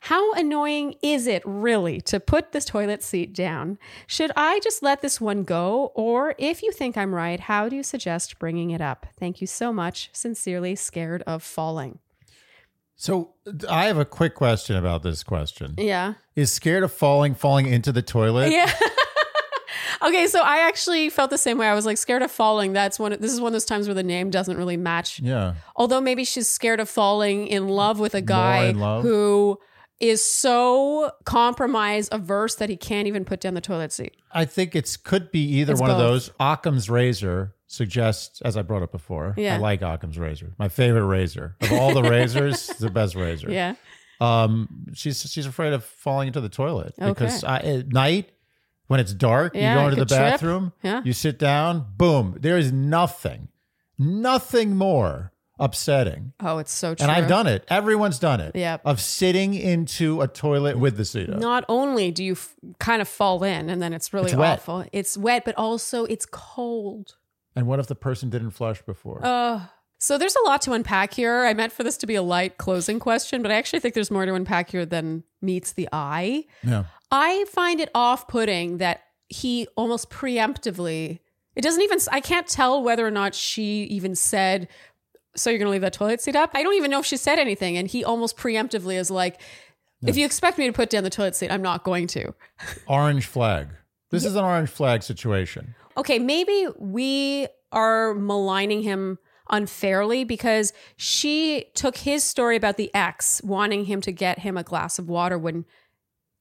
how 0.00 0.32
annoying 0.34 0.94
is 1.02 1.26
it 1.26 1.42
really 1.44 2.00
to 2.02 2.20
put 2.20 2.52
this 2.52 2.64
toilet 2.64 3.02
seat 3.02 3.34
down? 3.34 3.78
Should 4.06 4.32
I 4.36 4.60
just 4.60 4.82
let 4.82 5.02
this 5.02 5.20
one 5.20 5.44
go? 5.44 5.92
Or 5.94 6.34
if 6.38 6.62
you 6.62 6.72
think 6.72 6.96
I'm 6.96 7.14
right, 7.14 7.40
how 7.40 7.68
do 7.68 7.76
you 7.76 7.82
suggest 7.82 8.38
bringing 8.38 8.70
it 8.70 8.80
up? 8.80 9.06
Thank 9.18 9.40
you 9.40 9.46
so 9.46 9.72
much. 9.72 10.10
Sincerely, 10.12 10.74
scared 10.74 11.22
of 11.26 11.42
falling. 11.42 11.98
So 12.96 13.34
I 13.70 13.84
have 13.86 13.98
a 13.98 14.04
quick 14.04 14.34
question 14.34 14.74
about 14.74 15.04
this 15.04 15.22
question. 15.22 15.74
Yeah. 15.78 16.14
Is 16.34 16.52
scared 16.52 16.82
of 16.82 16.92
falling 16.92 17.34
falling 17.34 17.66
into 17.66 17.92
the 17.92 18.02
toilet? 18.02 18.50
Yeah. 18.50 18.72
okay, 20.02 20.26
so 20.26 20.40
I 20.42 20.66
actually 20.68 21.08
felt 21.10 21.30
the 21.30 21.38
same 21.38 21.58
way. 21.58 21.66
I 21.68 21.74
was 21.74 21.86
like 21.86 21.98
scared 21.98 22.22
of 22.22 22.30
falling. 22.30 22.72
That's 22.72 22.98
one. 22.98 23.12
This 23.20 23.32
is 23.32 23.40
one 23.40 23.48
of 23.48 23.52
those 23.52 23.64
times 23.64 23.86
where 23.86 23.94
the 23.94 24.02
name 24.02 24.30
doesn't 24.30 24.56
really 24.56 24.76
match. 24.76 25.20
Yeah. 25.20 25.54
Although 25.76 26.00
maybe 26.00 26.24
she's 26.24 26.48
scared 26.48 26.80
of 26.80 26.88
falling 26.88 27.46
in 27.46 27.68
love 27.68 27.98
with 28.00 28.14
a 28.14 28.22
guy 28.22 28.72
who 28.72 29.58
is 30.00 30.22
so 30.24 31.10
compromise 31.24 32.08
averse 32.12 32.54
that 32.56 32.68
he 32.68 32.76
can't 32.76 33.08
even 33.08 33.24
put 33.24 33.40
down 33.40 33.54
the 33.54 33.60
toilet 33.60 33.92
seat. 33.92 34.16
I 34.32 34.44
think 34.44 34.76
it's 34.76 34.96
could 34.96 35.30
be 35.32 35.40
either 35.58 35.72
It's 35.72 35.80
one 35.80 35.90
of 35.90 35.98
those. 35.98 36.30
Occam's 36.38 36.88
razor 36.88 37.54
suggests, 37.66 38.40
as 38.42 38.56
I 38.56 38.62
brought 38.62 38.82
up 38.82 38.92
before. 38.92 39.34
Yeah. 39.36 39.56
I 39.56 39.58
like 39.58 39.82
Occam's 39.82 40.18
razor. 40.18 40.52
My 40.58 40.68
favorite 40.68 41.06
razor 41.06 41.56
of 41.60 41.72
all 41.72 41.92
the 41.94 42.02
razors, 42.02 42.68
the 42.78 42.90
best 42.90 43.14
razor. 43.14 43.50
Yeah. 43.50 43.74
Um, 44.20 44.86
she's 44.94 45.20
she's 45.30 45.46
afraid 45.46 45.72
of 45.72 45.84
falling 45.84 46.28
into 46.28 46.40
the 46.40 46.48
toilet 46.48 46.94
Okay. 47.00 47.08
because 47.08 47.44
I, 47.44 47.58
at 47.58 47.88
night 47.88 48.30
when 48.88 48.98
it's 49.00 49.14
dark, 49.14 49.54
Yeah, 49.54 49.74
you 49.74 49.80
go 49.80 49.84
into 49.88 50.04
the 50.04 50.06
trip. 50.06 50.18
bathroom, 50.20 50.72
Yeah. 50.82 51.02
you 51.04 51.12
sit 51.12 51.38
down, 51.38 51.86
boom. 51.96 52.36
There 52.40 52.58
is 52.58 52.72
nothing, 52.72 53.48
nothing 53.98 54.76
more 54.76 55.32
upsetting. 55.60 56.32
Oh, 56.40 56.58
it's 56.58 56.72
so 56.72 56.94
true. 56.94 57.02
And 57.02 57.10
I've 57.10 57.28
done 57.28 57.46
it. 57.48 57.64
Everyone's 57.68 58.18
done 58.20 58.40
it. 58.40 58.54
Yep. 58.54 58.82
Of 58.84 59.00
sitting 59.00 59.54
into 59.54 60.20
a 60.20 60.28
toilet 60.28 60.78
with 60.78 60.96
the 60.96 61.04
seat 61.04 61.28
up. 61.30 61.38
Not 61.40 61.64
only 61.68 62.10
do 62.12 62.22
you 62.22 62.32
f- 62.32 62.54
kind 62.78 63.02
of 63.02 63.08
fall 63.08 63.42
in 63.42 63.68
and 63.68 63.82
then 63.82 63.92
it's 63.92 64.12
really 64.12 64.26
It's 64.30 64.36
wet. 64.36 64.58
awful. 64.60 64.84
It's 64.92 65.16
wet, 65.18 65.44
but 65.44 65.56
also 65.56 66.04
it's 66.04 66.26
cold. 66.26 67.16
And 67.56 67.66
what 67.66 67.80
if 67.80 67.88
the 67.88 67.96
person 67.96 68.30
didn't 68.30 68.50
flush 68.52 68.82
before? 68.82 69.20
Uh, 69.24 69.62
so 69.98 70.16
there's 70.16 70.36
a 70.36 70.44
lot 70.44 70.62
to 70.62 70.72
unpack 70.74 71.12
here. 71.14 71.44
I 71.44 71.54
meant 71.54 71.72
for 71.72 71.82
this 71.82 71.96
to 71.98 72.06
be 72.06 72.14
a 72.14 72.22
light 72.22 72.56
closing 72.56 73.00
question, 73.00 73.42
but 73.42 73.50
I 73.50 73.54
actually 73.56 73.80
think 73.80 73.94
there's 73.94 74.12
more 74.12 74.24
to 74.24 74.34
unpack 74.34 74.70
here 74.70 74.86
than 74.86 75.24
meets 75.42 75.72
the 75.72 75.88
eye. 75.92 76.44
yeah. 76.62 76.84
I 77.10 77.44
find 77.50 77.80
it 77.80 77.90
off 77.94 78.28
putting 78.28 78.78
that 78.78 79.02
he 79.28 79.66
almost 79.76 80.10
preemptively, 80.10 81.20
it 81.54 81.62
doesn't 81.62 81.82
even, 81.82 81.98
I 82.10 82.20
can't 82.20 82.46
tell 82.46 82.82
whether 82.82 83.06
or 83.06 83.10
not 83.10 83.34
she 83.34 83.84
even 83.84 84.14
said, 84.14 84.68
So 85.36 85.50
you're 85.50 85.58
going 85.58 85.66
to 85.66 85.72
leave 85.72 85.80
that 85.82 85.92
toilet 85.92 86.20
seat 86.20 86.36
up? 86.36 86.50
I 86.54 86.62
don't 86.62 86.74
even 86.74 86.90
know 86.90 87.00
if 87.00 87.06
she 87.06 87.16
said 87.16 87.38
anything. 87.38 87.76
And 87.76 87.88
he 87.88 88.04
almost 88.04 88.36
preemptively 88.36 88.98
is 88.98 89.10
like, 89.10 89.40
If 90.02 90.16
you 90.16 90.24
expect 90.24 90.58
me 90.58 90.66
to 90.66 90.72
put 90.72 90.90
down 90.90 91.04
the 91.04 91.10
toilet 91.10 91.36
seat, 91.36 91.50
I'm 91.50 91.62
not 91.62 91.84
going 91.84 92.06
to. 92.08 92.34
Orange 92.86 93.26
flag. 93.26 93.68
This 94.10 94.24
is 94.24 94.36
an 94.36 94.44
orange 94.44 94.70
flag 94.70 95.02
situation. 95.02 95.74
Okay, 95.96 96.18
maybe 96.18 96.66
we 96.78 97.46
are 97.72 98.14
maligning 98.14 98.82
him 98.82 99.18
unfairly 99.50 100.24
because 100.24 100.72
she 100.96 101.66
took 101.74 101.96
his 101.98 102.24
story 102.24 102.56
about 102.56 102.76
the 102.76 102.90
ex 102.94 103.42
wanting 103.42 103.84
him 103.84 104.00
to 104.02 104.12
get 104.12 104.38
him 104.40 104.56
a 104.56 104.62
glass 104.62 104.98
of 104.98 105.08
water 105.08 105.38
when 105.38 105.64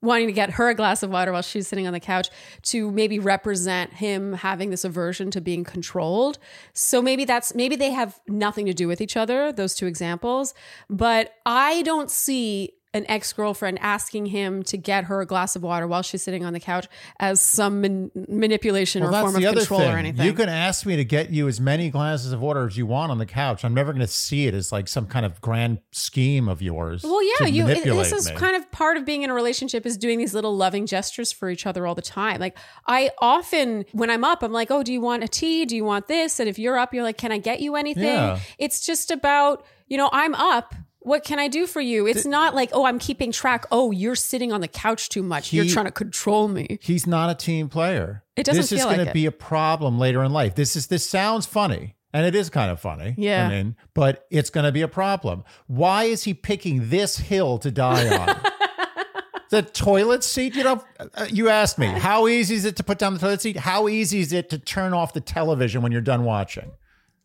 wanting 0.02 0.28
to 0.28 0.34
get 0.34 0.52
her 0.52 0.70
a 0.70 0.76
glass 0.76 1.02
of 1.02 1.10
water 1.10 1.32
while 1.32 1.42
she's 1.42 1.68
sitting 1.68 1.88
on 1.88 1.94
the 1.94 2.00
couch 2.00 2.30
to 2.62 2.92
maybe 2.92 3.18
represent 3.18 3.94
him 3.94 4.34
having 4.34 4.70
this 4.70 4.84
aversion 4.84 5.32
to 5.32 5.42
being 5.42 5.64
controlled. 5.64 6.38
So 6.74 7.02
maybe 7.02 7.26
that's 7.26 7.56
maybe 7.56 7.76
they 7.76 7.92
have 7.92 8.20
nothing 8.28 8.68
to 8.68 8.74
do 8.74 8.88
with 8.88 9.02
each 9.02 9.18
other, 9.18 9.52
those 9.52 9.74
two 9.74 9.88
examples, 9.88 10.54
but 10.90 11.34
I 11.46 11.82
don't 11.82 12.12
see 12.12 12.74
an 12.98 13.06
ex-girlfriend 13.10 13.80
asking 13.82 14.26
him 14.28 14.62
to 14.64 14.78
get 14.78 15.06
her 15.06 15.22
a 15.22 15.26
glass 15.26 15.56
of 15.56 15.64
water 15.64 15.88
while 15.88 16.02
she's 16.02 16.22
sitting 16.22 16.44
on 16.44 16.52
the 16.54 16.60
couch 16.60 16.88
as 17.20 17.40
some 17.40 17.82
man- 17.82 18.12
manipulation 18.28 19.04
or 19.04 19.12
form 19.12 19.36
of 19.36 19.42
control 19.42 19.82
or 19.82 19.98
anything. 19.98 20.26
You 20.26 20.34
can 20.34 20.50
ask 20.50 20.86
me 20.86 20.96
to 20.98 21.06
get 21.06 21.30
you 21.30 21.48
as 21.48 21.60
many 21.62 21.90
glasses 21.90 22.32
of 22.34 22.42
water 22.42 22.68
as 22.68 22.78
you 22.78 22.86
want 22.86 23.12
on 23.12 23.18
the 23.18 23.26
couch. 23.26 23.64
I'm 23.64 23.74
never 23.74 23.94
going 23.94 24.06
to 24.06 24.12
see 24.12 24.48
it 24.48 24.54
as 24.54 24.72
like 24.72 24.88
some 24.88 25.06
kind 25.08 25.26
of 25.26 25.40
grand 25.42 25.80
scheme 25.92 26.50
of 26.50 26.62
yours. 26.62 27.04
Well, 27.04 27.24
yeah, 27.40 27.48
you. 27.48 27.68
it- 27.68 27.84
This 27.86 28.12
is 28.12 28.30
me. 28.30 28.36
kind 28.36 28.56
of 28.56 28.70
part 28.72 28.98
of 28.98 29.06
being 29.06 29.22
in 29.24 29.30
a 29.30 29.34
relationship 29.34 29.86
is 29.86 29.98
doing 29.98 30.18
these 30.18 30.34
little 30.34 30.56
loving 30.56 30.86
gestures 30.86 31.32
for 31.32 31.50
each 31.50 31.66
other 31.66 31.86
all 31.88 31.96
the 31.96 32.02
time. 32.02 32.40
Like 32.40 32.58
I 32.88 33.12
often, 33.22 33.86
when 33.92 34.10
I'm 34.10 34.24
up, 34.24 34.44
I'm 34.44 34.52
like, 34.52 34.72
"Oh, 34.72 34.84
do 34.84 34.92
you 34.92 35.02
want 35.02 35.24
a 35.24 35.28
tea? 35.28 35.66
Do 35.66 35.76
you 35.76 35.84
want 35.84 36.08
this?" 36.08 36.40
And 36.40 36.50
if 36.50 36.58
you're 36.60 36.78
up, 36.78 36.94
you're 36.94 37.04
like, 37.04 37.18
"Can 37.18 37.32
I 37.32 37.38
get 37.38 37.60
you 37.62 37.76
anything?" 37.76 38.04
Yeah. 38.04 38.40
It's 38.58 38.86
just 38.86 39.12
about, 39.12 39.64
you 39.88 39.98
know, 39.98 40.10
I'm 40.12 40.34
up. 40.36 40.74
What 41.08 41.24
can 41.24 41.40
I 41.40 41.48
do 41.48 41.68
for 41.68 41.80
you? 41.80 42.06
It's 42.06 42.26
not 42.26 42.54
like, 42.54 42.70
"Oh, 42.74 42.86
I'm 42.86 43.00
keeping 43.00 43.32
track." 43.32 43.66
Oh, 43.72 43.92
you're 43.92 44.16
sitting 44.16 44.52
on 44.52 44.60
the 44.60 44.68
couch 44.68 45.08
too 45.08 45.24
much. 45.24 45.54
you're 45.54 45.66
trying 45.66 45.86
to 45.86 45.92
control 45.92 46.50
me. 46.50 46.80
He's 46.82 47.08
not 47.08 47.30
a 47.30 47.36
team 47.36 47.70
player. 47.70 48.24
It 48.36 48.46
doesn't 48.46 48.62
This 48.62 48.72
is 48.74 48.80
feel 48.80 48.88
going 48.88 49.00
like 49.00 49.08
to 49.08 49.14
be 49.14 49.26
a 49.26 49.32
problem 49.32 49.98
later 49.98 50.22
in 50.24 50.34
life. 50.34 50.56
This 50.56 50.76
is 50.76 50.88
this 50.88 51.10
sounds 51.10 51.46
funny. 51.46 51.96
And 52.14 52.26
it 52.26 52.36
is 52.36 52.50
kind 52.50 52.72
of 52.72 52.80
funny. 52.80 53.16
Yeah. 53.18 53.48
I 53.48 53.50
mean, 53.50 53.76
but 53.94 54.26
it's 54.32 54.50
going 54.50 54.66
to 54.66 54.72
be 54.72 54.82
a 54.82 54.88
problem. 54.88 55.44
Why 55.68 56.06
is 56.06 56.24
he 56.24 56.34
picking 56.34 56.90
this 56.90 57.18
hill 57.18 57.58
to 57.60 57.72
die 57.72 58.18
on? 58.18 58.42
the 59.50 59.62
toilet 59.62 60.24
seat, 60.24 60.56
you 60.56 60.64
know, 60.64 60.84
uh, 61.00 61.28
you 61.30 61.50
asked 61.50 61.78
me, 61.78 61.88
how 61.88 62.28
easy 62.28 62.56
is 62.56 62.66
it 62.66 62.76
to 62.78 62.84
put 62.84 62.98
down 62.98 63.14
the 63.14 63.20
toilet 63.20 63.42
seat? 63.42 63.58
How 63.58 63.88
easy 63.88 64.20
is 64.20 64.34
it 64.34 64.50
to 64.50 64.58
turn 64.58 64.94
off 64.94 65.14
the 65.14 65.22
television 65.22 65.82
when 65.82 65.92
you're 65.92 66.02
done 66.02 66.24
watching? 66.24 66.72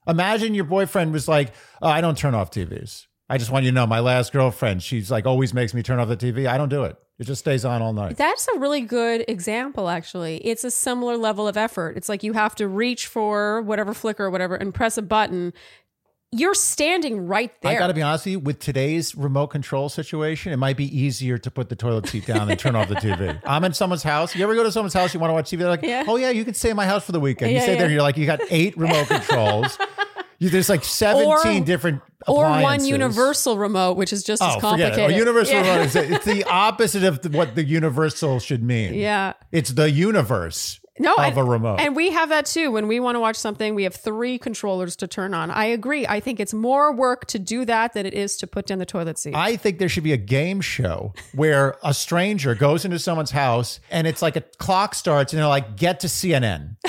Imagine 0.06 0.54
your 0.54 0.64
boyfriend 0.64 1.12
was 1.12 1.28
like, 1.28 1.52
oh, 1.80 1.88
I 1.88 2.00
don't 2.00 2.18
turn 2.18 2.34
off 2.34 2.50
TVs. 2.50 3.06
I 3.32 3.38
just 3.38 3.50
want 3.50 3.64
you 3.64 3.70
to 3.70 3.74
know 3.74 3.86
my 3.86 4.00
last 4.00 4.30
girlfriend, 4.30 4.82
she's 4.82 5.10
like 5.10 5.24
always 5.24 5.54
makes 5.54 5.72
me 5.72 5.82
turn 5.82 5.98
off 5.98 6.06
the 6.08 6.18
TV. 6.18 6.46
I 6.46 6.58
don't 6.58 6.68
do 6.68 6.84
it. 6.84 6.98
It 7.18 7.24
just 7.24 7.38
stays 7.38 7.64
on 7.64 7.80
all 7.80 7.94
night. 7.94 8.18
That's 8.18 8.46
a 8.54 8.58
really 8.58 8.82
good 8.82 9.24
example, 9.26 9.88
actually. 9.88 10.36
It's 10.46 10.64
a 10.64 10.70
similar 10.70 11.16
level 11.16 11.48
of 11.48 11.56
effort. 11.56 11.96
It's 11.96 12.10
like 12.10 12.22
you 12.22 12.34
have 12.34 12.54
to 12.56 12.68
reach 12.68 13.06
for 13.06 13.62
whatever 13.62 13.94
flicker 13.94 14.26
or 14.26 14.30
whatever 14.30 14.54
and 14.54 14.74
press 14.74 14.98
a 14.98 15.02
button. 15.02 15.54
You're 16.30 16.52
standing 16.52 17.26
right 17.26 17.50
there. 17.62 17.72
I 17.72 17.78
got 17.78 17.86
to 17.86 17.94
be 17.94 18.02
honest 18.02 18.26
with 18.26 18.32
you, 18.32 18.38
with 18.38 18.58
today's 18.58 19.14
remote 19.14 19.46
control 19.46 19.88
situation, 19.88 20.52
it 20.52 20.58
might 20.58 20.76
be 20.76 20.94
easier 20.94 21.38
to 21.38 21.50
put 21.50 21.70
the 21.70 21.76
toilet 21.76 22.08
seat 22.08 22.26
down 22.26 22.50
and 22.50 22.58
turn 22.60 22.76
off 22.76 22.90
the 22.90 22.96
TV. 22.96 23.40
I'm 23.46 23.64
in 23.64 23.72
someone's 23.72 24.02
house. 24.02 24.36
You 24.36 24.44
ever 24.44 24.54
go 24.54 24.62
to 24.62 24.72
someone's 24.72 24.92
house, 24.92 25.14
you 25.14 25.20
want 25.20 25.30
to 25.30 25.34
watch 25.34 25.50
TV? 25.50 25.60
They're 25.60 25.68
like, 25.68 25.82
Yeah. 25.82 26.04
oh, 26.06 26.16
yeah, 26.16 26.28
you 26.28 26.44
can 26.44 26.52
stay 26.52 26.68
in 26.68 26.76
my 26.76 26.86
house 26.86 27.06
for 27.06 27.12
the 27.12 27.20
weekend. 27.20 27.52
You 27.52 27.56
Yeah, 27.58 27.62
stay 27.62 27.74
there 27.76 27.84
and 27.84 27.94
you're 27.94 28.02
like, 28.02 28.18
you 28.18 28.26
got 28.26 28.40
eight 28.50 28.76
remote 28.76 29.08
controls. 29.08 29.78
There's 30.50 30.68
like 30.68 30.84
17 30.84 31.62
Or- 31.62 31.64
different 31.64 32.02
or 32.26 32.44
one 32.44 32.84
universal 32.84 33.58
remote, 33.58 33.96
which 33.96 34.12
is 34.12 34.22
just 34.22 34.42
as 34.42 34.56
Oh, 34.62 34.70
forget 34.72 34.98
it. 34.98 35.10
A 35.10 35.14
universal 35.16 35.54
Yeah. 35.54 35.70
remote 35.72 35.86
is 35.86 35.96
it's 35.96 36.24
the 36.24 36.44
opposite 36.44 37.04
of 37.04 37.34
what 37.34 37.54
the 37.54 37.64
universal 37.64 38.38
should 38.40 38.62
mean. 38.62 38.94
Yeah. 38.94 39.32
It's 39.50 39.70
the 39.72 39.90
universe 39.90 40.78
No, 41.00 41.14
of 41.14 41.18
and, 41.24 41.38
a 41.38 41.42
remote. 41.42 41.80
and 41.80 41.96
we 41.96 42.10
have 42.10 42.28
that 42.28 42.46
too. 42.46 42.70
When 42.70 42.86
we 42.86 43.00
want 43.00 43.16
to 43.16 43.20
watch 43.20 43.34
something, 43.36 43.74
we 43.74 43.82
have 43.82 43.94
three 43.96 44.38
controllers 44.38 44.94
to 44.96 45.08
turn 45.08 45.34
on. 45.34 45.50
I 45.50 45.64
agree. 45.64 46.06
I 46.06 46.20
think 46.20 46.38
it's 46.38 46.54
more 46.54 46.92
work 46.94 47.26
to 47.26 47.38
do 47.40 47.64
that 47.64 47.92
than 47.94 48.06
it 48.06 48.14
is 48.14 48.36
to 48.36 48.46
put 48.46 48.66
down 48.66 48.78
the 48.78 48.86
toilet 48.86 49.18
seat. 49.18 49.34
I 49.34 49.56
think 49.56 49.78
there 49.78 49.88
should 49.88 50.04
be 50.04 50.12
a 50.12 50.16
game 50.16 50.60
show 50.60 51.14
where 51.34 51.76
a 51.82 51.92
stranger 51.92 52.54
goes 52.54 52.84
into 52.84 52.98
someone's 53.00 53.32
house 53.32 53.80
and 53.90 54.06
it's 54.06 54.22
like 54.22 54.36
a 54.36 54.42
clock 54.58 54.94
starts 54.94 55.32
and 55.32 55.40
they're 55.40 55.48
like, 55.48 55.76
get 55.76 56.00
to 56.00 56.06
CNN. 56.06 56.76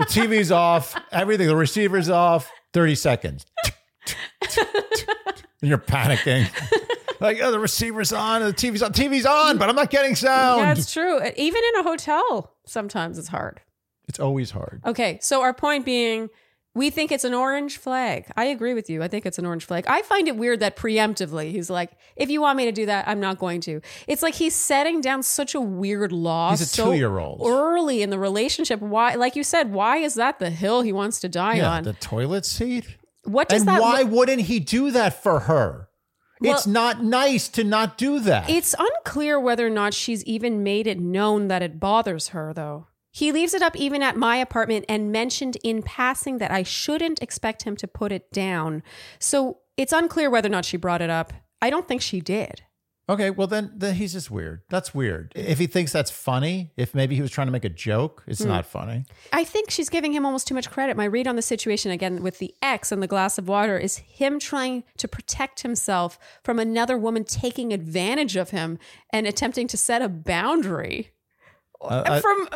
the 0.00 0.06
TV's 0.06 0.50
off, 0.52 0.94
everything, 1.12 1.46
the 1.46 1.56
receiver's 1.56 2.08
off, 2.08 2.50
30 2.72 2.94
seconds. 2.94 3.46
and 4.42 5.68
you're 5.70 5.78
panicking. 5.78 6.48
Like, 7.20 7.38
oh, 7.42 7.50
the 7.50 7.58
receiver's 7.58 8.12
on, 8.12 8.40
the 8.42 8.52
TV's 8.52 8.82
on, 8.82 8.92
TV's 8.92 9.26
on, 9.26 9.58
but 9.58 9.68
I'm 9.68 9.76
not 9.76 9.90
getting 9.90 10.14
sound. 10.16 10.62
yeah, 10.62 10.72
it's 10.72 10.90
true. 10.92 11.20
Even 11.36 11.62
in 11.74 11.80
a 11.80 11.82
hotel, 11.82 12.54
sometimes 12.66 13.18
it's 13.18 13.28
hard. 13.28 13.60
it's 14.08 14.18
always 14.18 14.50
hard. 14.50 14.80
Okay, 14.86 15.18
so 15.20 15.42
our 15.42 15.52
point 15.52 15.84
being, 15.84 16.30
we 16.74 16.88
think 16.90 17.10
it's 17.10 17.24
an 17.24 17.34
orange 17.34 17.78
flag. 17.78 18.30
I 18.36 18.44
agree 18.44 18.74
with 18.74 18.88
you. 18.88 19.02
I 19.02 19.08
think 19.08 19.26
it's 19.26 19.38
an 19.38 19.46
orange 19.46 19.64
flag. 19.64 19.84
I 19.88 20.02
find 20.02 20.28
it 20.28 20.36
weird 20.36 20.60
that 20.60 20.76
preemptively 20.76 21.50
he's 21.50 21.68
like, 21.68 21.90
if 22.16 22.30
you 22.30 22.40
want 22.40 22.56
me 22.58 22.64
to 22.66 22.72
do 22.72 22.86
that, 22.86 23.08
I'm 23.08 23.18
not 23.18 23.38
going 23.38 23.60
to. 23.62 23.80
It's 24.06 24.22
like 24.22 24.34
he's 24.34 24.54
setting 24.54 25.00
down 25.00 25.22
such 25.24 25.54
a 25.56 25.60
weird 25.60 26.12
law. 26.12 26.50
He's 26.50 26.60
a 26.60 26.66
so 26.66 26.92
two-year-old. 26.92 27.42
Early 27.44 28.02
in 28.02 28.10
the 28.10 28.18
relationship. 28.20 28.80
Why, 28.80 29.14
like 29.16 29.34
you 29.34 29.42
said, 29.42 29.72
why 29.72 29.96
is 29.96 30.14
that 30.14 30.38
the 30.38 30.50
hill 30.50 30.82
he 30.82 30.92
wants 30.92 31.18
to 31.20 31.28
die 31.28 31.56
Yeah, 31.56 31.70
on? 31.72 31.82
the 31.84 31.92
toilet 31.94 32.46
seat. 32.46 32.96
what 33.24 33.48
does 33.48 33.62
And 33.62 33.68
that 33.68 33.80
why 33.82 34.02
look- 34.02 34.12
wouldn't 34.12 34.42
he 34.42 34.60
do 34.60 34.90
that 34.92 35.20
for 35.22 35.40
her? 35.40 35.88
it's 36.42 36.66
not 36.66 37.02
nice 37.04 37.48
to 37.48 37.62
not 37.64 37.98
do 37.98 38.18
that. 38.20 38.48
It's 38.48 38.74
unclear 38.78 39.38
whether 39.38 39.66
or 39.66 39.70
not 39.70 39.92
she's 39.92 40.24
even 40.24 40.62
made 40.62 40.86
it 40.86 40.98
known 40.98 41.48
that 41.48 41.60
it 41.62 41.78
bothers 41.78 42.28
her, 42.28 42.54
though. 42.54 42.86
He 43.12 43.32
leaves 43.32 43.54
it 43.54 43.62
up 43.62 43.76
even 43.76 44.02
at 44.02 44.16
my 44.16 44.36
apartment 44.36 44.84
and 44.88 45.10
mentioned 45.10 45.56
in 45.64 45.82
passing 45.82 46.38
that 46.38 46.50
I 46.50 46.62
shouldn't 46.62 47.22
expect 47.22 47.62
him 47.62 47.76
to 47.76 47.88
put 47.88 48.12
it 48.12 48.30
down. 48.32 48.82
So 49.18 49.58
it's 49.76 49.92
unclear 49.92 50.30
whether 50.30 50.48
or 50.48 50.52
not 50.52 50.64
she 50.64 50.76
brought 50.76 51.02
it 51.02 51.10
up. 51.10 51.32
I 51.60 51.70
don't 51.70 51.88
think 51.88 52.02
she 52.02 52.20
did. 52.20 52.62
Okay, 53.10 53.30
well 53.30 53.48
then, 53.48 53.72
then 53.74 53.96
he's 53.96 54.12
just 54.12 54.30
weird. 54.30 54.60
That's 54.68 54.94
weird. 54.94 55.32
If 55.34 55.58
he 55.58 55.66
thinks 55.66 55.90
that's 55.90 56.12
funny, 56.12 56.70
if 56.76 56.94
maybe 56.94 57.16
he 57.16 57.22
was 57.22 57.32
trying 57.32 57.48
to 57.48 57.52
make 57.52 57.64
a 57.64 57.70
joke, 57.70 58.22
it's 58.28 58.40
hmm. 58.40 58.48
not 58.48 58.64
funny. 58.64 59.04
I 59.32 59.42
think 59.42 59.68
she's 59.68 59.88
giving 59.88 60.12
him 60.12 60.24
almost 60.24 60.46
too 60.46 60.54
much 60.54 60.70
credit. 60.70 60.96
My 60.96 61.06
read 61.06 61.26
on 61.26 61.34
the 61.34 61.42
situation 61.42 61.90
again 61.90 62.22
with 62.22 62.38
the 62.38 62.54
ex 62.62 62.92
and 62.92 63.02
the 63.02 63.08
glass 63.08 63.36
of 63.36 63.48
water 63.48 63.76
is 63.76 63.96
him 63.96 64.38
trying 64.38 64.84
to 64.98 65.08
protect 65.08 65.62
himself 65.62 66.20
from 66.44 66.60
another 66.60 66.96
woman 66.96 67.24
taking 67.24 67.72
advantage 67.72 68.36
of 68.36 68.50
him 68.50 68.78
and 69.12 69.26
attempting 69.26 69.66
to 69.66 69.76
set 69.76 70.02
a 70.02 70.08
boundary. 70.08 71.10
Uh, 71.80 72.02
I- 72.06 72.20
from 72.20 72.48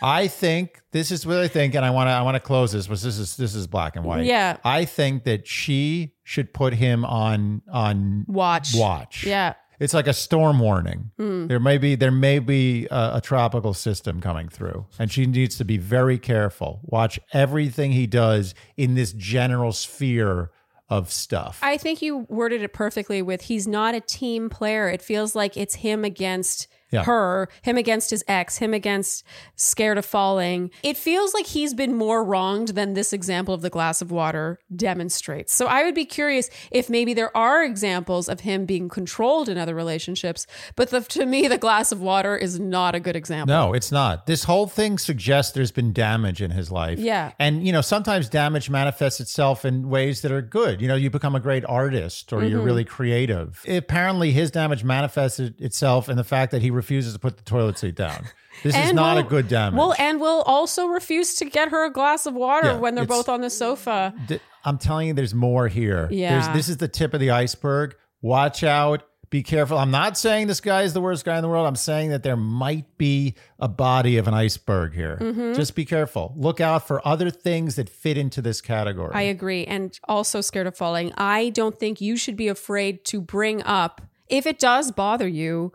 I 0.00 0.28
think 0.28 0.80
this 0.92 1.10
is 1.10 1.26
what 1.26 1.38
I 1.38 1.48
think, 1.48 1.74
and 1.74 1.84
I 1.84 1.90
want 1.90 2.06
to 2.08 2.12
I 2.12 2.22
want 2.22 2.36
to 2.36 2.40
close 2.40 2.72
this, 2.72 2.86
but 2.86 3.00
this 3.00 3.18
is 3.18 3.36
this 3.36 3.54
is 3.54 3.66
black 3.66 3.96
and 3.96 4.04
white. 4.04 4.26
Yeah. 4.26 4.56
I 4.64 4.84
think 4.84 5.24
that 5.24 5.46
she 5.46 6.14
should 6.22 6.54
put 6.54 6.74
him 6.74 7.04
on 7.04 7.62
on 7.72 8.24
watch. 8.28 8.74
watch. 8.76 9.24
Yeah. 9.24 9.54
It's 9.80 9.94
like 9.94 10.06
a 10.08 10.12
storm 10.12 10.58
warning. 10.58 11.10
Hmm. 11.16 11.46
There 11.46 11.60
may 11.60 11.78
be 11.78 11.94
there 11.96 12.10
may 12.12 12.38
be 12.38 12.86
a, 12.90 13.12
a 13.16 13.20
tropical 13.22 13.74
system 13.74 14.20
coming 14.20 14.48
through, 14.48 14.86
and 14.98 15.10
she 15.10 15.26
needs 15.26 15.56
to 15.58 15.64
be 15.64 15.78
very 15.78 16.18
careful. 16.18 16.80
Watch 16.84 17.18
everything 17.32 17.92
he 17.92 18.06
does 18.06 18.54
in 18.76 18.94
this 18.94 19.12
general 19.12 19.72
sphere 19.72 20.50
of 20.88 21.12
stuff. 21.12 21.58
I 21.62 21.76
think 21.76 22.02
you 22.02 22.18
worded 22.28 22.62
it 22.62 22.72
perfectly 22.72 23.20
with 23.20 23.42
he's 23.42 23.66
not 23.68 23.94
a 23.94 24.00
team 24.00 24.48
player. 24.48 24.88
It 24.88 25.02
feels 25.02 25.34
like 25.34 25.56
it's 25.56 25.76
him 25.76 26.04
against 26.04 26.66
Yeah. 26.90 27.04
her, 27.04 27.48
him 27.62 27.76
against 27.76 28.10
his 28.10 28.24
ex, 28.28 28.58
him 28.58 28.72
against 28.74 29.24
scared 29.56 29.98
of 29.98 30.04
falling. 30.06 30.70
It 30.82 30.96
feels 30.96 31.34
like 31.34 31.46
he's 31.46 31.74
been 31.74 31.94
more 31.94 32.24
wronged 32.24 32.68
than 32.68 32.94
this 32.94 33.12
example 33.12 33.52
of 33.54 33.60
the 33.62 33.70
glass 33.70 34.00
of 34.00 34.10
water 34.10 34.58
demonstrates. 34.74 35.52
So 35.54 35.66
I 35.66 35.84
would 35.84 35.94
be 35.94 36.04
curious 36.04 36.48
if 36.70 36.88
maybe 36.88 37.14
there 37.14 37.36
are 37.36 37.62
examples 37.64 38.28
of 38.28 38.40
him 38.40 38.64
being 38.64 38.88
controlled 38.88 39.48
in 39.48 39.58
other 39.58 39.74
relationships, 39.74 40.46
but 40.76 40.90
the, 40.90 41.00
to 41.02 41.26
me, 41.26 41.46
the 41.46 41.58
glass 41.58 41.92
of 41.92 42.00
water 42.00 42.36
is 42.36 42.58
not 42.58 42.94
a 42.94 43.00
good 43.00 43.16
example. 43.16 43.54
No, 43.54 43.74
it's 43.74 43.92
not. 43.92 44.26
This 44.26 44.44
whole 44.44 44.66
thing 44.66 44.98
suggests 44.98 45.52
there's 45.52 45.70
been 45.72 45.92
damage 45.92 46.40
in 46.40 46.50
his 46.50 46.70
life. 46.70 46.98
Yeah. 46.98 47.32
And, 47.38 47.66
you 47.66 47.72
know, 47.72 47.80
sometimes 47.82 48.28
damage 48.28 48.70
manifests 48.70 49.20
itself 49.20 49.64
in 49.64 49.88
ways 49.88 50.22
that 50.22 50.32
are 50.32 50.42
good. 50.42 50.80
You 50.80 50.88
know, 50.88 50.94
you 50.96 51.10
become 51.10 51.34
a 51.34 51.40
great 51.40 51.64
artist 51.66 52.32
or 52.32 52.38
Mm-hmm. 52.38 52.48
you're 52.52 52.62
really 52.62 52.84
creative. 52.84 53.62
Apparently, 53.68 54.30
his 54.30 54.50
damage 54.52 54.84
manifested 54.84 55.60
itself 55.60 56.08
in 56.08 56.16
the 56.16 56.22
fact 56.24 56.52
that 56.52 56.62
he 56.62 56.70
refuses 56.78 57.12
to 57.12 57.18
put 57.18 57.36
the 57.36 57.42
toilet 57.42 57.78
seat 57.78 57.94
down. 57.96 58.24
This 58.64 58.74
is 58.76 58.92
not 58.92 59.16
will- 59.16 59.24
a 59.24 59.28
good 59.28 59.46
damage. 59.46 59.78
Well, 59.78 59.94
and 60.00 60.20
will 60.20 60.42
also 60.42 60.86
refuse 60.86 61.36
to 61.36 61.44
get 61.44 61.68
her 61.68 61.84
a 61.84 61.92
glass 61.92 62.26
of 62.26 62.34
water 62.34 62.72
Yeah, 62.72 62.78
when 62.78 62.96
they're 62.96 63.04
both 63.06 63.28
on 63.28 63.40
the 63.40 63.50
sofa. 63.50 64.12
Th- 64.26 64.40
I'm 64.64 64.78
telling 64.78 65.06
you, 65.06 65.14
there's 65.14 65.32
more 65.34 65.68
here. 65.68 66.08
Yeah. 66.10 66.40
There's, 66.40 66.56
this 66.56 66.68
is 66.68 66.78
the 66.78 66.88
tip 66.88 67.14
of 67.14 67.20
the 67.20 67.30
iceberg. 67.30 67.94
Watch 68.20 68.64
out. 68.64 69.04
Be 69.30 69.44
careful. 69.44 69.78
I'm 69.78 69.92
not 69.92 70.18
saying 70.18 70.48
this 70.48 70.60
guy 70.60 70.82
is 70.82 70.92
the 70.92 71.00
worst 71.00 71.24
guy 71.24 71.36
in 71.36 71.42
the 71.42 71.48
world. 71.48 71.68
I'm 71.68 71.76
saying 71.76 72.10
that 72.10 72.24
there 72.24 72.34
might 72.36 72.98
be 72.98 73.36
a 73.60 73.68
body 73.68 74.16
of 74.16 74.26
an 74.26 74.34
iceberg 74.34 74.92
here. 74.92 75.18
Mm-hmm. 75.20 75.52
Just 75.54 75.76
be 75.76 75.84
careful. 75.84 76.32
Look 76.36 76.60
out 76.60 76.88
for 76.88 77.06
other 77.06 77.30
things 77.30 77.76
that 77.76 77.88
fit 77.88 78.18
into 78.18 78.42
this 78.42 78.60
category. 78.60 79.12
I 79.14 79.22
agree. 79.22 79.66
And 79.66 79.96
also 80.08 80.40
scared 80.40 80.66
of 80.66 80.76
falling. 80.76 81.12
I 81.16 81.50
don't 81.50 81.78
think 81.78 82.00
you 82.00 82.16
should 82.16 82.36
be 82.36 82.48
afraid 82.48 83.04
to 83.04 83.20
bring 83.20 83.62
up, 83.62 84.00
if 84.28 84.46
it 84.46 84.58
does 84.58 84.90
bother 84.90 85.28
you, 85.28 85.72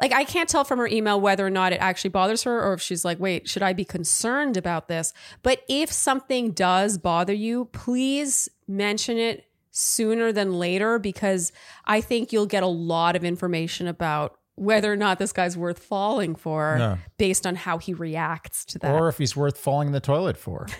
like 0.00 0.12
I 0.12 0.24
can't 0.24 0.48
tell 0.48 0.64
from 0.64 0.78
her 0.78 0.86
email 0.86 1.20
whether 1.20 1.46
or 1.46 1.50
not 1.50 1.72
it 1.72 1.76
actually 1.80 2.10
bothers 2.10 2.42
her 2.44 2.62
or 2.62 2.74
if 2.74 2.82
she's 2.82 3.04
like, 3.04 3.18
wait, 3.20 3.48
should 3.48 3.62
I 3.62 3.72
be 3.72 3.84
concerned 3.84 4.56
about 4.56 4.88
this? 4.88 5.12
But 5.42 5.62
if 5.68 5.90
something 5.92 6.52
does 6.52 6.98
bother 6.98 7.32
you, 7.34 7.66
please 7.66 8.48
mention 8.66 9.18
it 9.18 9.46
sooner 9.70 10.32
than 10.32 10.54
later 10.58 10.98
because 10.98 11.52
I 11.84 12.00
think 12.00 12.32
you'll 12.32 12.46
get 12.46 12.62
a 12.62 12.66
lot 12.68 13.16
of 13.16 13.24
information 13.24 13.86
about 13.88 14.38
whether 14.56 14.92
or 14.92 14.96
not 14.96 15.18
this 15.18 15.32
guy's 15.32 15.56
worth 15.56 15.80
falling 15.80 16.36
for 16.36 16.76
Yeah. 16.78 16.96
based 17.18 17.44
on 17.46 17.56
how 17.56 17.78
he 17.78 17.92
reacts 17.92 18.64
to 18.66 18.78
that. 18.78 18.94
or 18.94 19.08
if 19.08 19.18
he's 19.18 19.34
worth 19.34 19.58
falling 19.58 19.88
in 19.88 19.92
the 19.92 20.00
toilet 20.00 20.36
for. 20.36 20.66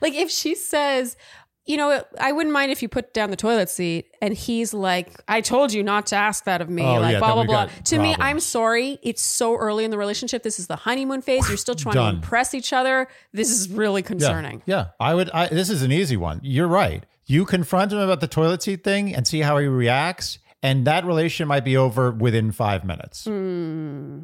Like 0.00 0.14
if 0.14 0.30
she 0.32 0.56
says, 0.56 1.16
you 1.70 1.76
know, 1.76 2.02
I 2.18 2.32
wouldn't 2.32 2.52
mind 2.52 2.72
if 2.72 2.82
you 2.82 2.88
put 2.88 3.14
down 3.14 3.30
the 3.30 3.36
toilet 3.36 3.68
seat, 3.68 4.12
and 4.20 4.34
he's 4.34 4.74
like, 4.74 5.22
I 5.28 5.40
told 5.40 5.72
you 5.72 5.84
not 5.84 6.06
to 6.06 6.16
ask 6.16 6.42
that 6.44 6.60
of 6.60 6.68
me, 6.68 6.82
Oh, 6.82 6.94
like 7.00 7.12
yeah, 7.12 7.18
blah 7.20 7.34
blah 7.34 7.44
blah. 7.44 7.68
To 7.84 7.98
me, 8.00 8.16
I'm 8.18 8.40
sorry. 8.40 8.98
It's 9.02 9.22
so 9.22 9.56
early 9.56 9.84
in 9.84 9.92
the 9.92 9.96
relationship. 9.98 10.42
This 10.42 10.58
is 10.58 10.66
the 10.66 10.74
honeymoon 10.74 11.22
phase. 11.22 11.46
You're 11.48 11.56
still 11.56 11.76
trying 11.76 11.94
Done. 11.94 12.14
to 12.14 12.16
impress 12.16 12.54
each 12.54 12.72
other. 12.72 13.06
This 13.32 13.52
is 13.52 13.70
really 13.70 14.02
concerning. 14.02 14.62
Yeah. 14.66 14.88
I 14.98 15.14
would, 15.14 15.30
I, 15.30 15.46
this 15.46 15.70
is 15.70 15.82
an 15.82 15.92
easy 15.92 16.16
one. 16.16 16.40
You're 16.42 16.66
right. 16.66 17.06
You 17.26 17.44
confront 17.44 17.92
him 17.92 17.98
about 17.98 18.20
the 18.20 18.26
toilet 18.26 18.62
seat 18.62 18.82
thing 18.82 19.14
and 19.14 19.24
see 19.24 19.38
how 19.38 19.56
he 19.58 19.68
reacts. 19.68 20.40
And 20.64 20.84
that 20.88 21.04
relation 21.04 21.46
might 21.46 21.64
be 21.64 21.76
over 21.76 22.10
within 22.10 22.50
five 22.50 22.84
minutes. 22.84 23.26
Hmm. 23.26 24.22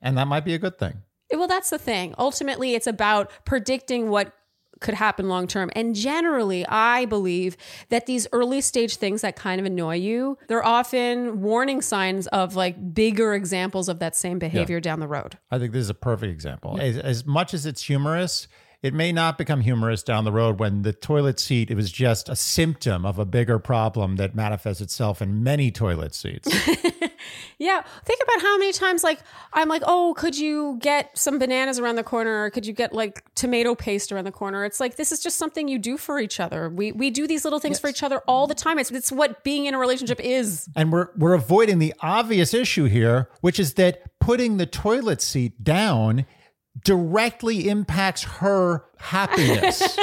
And 0.00 0.16
that 0.16 0.26
might 0.26 0.46
be 0.46 0.54
a 0.54 0.58
good 0.58 0.78
thing. 0.78 1.02
Well, 1.30 1.46
that's 1.46 1.70
the 1.70 1.78
thing. 1.78 2.14
Ultimately, 2.18 2.74
it's 2.74 2.86
about 2.86 3.30
predicting 3.44 4.08
what 4.08 4.32
could 4.80 4.94
happen 4.94 5.28
long 5.28 5.46
term. 5.46 5.70
And 5.74 5.94
generally, 5.94 6.66
I 6.66 7.04
believe 7.04 7.56
that 7.90 8.06
these 8.06 8.26
early 8.32 8.60
stage 8.60 8.96
things 8.96 9.20
that 9.22 9.36
kind 9.36 9.60
of 9.60 9.66
annoy 9.66 9.96
you, 9.96 10.38
they're 10.48 10.64
often 10.64 11.42
warning 11.42 11.82
signs 11.82 12.26
of 12.28 12.56
like 12.56 12.94
bigger 12.94 13.34
examples 13.34 13.88
of 13.88 13.98
that 14.00 14.16
same 14.16 14.38
behavior 14.38 14.80
down 14.80 15.00
the 15.00 15.08
road. 15.08 15.38
I 15.50 15.58
think 15.58 15.72
this 15.72 15.82
is 15.82 15.90
a 15.90 15.94
perfect 15.94 16.32
example. 16.32 16.78
As, 16.80 16.96
as 16.96 17.26
much 17.26 17.54
as 17.54 17.66
it's 17.66 17.82
humorous, 17.82 18.48
it 18.82 18.94
may 18.94 19.12
not 19.12 19.36
become 19.38 19.60
humorous 19.60 20.02
down 20.02 20.24
the 20.24 20.32
road 20.32 20.58
when 20.58 20.82
the 20.82 20.92
toilet 20.92 21.38
seat 21.38 21.70
it 21.70 21.74
was 21.74 21.92
just 21.92 22.28
a 22.28 22.36
symptom 22.36 23.04
of 23.04 23.18
a 23.18 23.24
bigger 23.24 23.58
problem 23.58 24.16
that 24.16 24.34
manifests 24.34 24.80
itself 24.80 25.20
in 25.20 25.42
many 25.42 25.70
toilet 25.70 26.14
seats. 26.14 26.48
Yeah. 27.60 27.82
Think 28.06 28.20
about 28.22 28.40
how 28.40 28.56
many 28.56 28.72
times, 28.72 29.04
like, 29.04 29.20
I'm 29.52 29.68
like, 29.68 29.82
oh, 29.84 30.14
could 30.16 30.36
you 30.36 30.78
get 30.80 31.16
some 31.16 31.38
bananas 31.38 31.78
around 31.78 31.96
the 31.96 32.02
corner? 32.02 32.44
Or 32.44 32.50
could 32.50 32.64
you 32.64 32.72
get 32.72 32.94
like 32.94 33.22
tomato 33.34 33.74
paste 33.74 34.10
around 34.10 34.24
the 34.24 34.32
corner? 34.32 34.64
It's 34.64 34.80
like, 34.80 34.96
this 34.96 35.12
is 35.12 35.22
just 35.22 35.36
something 35.36 35.68
you 35.68 35.78
do 35.78 35.98
for 35.98 36.18
each 36.18 36.40
other. 36.40 36.70
We, 36.70 36.92
we 36.92 37.10
do 37.10 37.26
these 37.26 37.44
little 37.44 37.58
things 37.58 37.78
for 37.78 37.88
each 37.88 38.02
other 38.02 38.20
all 38.26 38.46
the 38.46 38.54
time. 38.54 38.78
It's, 38.78 38.90
it's 38.90 39.12
what 39.12 39.44
being 39.44 39.66
in 39.66 39.74
a 39.74 39.78
relationship 39.78 40.20
is. 40.20 40.68
and 40.74 40.90
we're 40.90 41.08
we're 41.16 41.34
avoiding 41.34 41.80
the 41.80 41.92
obvious 42.00 42.54
issue 42.54 42.84
here, 42.84 43.28
which 43.42 43.60
is 43.60 43.74
that 43.74 44.18
putting 44.20 44.56
the 44.56 44.66
toilet 44.66 45.20
seat 45.20 45.62
down 45.62 46.24
directly 46.84 47.68
impacts 47.68 48.22
her 48.24 48.84
happiness. 48.98 49.98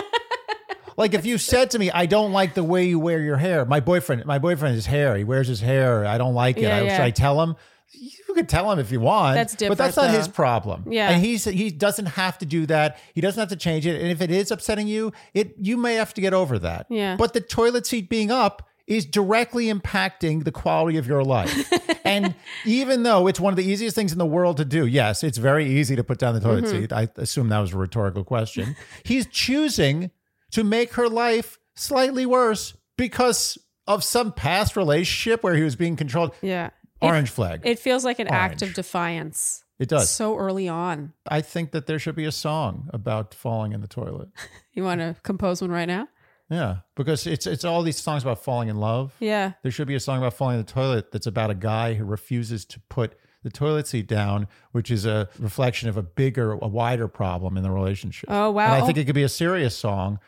like 0.98 1.14
if 1.14 1.26
you 1.26 1.38
said 1.38 1.72
to 1.72 1.80
me, 1.80 1.92
"I 1.92 2.06
don't 2.06 2.32
like 2.32 2.54
the 2.54 2.64
way 2.64 2.86
you 2.86 3.00
wear 3.00 3.20
your 3.22 3.38
hair," 3.38 3.66
my 3.66 3.80
boyfriend, 3.80 4.26
my 4.26 4.40
boyfriend, 4.40 4.76
his 4.76 4.86
hair, 4.86 5.16
he 5.16 5.24
wears 5.24 5.48
his 5.48 5.62
hair. 5.62 6.06
I 6.06 6.18
don't 6.18 6.34
like 6.34 6.58
it. 6.58 6.64
Yeah, 6.64 6.78
I, 6.78 6.82
yeah. 6.82 6.96
Should 6.98 7.04
I 7.04 7.12
tell 7.12 7.42
him? 7.42 7.56
You 7.94 8.34
could 8.34 8.50
tell 8.50 8.70
him 8.72 8.80
if 8.80 8.92
you 8.92 9.00
want. 9.00 9.36
That's 9.36 9.56
different, 9.56 9.78
but 9.78 9.84
that's 9.84 9.98
not 9.98 10.12
his 10.12 10.28
problem. 10.28 10.92
Yeah. 10.92 11.10
and 11.10 11.24
he's 11.24 11.46
he 11.46 11.70
doesn't 11.72 12.08
have 12.08 12.38
to 12.40 12.46
do 12.46 12.66
that. 12.66 13.00
He 13.14 13.22
doesn't 13.22 13.40
have 13.40 13.50
to 13.50 13.56
change 13.56 13.88
it. 13.88 14.00
And 14.00 14.12
if 14.12 14.22
it 14.22 14.30
is 14.30 14.52
upsetting 14.52 14.88
you, 14.88 15.14
it 15.34 15.56
you 15.58 15.78
may 15.78 15.96
have 15.96 16.14
to 16.16 16.22
get 16.22 16.34
over 16.34 16.60
that. 16.60 16.88
Yeah. 16.90 17.16
But 17.16 17.34
the 17.34 17.42
toilet 17.42 17.88
seat 17.88 18.10
being 18.10 18.30
up 18.30 18.68
is 18.88 19.06
directly 19.06 19.66
impacting 19.66 20.44
the 20.46 20.52
quality 20.52 20.98
of 20.98 21.06
your 21.08 21.24
life. 21.24 21.72
and 22.06 22.34
even 22.66 23.04
though 23.04 23.28
it's 23.28 23.40
one 23.40 23.52
of 23.52 23.58
the 23.58 23.66
easiest 23.66 23.96
things 23.96 24.14
in 24.14 24.18
the 24.18 24.26
world 24.26 24.58
to 24.58 24.66
do, 24.66 24.86
yes, 24.88 25.24
it's 25.24 25.38
very 25.38 25.66
easy 25.68 25.96
to 25.96 26.04
put 26.04 26.18
down 26.18 26.34
the 26.34 26.40
toilet 26.40 26.64
Mm-hmm. 26.64 26.82
seat. 26.82 26.94
I 26.94 27.10
assume 27.18 27.50
that 27.50 27.60
was 27.60 27.74
a 27.74 27.78
rhetorical 27.78 28.24
question. 28.24 28.76
He's 29.04 29.28
choosing 29.28 30.12
to 30.52 30.64
make 30.64 30.94
her 30.94 31.10
life 31.10 31.60
slightly 31.76 32.26
worse 32.26 32.76
because 32.98 33.58
of 33.88 34.04
some 34.04 34.32
past 34.32 34.76
relationship 34.78 35.44
where 35.44 35.56
he 35.56 35.64
was 35.64 35.76
being 35.76 35.96
controlled. 35.98 36.34
Yeah. 36.42 36.70
Orange 37.02 37.30
flag. 37.30 37.62
It 37.64 37.80
feels 37.80 38.04
like 38.06 38.20
an 38.20 38.28
act 38.28 38.62
of 38.62 38.74
defiance. 38.74 39.64
It 39.80 39.90
does. 39.90 40.10
So 40.10 40.36
early 40.38 40.68
on. 40.68 41.14
I 41.28 41.42
think 41.42 41.72
that 41.72 41.86
there 41.86 42.00
should 42.00 42.16
be 42.16 42.26
a 42.26 42.32
song 42.32 42.90
about 42.92 43.34
falling 43.36 43.74
in 43.74 43.82
the 43.82 43.88
toilet. 43.88 44.30
You 44.74 44.84
want 44.84 45.02
to 45.02 45.16
compose 45.24 45.60
one 45.60 45.72
right 45.72 45.88
now? 45.88 46.08
Yeah, 46.50 46.78
because 46.96 47.28
it's 47.28 47.46
it's 47.46 47.66
all 47.66 47.84
these 47.84 47.98
songs 47.98 48.24
about 48.24 48.44
falling 48.44 48.70
in 48.70 48.78
love. 48.80 49.14
Yeah. 49.20 49.54
There 49.64 49.72
should 49.72 49.88
be 49.88 49.96
a 49.96 50.00
song 50.00 50.20
about 50.20 50.34
falling 50.34 50.60
in 50.60 50.66
the 50.66 50.72
toilet 50.72 51.12
that's 51.12 51.28
about 51.28 51.50
a 51.50 51.56
guy 51.56 51.94
who 51.96 52.06
refuses 52.06 52.64
to 52.66 52.80
put 52.90 53.18
the 53.44 53.50
toilet 53.50 53.86
seat 53.88 54.08
down, 54.08 54.48
which 54.72 54.90
is 54.90 55.06
a 55.06 55.28
reflection 55.40 55.90
of 55.90 55.98
a 55.98 56.02
bigger, 56.04 56.54
a 56.54 56.68
wider 56.68 57.08
problem 57.08 57.58
in 57.58 57.64
the 57.64 57.72
relationship. 57.72 58.30
Oh, 58.32 58.52
wow. 58.52 58.66
And 58.66 58.74
I 58.76 58.80
Oh. 58.82 58.86
think 58.86 58.98
it 58.98 59.06
could 59.06 59.16
be 59.16 59.24
a 59.24 59.30
serious 59.30 59.78
song 59.78 60.20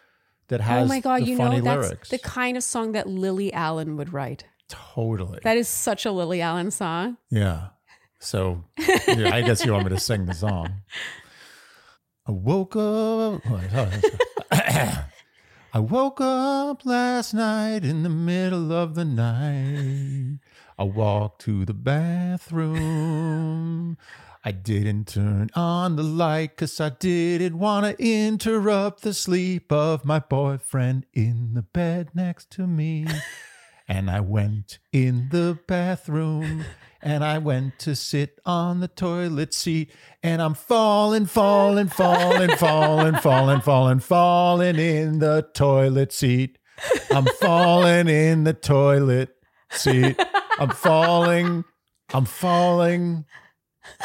that 0.50 0.60
oh 0.62 0.64
has 0.64 0.86
Oh 0.86 0.88
my 0.88 1.00
God. 1.00 1.22
the 1.22 1.26
You 1.28 1.38
funny 1.38 1.58
know, 1.62 1.64
that's 1.76 1.88
lyrics. 1.90 2.10
the 2.10 2.20
kind 2.20 2.58
of 2.58 2.64
song 2.64 2.91
that 2.94 3.08
Lily 3.08 3.52
Allen 3.54 3.96
would 3.98 4.12
write. 4.14 4.44
totally. 4.68 5.40
That 5.44 5.58
is 5.58 5.68
such 5.68 6.06
a 6.06 6.12
Lily 6.12 6.41
Allen 6.41 6.70
song. 6.72 7.18
yeah. 7.30 7.70
So 8.20 8.66
yeah, 9.08 9.34
I 9.34 9.41
guess 9.41 9.64
you 9.66 9.72
want 9.72 9.86
me 9.86 9.90
to 9.91 10.00
sing 10.00 10.26
the 10.26 10.34
song. 10.34 10.82
I 12.28 12.32
woke 12.32 12.76
up. 12.76 13.41
Oh, 13.50 13.62
oh, 13.74 13.91
I 15.72 15.78
woke 15.78 16.20
up 16.20 16.84
last 16.84 17.36
night 17.36 17.86
in 17.86 18.02
the 18.02 18.10
middle 18.10 18.74
of 18.74 18.96
the 18.96 19.06
night. 19.06 20.40
I 20.80 20.84
walked 20.84 21.41
to 21.41 21.64
the 21.64 21.76
bathroom. 21.76 23.20
I 24.44 24.52
didn't 24.52 25.10
turn 25.10 25.52
on 25.54 25.96
the 25.96 26.02
light 26.02 26.56
because 26.56 26.82
I 26.82 26.90
didn't 26.90 27.60
want 27.60 27.86
to 27.86 28.04
interrupt 28.04 29.04
the 29.04 29.14
sleep 29.14 29.72
of 29.72 30.04
my 30.04 30.18
boyfriend 30.18 31.06
in 31.14 31.54
the 31.54 31.62
bed 31.62 32.16
next 32.16 32.50
to 32.52 32.66
me. 32.66 33.06
And 33.88 34.10
I 34.10 34.22
went 34.22 34.80
in 34.91 35.30
the 35.30 35.60
bathroom 35.68 36.66
and 37.02 37.24
I 37.24 37.38
went 37.38 37.80
to 37.80 37.96
sit 37.96 38.40
on 38.46 38.80
the 38.80 38.88
toilet 38.88 39.54
seat 39.54 39.92
and 40.22 40.42
I'm 40.42 40.54
falling, 40.54 41.26
falling, 41.26 41.88
falling, 41.88 42.50
falling, 42.50 43.16
falling, 43.16 43.62
falling, 43.62 44.00
falling 44.00 44.76
in 44.78 45.20
the 45.20 45.48
toilet 45.54 46.12
seat. 46.12 46.58
I'm 47.12 47.26
falling 47.26 48.08
in 48.08 48.44
the 48.44 48.54
toilet 48.54 49.30
seat. 49.72 50.20
I'm 50.60 50.70
falling. 50.72 51.64
I'm 52.14 52.26
falling. 52.26 53.26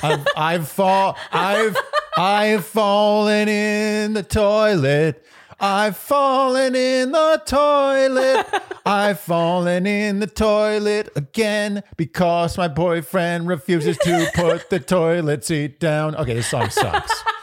I've 0.02 0.26
I've 0.36 0.68
fall 0.68 1.16
I've 1.32 1.76
I've 2.16 2.64
fallen 2.64 3.48
in 3.48 4.14
the 4.14 4.22
toilet. 4.22 5.24
I've 5.60 5.96
fallen 5.96 6.74
in 6.74 7.12
the 7.12 7.42
toilet. 7.46 8.46
I've 8.84 9.20
fallen 9.20 9.86
in 9.86 10.20
the 10.20 10.26
toilet 10.26 11.08
again 11.16 11.82
because 11.96 12.58
my 12.58 12.68
boyfriend 12.68 13.48
refuses 13.48 13.96
to 13.98 14.30
put 14.34 14.70
the 14.70 14.80
toilet 14.80 15.44
seat 15.44 15.80
down. 15.80 16.16
Okay, 16.16 16.34
this 16.34 16.48
song 16.48 16.70
sucks. 16.70 17.12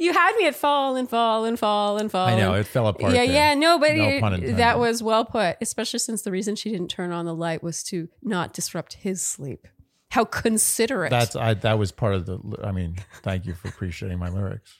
You 0.00 0.12
had 0.12 0.34
me 0.36 0.46
at 0.46 0.56
fall 0.56 0.96
and 0.96 1.08
fall 1.08 1.44
and 1.44 1.58
fall 1.58 1.98
and 1.98 2.10
fall. 2.10 2.26
I 2.26 2.36
know 2.36 2.54
it 2.54 2.66
fell 2.66 2.88
apart. 2.88 3.12
Yeah, 3.12 3.24
there. 3.24 3.34
yeah, 3.34 3.54
no, 3.54 3.78
but 3.78 3.94
No 3.94 4.08
it- 4.08 4.56
that 4.56 4.78
was 4.78 5.02
well 5.02 5.24
put, 5.24 5.56
especially 5.60 6.00
since 6.00 6.22
the 6.22 6.32
reason 6.32 6.56
she 6.56 6.70
didn't 6.70 6.88
turn 6.88 7.12
on 7.12 7.24
the 7.26 7.34
light 7.34 7.62
was 7.62 7.82
to 7.84 8.08
not 8.22 8.52
disrupt 8.52 8.94
his 8.94 9.22
sleep. 9.22 9.68
How 10.10 10.24
considerate. 10.24 11.10
That's 11.10 11.36
I. 11.36 11.54
That 11.54 11.78
was 11.78 11.92
part 11.92 12.14
of 12.14 12.26
the. 12.26 12.38
I 12.62 12.72
mean, 12.72 12.96
thank 13.22 13.46
you 13.46 13.54
for 13.54 13.68
appreciating 13.68 14.18
my 14.18 14.28
lyrics. 14.28 14.74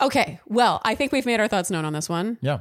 Okay. 0.00 0.40
Well, 0.46 0.80
I 0.84 0.94
think 0.94 1.12
we've 1.12 1.26
made 1.26 1.40
our 1.40 1.48
thoughts 1.48 1.70
known 1.70 1.84
on 1.84 1.92
this 1.92 2.08
one. 2.08 2.38
Yeah, 2.40 2.60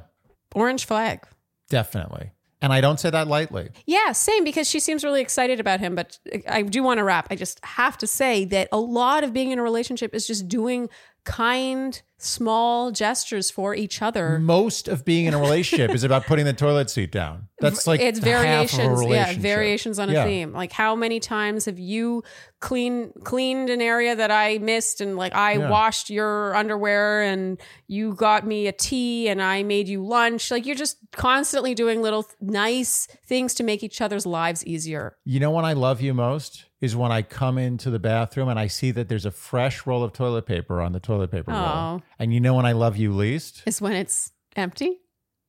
Orange 0.56 0.86
flag. 0.86 1.26
definitely. 1.70 2.32
And 2.62 2.72
I 2.72 2.80
don't 2.80 2.98
say 2.98 3.10
that 3.10 3.28
lightly. 3.28 3.72
Yeah, 3.86 4.14
same 4.14 4.46
because 4.46 4.70
she 4.70 4.80
seems 4.80 5.04
really 5.04 5.20
excited 5.20 5.60
about 5.60 5.82
him. 5.82 5.96
But 5.96 6.18
I 6.48 6.62
do 6.62 6.82
want 6.82 7.00
to 7.00 7.04
wrap. 7.04 7.28
I 7.30 7.36
just 7.36 7.60
have 7.66 7.98
to 7.98 8.08
say 8.08 8.46
that 8.46 8.70
a 8.72 8.78
lot 8.80 9.26
of 9.26 9.34
being 9.34 9.52
in 9.52 9.60
a 9.60 9.62
relationship 9.62 10.16
is 10.16 10.26
just 10.26 10.48
doing 10.48 10.88
kind, 11.26 12.02
small 12.18 12.92
gestures 12.92 13.50
for 13.52 13.76
each 13.76 14.02
other. 14.02 14.40
Most 14.40 14.88
of 14.88 15.04
being 15.06 15.26
in 15.26 15.34
a 15.34 15.40
relationship 15.40 15.92
is 15.92 16.04
about 16.04 16.26
putting 16.26 16.46
the 16.46 16.54
toilet 16.54 16.90
seat 16.90 17.12
down. 17.12 17.48
That's 17.60 17.86
like 17.88 18.00
it's 18.02 18.20
half 18.20 18.28
of 18.74 18.80
a 18.80 18.84
variations, 18.84 19.06
yeah, 19.08 19.34
variations 19.38 20.00
on 20.00 20.10
a 20.10 20.14
Yeah. 20.14 20.26
theme. 20.26 20.54
Like 20.54 20.72
how 20.72 20.96
many 20.96 21.20
times 21.20 21.66
have 21.66 21.80
you 21.80 22.24
clean 22.60 23.12
cleaned 23.24 23.70
an 23.70 23.82
area 23.82 24.16
that 24.16 24.32
I 24.32 24.58
missed, 24.58 25.02
and 25.02 25.16
like 25.18 25.34
I 25.36 25.54
Yeah. 25.58 25.70
washed 25.70 26.10
your 26.10 26.56
underwear, 26.56 27.22
and 27.24 27.60
you 27.88 28.14
got 28.16 28.46
me 28.48 28.68
a 28.68 28.72
tea, 28.74 29.28
and 29.30 29.42
I 29.42 29.64
made 29.64 29.88
you 29.88 30.06
lunch. 30.06 30.50
Like 30.52 30.66
you're 30.66 30.76
just 30.76 30.98
constantly 31.12 31.74
doing 31.74 32.02
little 32.02 32.26
nice 32.42 33.08
things 33.26 33.54
to 33.56 33.64
make 33.64 33.84
each 33.84 34.02
other's 34.02 34.26
lives 34.26 34.66
easier. 34.66 35.18
You 35.26 35.40
know 35.40 35.52
when 35.52 35.66
I 35.66 35.74
love 35.74 36.02
you 36.02 36.14
most 36.14 36.66
is 36.84 36.96
when 36.96 37.12
I 37.12 37.22
come 37.22 37.58
into 37.58 37.90
the 37.90 38.00
bathroom 38.00 38.50
and 38.50 38.60
I 38.60 38.68
see 38.68 38.92
that 38.92 39.08
there's 39.08 39.26
a 39.26 39.32
fresh 39.32 39.88
roll 39.88 40.04
of 40.04 40.12
toilet 40.12 40.46
paper 40.46 40.82
on 40.82 40.92
the 40.92 41.00
toilet 41.00 41.32
paper 41.32 41.52
roll. 41.52 42.02
And 42.20 42.34
you 42.34 42.40
know 42.42 42.56
when 42.56 42.66
I 42.66 42.74
love 42.74 42.98
you 42.98 43.14
least? 43.14 43.64
Is 43.66 43.82
when 43.82 43.94
it's 43.94 44.32
empty. 44.56 45.00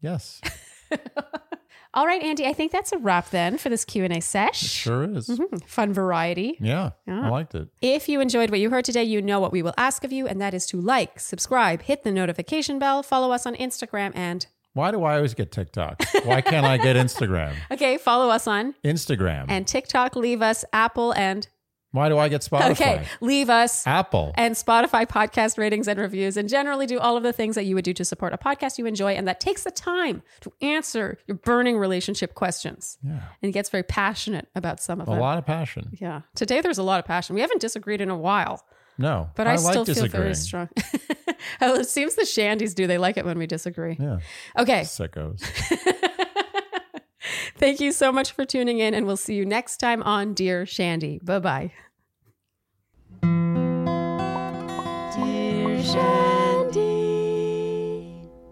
Yes, 0.01 0.40
All 1.97 2.06
right, 2.06 2.23
Andy. 2.23 2.44
I 2.44 2.52
think 2.52 2.73
that's 2.73 2.90
a 2.93 2.98
wrap 2.98 3.31
then 3.31 3.56
for 3.56 3.69
this 3.69 3.85
Q 3.85 4.02
and 4.02 4.12
A 4.12 4.20
sesh. 4.20 4.59
sure 4.61 5.05
is. 5.05 5.28
Mm-hmm. 5.28 5.59
Fun 5.66 5.93
variety. 5.93 6.56
Yeah, 6.61 6.90
Yeah. 7.06 7.27
I 7.27 7.28
liked 7.28 7.55
it. 7.55 7.69
If 7.81 8.09
you 8.09 8.20
enjoyed 8.20 8.51
what 8.51 8.59
you 8.59 8.70
heard 8.70 8.85
today, 8.85 9.05
you 9.05 9.23
know 9.23 9.39
what 9.39 9.52
we 9.52 9.62
will 9.62 9.74
ask 9.77 10.02
of 10.02 10.11
you, 10.12 10.27
and 10.27 10.40
that 10.40 10.55
is 10.55 10.66
to 10.66 10.81
like, 10.81 11.20
subscribe, 11.20 11.82
hit 11.82 12.02
the 12.02 12.11
notification 12.11 12.81
bell, 12.81 13.05
follow 13.05 13.31
us 13.31 13.47
on 13.47 13.55
Instagram, 13.55 14.11
and 14.16 14.47
Why 14.74 14.90
do 14.90 15.02
I 15.05 15.16
always 15.16 15.34
get 15.34 15.51
TikTok? 15.52 16.02
Why 16.24 16.40
can't 16.40 16.66
I 16.66 16.76
get 16.78 16.96
Instagram? 16.96 17.55
okay, 17.70 17.96
follow 17.96 18.28
us 18.28 18.46
on 18.46 18.74
Instagram. 18.84 19.46
and 19.48 19.66
TikTok. 19.66 20.16
Leave 20.16 20.42
us 20.42 20.64
Apple 20.72 21.12
and 21.12 21.46
Why 21.92 22.09
do 22.09 22.18
I 22.18 22.28
get 22.28 22.40
Spotify? 22.40 22.70
okay, 22.72 23.06
leave 23.20 23.48
us 23.48 23.86
Apple. 23.86 24.32
and 24.36 24.56
Spotify 24.56 25.06
podcast 25.06 25.59
ratings 25.59 25.86
and 25.86 26.01
reviews, 26.01 26.36
and 26.36 26.48
generally 26.48 26.86
do 26.86 26.98
all 26.98 27.16
of 27.16 27.22
the 27.22 27.32
things 27.32 27.55
that 27.55 27.66
you 27.66 27.76
would 27.76 27.84
do 27.84 27.92
to 27.94 28.05
support 28.05 28.32
a 28.32 28.36
podcast 28.36 28.78
you 28.78 28.86
enjoy, 28.86 29.12
and 29.12 29.28
that 29.28 29.38
takes 29.38 29.62
the 29.62 29.70
time 29.70 30.22
to 30.40 30.52
answer 30.60 31.18
your 31.28 31.36
burning 31.36 31.78
relationship 31.78 32.34
questions, 32.34 32.98
yeah, 33.06 33.20
and 33.44 33.52
gets 33.52 33.70
very 33.70 33.84
passionate 33.84 34.48
about 34.56 34.80
some 34.82 35.01
of 35.01 35.06
a 35.06 35.12
them. 35.12 35.20
lot 35.20 35.38
of 35.38 35.46
passion. 35.46 35.90
Yeah, 36.01 36.22
today 36.34 36.60
there's 36.60 36.78
a 36.78 36.82
lot 36.82 36.98
of 36.98 37.05
passion. 37.05 37.36
We 37.36 37.42
haven't 37.42 37.60
disagreed 37.60 38.01
in 38.01 38.10
a 38.10 38.18
while. 38.18 38.64
No, 38.97 39.29
But 39.35 39.49
I, 39.49 39.57
like 39.57 39.73
still 39.73 39.85
feel 39.85 40.07
very 40.09 40.35
strong. 40.35 40.69
Oh, 41.61 41.75
it 41.75 41.89
seems 41.89 42.15
the 42.15 42.23
shandies 42.23 42.75
do. 42.75 42.87
They 42.87 42.97
like 42.97 43.16
it 43.19 43.25
when 43.25 43.37
we 43.39 43.47
disagree. 43.47 43.97
Yeah, 44.01 44.21
Okay. 44.59 44.81
sickos. 44.83 45.41
Thank 47.59 47.81
you 47.81 47.93
so 47.93 48.11
much 48.12 48.33
for 48.33 48.45
tuning 48.47 48.79
in, 48.79 48.95
and 48.95 49.05
we'll 49.07 49.16
see 49.19 49.35
you 49.35 49.45
next 49.45 49.77
time 49.79 50.03
on 50.03 50.33
Dear 50.35 50.65
Shandy. 50.65 51.21
Bye 51.23 51.39
bye. 51.41 51.73
Dear 55.15 55.83
Shandy. 55.83 56.34